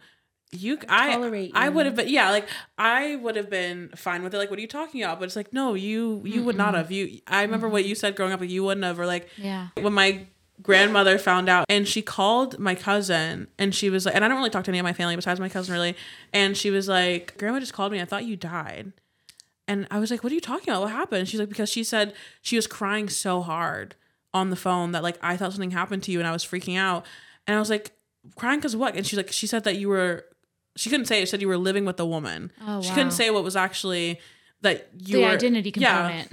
you 0.51 0.79
I 0.89 1.13
Tolerate 1.13 1.53
I 1.55 1.67
you. 1.67 1.73
would 1.73 1.87
have 1.87 1.97
been 1.97 2.09
yeah 2.09 2.31
like 2.31 2.49
I 2.79 3.17
would 3.17 3.37
have 3.37 3.51
been 3.51 3.91
fine 3.97 4.23
with 4.23 4.35
it. 4.35 4.39
Like 4.39 4.51
what 4.51 4.59
are 4.59 4.63
you 4.63 4.69
talking 4.69 5.03
about? 5.03 5.19
But 5.19 5.27
it's 5.27 5.37
like 5.37 5.53
no 5.53 5.75
you 5.75 6.23
you 6.25 6.45
would 6.45 6.57
not 6.57 6.75
have. 6.75 6.93
You 6.93 7.21
I 7.27 7.43
remember 7.43 7.69
what 7.69 7.85
you 7.85 7.95
said 7.95 8.15
growing 8.15 8.33
up 8.33 8.41
like 8.41 8.51
you 8.51 8.63
wouldn't 8.63 8.85
have 8.85 9.01
or 9.01 9.07
like 9.07 9.29
yeah. 9.37 9.69
when 9.81 9.93
my 9.93 10.27
grandmother 10.63 11.19
found 11.19 11.49
out 11.49 11.67
and 11.69 11.87
she 11.87 12.01
called 12.01 12.59
my 12.59 12.75
cousin 12.75 13.49
and 13.59 13.75
she 13.75 13.91
was 13.91 14.07
like 14.07 14.15
and 14.15 14.25
I 14.25 14.29
don't 14.29 14.37
really 14.39 14.51
talk 14.51 14.65
to 14.65 14.71
any 14.71 14.79
of 14.79 14.85
my 14.85 14.93
family 14.93 15.17
besides 15.17 15.41
my 15.41 15.49
cousin 15.49 15.75
really 15.75 15.97
and 16.33 16.57
she 16.57 16.71
was 16.71 16.89
like 16.89 17.37
grandma 17.39 17.59
just 17.61 17.73
called 17.73 17.93
me. 17.93 18.01
I 18.01 18.05
thought 18.05 18.25
you 18.25 18.37
died. 18.37 18.93
And 19.67 19.87
I 19.91 19.99
was 19.99 20.11
like 20.11 20.23
what 20.23 20.31
are 20.31 20.35
you 20.35 20.41
talking 20.41 20.71
about? 20.71 20.83
What 20.83 20.93
happened? 20.93 21.29
She's 21.29 21.41
like 21.41 21.49
because 21.49 21.71
she 21.71 21.83
said 21.85 22.15
she 22.41 22.57
was 22.57 22.67
crying 22.67 23.09
so 23.09 23.43
hard 23.43 23.97
on 24.33 24.51
the 24.51 24.57
phone 24.57 24.93
that 24.93 25.03
like 25.03 25.19
I 25.23 25.37
thought 25.37 25.53
something 25.53 25.71
happened 25.73 26.03
to 26.05 26.13
you 26.13 26.19
and 26.19 26.29
I 26.29 26.33
was 26.33 26.45
freaking 26.45 26.79
out. 26.79 27.05
And 27.47 27.57
I 27.57 27.59
was 27.59 27.71
like 27.71 27.93
crying 28.37 28.59
because 28.59 28.77
what? 28.77 28.97
And 28.97 29.07
she's 29.07 29.17
like 29.17 29.33
she 29.33 29.47
said 29.47 29.65
that 29.65 29.77
you 29.77 29.89
were 29.89 30.25
she 30.77 30.91
couldn't 30.91 31.07
say 31.07 31.19
it. 31.23 31.27
She 31.27 31.31
said 31.31 31.41
you 31.41 31.49
were 31.49 31.59
living 31.59 31.85
with 31.85 31.99
a 32.01 32.07
woman. 32.07 32.53
Oh, 32.67 32.81
she 32.81 32.91
wow. 32.91 32.95
couldn't 32.95 33.13
say 33.13 33.31
what 33.31 33.45
was 33.45 33.57
actually 33.57 34.21
that 34.61 34.89
you 34.99 35.19
the 35.19 35.23
were 35.23 35.29
identity 35.29 35.73
yeah. 35.77 36.25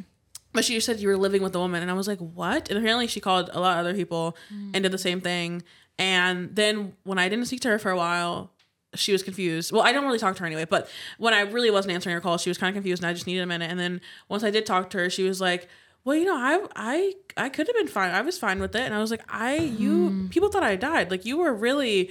But 0.54 0.66
she 0.66 0.74
just 0.76 0.86
said 0.86 1.00
you 1.00 1.08
were 1.08 1.18
living 1.18 1.42
with 1.42 1.56
a 1.56 1.60
woman, 1.60 1.82
and 1.82 1.90
I 1.90 1.94
was 1.94 2.08
like, 2.08 2.20
"What?" 2.20 2.70
And 2.70 2.78
apparently, 2.78 3.08
she 3.08 3.20
called 3.20 3.50
a 3.54 3.60
lot 3.60 3.74
of 3.80 3.86
other 3.86 3.94
people 3.94 4.36
Mm. 4.54 4.72
and 4.74 4.84
did 4.84 4.92
the 4.92 4.98
same 4.98 5.22
thing. 5.22 5.64
And 5.98 6.56
then 6.56 6.94
when 7.04 7.18
I 7.20 7.30
didn't 7.30 7.46
speak 7.46 7.62
to 7.62 7.70
her 7.70 7.80
for 7.80 7.92
a 7.92 7.96
while, 7.98 8.52
she 8.96 9.12
was 9.14 9.24
confused. 9.24 9.72
Well, 9.72 9.82
I 9.84 9.94
don't 9.94 10.04
really 10.06 10.20
talk 10.20 10.36
to 10.36 10.42
her 10.42 10.46
anyway, 10.48 10.66
but 10.66 10.90
when 11.18 11.34
I 11.34 11.42
really 11.42 11.72
wasn't 11.72 11.94
answering 11.94 12.14
her 12.14 12.20
calls, 12.22 12.42
she 12.42 12.50
was 12.50 12.58
kind 12.58 12.70
of 12.70 12.76
confused, 12.76 13.02
and 13.02 13.10
I 13.10 13.14
just 13.14 13.28
needed 13.28 13.42
a 13.42 13.46
minute. 13.46 13.70
And 13.72 13.80
then 13.80 14.02
once 14.28 14.44
I 14.44 14.50
did 14.52 14.66
talk 14.66 14.90
to 14.92 14.98
her, 14.98 15.10
she 15.10 15.24
was 15.24 15.40
like, 15.40 15.70
"Well, 16.04 16.16
you 16.18 16.26
know, 16.26 16.36
I 16.36 16.66
I 16.76 17.14
I 17.38 17.50
could 17.50 17.68
have 17.68 17.76
been 17.76 17.88
fine. 17.88 18.12
I 18.12 18.22
was 18.22 18.38
fine 18.38 18.60
with 18.60 18.76
it." 18.76 18.82
And 18.82 18.94
I 18.94 19.00
was 19.00 19.12
like, 19.12 19.24
"I 19.30 19.56
you 19.56 20.10
Hmm. 20.10 20.28
people 20.28 20.50
thought 20.50 20.64
I 20.64 20.76
died. 20.76 21.10
Like 21.12 21.26
you 21.26 21.38
were 21.38 21.54
really 21.54 22.10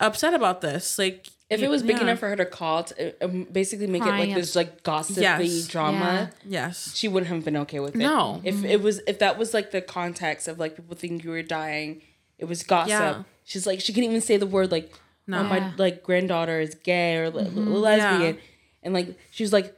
upset 0.00 0.34
about 0.34 0.60
this. 0.62 0.98
Like 0.98 1.28
If 1.48 1.62
it 1.62 1.68
was 1.70 1.82
big 1.82 1.96
yeah. 1.96 2.02
enough 2.02 2.18
for 2.18 2.28
her 2.28 2.34
to 2.36 2.44
call, 2.44 2.84
to, 2.84 3.24
um, 3.24 3.44
basically 3.44 3.86
make 3.86 4.02
it 4.02 4.06
like 4.06 4.34
this 4.34 4.56
like 4.56 4.82
gossipy 4.82 5.20
Yes. 5.20 5.66
drama, 5.68 6.30
yes, 6.44 6.94
she 6.96 7.06
wouldn't 7.06 7.30
have 7.30 7.44
been 7.44 7.56
okay 7.58 7.78
with 7.78 7.94
it. 7.94 7.98
No. 7.98 8.40
If 8.42 8.64
it 8.64 8.82
was, 8.82 9.00
if 9.06 9.20
that 9.20 9.38
was 9.38 9.54
like 9.54 9.70
the 9.70 9.80
context 9.80 10.48
of 10.48 10.58
like 10.58 10.74
people 10.74 10.96
think 10.96 11.22
you 11.22 11.30
were 11.30 11.42
dying, 11.42 12.02
it 12.38 12.46
was 12.46 12.64
gossip. 12.64 12.90
Yeah. 12.90 13.22
She's 13.44 13.64
like, 13.66 13.80
she 13.80 13.92
couldn't 13.92 14.10
even 14.10 14.20
say 14.22 14.36
the 14.38 14.46
word 14.46 14.72
like, 14.72 14.92
No. 15.28 15.38
oh, 15.38 15.44
my 15.44 15.58
Yeah. 15.58 15.72
like 15.76 16.02
granddaughter 16.02 16.58
is 16.58 16.74
gay 16.74 17.16
or 17.18 17.30
le- 17.30 17.42
lesbian, 17.42 18.34
Yeah. 18.34 18.40
and 18.82 18.92
like 18.92 19.16
she 19.30 19.44
was 19.44 19.52
like 19.52 19.72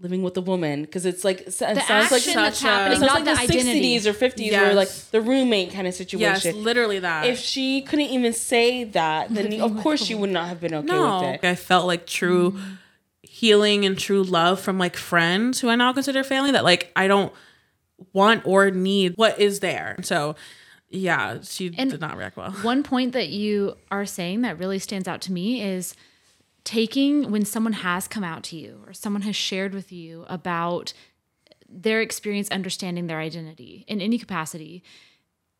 living 0.00 0.22
with 0.22 0.36
a 0.36 0.40
woman 0.40 0.82
because 0.82 1.04
it's 1.04 1.24
like 1.24 1.40
it 1.42 1.52
sounds 1.52 1.74
The 1.74 1.80
like 1.80 1.90
action 1.90 2.34
that's 2.34 2.58
such 2.58 2.64
a- 2.64 2.70
happening, 2.70 2.92
it 2.92 3.00
sounds 3.00 3.00
not 3.00 3.14
like 3.14 3.24
the 3.24 3.34
the 3.34 3.40
identity. 3.54 3.72
sixties 3.72 4.06
or 4.06 4.12
fifties 4.12 4.50
Yes. 4.52 4.62
where 4.62 4.74
like 4.74 4.88
the 5.10 5.20
roommate 5.20 5.72
kind 5.72 5.86
of 5.86 5.94
situation 5.94 6.54
yes, 6.54 6.64
literally 6.64 7.00
that. 7.00 7.26
if 7.26 7.38
she 7.38 7.82
couldn't 7.82 8.06
even 8.06 8.32
say 8.32 8.84
that, 8.84 9.34
then 9.34 9.60
of 9.60 9.76
course 9.78 10.02
she 10.04 10.14
would 10.14 10.30
not 10.30 10.48
have 10.48 10.60
been 10.60 10.74
okay 10.74 10.86
no, 10.86 11.20
with 11.32 11.44
it. 11.44 11.48
I 11.48 11.54
felt 11.54 11.86
like 11.86 12.06
true 12.06 12.52
mm-hmm. 12.52 12.74
healing 13.22 13.84
and 13.84 13.98
true 13.98 14.22
love 14.22 14.60
from 14.60 14.78
like 14.78 14.96
friends 14.96 15.60
who 15.60 15.68
I 15.68 15.74
now 15.76 15.92
consider 15.92 16.22
family. 16.22 16.52
That 16.52 16.64
like 16.64 16.92
I 16.94 17.08
don't 17.08 17.32
want 18.12 18.46
or 18.46 18.70
need 18.70 19.14
what 19.16 19.40
is 19.40 19.60
there. 19.60 19.96
So 20.02 20.36
yeah, 20.90 21.40
she 21.42 21.74
And- 21.76 21.90
did 21.90 22.00
not 22.00 22.16
react 22.16 22.36
well. 22.36 22.52
One 22.62 22.82
point 22.82 23.12
that 23.12 23.28
you 23.28 23.76
are 23.90 24.06
saying 24.06 24.42
that 24.42 24.58
really 24.58 24.78
stands 24.78 25.06
out 25.08 25.20
to 25.22 25.32
me 25.32 25.60
is 25.62 25.94
taking 26.68 27.30
when 27.30 27.46
someone 27.46 27.72
has 27.72 28.06
come 28.06 28.22
out 28.22 28.42
to 28.42 28.54
you 28.56 28.82
or 28.86 28.92
someone 28.92 29.22
has 29.22 29.34
shared 29.34 29.72
with 29.72 29.90
you 29.90 30.26
about 30.28 30.92
their 31.66 32.02
experience 32.02 32.50
understanding 32.50 33.06
their 33.06 33.20
identity 33.20 33.86
in 33.88 34.02
any 34.02 34.18
capacity. 34.18 34.82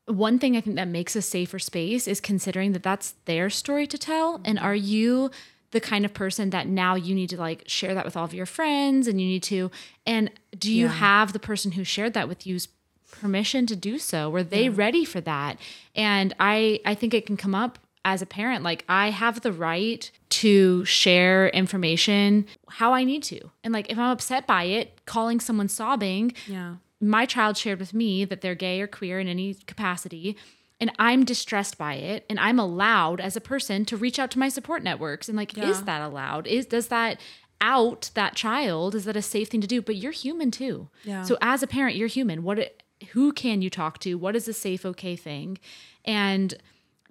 One 0.05 0.39
thing 0.39 0.55
I 0.55 0.61
think 0.61 0.77
that 0.77 0.87
makes 0.89 1.17
a 1.17 1.23
safer 1.23 1.59
space 1.59 2.07
is 2.07 2.21
considering 2.21 2.73
that 2.73 2.83
that's 2.83 3.15
their 3.25 3.49
story 3.49 3.87
to 3.87 3.97
tell. 3.97 4.43
And 4.45 4.59
are 4.59 4.75
you 4.75 5.31
the 5.71 5.81
kind 5.81 6.05
of 6.05 6.13
person 6.13 6.51
that 6.51 6.67
now 6.69 6.95
you 6.95 7.15
need 7.15 7.31
to 7.31 7.39
like 7.39 7.63
share 7.67 7.95
that 7.95 8.05
with 8.05 8.15
all 8.15 8.25
of 8.27 8.35
your 8.35 8.45
friends 8.47 9.07
and 9.09 9.19
you 9.19 9.27
need 9.27 9.43
to 9.45 9.71
and 10.07 10.31
do 10.59 10.71
you 10.71 10.87
Yeah. 10.87 10.93
have 10.93 11.33
the 11.33 11.39
person 11.39 11.73
who 11.73 11.85
shared 11.85 12.13
that 12.15 12.29
with 12.29 12.47
you's 12.47 12.69
permission 13.11 13.65
to 13.67 13.77
do 13.77 13.99
so 13.99 14.29
were 14.31 14.43
they 14.43 14.69
ready 14.71 15.05
for 15.05 15.21
that 15.21 15.59
and 15.95 16.35
i 16.41 16.81
i 16.87 16.95
think 16.95 17.13
it 17.13 17.27
can 17.27 17.37
come 17.37 17.55
up 17.55 17.79
as 18.05 18.23
a 18.23 18.27
parent 18.27 18.63
like 18.63 18.85
i 18.89 19.11
have 19.11 19.41
the 19.43 19.53
right 19.53 20.11
to 20.31 20.85
share 20.85 21.49
information 21.49 22.47
how 22.69 22.93
i 22.95 23.05
need 23.05 23.23
to. 23.23 23.41
And 23.65 23.73
like 23.75 23.91
if 23.91 23.99
i'm 23.99 24.11
upset 24.11 24.47
by 24.47 24.65
it 24.65 25.01
calling 25.07 25.41
someone 25.41 25.69
sobbing 25.69 26.33
Yeah. 26.47 26.77
my 27.01 27.27
child 27.27 27.57
shared 27.57 27.81
with 27.81 27.93
me 27.95 28.25
that 28.25 28.41
they're 28.41 28.55
gay 28.55 28.81
or 28.81 28.87
queer 28.87 29.19
in 29.21 29.29
any 29.29 29.55
capacity 29.55 30.37
and 30.81 30.91
i'm 30.99 31.25
distressed 31.25 31.77
by 31.79 31.95
it 31.95 32.25
and 32.31 32.39
i'm 32.39 32.59
allowed 32.59 33.21
as 33.21 33.37
a 33.37 33.41
person 33.41 33.85
to 33.87 33.97
reach 33.97 34.19
out 34.19 34.31
to 34.33 34.39
my 34.39 34.49
support 34.49 34.83
networks. 34.83 35.29
And 35.29 35.37
like 35.37 35.57
is 35.59 35.83
that 35.85 36.01
allowed? 36.03 36.47
Is 36.47 36.67
does 36.67 36.89
that 36.89 37.21
out 37.61 38.11
that 38.15 38.37
child? 38.37 38.95
Is 38.95 39.05
that 39.07 39.17
a 39.17 39.23
safe 39.23 39.49
thing 39.49 39.61
to 39.61 39.67
do? 39.67 39.83
But 39.83 39.97
you're 39.97 40.13
human 40.13 40.51
too. 40.53 40.89
Yeah. 41.05 41.23
so 41.25 41.37
as 41.41 41.63
a 41.63 41.67
parent 41.67 41.97
you're 41.97 42.07
human. 42.09 42.45
What 42.45 42.61
it, 42.61 42.83
who 43.11 43.33
can 43.33 43.63
you 43.63 43.71
talk 43.71 43.99
to? 44.01 44.15
What 44.15 44.37
is 44.37 44.47
a 44.47 44.53
safe 44.53 44.87
okay 44.87 45.17
thing? 45.17 45.59
And 46.05 46.55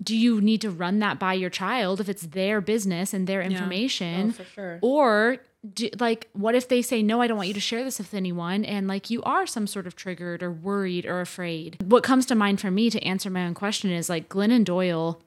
do 0.01 0.15
you 0.15 0.39
need 0.41 0.61
to 0.61 0.69
run 0.69 0.99
that 0.99 1.19
by 1.19 1.33
your 1.33 1.49
child 1.49 1.99
if 1.99 2.07
it's 2.07 2.23
their 2.27 2.61
business 2.61 3.13
and 3.13 3.25
their 3.27 3.41
oh, 3.41 3.45
information 3.45 4.29
Oh, 4.29 4.31
for 4.31 4.43
sure. 4.45 4.79
or 4.81 5.37
do, 5.73 5.89
like 5.99 6.29
what 6.33 6.55
if 6.55 6.67
they 6.69 6.81
say 6.81 7.01
no 7.01 7.19
i 7.19 7.27
don't 7.27 7.35
want 7.35 7.47
you 7.47 7.53
to 7.53 7.59
share 7.59 7.83
this 7.83 7.97
with 7.97 8.13
anyone 8.13 8.63
and 8.63 8.87
like 8.87 9.09
you 9.09 9.21
are 9.23 9.45
some 9.47 9.67
sort 9.67 9.87
of 9.87 9.95
triggered 9.95 10.41
or 10.43 10.51
worried 10.51 11.05
or 11.05 11.19
afraid? 11.19 11.77
What 11.83 12.03
comes 12.03 12.25
to 12.27 12.35
mind 12.35 12.61
for 12.61 12.71
me 12.71 12.89
to 12.89 13.03
answer 13.03 13.29
my 13.29 13.45
own 13.45 13.53
question 13.53 13.89
is 13.91 14.07
like 14.09 14.29
glennon 14.29 14.63
doyle 14.63 15.19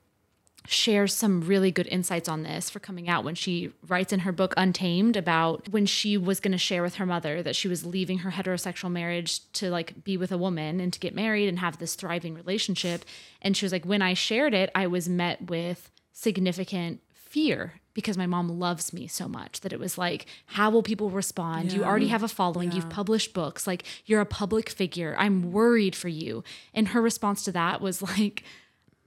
shares 0.66 1.14
some 1.14 1.40
really 1.40 1.70
good 1.70 1.86
insights 1.88 2.28
on 2.28 2.42
this 2.42 2.68
for 2.70 2.80
coming 2.80 3.08
out 3.08 3.24
when 3.24 3.34
she 3.34 3.72
writes 3.86 4.12
in 4.12 4.20
her 4.20 4.32
book 4.32 4.54
Untamed 4.56 5.16
about 5.16 5.68
when 5.70 5.86
she 5.86 6.16
was 6.16 6.40
going 6.40 6.52
to 6.52 6.58
share 6.58 6.82
with 6.82 6.96
her 6.96 7.06
mother 7.06 7.42
that 7.42 7.56
she 7.56 7.68
was 7.68 7.86
leaving 7.86 8.18
her 8.18 8.30
heterosexual 8.30 8.90
marriage 8.90 9.50
to 9.52 9.70
like 9.70 10.04
be 10.04 10.16
with 10.16 10.30
a 10.30 10.38
woman 10.38 10.80
and 10.80 10.92
to 10.92 11.00
get 11.00 11.14
married 11.14 11.48
and 11.48 11.58
have 11.58 11.78
this 11.78 11.94
thriving 11.94 12.34
relationship. 12.34 13.04
And 13.40 13.56
she 13.56 13.64
was 13.64 13.72
like 13.72 13.86
when 13.86 14.02
I 14.02 14.14
shared 14.14 14.54
it 14.54 14.70
I 14.74 14.86
was 14.86 15.08
met 15.08 15.48
with 15.48 15.90
significant 16.12 17.00
fear 17.14 17.74
because 17.94 18.18
my 18.18 18.26
mom 18.26 18.48
loves 18.48 18.92
me 18.92 19.06
so 19.06 19.26
much 19.28 19.60
that 19.60 19.72
it 19.72 19.80
was 19.80 19.96
like 19.96 20.26
how 20.46 20.70
will 20.70 20.82
people 20.82 21.10
respond? 21.10 21.72
You 21.72 21.84
already 21.84 22.08
have 22.08 22.22
a 22.22 22.28
following. 22.28 22.72
You've 22.72 22.90
published 22.90 23.32
books. 23.32 23.66
Like 23.66 23.84
you're 24.04 24.20
a 24.20 24.26
public 24.26 24.68
figure. 24.68 25.16
I'm 25.18 25.52
worried 25.52 25.96
for 25.96 26.08
you. 26.08 26.44
And 26.74 26.88
her 26.88 27.00
response 27.00 27.44
to 27.44 27.52
that 27.52 27.80
was 27.80 28.02
like 28.02 28.44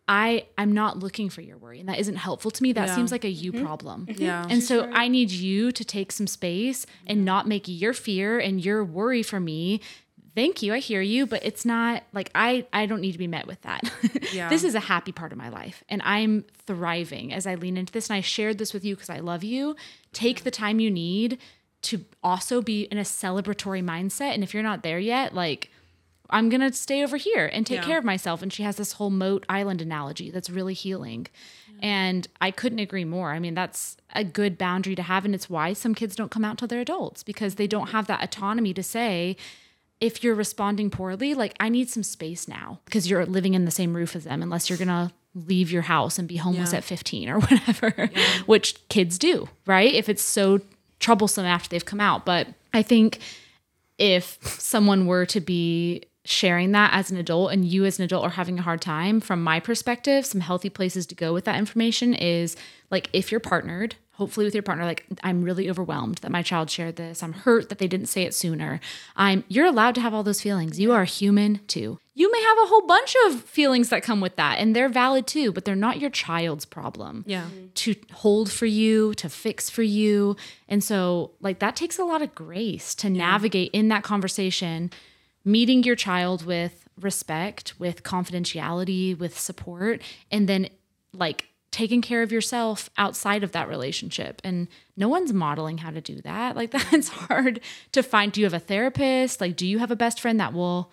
I 0.07 0.47
I'm 0.57 0.73
not 0.73 0.99
looking 0.99 1.29
for 1.29 1.41
your 1.41 1.57
worry 1.57 1.79
and 1.79 1.87
that 1.87 1.99
isn't 1.99 2.17
helpful 2.17 2.51
to 2.51 2.63
me. 2.63 2.73
That 2.73 2.87
Yeah. 2.89 2.95
seems 2.95 3.11
like 3.11 3.23
a 3.23 3.29
you 3.29 3.53
mm-hmm. 3.53 3.65
problem. 3.65 4.07
Yeah. 4.09 4.45
And 4.49 4.61
so 4.61 4.89
I 4.91 5.07
need 5.07 5.31
you 5.31 5.71
to 5.71 5.85
take 5.85 6.11
some 6.11 6.27
space 6.27 6.85
and 7.07 7.23
not 7.23 7.47
make 7.47 7.63
your 7.67 7.93
fear 7.93 8.39
and 8.39 8.63
your 8.63 8.83
worry 8.83 9.23
for 9.23 9.39
me. 9.39 9.79
Thank 10.35 10.63
you. 10.63 10.73
I 10.73 10.79
hear 10.79 10.99
you, 10.99 11.25
but 11.27 11.45
it's 11.45 11.63
not 11.63 12.03
like 12.11 12.31
I 12.35 12.65
I 12.73 12.85
don't 12.85 12.99
need 13.01 13.13
to 13.13 13.17
be 13.17 13.27
met 13.27 13.47
with 13.47 13.61
that. 13.61 13.89
Yeah. 14.33 14.49
this 14.49 14.63
is 14.63 14.73
a 14.73 14.79
happy 14.79 15.11
part 15.11 15.31
of 15.31 15.37
my 15.37 15.49
life 15.49 15.83
and 15.89 16.01
I'm 16.03 16.45
thriving 16.65 17.31
as 17.31 17.45
I 17.45 17.53
lean 17.53 17.77
into 17.77 17.93
this 17.93 18.09
and 18.09 18.17
I 18.17 18.21
shared 18.21 18.57
this 18.57 18.73
with 18.73 18.83
you 18.83 18.95
because 18.95 19.11
I 19.11 19.19
love 19.19 19.43
you. 19.43 19.75
Take 20.11 20.43
the 20.43 20.49
time 20.51 20.79
you 20.79 20.89
need 20.89 21.37
to 21.83 22.03
also 22.23 22.61
be 22.61 22.83
in 22.83 22.97
a 22.97 23.01
celebratory 23.01 23.83
mindset 23.83 24.33
and 24.33 24.43
if 24.43 24.53
you're 24.53 24.63
not 24.63 24.81
there 24.81 24.97
yet, 24.99 25.35
like 25.35 25.69
I'm 26.33 26.49
gonna 26.49 26.73
stay 26.73 27.03
over 27.03 27.15
here 27.17 27.45
and 27.45 27.65
take 27.65 27.77
Yeah. 27.79 27.85
care 27.85 27.97
of 27.99 28.03
myself. 28.03 28.41
And 28.41 28.51
she 28.51 28.63
has 28.63 28.75
this 28.75 28.93
whole 28.93 29.09
moat 29.09 29.45
island 29.47 29.81
analogy 29.81 30.29
that's 30.31 30.49
really 30.49 30.73
healing. 30.73 31.27
And 31.81 32.27
I 32.41 32.49
couldn't 32.51 32.79
agree 32.79 33.03
more. 33.05 33.31
I 33.31 33.39
mean, 33.39 33.53
that's 33.55 33.97
a 34.13 34.23
good 34.23 34.57
boundary 34.57 34.95
to 34.95 35.01
have. 35.01 35.25
And 35.25 35.35
it's 35.35 35.49
why 35.49 35.73
some 35.73 35.93
kids 35.93 36.15
don't 36.15 36.31
come 36.31 36.45
out 36.45 36.57
till 36.57 36.67
they're 36.67 36.79
adults 36.81 37.23
because 37.23 37.55
they 37.55 37.67
don't 37.67 37.89
have 37.89 38.07
that 38.07 38.23
autonomy 38.23 38.73
to 38.73 38.83
say, 38.83 39.35
if 39.99 40.23
you're 40.23 40.35
responding 40.35 40.89
poorly, 40.89 41.33
like 41.33 41.55
I 41.59 41.69
need 41.69 41.89
some 41.89 42.03
space 42.03 42.47
now 42.47 42.79
because 42.85 43.09
you're 43.09 43.25
living 43.25 43.53
in 43.53 43.65
the 43.65 43.71
same 43.71 43.95
roof 43.95 44.15
as 44.15 44.23
them, 44.25 44.41
unless 44.41 44.69
you're 44.69 44.77
gonna 44.79 45.11
leave 45.35 45.71
your 45.71 45.81
house 45.83 46.17
and 46.19 46.27
be 46.27 46.37
homeless 46.37 46.71
Yeah. 46.71 46.77
at 46.79 46.83
15 46.83 47.27
or 47.29 47.39
whatever, 47.41 48.09
which 48.45 48.87
kids 48.87 49.17
do, 49.17 49.49
right? 49.65 49.93
If 49.93 50.07
it's 50.09 50.21
so 50.23 50.61
troublesome 50.99 51.45
after 51.45 51.67
they've 51.69 51.83
come 51.85 51.99
out. 51.99 52.25
But 52.25 52.47
I 52.73 52.81
think 52.81 53.19
if 53.97 54.37
someone 54.59 55.05
were 55.05 55.25
to 55.27 55.39
be 55.41 56.03
sharing 56.25 56.71
that 56.71 56.91
as 56.93 57.11
an 57.11 57.17
adult 57.17 57.51
and 57.51 57.65
you 57.65 57.83
as 57.85 57.99
an 57.99 58.05
adult 58.05 58.23
are 58.25 58.29
having 58.31 58.57
a 58.57 58.61
hard 58.61 58.81
time 58.81 59.19
from 59.19 59.43
my 59.43 59.59
perspective 59.59 60.25
some 60.25 60.41
healthy 60.41 60.69
places 60.69 61.05
to 61.05 61.15
go 61.15 61.33
with 61.33 61.43
that 61.45 61.57
information 61.57 62.13
is 62.13 62.55
like 62.89 63.09
if 63.11 63.29
you're 63.31 63.41
partnered 63.41 63.95
hopefully 64.13 64.45
with 64.45 64.53
your 64.53 64.63
partner 64.63 64.85
like 64.85 65.05
i'm 65.23 65.41
really 65.43 65.69
overwhelmed 65.69 66.19
that 66.19 66.31
my 66.31 66.41
child 66.41 66.69
shared 66.69 66.95
this. 66.95 67.21
I'm 67.23 67.33
hurt 67.33 67.67
that 67.69 67.79
they 67.79 67.87
didn't 67.87 68.05
say 68.07 68.23
it 68.23 68.33
sooner. 68.33 68.79
I'm 69.15 69.43
you're 69.49 69.65
allowed 69.65 69.95
to 69.95 70.01
have 70.01 70.13
all 70.13 70.23
those 70.23 70.39
feelings. 70.41 70.79
You 70.79 70.91
are 70.93 71.03
human 71.03 71.59
too. 71.67 71.99
You 72.15 72.31
may 72.31 72.41
have 72.43 72.57
a 72.59 72.67
whole 72.67 72.85
bunch 72.85 73.15
of 73.25 73.41
feelings 73.41 73.89
that 73.89 74.03
come 74.03 74.21
with 74.21 74.35
that 74.35 74.59
and 74.59 74.75
they're 74.75 74.87
valid 74.87 75.25
too 75.25 75.51
but 75.51 75.65
they're 75.65 75.75
not 75.75 75.99
your 75.99 76.11
child's 76.11 76.63
problem 76.63 77.25
Yeah. 77.27 77.47
to 77.75 77.95
hold 78.13 78.51
for 78.51 78.67
you, 78.67 79.15
to 79.15 79.27
fix 79.29 79.69
for 79.69 79.81
you. 79.83 80.37
And 80.69 80.83
so, 80.83 81.31
like, 81.41 81.57
that 81.59 81.75
takes 81.75 81.97
a 81.97 82.05
lot 82.05 82.21
of 82.21 82.35
grace 82.35 82.93
to 82.95 83.09
navigate 83.09 83.71
in 83.73 83.87
that 83.89 84.03
conversation, 84.03 84.91
meeting 85.45 85.83
your 85.83 85.95
child 85.95 86.45
with 86.45 86.87
respect, 86.99 87.73
with 87.79 88.03
confidentiality, 88.03 89.17
with 89.17 89.37
support, 89.37 90.01
and 90.31 90.47
then, 90.47 90.69
like, 91.13 91.49
taking 91.71 92.01
care 92.03 92.21
of 92.21 92.31
yourself 92.31 92.89
outside 92.97 93.43
of 93.43 93.51
that 93.51 93.67
relationship. 93.67 94.39
And 94.43 94.67
no 94.95 95.09
one's 95.09 95.33
modeling 95.33 95.79
how 95.79 95.89
to 95.89 96.01
do 96.01 96.21
that. 96.21 96.55
Like, 96.55 96.71
that's 96.91 97.09
hard 97.09 97.59
to 97.93 98.03
find. 98.03 98.31
Do 98.31 98.41
you 98.41 98.45
have 98.45 98.53
a 98.53 98.59
therapist? 98.59 99.41
Like, 99.41 99.55
do 99.55 99.65
you 99.65 99.79
have 99.79 99.91
a 99.91 99.95
best 99.95 100.19
friend 100.19 100.39
that 100.39 100.53
will, 100.53 100.91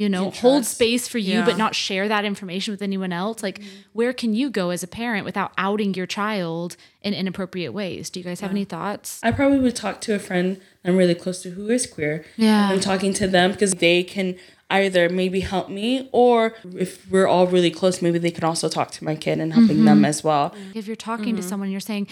you 0.00 0.08
know, 0.08 0.30
hold 0.30 0.64
space 0.64 1.06
for 1.06 1.18
you, 1.18 1.40
Yeah. 1.40 1.44
but 1.44 1.58
not 1.58 1.74
share 1.74 2.08
that 2.08 2.24
information 2.24 2.72
with 2.72 2.80
anyone 2.80 3.12
else? 3.12 3.42
Like, 3.42 3.58
mm-hmm. 3.58 3.68
where 3.92 4.14
can 4.14 4.32
you 4.32 4.48
go 4.48 4.70
as 4.70 4.82
a 4.82 4.86
parent 4.86 5.26
without 5.26 5.52
outing 5.58 5.92
your 5.92 6.06
child 6.06 6.78
in 7.02 7.12
inappropriate 7.12 7.74
ways? 7.74 8.08
Do 8.08 8.18
you 8.18 8.24
guys 8.24 8.40
have 8.40 8.50
any 8.50 8.64
thoughts? 8.64 9.20
I 9.22 9.30
probably 9.30 9.58
would 9.58 9.76
talk 9.76 10.00
to 10.02 10.14
a 10.14 10.18
friend 10.18 10.58
I'm 10.86 10.96
really 10.96 11.14
close 11.14 11.42
to 11.42 11.50
who 11.50 11.68
is 11.68 11.86
queer. 11.86 12.24
Yeah. 12.38 12.70
I'm 12.70 12.80
talking 12.80 13.12
to 13.12 13.28
them 13.28 13.52
because 13.52 13.74
they 13.74 14.02
can 14.02 14.36
either 14.70 15.10
maybe 15.10 15.40
help 15.40 15.68
me 15.68 16.08
or 16.12 16.54
if 16.74 17.10
we're 17.10 17.26
all 17.26 17.46
really 17.46 17.70
close, 17.70 18.00
maybe 18.00 18.18
they 18.18 18.30
can 18.30 18.44
also 18.44 18.70
talk 18.70 18.92
to 18.92 19.04
my 19.04 19.14
kid 19.14 19.38
and 19.38 19.52
helping 19.52 19.84
them 19.84 19.98
mm-hmm. 19.98 20.04
as 20.06 20.24
well. 20.24 20.54
If 20.74 20.86
you're 20.86 20.96
talking 20.96 21.36
to 21.36 21.42
mm-hmm. 21.42 21.48
someone, 21.48 21.70
you're 21.70 21.80
saying, 21.80 22.06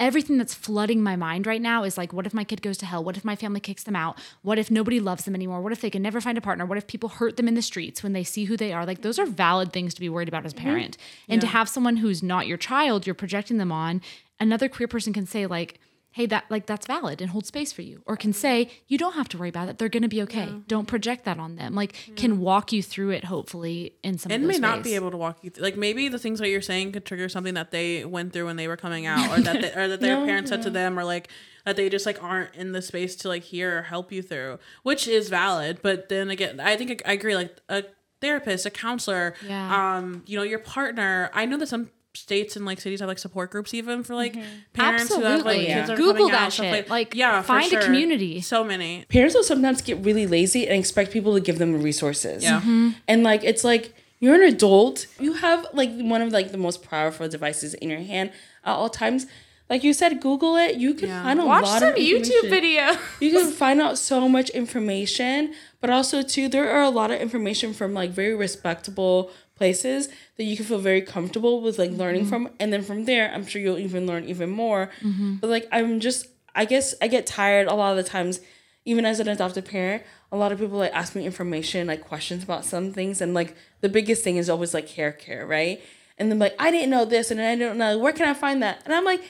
everything 0.00 0.38
that's 0.38 0.54
flooding 0.54 1.02
my 1.02 1.14
mind 1.14 1.46
right 1.46 1.60
now 1.60 1.84
is 1.84 1.98
like, 1.98 2.12
what 2.12 2.26
if 2.26 2.32
my 2.32 2.42
kid 2.42 2.62
goes 2.62 2.78
to 2.78 2.86
hell? 2.86 3.04
What 3.04 3.18
if 3.18 3.24
my 3.24 3.36
family 3.36 3.60
kicks 3.60 3.84
them 3.84 3.94
out? 3.94 4.18
What 4.42 4.58
if 4.58 4.70
nobody 4.70 4.98
loves 4.98 5.26
them 5.26 5.34
anymore? 5.34 5.60
What 5.60 5.72
if 5.72 5.82
they 5.82 5.90
can 5.90 6.02
never 6.02 6.20
find 6.20 6.38
a 6.38 6.40
partner? 6.40 6.64
What 6.64 6.78
if 6.78 6.86
people 6.86 7.10
hurt 7.10 7.36
them 7.36 7.46
in 7.46 7.54
the 7.54 7.62
streets 7.62 8.02
when 8.02 8.14
they 8.14 8.24
see 8.24 8.46
who 8.46 8.56
they 8.56 8.72
are? 8.72 8.86
Like, 8.86 9.02
those 9.02 9.18
are 9.18 9.26
valid 9.26 9.72
things 9.72 9.92
to 9.94 10.00
be 10.00 10.08
worried 10.08 10.28
about 10.28 10.46
as 10.46 10.52
a 10.52 10.56
parent. 10.56 10.96
And 11.28 11.40
to 11.42 11.46
have 11.46 11.68
someone 11.68 11.98
who's 11.98 12.22
not 12.22 12.46
your 12.46 12.56
child, 12.56 13.06
you're 13.06 13.14
projecting 13.14 13.58
them 13.58 13.70
on, 13.70 14.00
another 14.40 14.68
queer 14.68 14.88
person 14.88 15.12
can 15.12 15.26
say, 15.26 15.46
like, 15.46 15.78
hey 16.12 16.26
that 16.26 16.44
like 16.50 16.66
that's 16.66 16.86
valid 16.86 17.20
and 17.20 17.30
hold 17.30 17.46
space 17.46 17.72
for 17.72 17.82
you. 17.82 18.02
Or 18.06 18.16
can 18.16 18.32
say 18.32 18.70
you 18.88 18.98
don't 18.98 19.12
have 19.14 19.28
to 19.28 19.38
worry 19.38 19.48
about 19.48 19.68
it 19.68 19.78
they're 19.78 19.88
going 19.88 20.02
to 20.02 20.08
be 20.08 20.22
okay. 20.22 20.48
Don't 20.66 20.86
project 20.88 21.24
that 21.24 21.38
on 21.38 21.56
them. 21.56 21.74
Like 21.74 21.94
can 22.16 22.40
walk 22.40 22.72
you 22.72 22.82
through 22.82 23.10
it 23.10 23.24
hopefully 23.24 23.94
in 24.02 24.18
some 24.18 24.32
and 24.32 24.46
may 24.46 24.54
those 24.54 24.60
not 24.60 24.82
be 24.82 24.94
able 24.94 25.10
to 25.10 25.16
walk 25.16 25.38
you 25.42 25.50
through 25.50 25.62
like 25.64 25.76
maybe 25.76 26.08
the 26.08 26.18
things 26.18 26.38
that 26.40 26.48
you're 26.48 26.60
saying 26.60 26.92
could 26.92 27.04
trigger 27.04 27.28
something 27.28 27.54
that 27.54 27.70
they 27.70 28.04
went 28.04 28.32
through 28.32 28.46
when 28.46 28.56
they 28.56 28.66
were 28.68 28.76
coming 28.76 29.06
out 29.06 29.38
or 29.38 29.40
that 29.42 29.60
they, 29.62 29.72
or 29.72 29.88
that 29.88 30.00
their 30.00 30.16
parents 30.26 30.50
said 30.50 30.62
to 30.62 30.70
them 30.70 30.98
or 30.98 31.04
like 31.04 31.28
that 31.64 31.76
they 31.76 31.88
just 31.88 32.06
like 32.06 32.22
aren't 32.22 32.54
in 32.54 32.72
the 32.72 32.82
space 32.82 33.14
to 33.16 33.28
like 33.28 33.44
hear 33.44 33.78
or 33.78 33.82
help 33.82 34.10
you 34.10 34.22
through 34.22 34.58
which 34.82 35.06
is 35.06 35.28
valid. 35.28 35.80
But 35.82 36.08
then 36.08 36.30
again 36.30 36.58
i 36.60 36.76
think 36.76 37.02
i 37.06 37.12
agree 37.12 37.34
like 37.36 37.56
a 37.68 37.84
therapist 38.20 38.66
a 38.66 38.70
counselor 38.70 39.34
Yeah. 39.46 39.96
um 39.96 40.22
you 40.26 40.36
know 40.36 40.42
your 40.42 40.58
partner 40.58 41.30
i 41.32 41.46
know 41.46 41.56
that 41.56 41.68
some 41.68 41.90
states 42.14 42.56
and 42.56 42.66
like 42.66 42.80
cities 42.80 43.00
have 43.00 43.08
like 43.08 43.18
support 43.18 43.50
groups 43.50 43.72
even 43.72 44.02
for 44.02 44.14
like 44.14 44.34
parents 44.72 45.08
who 45.14 45.20
have 45.22 45.44
like 45.44 45.58
Absolutely. 45.58 45.66
kids 45.66 45.90
are 45.90 45.96
Google 45.96 46.14
coming 46.14 46.32
that 46.32 46.42
out, 46.46 46.52
shit. 46.52 46.88
Like, 46.90 47.14
yeah 47.14 47.40
for 47.42 47.46
find 47.48 47.72
a 47.72 47.80
community. 47.84 48.40
so 48.40 48.64
many 48.64 49.04
parents 49.08 49.34
will 49.34 49.44
sometimes 49.44 49.80
get 49.80 49.98
really 50.04 50.26
lazy 50.26 50.66
and 50.66 50.78
expect 50.78 51.12
people 51.12 51.34
to 51.34 51.40
give 51.40 51.58
them 51.58 51.82
resources. 51.82 52.42
Yeah. 52.42 52.60
Mm-hmm. 52.60 52.90
And 53.06 53.22
like 53.22 53.44
it's 53.44 53.62
like 53.64 53.94
you're 54.18 54.34
an 54.34 54.42
adult. 54.42 55.06
You 55.18 55.34
have 55.34 55.66
like 55.72 55.90
one 55.98 56.20
of 56.20 56.32
like 56.32 56.50
the 56.52 56.58
most 56.58 56.82
powerful 56.82 57.28
devices 57.28 57.74
in 57.74 57.88
your 57.90 58.00
hand 58.00 58.32
at 58.64 58.72
all 58.72 58.90
times. 58.90 59.26
Like 59.70 59.84
you 59.84 59.92
said, 59.92 60.20
Google 60.20 60.56
it. 60.56 60.74
You 60.78 60.94
can 60.94 61.08
Yeah. 61.08 61.22
find 61.22 61.38
a 61.40 61.46
watch 61.46 61.64
lot 61.64 61.78
some 61.78 61.90
of 61.90 61.94
youtube 61.96 62.42
information. 62.42 62.50
video 62.50 62.96
You 63.20 63.30
can 63.30 63.52
find 63.62 63.80
out 63.80 63.98
so 63.98 64.28
much 64.28 64.50
information, 64.50 65.54
but 65.80 65.90
also 65.90 66.22
too 66.22 66.48
there 66.48 66.70
are 66.72 66.82
a 66.82 66.90
lot 66.90 67.12
of 67.12 67.20
information 67.20 67.72
from 67.72 67.94
like 67.94 68.10
very 68.10 68.34
respectable 68.34 69.30
places 69.60 70.08
that 70.38 70.44
you 70.44 70.56
can 70.56 70.64
feel 70.64 70.78
very 70.78 71.02
comfortable 71.02 71.60
with 71.60 71.78
like 71.78 71.90
learning 71.90 72.22
mm-hmm. 72.22 72.30
from 72.30 72.48
and 72.58 72.72
then 72.72 72.80
from 72.80 73.04
there 73.04 73.30
I'm 73.30 73.44
sure 73.44 73.60
you'll 73.60 73.78
even 73.78 74.06
learn 74.06 74.24
even 74.24 74.48
more. 74.48 74.90
Mm-hmm. 75.02 75.34
But 75.34 75.50
like 75.50 75.68
I'm 75.70 76.00
just 76.00 76.28
I 76.54 76.64
guess 76.64 76.94
I 77.02 77.08
get 77.08 77.26
tired 77.26 77.66
a 77.68 77.74
lot 77.74 77.90
of 77.90 77.98
the 78.02 78.10
times 78.10 78.40
even 78.86 79.04
as 79.04 79.20
an 79.20 79.28
adopted 79.28 79.66
parent, 79.66 80.02
a 80.32 80.36
lot 80.38 80.50
of 80.50 80.58
people 80.58 80.78
like 80.78 80.94
ask 80.94 81.14
me 81.14 81.26
information, 81.26 81.88
like 81.88 82.00
questions 82.00 82.42
about 82.42 82.64
some 82.64 82.90
things 82.94 83.20
and 83.20 83.34
like 83.34 83.54
the 83.82 83.90
biggest 83.90 84.24
thing 84.24 84.38
is 84.38 84.48
always 84.48 84.72
like 84.72 84.88
hair 84.88 85.12
care, 85.12 85.46
right? 85.46 85.82
And 86.16 86.32
then 86.32 86.38
like 86.38 86.54
I 86.58 86.70
didn't 86.70 86.88
know 86.88 87.04
this 87.04 87.30
and 87.30 87.38
I 87.38 87.54
don't 87.54 87.76
know 87.76 87.98
where 87.98 88.14
can 88.14 88.26
I 88.26 88.32
find 88.32 88.62
that? 88.62 88.80
And 88.86 88.94
I'm 88.94 89.04
like 89.04 89.22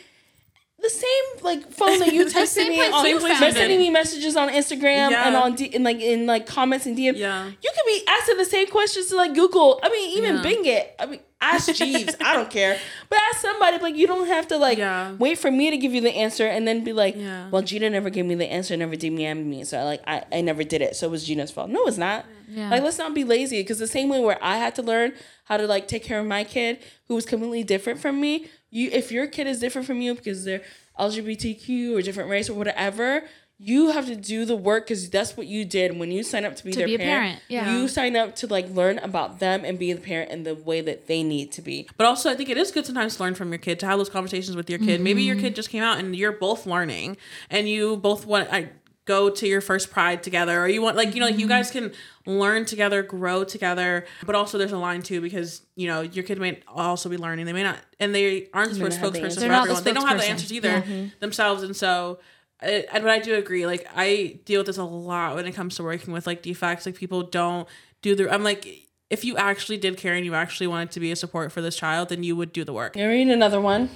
the 0.83 0.91
same 0.91 1.25
like 1.43 1.71
phone 1.71 1.99
that 1.99 2.13
you 2.13 2.25
texted 2.37 2.69
me 2.69 2.81
on, 2.81 3.07
you 3.07 3.21
found 3.21 3.55
sending 3.55 3.79
me 3.79 3.91
messages 3.91 4.37
on 4.37 4.49
Instagram 4.49 5.11
Yeah. 5.11 5.27
and 5.27 5.37
on 5.37 5.55
D, 5.55 5.71
and 5.75 5.85
like 5.85 6.01
in 6.01 6.27
like 6.27 6.47
comments 6.47 6.87
and 6.87 6.97
DM. 6.97 7.17
Yeah. 7.17 7.47
you 7.47 7.53
could 7.75 7.87
be 7.87 8.03
asking 8.09 8.37
the 8.39 8.45
same 8.45 8.69
questions 8.69 9.07
to 9.09 9.17
like 9.17 9.35
Google. 9.35 9.81
I 9.83 9.89
mean, 9.91 10.17
even 10.19 10.37
Yeah. 10.37 10.43
Bing 10.43 10.67
it. 10.67 10.95
I 10.99 11.07
mean, 11.07 11.21
ask 11.41 11.73
Jeeves. 11.75 12.15
I 12.21 12.35
don't 12.37 12.51
care, 12.51 12.79
but 13.09 13.19
ask 13.31 13.41
somebody. 13.41 13.79
Like 13.79 13.97
you 13.97 14.07
don't 14.07 14.27
have 14.29 14.49
to 14.49 14.57
like 14.59 14.79
Yeah. 14.79 15.13
wait 15.19 15.39
for 15.39 15.51
me 15.51 15.71
to 15.71 15.77
give 15.77 15.93
you 15.95 16.01
the 16.01 16.11
answer 16.15 16.47
and 16.47 16.67
then 16.69 16.85
be 16.85 16.93
like, 16.93 17.17
Yeah. 17.17 17.49
well, 17.51 17.63
Gina 17.63 17.89
never 17.91 18.11
gave 18.11 18.27
me 18.27 18.35
the 18.35 18.47
answer, 18.51 18.77
never 18.77 18.95
DM'd 18.97 19.47
me, 19.47 19.65
so 19.65 19.83
like 19.85 20.03
I, 20.07 20.25
I 20.33 20.41
never 20.41 20.63
did 20.65 20.83
it, 20.83 20.97
so 20.97 21.07
it 21.07 21.11
was 21.11 21.25
Gina's 21.27 21.51
fault. 21.51 21.71
No, 21.71 21.87
it's 21.87 21.99
not. 21.99 22.25
Yeah. 22.49 22.71
Like 22.71 22.83
let's 22.83 22.99
not 22.99 23.15
be 23.15 23.25
lazy 23.25 23.61
because 23.61 23.79
the 23.79 23.87
same 23.87 24.09
way 24.09 24.21
where 24.21 24.39
I 24.43 24.57
had 24.57 24.75
to 24.77 24.83
learn 24.83 25.13
how 25.45 25.57
to 25.57 25.67
like 25.67 25.89
take 25.89 26.05
care 26.05 26.19
of 26.21 26.27
my 26.27 26.45
kid 26.45 26.79
who 27.09 27.15
was 27.15 27.25
completely 27.27 27.63
different 27.65 28.01
from 28.01 28.21
me. 28.21 28.47
You, 28.71 28.91
if 28.93 29.11
your 29.11 29.27
kid 29.27 29.47
is 29.47 29.59
different 29.61 29.87
from 29.87 30.01
you 30.01 30.15
because 30.15 30.45
they're 30.45 30.63
LGBTQ 30.99 31.97
or 31.99 32.03
different 32.03 32.31
race 32.31 32.49
or 32.49 32.55
whatever, 32.55 33.23
you 33.63 33.91
have 33.91 34.07
to 34.07 34.17
do 34.17 34.47
the 34.47 34.57
work 34.57 34.87
because 34.87 35.11
that's 35.11 35.37
what 35.37 35.47
you 35.47 35.67
did 35.67 35.99
when 35.99 36.11
you 36.11 36.23
sign 36.23 36.47
up 36.47 36.57
to 36.57 36.65
be 36.65 36.73
their 36.73 36.87
be 36.87 36.95
a 36.95 36.99
parent. 36.99 37.21
parent, 37.21 37.43
yeah. 37.49 37.77
You 37.77 37.89
sign 37.89 38.17
up 38.17 38.35
to 38.37 38.47
like 38.47 38.71
learn 38.71 38.97
about 38.99 39.39
them 39.39 39.67
and 39.67 39.79
be 39.79 39.93
the 39.93 40.01
parent 40.01 40.31
in 40.31 40.45
the 40.45 40.55
way 40.55 40.81
that 40.81 41.09
they 41.09 41.23
need 41.23 41.53
to 41.53 41.63
be. 41.63 41.87
But 41.99 42.07
also, 42.07 42.31
I 42.31 42.35
think 42.35 42.49
it 42.49 42.57
is 42.57 42.71
good 42.71 42.87
sometimes 42.87 43.17
to 43.17 43.23
learn 43.23 43.35
from 43.35 43.51
your 43.51 43.59
kid, 43.59 43.79
to 43.81 43.87
have 43.87 43.99
those 43.99 44.09
conversations 44.09 44.57
with 44.57 44.71
your 44.71 44.79
kid. 44.79 45.03
Maybe 45.03 45.23
your 45.25 45.37
mm-hmm. 45.37 45.45
kid 45.45 45.57
just 45.57 45.69
came 45.69 45.83
out 45.83 45.99
and 45.99 46.17
you're 46.17 46.33
both 46.33 46.65
learning, 46.65 47.19
and 47.51 47.69
you 47.69 47.99
both 47.99 48.25
want 48.25 48.49
I 48.51 48.71
go 49.05 49.29
to 49.29 49.47
your 49.47 49.61
first 49.61 49.91
pride 49.91 50.23
together, 50.23 50.59
or 50.59 50.67
you 50.67 50.81
want 50.81 50.97
like 50.97 51.15
you 51.15 51.21
know 51.21 51.27
like 51.27 51.35
you 51.35 51.43
mm-hmm. 51.43 51.49
guys 51.49 51.71
can 51.71 51.93
learn 52.25 52.65
together, 52.65 53.03
grow 53.03 53.45
together. 53.45 54.07
But 54.25 54.37
also, 54.37 54.57
there's 54.57 54.73
a 54.73 54.79
line 54.79 55.03
too 55.03 55.21
because 55.21 55.61
you 55.77 55.87
know 55.87 56.01
your 56.01 56.25
kid 56.25 56.39
may 56.41 56.61
also 56.67 57.11
be 57.11 57.19
learning. 57.19 57.45
They 57.45 57.53
may 57.53 57.65
not, 57.65 57.77
and 57.99 58.15
they 58.15 58.49
aren't 58.55 58.73
the 58.73 58.79
not 58.79 58.93
spokesperson 58.93 59.35
for 59.35 59.41
They're 59.41 59.49
the 59.51 59.55
everyone. 59.55 59.85
They 59.85 59.93
don't 59.93 60.09
have 60.09 60.19
the 60.19 60.25
answers 60.25 60.51
either 60.51 60.81
mm-hmm. 60.81 61.09
themselves, 61.21 61.63
and 61.63 61.77
so. 61.77 62.21
I- 62.63 62.85
but 62.93 63.09
I 63.09 63.19
do 63.19 63.35
agree. 63.35 63.67
Like 63.67 63.87
I 63.95 64.39
deal 64.45 64.61
with 64.61 64.67
this 64.67 64.77
a 64.79 64.85
lot 64.85 65.35
when 65.37 65.47
it 65.47 65.53
comes 65.53 65.77
to 65.77 65.83
working 65.83 66.13
with 66.13 66.27
like 66.27 66.43
DFCS. 66.43 66.87
Like 66.87 66.95
people 66.95 67.23
don't 67.23 67.67
do 68.03 68.15
the. 68.15 68.33
I'm 68.33 68.45
like, 68.45 68.87
if 69.09 69.25
you 69.25 69.37
actually 69.37 69.79
did 69.79 69.97
care 69.97 70.15
and 70.15 70.25
you 70.25 70.35
actually 70.35 70.67
wanted 70.67 70.91
to 70.93 71.01
be 71.01 71.11
a 71.13 71.17
support 71.17 71.53
for 71.53 71.61
this 71.63 71.77
child, 71.77 72.11
then 72.11 72.23
you 72.23 72.37
would 72.37 72.53
do 72.53 72.65
the 72.65 72.73
work. 72.73 72.97
I 72.97 73.07
read 73.07 73.29
another 73.29 73.61
one, 73.61 73.91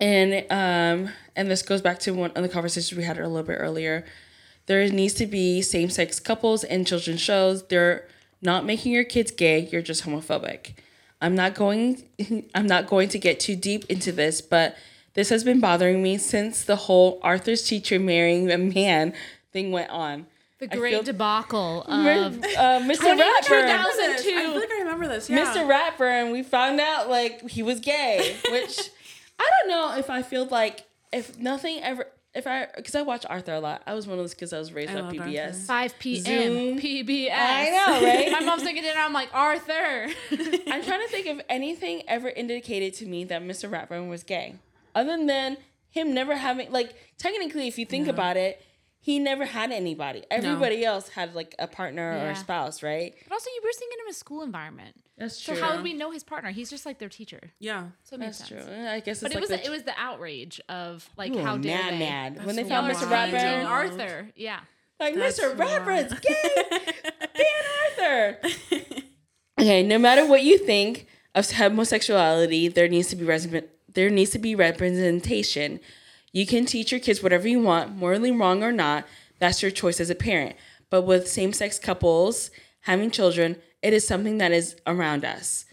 and 0.00 0.44
um, 0.50 1.12
and 1.36 1.50
this 1.50 1.62
goes 1.62 1.80
back 1.82 1.98
to 2.00 2.12
one 2.12 2.30
of 2.32 2.42
the 2.42 2.48
conversations 2.48 2.96
we 2.96 3.04
had 3.04 3.18
a 3.18 3.28
little 3.28 3.46
bit 3.46 3.58
earlier. 3.58 4.04
There 4.66 4.88
needs 4.88 5.14
to 5.14 5.26
be 5.26 5.60
same 5.60 5.90
sex 5.90 6.20
couples 6.20 6.62
in 6.64 6.84
children's 6.84 7.20
shows. 7.20 7.66
They're 7.66 8.06
not 8.40 8.64
making 8.64 8.92
your 8.92 9.04
kids 9.04 9.30
gay. 9.32 9.68
You're 9.72 9.82
just 9.82 10.04
homophobic. 10.04 10.74
I'm 11.20 11.34
not 11.34 11.54
going. 11.54 12.08
I'm 12.54 12.66
not 12.66 12.86
going 12.86 13.08
to 13.10 13.18
get 13.18 13.40
too 13.40 13.56
deep 13.56 13.84
into 13.90 14.12
this, 14.12 14.40
but 14.40 14.76
this 15.14 15.28
has 15.28 15.44
been 15.44 15.60
bothering 15.60 16.02
me 16.02 16.18
since 16.18 16.64
the 16.64 16.76
whole 16.76 17.18
Arthur's 17.22 17.62
teacher 17.62 17.98
marrying 17.98 18.50
a 18.50 18.58
man 18.58 19.12
thing 19.52 19.70
went 19.72 19.90
on. 19.90 20.26
the 20.58 20.66
great 20.68 20.92
feel- 20.92 21.02
debacle 21.02 21.84
Uh, 21.88 21.92
of 21.92 22.34
Mr. 22.82 23.18
Ratburn. 23.18 23.68
I 23.68 24.16
feel 24.22 24.54
like 24.54 24.70
I 24.70 24.78
remember 24.80 25.08
this. 25.08 25.28
Yeah. 25.28 25.44
Mr. 25.44 25.66
Ratburn, 25.68 26.32
we 26.32 26.42
found 26.42 26.80
out 26.80 27.08
like 27.10 27.48
he 27.50 27.62
was 27.62 27.80
gay, 27.80 28.36
which 28.50 28.78
I 29.40 29.50
don't 29.60 29.68
know 29.70 29.98
if 29.98 30.08
I 30.10 30.22
feel 30.22 30.46
like 30.46 30.84
if 31.12 31.38
nothing 31.38 31.80
ever 31.82 32.06
if 32.34 32.46
I 32.46 32.66
because 32.74 32.94
I 32.94 33.02
watch 33.02 33.26
Arthur 33.28 33.52
a 33.54 33.60
lot. 33.60 33.82
I 33.86 33.92
was 33.92 34.06
one 34.06 34.18
of 34.18 34.22
those 34.22 34.32
kids 34.34 34.52
I 34.54 34.58
was 34.58 34.72
raised 34.72 34.92
I 34.92 35.00
on 35.00 35.12
PBS. 35.12 35.46
Arthur. 35.46 35.58
5 35.92 35.98
p.m. 35.98 36.24
Zoom. 36.24 36.78
PBS. 36.80 37.30
I 37.34 37.68
know, 37.70 38.06
right? 38.06 38.32
My 38.32 38.40
mom's 38.40 38.62
thinking 38.62 38.82
dinner. 38.84 38.98
I'm 39.00 39.12
like 39.12 39.28
Arthur. 39.34 40.06
I'm 40.30 40.82
trying 40.82 41.00
to 41.02 41.08
think 41.10 41.26
if 41.26 41.40
anything 41.50 42.02
ever 42.08 42.28
indicated 42.30 42.94
to 42.94 43.06
me 43.06 43.24
that 43.24 43.42
Mr. 43.42 43.68
Ratburn 43.68 44.08
was 44.08 44.22
gay, 44.22 44.54
other 44.94 45.16
than 45.26 45.56
him 45.88 46.14
never 46.14 46.36
having 46.36 46.70
like 46.72 46.94
technically, 47.18 47.68
if 47.68 47.78
you 47.78 47.86
think 47.86 48.08
about 48.08 48.36
it, 48.36 48.62
he 48.98 49.18
never 49.18 49.44
had 49.44 49.72
anybody. 49.72 50.22
Everybody 50.30 50.84
else 50.84 51.08
had 51.08 51.34
like 51.34 51.54
a 51.58 51.66
partner 51.66 52.12
or 52.24 52.30
a 52.30 52.36
spouse, 52.36 52.82
right? 52.82 53.14
but 53.28 53.34
also, 53.34 53.50
you 53.54 53.60
were 53.64 53.72
seeing 53.72 53.90
it 53.92 53.98
in 54.06 54.10
a 54.10 54.14
school 54.14 54.42
environment. 54.42 54.94
That's 55.18 55.40
true. 55.40 55.56
So 55.56 55.62
how 55.62 55.74
would 55.74 55.82
we 55.84 55.92
know 55.92 56.10
his 56.10 56.24
partner? 56.24 56.50
He's 56.50 56.70
just 56.70 56.86
like 56.86 56.98
their 56.98 57.08
teacher. 57.08 57.52
Yeah. 57.58 57.88
So 58.04 58.14
it 58.14 58.20
makes 58.20 58.38
That's 58.38 58.50
sense. 58.50 58.64
true. 58.64 58.74
I 58.88 59.00
guess 59.00 59.22
it's 59.22 59.22
But 59.22 59.28
like 59.30 59.36
it 59.36 59.40
was 59.40 59.50
the, 59.50 59.56
the, 59.56 59.66
it 59.66 59.70
was 59.70 59.82
the 59.82 59.94
outrage 59.98 60.60
of 60.68 61.08
like 61.16 61.32
Ooh, 61.34 61.38
how 61.42 61.56
dare 61.58 61.78
mad, 61.78 61.92
they? 61.94 61.98
mad 61.98 62.46
when 62.46 62.56
they 62.56 62.64
found 62.64 62.90
Mr. 62.92 63.02
are 63.06 63.10
wild. 63.10 63.30
taunting 63.32 63.40
Ratburn. 63.40 63.66
Arthur. 63.66 64.28
Yeah. 64.36 64.60
Like 64.98 65.14
That's 65.16 65.38
Mr. 65.40 65.56
wild. 65.56 65.82
Ratburn's 65.82 66.20
gay. 66.20 66.34
Ban 67.34 68.38
Arthur. 68.38 68.38
okay, 69.60 69.82
no 69.82 69.98
matter 69.98 70.26
what 70.26 70.42
you 70.42 70.58
think 70.58 71.06
of 71.34 71.50
homosexuality, 71.50 72.68
there 72.68 72.88
needs 72.88 73.08
to 73.08 73.16
be 73.16 73.24
res- 73.24 73.48
there 73.94 74.10
needs 74.10 74.30
to 74.30 74.38
be 74.38 74.54
representation. 74.54 75.80
You 76.32 76.46
can 76.46 76.66
teach 76.66 76.92
your 76.92 77.00
kids 77.00 77.22
whatever 77.22 77.48
you 77.48 77.60
want, 77.60 77.94
morally 77.96 78.30
wrong 78.30 78.62
or 78.62 78.72
not. 78.72 79.06
That's 79.38 79.62
your 79.62 79.70
choice 79.70 80.00
as 80.00 80.10
a 80.10 80.14
parent. 80.14 80.56
But 80.90 81.02
with 81.02 81.28
same-sex 81.28 81.78
couples 81.78 82.50
having 82.80 83.10
children, 83.10 83.56
it 83.82 83.92
is 83.92 84.06
something 84.06 84.38
that 84.38 84.52
is 84.52 84.76
around 84.86 85.24
us. 85.24 85.64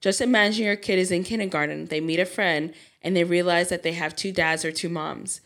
Just 0.00 0.20
imagine 0.20 0.64
your 0.64 0.76
kid 0.76 0.98
is 0.98 1.10
in 1.10 1.24
kindergarten, 1.24 1.86
they 1.86 2.00
meet 2.00 2.20
a 2.20 2.24
friend, 2.24 2.72
and 3.02 3.16
they 3.16 3.24
realize 3.24 3.68
that 3.68 3.82
they 3.82 3.92
have 3.92 4.14
two 4.14 4.30
dads 4.30 4.64
or 4.64 4.70
two 4.70 4.88
moms 4.88 5.40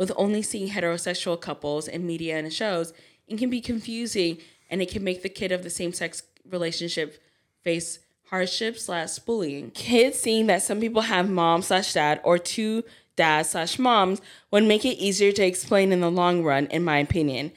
with 0.00 0.10
only 0.16 0.40
seeing 0.40 0.70
heterosexual 0.70 1.38
couples 1.38 1.86
in 1.86 2.06
media 2.06 2.38
and 2.38 2.50
shows, 2.50 2.94
it 3.28 3.38
can 3.38 3.50
be 3.50 3.60
confusing 3.60 4.38
and 4.70 4.80
it 4.80 4.90
can 4.90 5.04
make 5.04 5.22
the 5.22 5.28
kid 5.28 5.52
of 5.52 5.62
the 5.62 5.68
same 5.68 5.92
sex 5.92 6.22
relationship 6.50 7.22
face 7.62 7.98
hardship 8.30 8.78
slash 8.78 9.18
bullying. 9.18 9.72
Kids 9.72 10.18
seeing 10.18 10.46
that 10.46 10.62
some 10.62 10.80
people 10.80 11.02
have 11.02 11.28
mom 11.28 11.62
slash 11.62 11.92
dad 11.92 12.20
or 12.22 12.38
two 12.38 12.84
dads 13.16 13.50
slash 13.50 13.78
moms 13.78 14.20
would 14.52 14.64
make 14.64 14.84
it 14.84 14.96
easier 14.98 15.32
to 15.32 15.44
explain 15.44 15.92
in 15.92 16.00
the 16.00 16.10
long 16.10 16.44
run, 16.44 16.66
in 16.66 16.84
my 16.84 16.98
opinion. 16.98 17.50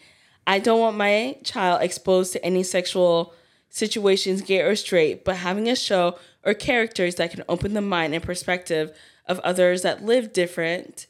I 0.47 0.59
don't 0.59 0.80
want 0.80 0.97
my 0.97 1.38
child 1.43 1.82
exposed 1.82 2.34
to 2.34 2.43
any 2.43 2.63
sexual 2.63 3.34
situations, 3.69 4.41
gay 4.41 4.61
or 4.61 4.76
straight, 4.76 5.24
but 5.24 5.38
having 5.38 5.69
a 5.69 5.76
show 5.76 6.17
or 6.43 6.53
characters 6.53 7.15
that 7.15 7.32
can 7.32 7.43
open 7.47 7.74
the 7.74 7.82
mind 7.82 8.13
and 8.13 8.24
perspective 8.24 8.97
of 9.28 9.39
others 9.39 9.84
that 9.84 10.03
live 10.03 10.34
different 10.34 11.05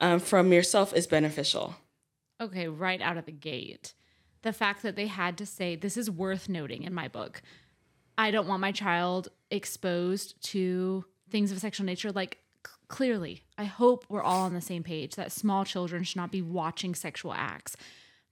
um, 0.00 0.20
from 0.20 0.52
yourself 0.52 0.94
is 0.94 1.06
beneficial. 1.06 1.74
Okay, 2.40 2.68
right 2.68 3.00
out 3.00 3.18
of 3.18 3.26
the 3.26 3.32
gate. 3.32 3.94
The 4.42 4.52
fact 4.52 4.82
that 4.82 4.96
they 4.96 5.06
had 5.06 5.36
to 5.38 5.46
say, 5.46 5.76
this 5.76 5.96
is 5.96 6.10
worth 6.10 6.48
noting 6.48 6.82
in 6.82 6.94
my 6.94 7.08
book. 7.08 7.42
I 8.18 8.30
don't 8.30 8.46
want 8.48 8.60
my 8.60 8.72
child 8.72 9.28
exposed 9.50 10.40
to 10.50 11.04
things 11.30 11.50
of 11.50 11.56
a 11.56 11.60
sexual 11.60 11.86
nature. 11.86 12.12
Like, 12.12 12.38
c- 12.66 12.72
clearly, 12.88 13.42
I 13.58 13.64
hope 13.64 14.04
we're 14.08 14.22
all 14.22 14.42
on 14.44 14.54
the 14.54 14.60
same 14.60 14.82
page 14.82 15.14
that 15.16 15.32
small 15.32 15.64
children 15.64 16.04
should 16.04 16.16
not 16.16 16.30
be 16.30 16.42
watching 16.42 16.94
sexual 16.94 17.32
acts. 17.32 17.76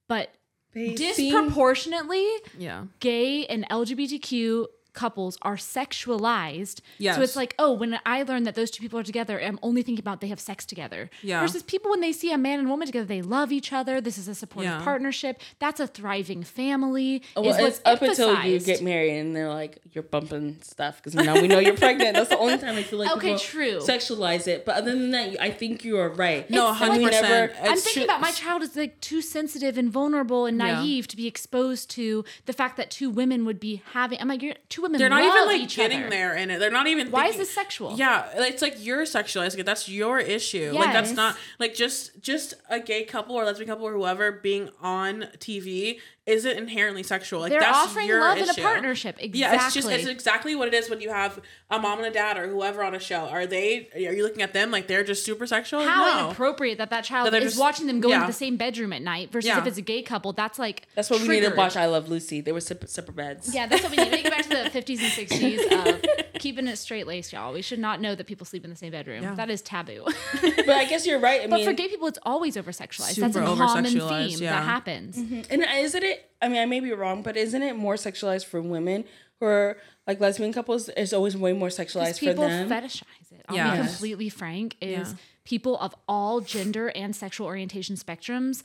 But 0.09 0.35
disproportionately, 0.74 2.26
Yeah. 2.59 2.85
gay 3.01 3.47
and 3.47 3.66
LGBTQ 3.70 4.66
couples 4.93 5.38
are 5.43 5.57
sexualized. 5.57 6.80
Yes. 6.99 7.16
So 7.16 7.22
it's 7.22 7.36
like, 7.36 7.55
oh, 7.59 7.72
when 7.72 7.99
I 8.07 8.22
learn 8.22 8.45
that 8.45 8.55
those 8.55 8.70
two 8.70 8.80
people 8.82 8.99
are 8.99 9.03
together, 9.05 9.41
I'm 9.41 9.59
only 9.62 9.82
thinking 9.82 10.03
about 10.03 10.20
they 10.20 10.28
have 10.28 10.41
sex 10.41 10.64
together. 10.64 11.11
Yeah. 11.22 11.41
Versus 11.41 11.62
people 11.62 11.91
when 11.91 12.01
they 12.01 12.12
see 12.12 12.32
a 12.32 12.38
man 12.38 12.59
and 12.59 12.68
woman 12.68 12.86
together, 12.86 13.05
they 13.07 13.22
love 13.22 13.53
each 13.53 13.72
other. 13.72 14.01
This 14.01 14.18
is 14.18 14.28
a 14.28 14.34
supportive 14.34 14.72
Yeah. 14.72 14.82
partnership. 14.84 15.41
That's 15.59 15.80
a 15.80 15.86
thriving 15.86 16.43
family. 16.43 17.22
Oh, 17.36 17.43
well, 17.43 17.55
is 17.64 17.78
it's 17.78 17.80
up 17.84 18.03
until 18.03 18.43
you 18.45 18.59
get 18.61 18.82
married 18.82 19.18
and 19.18 19.34
they're 19.34 19.49
like, 19.49 19.78
you're 19.93 20.03
bumping 20.05 20.59
stuff 20.62 20.97
because 20.97 21.14
now 21.14 21.34
we 21.41 21.49
know 21.49 21.59
you're 21.59 21.76
pregnant. 21.76 22.14
That's 22.16 22.30
the 22.30 22.38
only 22.38 22.59
time 22.59 22.76
I 22.76 22.82
feel 22.82 22.99
like 22.99 23.11
Okay, 23.16 23.36
true. 23.36 23.78
sexualize 23.80 24.47
it. 24.47 24.64
But 24.64 24.76
other 24.76 24.93
than 24.93 25.11
that, 25.12 25.41
I 25.41 25.51
think 25.51 25.84
you 25.84 25.99
are 25.99 26.09
right. 26.11 26.49
No, 26.51 26.70
It's 26.72 26.80
like- 26.80 26.91
100%. 26.91 27.53
I'm 27.62 27.76
thinking 27.76 27.93
true- 27.93 28.05
about 28.05 28.20
my 28.20 28.30
child 28.32 28.62
is 28.62 28.76
like 28.76 29.01
too 29.01 29.22
sensitive 29.22 29.76
and 29.78 29.91
vulnerable 29.91 30.47
and 30.47 30.59
Yeah. 30.59 30.74
naive 30.80 31.09
to 31.09 31.16
be 31.16 31.26
exposed 31.26 31.91
to 31.91 32.24
the 32.47 32.53
fact 32.53 32.76
that 32.76 32.91
two 32.91 33.11
women 33.11 33.45
would 33.45 33.61
be 33.61 33.82
having. 33.93 34.18
I'm 34.20 34.28
like, 34.28 34.43
you're, 34.43 34.55
two 34.68 34.82
women. 34.82 34.89
They're 34.99 35.09
not 35.09 35.22
even 35.22 35.47
like 35.47 35.68
getting 35.68 36.01
other. 36.01 36.11
there 36.11 36.34
in 36.36 36.51
it. 36.51 36.59
They're 36.59 36.70
not 36.70 36.86
even. 36.86 37.11
Why 37.11 37.26
is 37.26 37.36
this 37.36 37.51
sexual? 37.51 37.97
Yeah, 37.97 38.28
it's 38.34 38.62
like 38.62 38.74
you're 38.78 39.03
sexualizing 39.05 39.59
it. 39.59 39.66
That's 39.66 39.88
your 39.88 40.18
issue. 40.18 40.72
Like 40.74 40.93
that's 40.93 41.12
not 41.12 41.36
like 41.59 41.74
just 41.74 42.20
just 42.20 42.55
a 42.68 42.80
gay 42.80 43.05
couple 43.05 43.36
or 43.36 43.45
lesbian 43.45 43.68
couple 43.68 43.86
or 43.86 43.93
whoever 43.93 44.32
being 44.32 44.70
on 44.80 45.26
TV 45.38 46.01
isn't 46.31 46.57
inherently 46.59 47.03
sexual. 47.03 47.41
Like 47.41 47.51
They're 47.51 47.61
that's 47.61 47.76
offering 47.76 48.07
your 48.07 48.20
love 48.20 48.39
in 48.39 48.49
a 48.49 48.55
partnership. 48.55 49.16
Exactly. 49.18 49.41
Yeah, 49.41 49.66
it's 49.66 49.74
just 49.74 49.89
it's 49.89 50.07
exactly 50.07 50.55
what 50.55 50.68
it 50.68 50.74
is 50.74 50.89
when 50.89 51.01
you 51.01 51.11
have 51.11 51.41
a 51.70 51.78
mom 51.78 51.99
and 51.99 52.07
a 52.07 52.11
dad 52.11 52.39
or 52.39 52.49
whoever 52.49 52.83
on 52.83 52.95
a 52.95 52.99
show. 52.99 53.26
Are 53.28 53.47
they? 53.47 53.89
Are 53.95 53.99
you 53.99 54.22
looking 54.22 54.43
at 54.43 54.53
them 54.53 54.70
like 54.70 54.87
they're 54.87 55.05
just 55.05 55.24
super 55.24 55.47
sexual? 55.47 55.83
how 55.83 56.07
no. 56.12 56.26
inappropriate 56.26 56.78
that 56.78 56.91
that 56.91 57.05
child 57.05 57.26
That 57.26 57.31
they're 57.33 57.41
is 57.43 57.53
just- 57.53 57.61
watching 57.61 57.87
them 57.87 58.01
go 58.01 58.09
yeah. 58.09 58.16
into 58.16 58.26
the 58.28 58.33
same 58.33 58.57
bedroom 58.57 58.93
at 58.93 59.03
night 59.03 59.31
versus 59.33 59.49
Yeah. 59.49 59.59
if 59.61 59.66
it's 59.66 59.78
a 59.78 59.83
gay 59.83 60.03
couple. 60.03 60.33
That's 60.33 60.59
like 60.59 60.87
That's 60.95 61.11
what 61.11 61.20
we 61.20 61.28
need 61.28 61.35
to 61.35 61.41
triggered. 61.41 61.57
watch. 61.59 61.76
I 61.76 61.87
Love 61.87 62.09
Lucy. 62.09 62.41
They 62.41 62.53
were 62.53 62.61
separate, 62.61 62.91
separate 62.91 63.16
beds. 63.16 63.55
Yeah, 63.55 63.66
that's 63.66 63.83
what 63.83 63.91
we 63.91 63.97
need. 63.99 64.11
We 64.11 64.16
need 64.18 64.24
to 64.24 64.31
go 64.31 64.37
back 64.37 64.43
to 64.45 64.49
the 64.49 64.55
50s 64.81 65.01
and 65.01 65.28
60s 65.31 65.95
of 65.95 66.30
keeping 66.41 66.66
it 66.66 66.76
straight 66.76 67.07
laced, 67.07 67.32
y'all. 67.32 67.53
We 67.53 67.62
should 67.62 67.78
not 67.78 68.01
know 68.01 68.14
that 68.14 68.26
people 68.26 68.45
sleep 68.45 68.64
in 68.64 68.70
the 68.70 68.76
same 68.76 68.91
bedroom. 68.91 69.22
Yeah. 69.22 69.34
That 69.34 69.51
is 69.51 69.62
taboo. 69.62 70.05
But 70.43 70.70
I 70.70 70.84
guess 70.84 71.07
you're 71.07 71.18
right. 71.20 71.43
I 71.43 71.47
but 71.47 71.57
mean, 71.57 71.64
for 71.66 71.72
gay 71.72 71.88
people, 71.88 72.07
it's 72.09 72.18
always 72.24 72.57
over 72.57 72.70
sexualized. 72.72 73.16
That's 73.16 73.36
a 73.36 73.41
common 73.41 73.86
over-sexualized, 73.86 74.28
theme 74.30 74.43
yeah. 74.43 74.53
that 74.53 74.64
happens. 74.64 75.16
Mm-hmm. 75.16 75.53
and 75.53 75.64
isn't 75.78 76.03
it? 76.03 76.30
I 76.43 76.49
mean, 76.49 76.59
I 76.61 76.66
may 76.66 76.80
be 76.80 76.93
wrong, 76.93 77.22
but 77.22 77.36
isn't 77.36 77.62
it 77.62 77.76
more 77.76 77.95
sexualized 77.95 78.47
for 78.47 78.61
women 78.61 79.05
who 79.38 79.47
are 79.47 79.78
like 80.07 80.20
lesbian 80.20 80.53
couples? 80.53 80.88
It's 80.97 81.12
always 81.12 81.36
way 81.36 81.53
more 81.53 81.68
sexualized 81.68 82.14
for 82.18 82.26
people 82.26 82.49
them. 82.49 82.68
fetishize 82.68 83.32
it. 83.32 83.45
I'll 83.49 83.57
Yeah. 83.57 83.80
be 83.82 83.86
completely 83.86 84.28
frank. 84.28 84.76
Is 84.80 85.11
Yeah. 85.11 85.16
people 85.45 85.76
of 85.78 85.95
all 86.09 86.41
gender 86.41 86.88
and 86.88 87.14
sexual 87.14 87.47
orientation 87.47 87.97
spectrums 87.97 88.62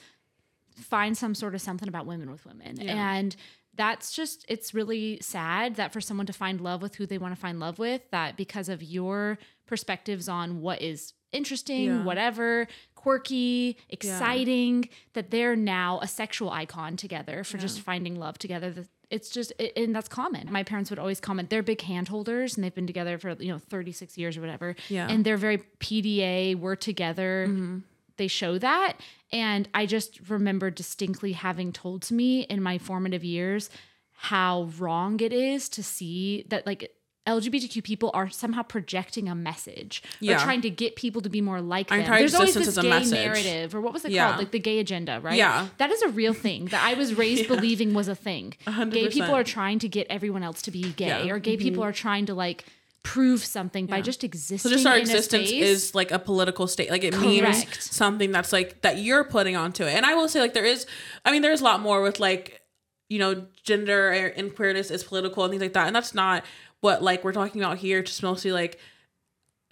find 0.75 1.17
some 1.17 1.33
sort 1.35 1.55
of 1.55 1.61
something 1.61 1.87
about 1.87 2.05
women 2.05 2.29
with 2.31 2.45
women, 2.45 2.79
and 2.81 3.35
that's 3.77 4.13
just 4.13 4.45
it's 4.47 4.73
really 4.73 5.19
sad 5.21 5.75
that 5.75 5.91
for 5.93 6.01
someone 6.01 6.25
to 6.27 6.33
find 6.33 6.61
love 6.61 6.81
with 6.81 6.95
who 6.95 7.05
they 7.05 7.17
want 7.17 7.33
to 7.35 7.39
find 7.39 7.59
love 7.59 7.77
with, 7.79 8.01
that 8.11 8.37
because 8.37 8.69
of 8.69 8.81
your 8.83 9.37
perspectives 9.67 10.29
on 10.29 10.61
what 10.61 10.81
is 10.81 11.13
interesting, 11.31 11.85
Yeah. 11.85 12.03
whatever, 12.03 12.67
quirky, 12.95 13.77
exciting, 13.89 14.89
that 15.13 15.31
they're 15.31 15.55
now 15.55 15.99
a 16.01 16.07
sexual 16.07 16.49
icon 16.49 16.95
together 16.97 17.43
for 17.43 17.57
just 17.57 17.79
finding 17.81 18.15
love 18.19 18.37
together. 18.37 18.71
That- 18.71 18.87
It's 19.11 19.29
just, 19.29 19.53
it, 19.59 19.73
and 19.77 19.95
that's 19.95 20.07
common. 20.07 20.51
My 20.51 20.63
parents 20.63 20.89
would 20.89 20.97
always 20.97 21.19
comment, 21.19 21.49
they're 21.51 21.61
big 21.61 21.81
hand 21.81 22.07
holders 22.07 22.55
and 22.55 22.63
they've 22.63 22.73
been 22.73 22.87
together 22.87 23.17
for, 23.19 23.33
you 23.39 23.51
know, 23.51 23.59
36 23.59 24.17
years 24.17 24.35
or 24.37 24.41
whatever. 24.41 24.75
Yeah. 24.89 25.07
And 25.07 25.23
they're 25.23 25.37
very 25.37 25.59
PDA, 25.79 26.55
we're 26.55 26.75
together. 26.75 27.45
Mm-hmm. 27.47 27.77
They 28.17 28.27
show 28.27 28.57
that. 28.57 28.93
And 29.31 29.67
I 29.73 29.85
just 29.85 30.19
remember 30.29 30.69
distinctly 30.71 31.33
having 31.33 31.71
told 31.73 32.01
to 32.03 32.13
me 32.13 32.41
in 32.41 32.61
my 32.61 32.77
formative 32.77 33.23
years 33.23 33.69
how 34.13 34.69
wrong 34.77 35.19
it 35.19 35.33
is 35.33 35.67
to 35.69 35.83
see 35.83 36.45
that, 36.49 36.65
like, 36.65 36.91
LGBTQ 37.27 37.83
people 37.83 38.11
are 38.13 38.29
somehow 38.29 38.61
projecting 38.61 39.27
a 39.27 39.33
message 39.33 40.03
Yeah. 40.19 40.35
or 40.35 40.39
trying 40.43 40.61
to 40.61 40.69
get 40.69 40.95
people 40.95 41.21
to 41.23 41.29
be 41.29 41.41
more 41.41 41.59
like 41.59 41.89
them. 41.89 42.05
There's 42.05 42.35
always 42.35 42.53
this 42.53 42.77
gay 42.77 42.87
message. 42.87 43.13
narrative, 43.13 43.73
or 43.73 43.81
what 43.81 43.93
was 43.93 44.05
it 44.05 44.11
Yeah. 44.11 44.27
called? 44.27 44.37
Like 44.37 44.51
the 44.51 44.59
gay 44.59 44.77
agenda, 44.77 45.19
right? 45.19 45.35
Yeah. 45.35 45.69
That 45.79 45.89
is 45.89 46.03
a 46.03 46.09
real 46.09 46.33
thing 46.33 46.65
that 46.65 46.83
I 46.83 46.93
was 46.93 47.15
raised 47.23 47.47
believing 47.47 47.95
was 47.95 48.07
a 48.07 48.13
thing. 48.13 48.53
hundred 48.67 48.93
Gay 48.93 49.07
people 49.09 49.33
are 49.33 49.43
trying 49.43 49.79
to 49.79 49.89
get 49.89 50.05
everyone 50.07 50.43
else 50.43 50.61
to 50.63 50.71
be 50.71 50.83
gay, 50.93 51.07
Yeah. 51.07 51.19
Mm-hmm. 51.21 51.29
or 51.31 51.39
gay 51.39 51.57
people 51.57 51.83
are 51.83 51.91
trying 51.91 52.27
to 52.27 52.35
like 52.35 52.65
prove 53.05 53.45
something 53.45 53.85
by 53.85 54.01
just 54.01 54.23
existing. 54.23 54.57
So 54.57 54.69
just 54.69 54.85
our 54.85 54.97
existence 54.97 55.51
is 55.51 55.93
like 55.93 56.11
a 56.11 56.17
political 56.17 56.67
state. 56.67 56.89
Like 56.89 57.03
it 57.03 57.17
means 57.19 57.65
something 57.79 58.31
that's 58.31 58.51
like 58.51 58.81
that 58.81 58.97
you're 58.97 59.23
putting 59.23 59.55
onto 59.55 59.83
it. 59.83 59.93
And 59.93 60.05
I 60.05 60.15
will 60.15 60.27
say 60.27 60.41
like 60.41 60.53
there 60.53 60.65
is 60.65 60.87
I 61.23 61.31
mean 61.31 61.43
there's 61.43 61.61
a 61.61 61.63
lot 61.63 61.79
more 61.79 62.01
with 62.01 62.19
like 62.19 62.61
you 63.07 63.19
know 63.19 63.45
gender 63.63 64.09
and 64.09 64.53
queerness 64.55 64.89
is 64.89 65.03
political 65.03 65.43
and 65.43 65.51
things 65.51 65.61
like 65.61 65.73
that. 65.73 65.87
And 65.87 65.95
that's 65.95 66.15
not 66.15 66.43
what 66.81 67.03
like 67.03 67.23
we're 67.23 67.31
talking 67.31 67.61
about 67.61 67.77
here. 67.77 68.01
Just 68.01 68.23
mostly 68.23 68.51
like 68.51 68.79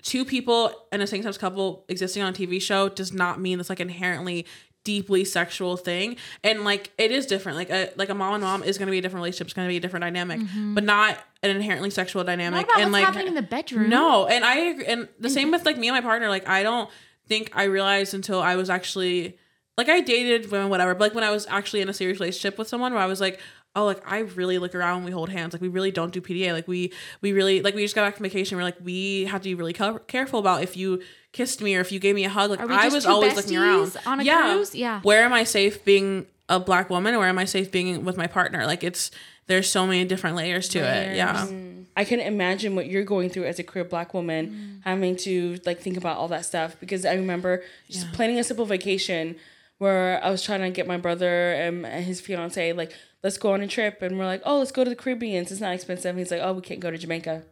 two 0.04 0.26
people 0.26 0.72
in 0.92 1.02
a 1.02 1.08
same 1.08 1.24
sex 1.24 1.38
couple 1.38 1.86
existing 1.90 2.22
on 2.22 2.34
a 2.34 2.38
TV 2.38 2.62
show 2.62 2.88
does 2.88 3.12
not 3.12 3.42
mean 3.42 3.60
it's 3.60 3.70
like 3.70 3.80
inherently 3.80 4.46
deeply 4.84 5.24
sexual 5.24 5.78
thing 5.78 6.18
and 6.44 6.64
like 6.64 6.92
it 6.98 7.10
is 7.10 7.26
different 7.26 7.58
like 7.58 7.70
a 7.70 7.90
like 7.96 8.10
a 8.10 8.14
mom 8.14 8.34
and 8.34 8.44
mom 8.44 8.64
is 8.64 8.78
going 8.78 8.88
to 8.88 8.92
be 8.92 8.98
a 8.98 9.02
different 9.02 9.22
relationship 9.22 9.48
it's 9.48 9.54
going 9.54 9.66
to 9.66 9.72
be 9.72 9.78
a 9.78 9.80
different 9.80 10.04
dynamic 10.04 10.40
mm-hmm. 10.42 10.74
but 10.74 10.84
not 10.84 11.20
an 11.44 11.50
inherently 11.50 11.90
sexual 11.90 12.24
dynamic 12.24 12.68
and 12.78 12.92
what's 12.92 12.92
like 12.94 13.06
happening 13.06 13.28
in 13.28 13.36
the 13.36 13.42
bedroom. 13.42 13.90
no, 13.90 14.26
and 14.28 14.46
I 14.46 14.56
agree. 14.56 14.86
And 14.86 15.10
the 15.20 15.30
same 15.30 15.52
with 15.52 15.66
like 15.66 15.78
me 15.78 15.90
and 15.90 15.96
my 15.96 16.02
partner. 16.02 16.30
Like 16.30 16.48
I 16.48 16.64
don't 16.64 16.90
think 17.28 17.52
I 17.54 17.66
realized 17.66 18.14
until 18.14 18.42
I 18.42 18.56
was 18.56 18.70
actually 18.70 19.38
like 19.78 19.90
I 19.90 20.00
dated 20.00 20.50
women, 20.52 20.70
whatever. 20.70 20.96
But 20.96 21.02
like 21.02 21.16
when 21.16 21.24
I 21.24 21.32
was 21.32 21.46
actually 21.48 21.82
in 21.82 21.90
a 21.90 21.94
serious 21.94 22.20
relationship 22.20 22.58
with 22.58 22.70
someone, 22.70 22.94
where 22.94 23.04
I 23.04 23.08
was 23.08 23.20
like, 23.20 23.42
oh, 23.76 23.86
like 23.86 24.02
I 24.10 24.20
really 24.20 24.58
look 24.58 24.76
around 24.76 24.98
when 24.98 25.06
we 25.06 25.12
hold 25.12 25.30
hands. 25.30 25.54
Like 25.54 25.62
we 25.62 25.68
really 25.68 25.92
don't 25.92 26.14
do 26.14 26.22
PDA. 26.22 26.54
Like 26.54 26.68
we 26.68 26.92
we 27.22 27.32
really 27.32 27.62
like 27.62 27.76
we 27.76 27.84
just 27.84 27.96
got 27.96 28.06
back 28.06 28.16
from 28.16 28.24
vacation. 28.24 28.58
We're 28.58 28.64
like 28.64 28.78
we 28.84 29.26
have 29.26 29.42
to 29.42 29.50
be 29.50 29.56
really 29.56 29.74
co- 29.74 30.00
careful 30.00 30.40
about 30.40 30.64
if 30.64 30.78
you 30.78 31.02
kissed 31.32 31.62
me 31.62 31.76
or 31.76 31.82
if 31.82 31.92
you 31.92 32.00
gave 32.00 32.16
me 32.16 32.26
a 32.26 32.30
hug. 32.30 32.52
Like 32.52 32.60
Are 32.60 32.68
we 32.68 32.76
I 32.76 32.90
was 32.90 33.06
two 33.06 33.10
always 33.12 33.36
looking 33.36 33.58
around 33.58 33.88
besties 33.88 34.08
on 34.08 34.20
a 34.20 34.26
cruise? 34.26 34.76
Yeah. 34.76 35.02
Where 35.02 35.24
am 35.24 35.34
I 35.34 35.44
safe 35.44 35.84
being 35.84 36.28
a 36.50 36.60
black 36.60 36.90
woman? 36.90 37.16
Or 37.16 37.20
where 37.20 37.30
am 37.30 37.40
I 37.40 37.46
safe 37.46 37.72
being 37.72 38.06
with 38.06 38.18
my 38.18 38.28
partner? 38.28 38.66
Like 38.66 38.84
it's 38.84 39.12
there's 39.48 39.70
so 39.70 39.86
many 39.86 40.06
different 40.06 40.36
layers 40.36 40.70
to 40.70 40.80
it. 40.80 41.16
Yeah. 41.16 41.48
Mm. 41.48 41.86
I 41.96 42.06
can 42.06 42.20
imagine 42.20 42.76
what 42.76 42.88
you're 42.88 43.04
going 43.04 43.30
through 43.30 43.46
as 43.46 43.60
a 43.60 43.64
queer 43.64 43.84
black 43.84 44.14
woman, 44.14 44.48
mm. 44.50 44.84
having 44.84 45.16
to 45.18 45.60
like 45.66 45.80
think 45.80 45.98
about 45.98 46.18
all 46.18 46.28
that 46.30 46.46
stuff. 46.46 46.76
Because 46.80 47.06
I 47.06 47.14
remember 47.14 47.64
just 47.90 48.12
planning 48.14 48.40
a 48.40 48.44
simple 48.44 48.66
vacation 48.66 49.36
where 49.84 50.24
I 50.24 50.30
was 50.30 50.42
trying 50.42 50.62
to 50.62 50.70
get 50.70 50.88
my 50.88 50.98
brother 50.98 51.52
and 51.52 51.86
his 51.86 52.22
fiance 52.22 52.72
like, 52.74 52.94
let's 53.24 53.38
go 53.38 53.54
on 53.54 53.62
a 53.62 53.68
trip, 53.68 54.02
and 54.02 54.18
we're 54.18 54.26
like, 54.26 54.42
oh, 54.46 54.60
let's 54.60 54.72
go 54.72 54.84
to 54.84 54.90
the 54.90 54.96
Caribbean. 54.96 55.44
It's 55.44 55.60
not 55.60 55.74
expensive. 55.74 56.16
He's 56.16 56.32
like, 56.32 56.42
oh, 56.42 56.54
we 56.54 56.62
can't 56.62 56.80
go 56.80 56.90
to 56.90 56.98
Jamaica. 56.98 57.44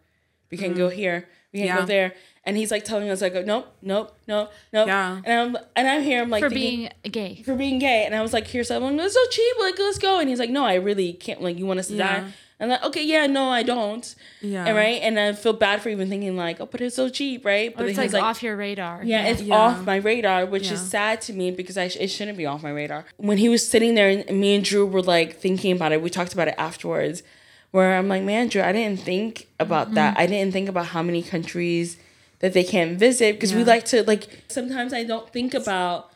We 0.49 0.57
can't 0.57 0.75
go 0.75 0.89
mm. 0.89 0.93
here. 0.93 1.27
We 1.51 1.59
can't 1.59 1.67
Yeah. 1.69 1.79
go 1.79 1.85
there. 1.85 2.13
And 2.43 2.57
he's 2.57 2.71
like 2.71 2.83
telling 2.85 3.09
us 3.09 3.21
like, 3.21 3.33
nope, 3.45 3.67
nope, 3.81 4.17
nope, 4.27 4.51
nope. 4.73 4.87
Yeah. 4.87 5.21
And 5.23 5.33
I'm 5.55 5.63
and 5.75 5.87
I'm 5.87 6.01
here. 6.01 6.21
I'm 6.23 6.29
like 6.29 6.43
for 6.43 6.49
thinking, 6.49 6.89
being 7.03 7.11
gay. 7.11 7.43
for 7.43 7.55
being 7.55 7.77
gay. 7.79 8.05
And 8.05 8.15
I 8.15 8.21
was 8.21 8.33
like, 8.33 8.47
here's 8.47 8.67
someone, 8.69 8.99
it's 8.99 9.13
so 9.13 9.25
cheap, 9.29 9.55
like 9.59 9.77
let's 9.77 9.99
go. 9.99 10.19
And 10.19 10.27
he's 10.27 10.39
like, 10.39 10.49
no, 10.49 10.65
I 10.65 10.75
really 10.75 11.13
can't. 11.13 11.41
Like, 11.41 11.59
you 11.59 11.65
want 11.67 11.79
us 11.79 11.87
to 11.89 11.95
Yeah. 11.95 12.21
die? 12.21 12.27
And 12.61 12.69
like, 12.69 12.83
okay, 12.85 13.03
yeah, 13.03 13.25
no, 13.27 13.49
I 13.49 13.63
don't. 13.63 14.13
Yeah. 14.39 14.65
And 14.67 14.77
right, 14.77 15.01
and 15.01 15.19
I 15.19 15.33
feel 15.33 15.51
bad 15.53 15.81
for 15.81 15.89
even 15.89 16.07
thinking 16.09 16.37
like, 16.37 16.61
oh, 16.61 16.67
but 16.67 16.79
it's 16.79 16.95
so 16.95 17.09
cheap, 17.09 17.43
right? 17.43 17.75
But 17.75 17.85
Or 17.85 17.87
it's 17.87 17.97
then 17.97 18.11
like, 18.11 18.21
off 18.23 18.41
your 18.43 18.55
radar. 18.55 19.01
yeah, 19.03 19.25
it's 19.25 19.41
Yeah. 19.41 19.55
off 19.57 19.83
my 19.83 19.95
radar, 19.95 20.45
which 20.45 20.71
is 20.71 20.79
sad 20.79 21.21
to 21.21 21.33
me 21.33 21.49
because 21.51 21.75
I 21.77 21.87
sh- 21.87 21.97
it 21.99 22.07
shouldn't 22.09 22.37
be 22.37 22.45
off 22.45 22.61
my 22.61 22.69
radar. 22.69 23.03
When 23.17 23.39
he 23.39 23.49
was 23.49 23.67
sitting 23.67 23.95
there 23.95 24.09
and 24.09 24.39
me 24.39 24.53
and 24.55 24.63
Drew 24.63 24.85
were 24.85 25.01
like 25.01 25.37
thinking 25.39 25.71
about 25.73 25.91
it, 25.91 26.03
we 26.03 26.11
talked 26.11 26.33
about 26.33 26.47
it 26.49 26.55
afterwards, 26.59 27.23
where 27.71 27.97
I'm 27.97 28.07
like, 28.07 28.21
man, 28.21 28.47
Drew, 28.47 28.61
I 28.61 28.71
didn't 28.71 28.99
think 28.99 29.47
about 29.59 29.87
Mm-hmm. 29.87 29.95
that. 29.95 30.17
I 30.19 30.27
didn't 30.27 30.53
think 30.53 30.69
about 30.69 30.85
how 30.87 31.01
many 31.01 31.23
countries 31.23 31.97
that 32.39 32.53
they 32.53 32.63
can't 32.63 32.97
visit 32.99 33.35
because 33.37 33.55
we 33.55 33.63
like 33.63 33.85
to 33.85 34.03
like. 34.03 34.27
Sometimes 34.49 34.93
I 34.93 35.03
don't 35.03 35.27
think 35.33 35.55
about 35.55 36.10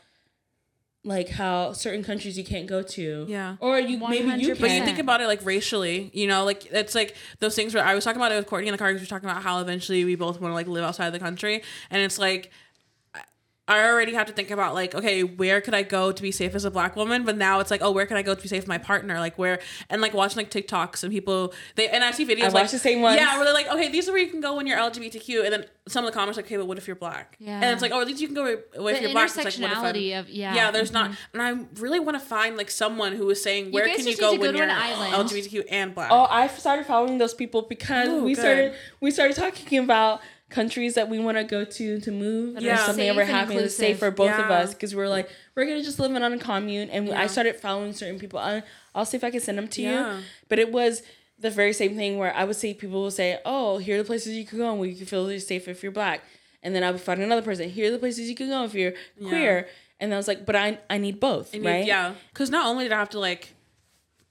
like 1.05 1.29
how 1.29 1.71
certain 1.71 2.03
countries 2.03 2.37
you 2.37 2.43
can't 2.43 2.65
go 2.65 2.81
to. 2.81 3.25
Yeah. 3.29 3.57
Or 3.59 3.79
you 3.79 3.97
maybe 3.99 4.27
you 4.43 4.55
100%. 4.55 4.59
But 4.59 4.71
you 4.71 4.83
think 4.83 4.99
about 4.99 5.21
it 5.21 5.27
like 5.27 5.45
racially, 5.45 6.09
you 6.13 6.27
know, 6.27 6.43
like 6.43 6.65
it's 6.65 6.95
like 6.95 7.15
those 7.39 7.55
things 7.55 7.73
where 7.73 7.85
I 7.85 7.93
was 7.93 8.03
talking 8.03 8.19
about 8.19 8.31
it 8.31 8.35
with 8.35 8.47
Courtney 8.47 8.67
in 8.67 8.71
the 8.71 8.77
car 8.77 8.89
because 8.89 9.01
we 9.01 9.05
were 9.05 9.09
talking 9.09 9.29
about 9.29 9.43
how 9.43 9.59
eventually 9.59 10.03
we 10.03 10.15
both 10.15 10.41
want 10.41 10.51
to 10.51 10.55
like 10.55 10.67
live 10.67 10.83
outside 10.83 11.07
of 11.07 11.13
the 11.13 11.19
country, 11.19 11.63
and 11.91 12.01
it's 12.01 12.17
like 12.17 12.51
I- 13.67 13.75
I 13.75 13.89
already 13.89 14.13
have 14.13 14.27
to 14.27 14.33
think 14.33 14.51
about 14.51 14.73
like 14.73 14.93
okay, 14.95 15.23
where 15.23 15.59
could 15.61 15.73
I 15.73 15.83
go 15.83 16.11
to 16.11 16.21
be 16.21 16.31
safe 16.31 16.55
as 16.55 16.65
a 16.65 16.71
black 16.71 16.95
woman? 16.95 17.23
But 17.23 17.37
now 17.37 17.59
it's 17.59 17.71
like 17.71 17.81
oh, 17.81 17.91
where 17.91 18.05
can 18.05 18.17
I 18.17 18.21
go 18.21 18.33
to 18.35 18.41
be 18.41 18.47
safe 18.47 18.61
with 18.61 18.67
my 18.67 18.77
partner? 18.77 19.19
Like 19.19 19.37
where 19.37 19.59
and 19.89 20.01
like 20.01 20.13
watching 20.13 20.37
like 20.37 20.51
TikToks 20.51 21.03
and 21.03 21.11
people 21.11 21.53
they 21.75 21.87
and 21.89 22.03
I 22.03 22.11
see 22.11 22.25
videos 22.25 22.43
I 22.43 22.45
like 22.45 22.53
watch 22.53 22.71
the 22.71 22.79
same 22.79 23.01
ones. 23.01 23.19
Yeah, 23.19 23.35
where 23.35 23.45
they're 23.45 23.53
like 23.53 23.67
okay, 23.67 23.89
these 23.91 24.07
are 24.07 24.11
where 24.11 24.21
you 24.21 24.29
can 24.29 24.41
go 24.41 24.55
when 24.55 24.67
you're 24.67 24.77
LGBTQ, 24.77 25.43
and 25.45 25.53
then 25.53 25.65
some 25.87 26.05
of 26.05 26.11
the 26.11 26.17
comments 26.17 26.37
are 26.37 26.41
like 26.41 26.47
okay, 26.47 26.57
but 26.57 26.67
what 26.67 26.77
if 26.77 26.87
you're 26.87 26.95
black? 26.95 27.37
Yeah. 27.39 27.55
and 27.55 27.65
it's 27.65 27.81
like 27.81 27.91
oh, 27.91 28.01
at 28.01 28.07
least 28.07 28.21
you 28.21 28.27
can 28.27 28.35
go 28.35 28.43
with 28.45 28.71
The 28.73 29.01
you're 29.01 29.11
black. 29.11 29.25
It's 29.25 29.37
like, 29.37 29.45
what 29.45 29.53
if 29.55 29.59
intersectionality 29.61 30.19
of 30.19 30.29
yeah. 30.29 30.55
yeah, 30.55 30.71
there's 30.71 30.91
not, 30.91 31.11
mm-hmm. 31.11 31.39
and 31.39 31.41
I 31.41 31.81
really 31.81 31.99
want 31.99 32.19
to 32.19 32.25
find 32.25 32.57
like 32.57 32.69
someone 32.69 33.13
who 33.13 33.29
is 33.29 33.41
saying 33.41 33.71
where 33.71 33.87
guys 33.87 33.97
can 33.97 34.07
you 34.07 34.17
go 34.17 34.31
need 34.31 34.37
go 34.37 34.41
when 34.43 34.55
you're 34.55 34.65
an 34.65 34.71
island. 34.71 35.29
LGBTQ 35.29 35.65
and 35.69 35.95
black. 35.95 36.09
Oh, 36.11 36.27
I 36.29 36.47
started 36.47 36.85
following 36.85 37.17
those 37.17 37.33
people 37.33 37.63
because 37.63 38.09
Oh, 38.09 38.23
we 38.23 38.35
good. 38.35 38.41
started 38.41 38.73
we 39.01 39.11
started 39.11 39.35
talking 39.35 39.79
about 39.79 40.21
countries 40.55 40.93
that 40.95 41.09
we 41.09 41.19
want 41.19 41.37
to 41.37 41.43
go 41.43 41.65
to 41.65 41.99
to 41.99 42.11
move. 42.11 42.61
Yeah. 42.61 42.73
Or 42.73 42.77
something 42.77 42.95
Safe 43.03 43.07
that 43.09 43.15
we're 43.15 43.21
and 43.23 43.31
having 43.31 43.57
that's 43.57 43.75
safe 43.75 43.99
for 43.99 44.09
both 44.11 44.31
of 44.39 44.49
us 44.59 44.73
because 44.73 44.95
we're 44.95 45.09
like 45.17 45.29
we're 45.55 45.65
gonna 45.65 45.83
just 45.83 45.99
live 45.99 46.11
in 46.15 46.23
on 46.23 46.33
a 46.33 46.37
commune. 46.39 46.89
And 46.89 47.11
I 47.13 47.27
started 47.27 47.55
following 47.57 47.93
certain 47.93 48.19
people. 48.19 48.39
I, 48.39 48.63
I'll 48.95 49.05
see 49.05 49.17
if 49.17 49.23
I 49.23 49.31
can 49.31 49.41
send 49.41 49.57
them 49.57 49.67
to 49.67 49.81
Yeah. 49.81 50.17
you. 50.17 50.23
But 50.49 50.59
it 50.59 50.71
was 50.71 51.03
the 51.37 51.49
very 51.49 51.73
same 51.73 51.95
thing 51.97 52.17
where 52.17 52.33
I 52.33 52.45
would 52.45 52.55
see 52.55 52.73
people 52.73 53.01
will 53.01 53.11
say, 53.11 53.39
"Oh, 53.45 53.77
here 53.77 53.95
are 53.95 54.03
the 54.03 54.05
places 54.13 54.33
you 54.35 54.45
could 54.45 54.57
go 54.59 54.69
and 54.71 54.79
where 54.79 54.87
you 54.89 54.95
can 54.95 55.05
feel 55.05 55.27
safe 55.39 55.67
if 55.67 55.83
you're 55.83 55.91
black." 55.91 56.21
And 56.63 56.73
then 56.73 56.83
I 56.83 56.89
would 56.91 57.01
find 57.01 57.21
another 57.21 57.41
person. 57.43 57.69
Here 57.69 57.87
are 57.89 57.91
the 57.91 57.99
places 57.99 58.29
you 58.29 58.35
can 58.35 58.47
go 58.47 58.63
if 58.63 58.73
you're 58.73 58.93
queer. 59.19 59.67
And 59.99 60.13
I 60.13 60.17
was 60.17 60.27
like, 60.27 60.45
"But 60.45 60.55
I 60.55 60.79
I 60.89 60.97
need 60.97 61.19
both, 61.19 61.53
I 61.53 61.57
need- 61.57 61.67
right?" 61.67 61.85
Yeah, 61.85 62.13
because 62.31 62.49
not 62.49 62.65
only 62.65 62.85
did 62.85 62.93
I 62.93 62.99
have 62.99 63.09
to 63.11 63.19
like 63.19 63.53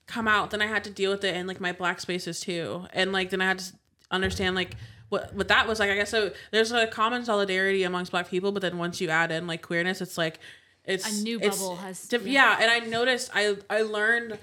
come 0.06 0.26
out, 0.28 0.50
then 0.50 0.60
I 0.62 0.66
had 0.66 0.82
to 0.84 0.90
deal 0.90 1.10
with 1.10 1.24
it 1.24 1.34
in 1.36 1.46
like 1.46 1.60
my 1.60 1.72
black 1.72 2.00
spaces 2.00 2.40
too, 2.40 2.86
and 2.92 3.12
like 3.12 3.30
then 3.30 3.40
I 3.40 3.46
had 3.46 3.58
to 3.60 3.72
understand 4.10 4.54
like 4.54 4.72
what 5.14 5.34
what 5.34 5.48
that 5.48 5.66
was 5.68 5.78
like. 5.80 5.90
I 5.90 5.94
guess 5.96 6.10
so. 6.10 6.30
There's 6.50 6.72
a 6.72 6.86
common 6.86 7.24
solidarity 7.24 7.82
amongst 7.84 8.10
black 8.12 8.28
people, 8.28 8.52
but 8.52 8.62
then 8.62 8.78
once 8.78 9.00
you 9.00 9.08
add 9.10 9.30
in 9.32 9.46
like 9.46 9.62
queerness, 9.62 10.00
it's 10.00 10.18
like 10.18 10.38
it's 10.84 11.20
A 11.20 11.22
new 11.22 11.38
bubble 11.40 11.76
has- 11.76 12.06
diff- 12.08 12.26
yeah. 12.26 12.58
and 12.60 12.70
I 12.70 12.78
noticed 12.80 13.30
I 13.34 13.56
I 13.70 13.82
learned 13.82 14.38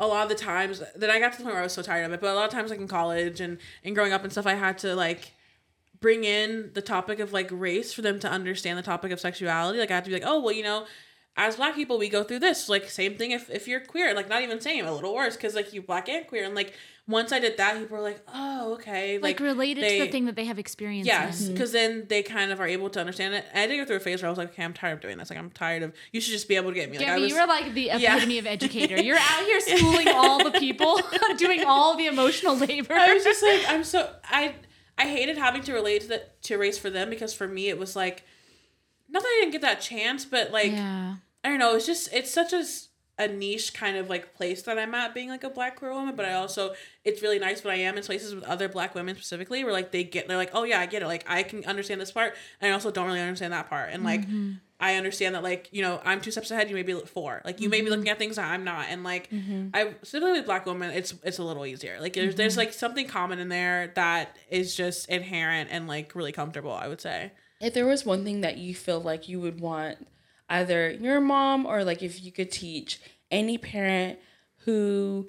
a 0.00 0.06
lot 0.08 0.24
of 0.24 0.28
the 0.28 0.34
times 0.44 0.82
that 0.96 1.08
I 1.08 1.20
got 1.20 1.32
to 1.32 1.38
the 1.38 1.44
point 1.44 1.54
where 1.54 1.60
I 1.60 1.64
was 1.64 1.72
so 1.72 1.82
tired 1.82 2.04
of 2.06 2.12
it, 2.12 2.20
but 2.20 2.30
a 2.30 2.34
lot 2.34 2.46
of 2.46 2.50
times 2.50 2.70
like 2.70 2.80
in 2.80 2.88
college 2.88 3.40
and 3.40 3.58
and 3.84 3.94
growing 3.94 4.12
up 4.12 4.22
and 4.24 4.32
stuff, 4.32 4.46
I 4.46 4.54
had 4.54 4.78
to 4.78 4.94
like 4.96 5.32
bring 6.00 6.24
in 6.24 6.70
the 6.74 6.82
topic 6.82 7.18
of 7.20 7.32
like 7.32 7.48
race 7.52 7.92
for 7.92 8.02
them 8.02 8.18
to 8.20 8.28
understand 8.28 8.76
the 8.78 8.82
topic 8.82 9.12
of 9.12 9.20
sexuality. 9.20 9.78
Like 9.78 9.90
I 9.90 9.94
have 9.94 10.04
to 10.04 10.10
be 10.10 10.14
like, 10.14 10.26
oh 10.26 10.40
well, 10.42 10.52
you 10.52 10.64
know, 10.64 10.86
as 11.36 11.56
black 11.56 11.74
people 11.74 11.98
we 11.98 12.08
go 12.08 12.22
through 12.22 12.38
this. 12.38 12.68
Like 12.68 12.88
same 12.88 13.16
thing 13.16 13.32
if 13.32 13.50
if 13.50 13.66
you're 13.66 13.80
queer, 13.80 14.14
like 14.14 14.28
not 14.28 14.42
even 14.42 14.60
same, 14.60 14.86
a 14.86 14.92
little 14.92 15.14
worse 15.14 15.36
because 15.36 15.54
like 15.54 15.72
you 15.72 15.82
black 15.82 16.08
and 16.08 16.26
queer, 16.26 16.44
and 16.44 16.54
like 16.54 16.72
once 17.06 17.32
I 17.32 17.38
did 17.38 17.58
that, 17.58 17.78
people 17.78 17.96
were 17.98 18.02
like, 18.02 18.20
oh 18.32 18.74
okay, 18.74 19.18
like, 19.18 19.38
related 19.40 19.86
to 19.86 20.04
the 20.06 20.10
thing 20.10 20.24
that 20.26 20.36
they 20.36 20.46
have 20.46 20.58
experienced. 20.58 21.06
Yes, 21.06 21.48
because 21.48 21.70
mhm. 21.70 21.74
then 21.74 22.06
they 22.08 22.22
kind 22.22 22.50
of 22.50 22.60
are 22.60 22.66
able 22.66 22.88
to 22.90 23.00
understand 23.00 23.34
it. 23.34 23.44
And 23.52 23.62
I 23.62 23.66
did 23.66 23.76
go 23.78 23.84
through 23.84 23.96
a 23.96 24.00
phase 24.00 24.22
where 24.22 24.28
I 24.28 24.30
was 24.30 24.38
like, 24.38 24.50
okay, 24.50 24.64
I'm 24.64 24.72
tired 24.72 24.94
of 24.94 25.00
doing 25.00 25.18
this. 25.18 25.28
Like 25.28 25.38
I'm 25.38 25.50
tired 25.50 25.82
of. 25.82 25.92
You 26.12 26.20
should 26.20 26.32
just 26.32 26.48
be 26.48 26.56
able 26.56 26.70
to 26.70 26.74
get 26.74 26.90
me. 26.90 26.98
Like 26.98 27.06
Yeah, 27.06 27.14
I 27.14 27.18
was. 27.18 27.30
you 27.30 27.38
were 27.38 27.46
like 27.46 27.74
the 27.74 27.82
Yeah. 27.82 28.16
epitome 28.16 28.38
of 28.38 28.46
educator. 28.46 29.02
You're 29.02 29.18
out 29.18 29.44
here 29.44 29.60
schooling 29.76 30.08
all 30.08 30.42
the 30.44 30.52
people, 30.52 30.98
doing 31.36 31.64
all 31.64 31.96
the 31.96 32.06
emotional 32.06 32.56
labor. 32.56 32.94
I 32.94 33.12
was 33.12 33.24
just 33.24 33.42
like, 33.42 33.64
I'm 33.68 33.84
so 33.84 34.08
I 34.24 34.54
I 34.96 35.06
hated 35.08 35.36
having 35.36 35.62
to 35.64 35.72
relate 35.72 36.02
to 36.02 36.08
the 36.08 36.22
to 36.42 36.56
race 36.56 36.78
for 36.78 36.90
them 36.90 37.10
because 37.10 37.34
for 37.34 37.48
me 37.48 37.68
it 37.68 37.78
was 37.78 37.96
like, 37.96 38.24
not 39.14 39.22
that 39.22 39.28
I 39.28 39.40
didn't 39.40 39.52
get 39.52 39.62
that 39.62 39.80
chance, 39.80 40.24
but 40.24 40.50
like 40.50 40.72
yeah. 40.72 41.14
I 41.42 41.48
don't 41.48 41.58
know. 41.58 41.76
It's 41.76 41.86
just 41.86 42.12
it's 42.12 42.30
such 42.30 42.52
a 42.52 43.28
niche 43.28 43.72
kind 43.72 43.96
of 43.96 44.10
like 44.10 44.34
place 44.34 44.62
that 44.62 44.76
I'm 44.76 44.92
at 44.92 45.14
being 45.14 45.28
like 45.28 45.44
a 45.44 45.48
black 45.48 45.76
queer 45.76 45.92
woman, 45.92 46.16
but 46.16 46.26
I 46.26 46.34
also 46.34 46.74
it's 47.04 47.22
really 47.22 47.38
nice 47.38 47.62
when 47.62 47.72
I 47.72 47.78
am 47.78 47.96
in 47.96 48.02
places 48.02 48.34
with 48.34 48.42
other 48.44 48.68
black 48.68 48.94
women 48.96 49.14
specifically 49.14 49.62
where 49.62 49.72
like 49.72 49.92
they 49.92 50.02
get 50.02 50.26
they're 50.26 50.36
like, 50.36 50.50
oh 50.52 50.64
yeah, 50.64 50.80
I 50.80 50.86
get 50.86 51.02
it. 51.02 51.06
Like 51.06 51.24
I 51.28 51.44
can 51.44 51.64
understand 51.64 52.00
this 52.00 52.10
part, 52.10 52.34
and 52.60 52.72
I 52.72 52.74
also 52.74 52.90
don't 52.90 53.06
really 53.06 53.20
understand 53.20 53.52
that 53.54 53.70
part, 53.70 53.90
and 53.92 54.04
like. 54.04 54.22
Mm-hmm. 54.22 54.52
I 54.80 54.96
understand 54.96 55.34
that, 55.36 55.42
like, 55.42 55.68
you 55.70 55.80
know, 55.80 56.02
I'm 56.04 56.20
two 56.20 56.32
steps 56.32 56.50
ahead. 56.50 56.68
You 56.68 56.74
may 56.74 56.82
be 56.82 56.92
four. 56.92 57.40
Like, 57.44 57.60
you 57.60 57.70
may 57.70 57.78
be 57.78 57.84
mm-hmm. 57.84 57.90
looking 57.92 58.08
at 58.10 58.18
things 58.18 58.36
that 58.36 58.50
I'm 58.50 58.64
not, 58.64 58.86
and 58.90 59.04
like, 59.04 59.30
mm-hmm. 59.30 59.68
I 59.72 59.94
specifically 60.02 60.32
with 60.32 60.46
black 60.46 60.66
women, 60.66 60.90
it's 60.90 61.14
it's 61.22 61.38
a 61.38 61.44
little 61.44 61.64
easier. 61.64 61.98
Like, 62.00 62.12
there's 62.12 62.34
there's 62.34 62.56
like 62.56 62.72
something 62.72 63.06
common 63.06 63.38
in 63.38 63.48
there 63.48 63.92
that 63.94 64.36
is 64.50 64.74
just 64.74 65.08
inherent 65.08 65.70
and 65.70 65.86
like 65.86 66.14
really 66.14 66.32
comfortable. 66.32 66.72
I 66.72 66.88
would 66.88 67.00
say. 67.00 67.30
If 67.60 67.74
there 67.74 67.86
was 67.86 68.04
one 68.04 68.24
thing 68.24 68.40
that 68.42 68.58
you 68.58 68.74
feel 68.74 69.00
like 69.00 69.28
you 69.28 69.40
would 69.40 69.60
want 69.60 70.06
either 70.48 70.90
your 70.90 71.20
mom 71.20 71.64
or 71.66 71.84
like 71.84 72.02
if 72.02 72.22
you 72.22 72.30
could 72.32 72.50
teach 72.50 73.00
any 73.30 73.56
parent 73.58 74.18
who 74.64 75.28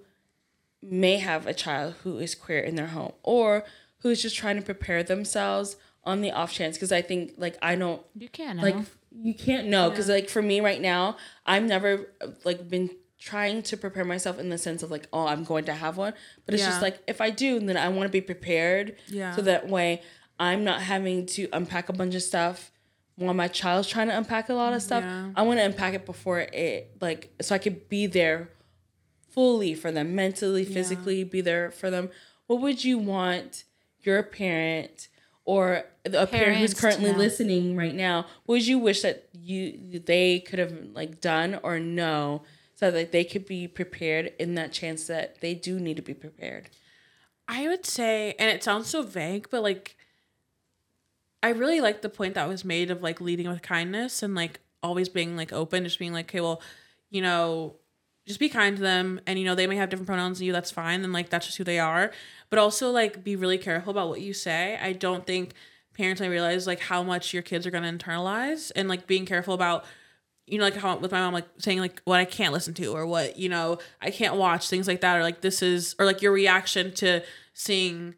may 0.81 1.17
have 1.17 1.47
a 1.47 1.53
child 1.53 1.95
who 2.03 2.19
is 2.19 2.35
queer 2.35 2.59
in 2.59 2.75
their 2.75 2.87
home 2.87 3.13
or 3.23 3.63
who's 3.99 4.21
just 4.21 4.35
trying 4.35 4.55
to 4.55 4.61
prepare 4.61 5.01
themselves 5.03 5.77
on 6.03 6.21
the 6.21 6.31
off 6.31 6.51
chance 6.53 6.75
because 6.77 6.91
I 6.91 7.01
think 7.01 7.33
like 7.37 7.57
I 7.61 7.75
don't 7.75 8.01
You 8.15 8.29
can. 8.29 8.57
like 8.57 8.75
Like, 8.75 8.85
you 9.11 9.33
can't 9.33 9.67
know 9.67 9.89
because 9.89 10.09
like 10.09 10.29
for 10.29 10.41
me 10.41 10.59
right 10.59 10.81
now 10.81 11.15
I've 11.45 11.63
never 11.63 12.07
like 12.43 12.69
been 12.69 12.91
trying 13.17 13.63
to 13.63 13.77
prepare 13.77 14.03
myself 14.05 14.37
in 14.37 14.49
the 14.49 14.57
sense 14.57 14.83
of 14.83 14.91
like 14.91 15.07
oh 15.13 15.25
I'm 15.25 15.43
going 15.45 15.65
to 15.65 15.73
have 15.73 15.97
one 15.97 16.13
but 16.45 16.53
it's 16.53 16.61
Yeah. 16.63 16.69
just 16.69 16.81
like 16.81 16.99
if 17.07 17.21
I 17.21 17.29
do 17.31 17.59
then 17.59 17.77
I 17.77 17.87
want 17.89 18.07
to 18.07 18.11
be 18.11 18.21
prepared 18.21 18.97
Yeah. 19.07 19.33
so 19.35 19.41
that 19.43 19.67
way 19.69 20.01
I'm 20.39 20.63
not 20.63 20.81
having 20.81 21.25
to 21.27 21.47
unpack 21.53 21.89
a 21.89 21.93
bunch 21.93 22.15
of 22.15 22.21
stuff 22.21 22.71
while 23.15 23.33
my 23.33 23.47
child's 23.47 23.87
trying 23.87 24.07
to 24.07 24.17
unpack 24.17 24.49
a 24.49 24.53
lot 24.53 24.73
of 24.73 24.81
stuff. 24.81 25.03
Yeah. 25.03 25.31
I 25.35 25.43
want 25.43 25.59
to 25.59 25.63
unpack 25.65 25.93
it 25.93 26.05
before 26.05 26.39
it 26.39 26.97
like 27.01 27.33
so 27.41 27.55
I 27.55 27.57
could 27.57 27.87
be 27.89 28.07
there 28.07 28.49
fully 29.29 29.73
for 29.73 29.91
them 29.91 30.15
mentally 30.15 30.65
physically 30.65 31.23
be 31.23 31.41
there 31.41 31.71
for 31.71 31.89
them. 31.89 32.09
What 32.47 32.61
would 32.61 32.83
you 32.83 32.97
want 32.97 33.63
your 34.01 34.21
parent 34.23 35.07
or 35.45 35.83
a 36.05 36.27
parent 36.27 36.57
who's 36.57 36.73
currently 36.73 37.11
listening 37.11 37.75
right 37.75 37.93
now 37.93 38.21
what 38.45 38.55
would 38.55 38.67
you 38.67 38.79
wish 38.79 39.01
that 39.01 39.27
you 39.33 39.99
they 39.99 40.39
could 40.39 40.59
have 40.59 40.73
like 40.93 41.21
done 41.21 41.59
or 41.63 41.79
know 41.79 42.43
so 42.75 42.91
that 42.91 43.11
they 43.11 43.23
could 43.23 43.45
be 43.45 43.67
prepared 43.67 44.33
in 44.37 44.55
that 44.55 44.71
chance 44.71 45.07
that 45.07 45.39
they 45.41 45.53
do 45.53 45.79
need 45.79 45.95
to 45.95 46.01
be 46.03 46.13
prepared? 46.13 46.69
I 47.47 47.67
would 47.67 47.85
say, 47.85 48.35
and 48.37 48.49
it 48.49 48.63
sounds 48.63 48.89
so 48.89 49.01
vague, 49.01 49.47
but 49.49 49.63
like, 49.63 49.95
I 51.45 51.49
really 51.49 51.79
like 51.79 52.01
the 52.01 52.09
point 52.09 52.33
that 52.33 52.47
was 52.47 52.65
made 52.65 52.89
of 52.89 53.03
like 53.03 53.21
leading 53.21 53.47
with 53.47 53.61
kindness 53.61 54.23
and 54.23 54.33
like 54.33 54.59
always 54.81 55.09
being 55.09 55.37
like 55.37 55.53
open, 55.53 55.83
just 55.83 55.99
being 55.99 56.11
like, 56.11 56.25
okay, 56.25 56.41
well, 56.41 56.59
you 57.11 57.21
know, 57.21 57.75
just 58.25 58.39
be 58.39 58.49
kind 58.49 58.75
to 58.75 58.81
them, 58.81 59.21
and 59.27 59.37
you 59.37 59.45
know 59.45 59.53
they 59.53 59.67
may 59.67 59.75
have 59.75 59.89
different 59.91 60.07
pronouns 60.07 60.39
than 60.39 60.47
you. 60.47 60.53
That's 60.53 60.71
fine, 60.71 61.03
and 61.03 61.13
like 61.13 61.29
that's 61.29 61.45
just 61.45 61.59
who 61.59 61.63
they 61.63 61.77
are. 61.77 62.11
But 62.49 62.57
also 62.57 62.89
like 62.89 63.23
be 63.23 63.35
really 63.35 63.59
careful 63.59 63.91
about 63.91 64.09
what 64.09 64.21
you 64.21 64.33
say. 64.33 64.79
I 64.81 64.93
don't 64.93 65.27
think 65.27 65.53
parents 65.93 66.19
may 66.19 66.29
realize 66.29 66.65
like 66.65 66.79
how 66.79 67.03
much 67.03 67.31
your 67.31 67.43
kids 67.43 67.67
are 67.67 67.71
gonna 67.71 67.93
internalize, 67.93 68.71
and 68.75 68.89
like 68.89 69.05
being 69.05 69.27
careful 69.27 69.53
about 69.53 69.85
you 70.47 70.57
know, 70.57 70.63
like 70.63 70.75
how 70.75 70.97
with 70.97 71.11
my 71.11 71.19
mom, 71.19 71.35
like 71.35 71.45
saying 71.59 71.77
like 71.77 72.01
what 72.05 72.19
I 72.19 72.25
can't 72.25 72.53
listen 72.53 72.73
to 72.75 72.87
or 72.87 73.05
what, 73.05 73.37
you 73.37 73.49
know, 73.49 73.77
I 74.01 74.09
can't 74.09 74.35
watch, 74.35 74.67
things 74.67 74.87
like 74.87 75.01
that, 75.01 75.15
or 75.15 75.21
like 75.21 75.41
this 75.41 75.61
is, 75.61 75.95
or 75.99 76.07
like 76.07 76.23
your 76.23 76.31
reaction 76.31 76.91
to 76.95 77.21
seeing 77.53 78.15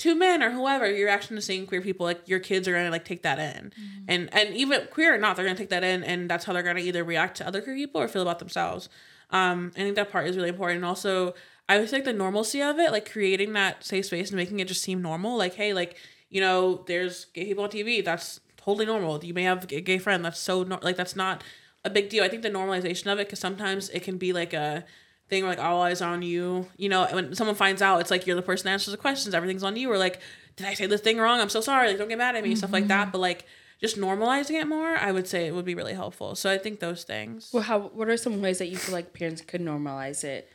two 0.00 0.14
men 0.14 0.42
or 0.42 0.50
whoever, 0.50 0.90
your 0.90 1.06
reaction 1.06 1.36
to 1.36 1.42
seeing 1.42 1.66
queer 1.66 1.82
people, 1.82 2.06
like 2.06 2.26
your 2.26 2.40
kids 2.40 2.66
are 2.66 2.72
gonna 2.72 2.90
like 2.90 3.04
take 3.04 3.22
that 3.22 3.38
in. 3.38 3.70
And 4.08 4.32
and 4.32 4.56
even 4.56 4.88
queer 4.90 5.14
or 5.14 5.18
not, 5.18 5.36
they're 5.36 5.44
gonna 5.44 5.58
take 5.58 5.68
that 5.68 5.84
in 5.84 6.02
and 6.02 6.28
that's 6.28 6.46
how 6.46 6.54
they're 6.54 6.62
gonna 6.62 6.80
either 6.80 7.04
react 7.04 7.36
to 7.36 7.46
other 7.46 7.60
queer 7.60 7.76
people 7.76 8.00
or 8.00 8.08
feel 8.08 8.22
about 8.22 8.38
themselves. 8.38 8.88
Um, 9.28 9.72
I 9.76 9.80
think 9.80 9.96
that 9.96 10.10
part 10.10 10.26
is 10.26 10.36
really 10.36 10.48
important. 10.48 10.78
And 10.78 10.86
also 10.86 11.34
I 11.68 11.74
always 11.74 11.92
like 11.92 12.04
the 12.04 12.14
normalcy 12.14 12.62
of 12.62 12.78
it, 12.78 12.92
like 12.92 13.10
creating 13.12 13.52
that 13.52 13.84
safe 13.84 14.06
space 14.06 14.30
and 14.30 14.36
making 14.36 14.58
it 14.58 14.66
just 14.68 14.82
seem 14.82 15.02
normal. 15.02 15.36
Like, 15.36 15.54
hey, 15.54 15.74
like, 15.74 15.98
you 16.30 16.40
know, 16.40 16.82
there's 16.86 17.26
gay 17.26 17.44
people 17.44 17.64
on 17.64 17.70
TV. 17.70 18.02
That's 18.02 18.40
totally 18.56 18.86
normal. 18.86 19.22
You 19.22 19.34
may 19.34 19.42
have 19.42 19.70
a 19.70 19.80
gay 19.80 19.98
friend. 19.98 20.24
That's 20.24 20.40
so 20.40 20.62
nor- 20.62 20.80
like 20.82 20.96
that's 20.96 21.14
not 21.14 21.44
a 21.84 21.90
big 21.90 22.08
deal. 22.08 22.24
I 22.24 22.28
think 22.28 22.42
the 22.42 22.50
normalization 22.50 23.12
of 23.12 23.18
it, 23.18 23.26
because 23.28 23.38
sometimes 23.38 23.90
it 23.90 24.02
can 24.02 24.16
be 24.16 24.32
like 24.32 24.54
a 24.54 24.84
thing 25.30 25.42
where 25.44 25.50
like 25.56 25.64
all 25.64 25.80
eyes 25.80 26.02
on 26.02 26.20
you. 26.22 26.66
You 26.76 26.88
know, 26.90 27.06
when 27.12 27.34
someone 27.34 27.56
finds 27.56 27.80
out, 27.80 28.00
it's 28.00 28.10
like 28.10 28.26
you're 28.26 28.36
the 28.36 28.42
person 28.42 28.66
that 28.66 28.72
answers 28.72 28.92
the 28.92 28.98
questions. 28.98 29.34
Everything's 29.34 29.62
on 29.62 29.76
you. 29.76 29.90
Or 29.90 29.96
like, 29.96 30.20
did 30.56 30.66
I 30.66 30.74
say 30.74 30.86
this 30.86 31.00
thing 31.00 31.16
wrong? 31.18 31.40
I'm 31.40 31.48
so 31.48 31.60
sorry. 31.62 31.88
Like, 31.88 31.98
don't 31.98 32.08
get 32.08 32.18
mad 32.18 32.36
at 32.36 32.44
me. 32.44 32.54
Stuff 32.56 32.72
like 32.72 32.88
that. 32.88 33.12
But 33.12 33.18
like, 33.18 33.46
just 33.80 33.96
normalizing 33.96 34.60
it 34.60 34.66
more, 34.66 34.94
I 34.96 35.10
would 35.10 35.26
say 35.26 35.46
it 35.46 35.54
would 35.54 35.64
be 35.64 35.74
really 35.74 35.94
helpful. 35.94 36.34
So 36.34 36.50
I 36.50 36.58
think 36.58 36.80
those 36.80 37.04
things. 37.04 37.48
well 37.52 37.62
how 37.62 37.78
what 37.80 38.08
are 38.08 38.16
some 38.18 38.42
ways 38.42 38.58
that 38.58 38.66
you 38.68 38.76
feel 38.76 38.94
like 38.94 39.14
parents 39.14 39.40
could 39.40 39.62
normalize 39.62 40.22
it 40.24 40.50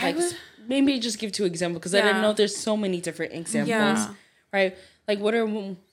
like 0.00 0.16
would- 0.16 0.34
maybe 0.66 0.98
just 0.98 1.18
give 1.18 1.30
two 1.32 1.44
examples 1.44 1.80
because 1.80 1.94
I 1.94 2.00
didn't 2.00 2.22
know 2.22 2.32
there's 2.32 2.56
so 2.56 2.74
many 2.78 3.02
different 3.02 3.34
examples 3.34 3.68
Yeah. 3.68 4.14
right 4.50 4.78
like 5.06 5.18
what 5.18 5.34
are 5.34 5.46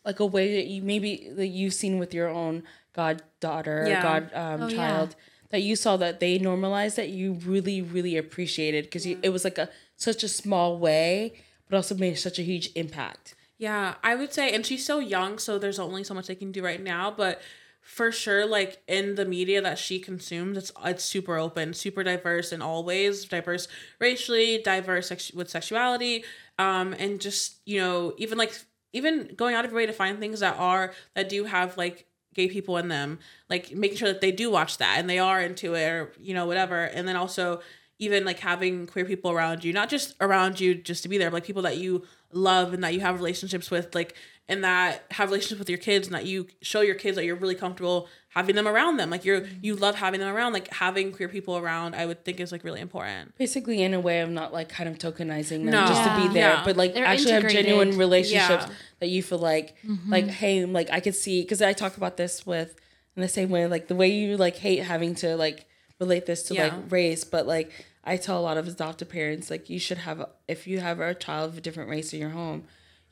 like 0.06 0.22
a 0.22 0.26
way 0.26 0.56
that 0.58 0.68
you 0.68 0.82
maybe 0.82 1.30
that 1.36 1.48
you've 1.48 1.74
seen 1.74 2.00
with 2.00 2.14
your 2.14 2.30
own 2.30 2.64
goddaughter 2.94 3.84
or 3.84 3.88
Yeah. 3.90 4.02
god 4.02 4.32
um, 4.34 4.62
Oh, 4.64 4.68
yeah. 4.68 5.08
That 5.50 5.62
you 5.62 5.76
saw 5.76 5.98
that 5.98 6.20
they 6.20 6.38
normalized 6.38 6.96
that 6.98 7.10
you 7.10 7.34
really 7.34 7.82
really 7.82 8.18
appreciated 8.18 8.86
because 8.86 9.06
it 9.06 9.30
was 9.30 9.44
like 9.44 9.58
a 9.58 9.70
such 9.96 10.24
a 10.24 10.28
small 10.28 10.78
way 10.78 11.34
but 11.70 11.76
also 11.78 11.96
made 11.96 12.18
such 12.18 12.40
a 12.40 12.44
huge 12.44 12.70
impact 12.76 13.36
Yeah, 13.58 13.96
I 14.04 14.16
would 14.16 14.34
say, 14.34 14.54
and 14.54 14.64
she's 14.66 14.86
so 14.86 15.00
young, 15.00 15.40
so 15.40 15.58
there's 15.58 15.80
only 15.80 16.04
so 16.04 16.14
much 16.14 16.28
they 16.28 16.36
can 16.36 16.52
do 16.52 16.64
right 16.64 16.82
now. 16.82 17.10
But 17.10 17.42
for 17.82 18.12
sure, 18.12 18.46
like 18.46 18.84
in 18.88 19.16
the 19.16 19.26
media 19.26 19.62
that 19.62 19.80
she 19.80 20.00
consumes, 20.00 20.58
it's 20.58 20.72
it's 20.86 21.04
super 21.04 21.38
open, 21.38 21.74
super 21.74 22.04
diverse 22.04 22.52
in 22.52 22.62
all 22.62 22.84
ways, 22.84 23.26
diverse 23.26 23.68
racially, 24.00 24.62
diverse 24.62 25.08
sex- 25.08 25.34
with 25.34 25.50
sexuality, 25.50 26.24
um, 26.60 26.94
and 27.00 27.20
just 27.20 27.58
you 27.66 27.80
know 27.80 28.14
even 28.18 28.38
like 28.38 28.54
even 28.94 29.34
going 29.36 29.56
out 29.56 29.66
of 29.66 29.72
your 29.72 29.78
way 29.78 29.86
to 29.86 29.94
find 29.94 30.20
things 30.20 30.40
that 30.42 30.58
are 30.60 30.94
that 31.16 31.30
do 31.30 31.46
have 31.46 31.78
like 31.78 32.06
gay 32.38 32.48
people 32.48 32.78
in 32.78 32.88
them, 32.88 33.20
like 33.50 33.76
making 33.76 33.98
sure 33.98 34.08
that 34.08 34.22
they 34.22 34.32
do 34.32 34.50
watch 34.50 34.78
that 34.78 34.98
and 35.00 35.10
they 35.10 35.20
are 35.20 35.42
into 35.42 35.74
it 35.74 35.90
or 35.90 36.14
you 36.22 36.34
know 36.34 36.46
whatever, 36.46 36.84
and 36.84 37.06
then 37.06 37.18
also 37.18 37.60
even 38.00 38.24
like 38.24 38.40
having 38.40 38.86
queer 38.86 39.04
people 39.04 39.32
around 39.32 39.64
you, 39.64 39.74
not 39.74 39.90
just 39.90 40.16
around 40.22 40.60
you 40.60 40.76
just 40.76 41.04
to 41.04 41.10
be 41.10 41.18
there, 41.18 41.32
but 41.32 41.38
like 41.38 41.46
people 41.46 41.64
that 41.64 41.78
you 41.78 42.06
love 42.32 42.74
and 42.74 42.84
that 42.84 42.94
you 42.94 43.00
have 43.02 43.18
relationships 43.18 43.72
with, 43.72 43.94
like 43.96 44.16
and 44.48 44.64
that 44.64 45.04
have 45.12 45.30
relationships 45.30 45.60
with 45.60 45.70
your 45.70 45.80
kids 45.80 46.08
and 46.08 46.16
that 46.16 46.26
you 46.26 46.48
show 46.62 46.82
your 46.82 46.96
kids 46.96 47.18
that 47.18 47.26
you're 47.26 47.36
really 47.36 47.56
comfortable 47.56 48.08
having 48.38 48.56
them 48.60 48.68
around 48.68 48.98
them 48.98 49.10
like 49.10 49.26
you're 49.26 49.42
you 49.62 49.74
love 49.76 49.96
having 49.96 50.20
them 50.22 50.34
around 50.36 50.52
like 50.54 50.68
having 50.86 51.12
queer 51.12 51.28
people 51.38 51.56
around 51.58 51.96
i 51.96 52.06
would 52.06 52.24
think 52.26 52.40
is 52.40 52.52
like 52.52 52.64
really 52.64 52.82
important 52.90 53.26
Basically, 53.38 53.82
in 53.82 53.94
a 53.94 54.00
way 54.00 54.18
of 54.26 54.30
not 54.30 54.50
like 54.54 54.70
kind 54.78 54.88
of 54.92 54.96
tokenizing 55.06 55.60
them 55.66 55.72
No. 55.78 55.88
just 55.88 56.04
to 56.08 56.12
be 56.22 56.28
there, 56.38 56.54
Yeah. 56.54 56.64
but 56.68 56.76
like 56.82 56.94
They're 56.94 57.06
actually 57.14 57.32
have 57.32 57.48
genuine 57.60 57.92
relationships 58.06 58.66
Yeah. 58.68 58.74
that 59.02 59.10
you 59.10 59.22
feel 59.30 59.40
like, 59.40 59.68
mm-hmm. 59.84 60.12
like, 60.16 60.28
hey, 60.42 60.66
like 60.66 60.90
I 60.98 61.00
could 61.06 61.16
see 61.24 61.42
because 61.42 61.62
I 61.62 61.74
talk 61.74 61.98
about 62.02 62.16
this 62.18 62.46
with 62.46 62.72
in 63.16 63.22
the 63.28 63.28
same 63.38 63.50
way, 63.50 63.66
like 63.76 63.88
the 63.88 63.96
way 64.02 64.10
you 64.10 64.38
like 64.38 64.58
hate 64.68 64.82
having 64.94 65.16
to 65.24 65.36
like 65.36 65.66
relate 66.00 66.26
this 66.30 66.44
to 66.48 66.54
Yeah. 66.54 66.64
like 66.66 66.92
race, 66.92 67.24
but 67.24 67.44
like 67.56 67.70
I 68.04 68.18
tell 68.18 68.38
a 68.40 68.46
lot 68.50 68.58
of 68.62 68.66
adoptive 68.68 69.10
parents 69.10 69.46
like 69.54 69.64
you 69.74 69.80
should 69.80 70.00
have 70.08 70.20
if 70.48 70.60
you 70.70 70.80
have 70.88 71.00
a 71.00 71.14
child 71.26 71.46
of 71.52 71.58
a 71.58 71.62
different 71.62 71.90
race 71.90 72.14
in 72.14 72.20
your 72.20 72.34
home, 72.42 72.60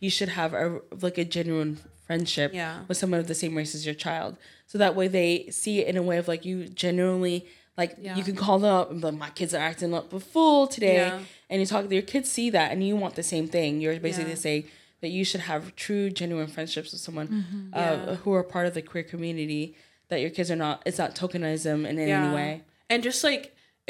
you 0.06 0.10
should 0.18 0.30
have 0.40 0.52
a 0.64 0.66
like 1.06 1.18
a 1.18 1.26
genuine 1.38 1.72
friendship 2.08 2.50
Yeah. 2.54 2.74
with 2.88 2.98
someone 3.02 3.20
of 3.24 3.28
the 3.34 3.40
same 3.44 3.54
race 3.60 3.74
as 3.78 3.84
your 3.90 3.96
child, 4.08 4.32
so 4.70 4.78
that 4.84 4.94
way 5.00 5.08
they 5.20 5.32
see 5.62 5.76
it 5.82 5.88
in 5.92 5.96
a 5.98 6.06
way 6.10 6.18
of 6.22 6.28
like 6.34 6.44
you 6.50 6.58
genuinely. 6.84 7.38
Like 7.82 7.92
Yeah. 8.00 8.16
you 8.18 8.24
can 8.30 8.38
call 8.46 8.58
them 8.60 8.74
up 8.82 8.88
and 8.92 9.02
be 9.02 9.08
like, 9.08 9.20
my 9.28 9.32
kids 9.40 9.54
are 9.54 9.64
acting 9.72 9.94
up 10.00 10.14
a 10.14 10.20
fool 10.34 10.66
today, 10.76 10.96
Yeah. 10.96 11.20
and 11.50 11.56
you 11.62 11.66
talk 11.68 11.92
your 11.92 12.02
kids 12.14 12.28
see 12.38 12.48
that 12.58 12.68
and 12.72 12.78
you 12.88 12.96
want 13.04 13.14
the 13.22 13.28
same 13.34 13.48
thing 13.56 13.70
you're 13.82 14.00
basically 14.10 14.36
Yeah. 14.38 14.48
saying 14.48 14.64
that 15.02 15.10
you 15.18 15.24
should 15.30 15.42
have 15.52 15.76
true 15.86 16.06
genuine 16.22 16.48
friendships 16.56 16.90
with 16.94 17.02
someone 17.08 17.28
uh, 17.74 17.80
Yeah. 17.80 18.16
who 18.22 18.32
are 18.38 18.44
part 18.56 18.66
of 18.70 18.74
the 18.78 18.82
queer 18.92 19.04
community 19.14 19.64
that 20.10 20.20
your 20.24 20.30
kids 20.38 20.50
are 20.54 20.56
not 20.66 20.76
it's 20.88 21.00
not 21.04 21.10
tokenize 21.22 21.64
them 21.70 21.82
in 21.90 21.96
any 22.00 22.30
way 22.40 22.52
And 22.92 23.00
just 23.10 23.22
like 23.30 23.44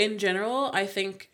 in 0.06 0.12
general, 0.26 0.60
I 0.82 0.86
think 0.96 1.30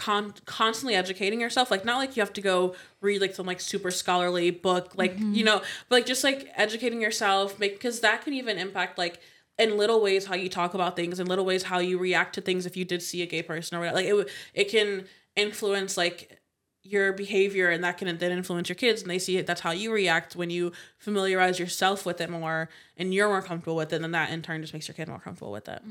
con- 0.00 0.34
constantly 0.46 0.94
educating 0.94 1.40
yourself, 1.40 1.70
like 1.70 1.84
not 1.84 1.98
like 1.98 2.16
you 2.16 2.22
have 2.22 2.32
to 2.32 2.40
go 2.40 2.74
read 3.02 3.20
like 3.20 3.34
some 3.34 3.46
like 3.46 3.60
super 3.60 3.90
scholarly 3.90 4.50
book, 4.50 4.92
like 4.96 5.14
mm-hmm. 5.14 5.34
you 5.34 5.44
know, 5.44 5.58
but 5.88 5.96
like 5.96 6.06
just 6.06 6.24
like 6.24 6.48
educating 6.56 7.02
yourself, 7.02 7.58
make 7.58 7.74
because 7.74 8.00
that 8.00 8.22
can 8.22 8.32
even 8.32 8.58
impact 8.58 8.96
like 8.96 9.20
in 9.58 9.76
little 9.76 10.00
ways 10.00 10.24
how 10.24 10.34
you 10.34 10.48
talk 10.48 10.72
about 10.72 10.96
things, 10.96 11.20
in 11.20 11.26
little 11.26 11.44
ways 11.44 11.64
how 11.64 11.78
you 11.78 11.98
react 11.98 12.34
to 12.34 12.40
things 12.40 12.64
if 12.64 12.76
you 12.78 12.84
did 12.84 13.02
see 13.02 13.20
a 13.22 13.26
gay 13.26 13.42
person 13.42 13.76
or 13.76 13.80
whatever. 13.80 13.96
Like 13.96 14.06
it 14.06 14.30
it 14.54 14.70
can 14.70 15.04
influence 15.36 15.98
like 15.98 16.40
your 16.82 17.12
behavior 17.12 17.68
and 17.68 17.84
that 17.84 17.98
can 17.98 18.16
then 18.16 18.32
influence 18.32 18.70
your 18.70 18.76
kids 18.76 19.02
and 19.02 19.10
they 19.10 19.18
see 19.18 19.36
it 19.36 19.46
that's 19.46 19.60
how 19.60 19.70
you 19.70 19.92
react 19.92 20.34
when 20.34 20.48
you 20.48 20.72
familiarize 20.96 21.58
yourself 21.58 22.06
with 22.06 22.22
it 22.22 22.30
more 22.30 22.70
and 22.96 23.12
you're 23.12 23.28
more 23.28 23.42
comfortable 23.42 23.76
with 23.76 23.92
it 23.92 23.96
and 23.96 24.04
then 24.04 24.12
that 24.12 24.30
in 24.30 24.40
turn 24.40 24.62
just 24.62 24.72
makes 24.72 24.88
your 24.88 24.94
kid 24.94 25.06
more 25.06 25.18
comfortable 25.18 25.52
with 25.52 25.68
it 25.68 25.82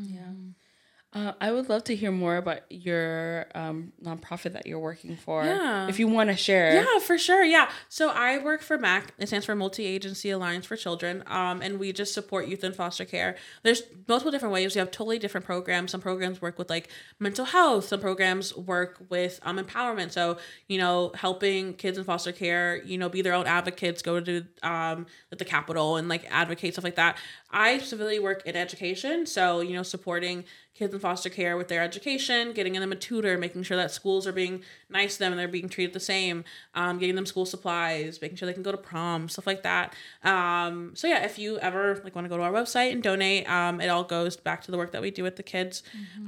uh, 1.14 1.34
i 1.42 1.52
would 1.52 1.70
love 1.70 1.84
to 1.84 1.96
hear 1.96 2.12
more 2.12 2.38
about 2.38 2.60
your 2.70 3.48
um, 3.56 3.92
nonprofit 4.04 4.54
that 4.54 4.68
you're 4.68 4.80
working 4.80 5.16
for 5.18 5.44
Yeah. 5.44 5.88
if 5.88 5.98
you 6.00 6.08
want 6.08 6.30
to 6.30 6.36
share 6.36 6.76
Yeah, 6.76 7.00
for 7.00 7.18
sure. 7.18 7.44
Yeah. 7.44 7.70
So 7.88 8.10
I 8.10 8.38
work 8.38 8.62
for 8.62 8.78
MAAC. 8.78 9.06
It 9.18 9.28
stands 9.28 9.46
for 9.46 9.56
Multi 9.56 9.86
Agency 9.86 10.30
Alliance 10.30 10.66
for 10.68 10.76
Children. 10.76 11.24
Um, 11.26 11.62
and 11.62 11.80
we 11.80 11.92
just 11.94 12.14
support 12.14 12.48
youth 12.48 12.64
in 12.64 12.74
foster 12.74 13.06
care. 13.06 13.36
There's 13.64 13.82
multiple 14.08 14.32
different 14.32 14.54
ways. 14.54 14.76
We 14.76 14.80
have 14.80 14.92
totally 14.92 15.18
different 15.20 15.46
programs. 15.46 15.92
Some 15.92 16.02
programs 16.02 16.42
work 16.42 16.58
with 16.60 16.70
like 16.70 16.90
mental 17.20 17.46
health. 17.46 17.86
Some 17.86 18.00
programs 18.02 18.56
work 18.56 19.04
with 19.10 19.40
um 19.44 19.58
empowerment. 19.58 20.12
So 20.12 20.38
you 20.68 20.78
know, 20.78 21.12
helping 21.16 21.74
kids 21.74 21.98
in 21.98 22.04
foster 22.04 22.32
care. 22.32 22.82
You 22.84 22.98
know, 23.00 23.10
be 23.10 23.22
their 23.24 23.34
own 23.34 23.48
advocates. 23.48 24.02
Go 24.04 24.20
to 24.20 24.46
um 24.64 25.08
the 25.36 25.46
Capitol 25.46 25.96
and 25.98 26.08
like 26.08 26.26
advocate 26.30 26.74
stuff 26.74 26.84
like 26.84 26.96
that. 26.96 27.18
I 27.52 27.78
specifically 27.80 28.20
work 28.20 28.46
in 28.46 28.56
education. 28.56 29.26
So 29.26 29.62
you 29.62 29.74
know, 29.74 29.84
supporting 29.84 30.44
kids 30.80 30.94
in 30.94 31.00
foster 31.00 31.30
care 31.30 31.58
with 31.58 31.68
their 31.68 31.84
education, 31.84 32.54
getting 32.54 32.74
them 32.74 32.92
a 32.92 32.96
tutor, 32.96 33.38
making 33.38 33.62
sure 33.64 33.78
that 33.78 33.92
schools 33.92 34.26
are 34.26 34.32
being 34.32 34.64
nice 34.90 35.14
to 35.14 35.20
them 35.20 35.34
and 35.34 35.40
they're 35.40 35.48
being 35.48 35.70
treated 35.70 35.94
the 35.94 36.00
same, 36.00 36.46
um, 36.74 36.98
getting 36.98 37.16
them 37.16 37.26
school 37.26 37.46
supplies, 37.46 38.22
making 38.22 38.38
sure 38.38 38.48
they 38.48 38.54
can 38.54 38.64
go 38.64 38.72
to 38.72 38.78
prom, 38.78 39.28
stuff 39.28 39.46
like 39.46 39.62
that. 39.64 39.94
Um, 40.24 40.92
so 40.96 41.06
yeah, 41.08 41.26
if 41.26 41.38
you 41.38 41.60
ever 41.60 42.00
like 42.04 42.16
want 42.16 42.26
to 42.26 42.30
go 42.30 42.38
to 42.38 42.44
our 42.44 42.52
website 42.52 42.94
and 42.94 43.04
donate, 43.04 43.48
um, 43.50 43.82
it 43.82 43.90
all 43.90 44.06
goes 44.06 44.38
back 44.38 44.64
to 44.64 44.72
the 44.72 44.78
work 44.78 44.92
that 44.94 45.02
we 45.02 45.12
do 45.12 45.22
with 45.22 45.36
the 45.36 45.44
kids. 45.44 45.84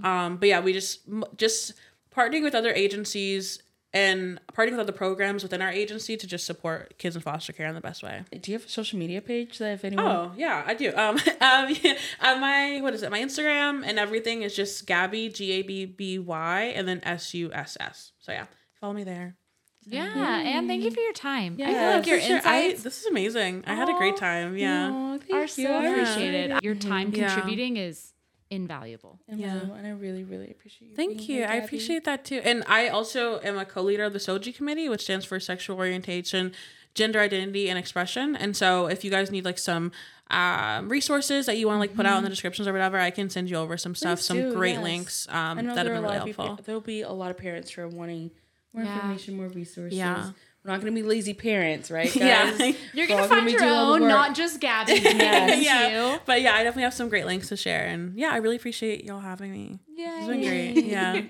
Um, 0.06 0.38
but 0.38 0.50
yeah, 0.50 0.60
we 0.60 0.74
just 0.74 1.02
just 1.38 1.74
partnering 2.16 2.44
with 2.44 2.54
other 2.54 2.74
agencies 2.74 3.64
and 3.94 4.40
partnering 4.54 4.72
with 4.72 4.80
other 4.82 4.92
programs 4.94 5.44
within 5.44 5.62
our 5.62 5.70
agency 5.70 6.16
to 6.16 6.26
just 6.26 6.46
support 6.46 6.98
kids 6.98 7.16
in 7.16 7.22
foster 7.22 7.52
care 7.52 7.68
in 7.68 7.76
the 7.76 7.82
best 7.82 8.02
way. 8.04 8.24
do 8.42 8.52
you 8.52 8.58
have 8.58 8.66
a 8.66 8.70
social 8.70 8.98
media 8.98 9.22
page 9.22 9.58
that 9.58 9.74
if 9.74 9.84
anyone 9.84 10.06
Oh 10.06 10.32
yeah, 10.38 10.64
I 10.66 10.74
do. 10.74 10.94
Um, 10.96 11.18
um, 11.42 11.76
yeah, 11.82 11.98
uh, 12.22 12.36
my 12.38 12.80
what 12.82 12.94
is 12.94 13.04
it? 13.04 13.12
My 13.12 13.20
Instagram 13.22 13.84
and 13.86 14.00
everything 14.00 14.44
is 14.44 14.56
just 14.56 14.86
Gabby 14.88 15.30
G 15.30 15.52
A 15.54 15.62
B 15.62 15.86
B 15.86 16.20
Y 16.20 16.62
and 16.76 16.88
then 16.88 17.02
S 17.04 17.34
U 17.34 17.52
S 17.54 17.76
S. 17.80 18.14
So 18.20 18.32
yeah, 18.32 18.46
follow 18.80 18.94
me 18.94 19.04
there. 19.04 19.36
Yeah, 19.84 20.40
and 20.42 20.68
thank 20.68 20.84
you 20.84 20.92
for 20.92 21.00
your 21.00 21.12
time. 21.14 21.54
I 21.54 21.58
feel 21.66 21.72
Yeah, 21.72 21.96
like 21.96 22.06
your 22.08 22.20
For 22.20 22.26
sure. 22.28 22.36
I- 22.46 22.62
insights 22.62 22.84
this 22.84 23.00
is 23.02 23.08
amazing. 23.08 23.64
I 23.66 23.74
had 23.74 23.90
a 23.90 23.94
great 23.98 24.16
time. 24.16 24.56
Yeah. 24.56 24.90
Oh, 24.94 25.18
thank 25.18 25.34
are 25.34 25.42
you. 25.42 25.48
so 25.48 25.74
I 25.74 25.86
appreciated. 25.88 26.64
Your 26.64 26.76
time 26.76 27.12
Yeah. 27.14 27.28
contributing 27.34 27.78
is 27.78 28.14
invaluable. 28.52 29.20
yeah. 29.28 29.36
Yeah. 29.56 29.76
and 29.78 29.88
i 29.88 29.90
really 29.92 30.24
really 30.24 30.52
appreciate 30.52 30.90
you 30.90 30.96
Thank 30.96 31.28
you. 31.28 31.38
here, 31.38 31.48
I 31.50 31.56
appreciate 31.56 32.04
that 32.06 32.26
too. 32.26 32.42
And 32.44 32.64
I 32.68 32.90
also 32.90 33.40
am 33.42 33.58
a 33.58 33.66
co-leader 33.66 34.04
of 34.04 34.14
the 34.14 34.20
SOGI 34.20 34.54
committee, 34.56 34.88
which 34.90 35.02
stands 35.02 35.26
for 35.26 35.40
sexual 35.40 35.78
orientation, 35.78 36.52
gender 36.94 37.20
identity, 37.20 37.70
and 37.70 37.80
expression. 37.80 38.36
And 38.36 38.56
so 38.56 38.88
if 38.88 39.04
you 39.04 39.10
guys 39.10 39.32
need 39.32 39.46
like 39.46 39.58
some 39.58 39.92
um, 40.30 40.90
resources 40.90 41.46
that 41.48 41.58
you 41.58 41.68
want 41.68 41.78
to 41.78 41.80
like 41.80 41.96
put 41.96 42.06
out 42.06 42.18
in 42.18 42.24
the 42.24 42.30
descriptions 42.30 42.68
or 42.68 42.74
whatever, 42.74 42.98
I 43.00 43.10
can 43.10 43.30
send 43.30 43.50
you 43.50 43.56
over 43.58 43.78
some 43.78 43.96
stuff, 43.96 44.20
Please 44.20 44.26
some 44.26 44.38
do, 44.38 44.54
great 44.54 44.74
yes. 44.76 44.84
links 44.84 45.28
um, 45.30 45.58
that 45.58 45.66
have 45.66 45.78
are 45.78 45.84
been 45.84 45.88
a 45.88 45.92
really 46.02 46.04
lot 46.08 46.18
of 46.20 46.26
people. 46.26 46.46
helpful. 46.46 46.66
There'll 46.66 46.82
be 46.82 47.02
a 47.02 47.12
lot 47.12 47.32
of 47.32 47.38
parents 47.38 47.72
who 47.72 47.82
are 47.84 47.88
wanting 47.88 48.32
more 48.74 48.84
Yeah. 48.84 48.96
information, 48.96 49.36
more 49.38 49.48
resources. 49.48 49.98
Yeah. 49.98 50.32
We're 50.64 50.72
not 50.72 50.82
going 50.82 50.94
to 50.94 51.02
be 51.02 51.08
lazy 51.08 51.34
parents, 51.34 51.90
right? 51.90 52.14
Yeah. 52.22 52.72
You're 52.94 53.08
gonna 53.08 53.24
all 53.24 53.28
find 53.28 53.46
be 53.48 53.54
your 53.54 53.62
doing 53.62 53.72
all 53.72 53.94
the 53.96 54.02
own, 54.04 54.08
not 54.08 54.36
just 54.36 54.60
Gabby. 54.60 55.00
Thank 55.00 55.64
yeah. 55.66 56.14
you. 56.14 56.20
But 56.26 56.42
yeah, 56.42 56.54
I 56.54 56.64
definitely 56.64 56.84
have 56.84 56.94
some 56.94 57.10
great 57.10 57.26
links 57.26 57.50
to 57.50 57.58
share. 57.58 57.86
And 57.86 58.16
yeah, 58.18 58.30
I 58.32 58.38
really 58.38 58.58
appreciate 58.58 59.04
y'all 59.04 59.20
having 59.20 59.52
me. 59.52 59.80
Yeah, 59.96 60.20
It's 60.20 60.28
been 60.28 60.42
great. 60.42 60.86
Yeah. 60.92 61.14
I 61.14 61.30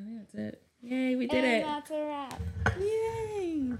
think 0.00 0.18
that's 0.18 0.34
it. 0.34 0.62
Yay, 0.82 1.16
we 1.16 1.26
did 1.26 1.42
it. 1.44 1.64
that's 1.64 1.90
a 1.90 2.04
wrap. 2.04 2.40
Yay. 2.78 3.72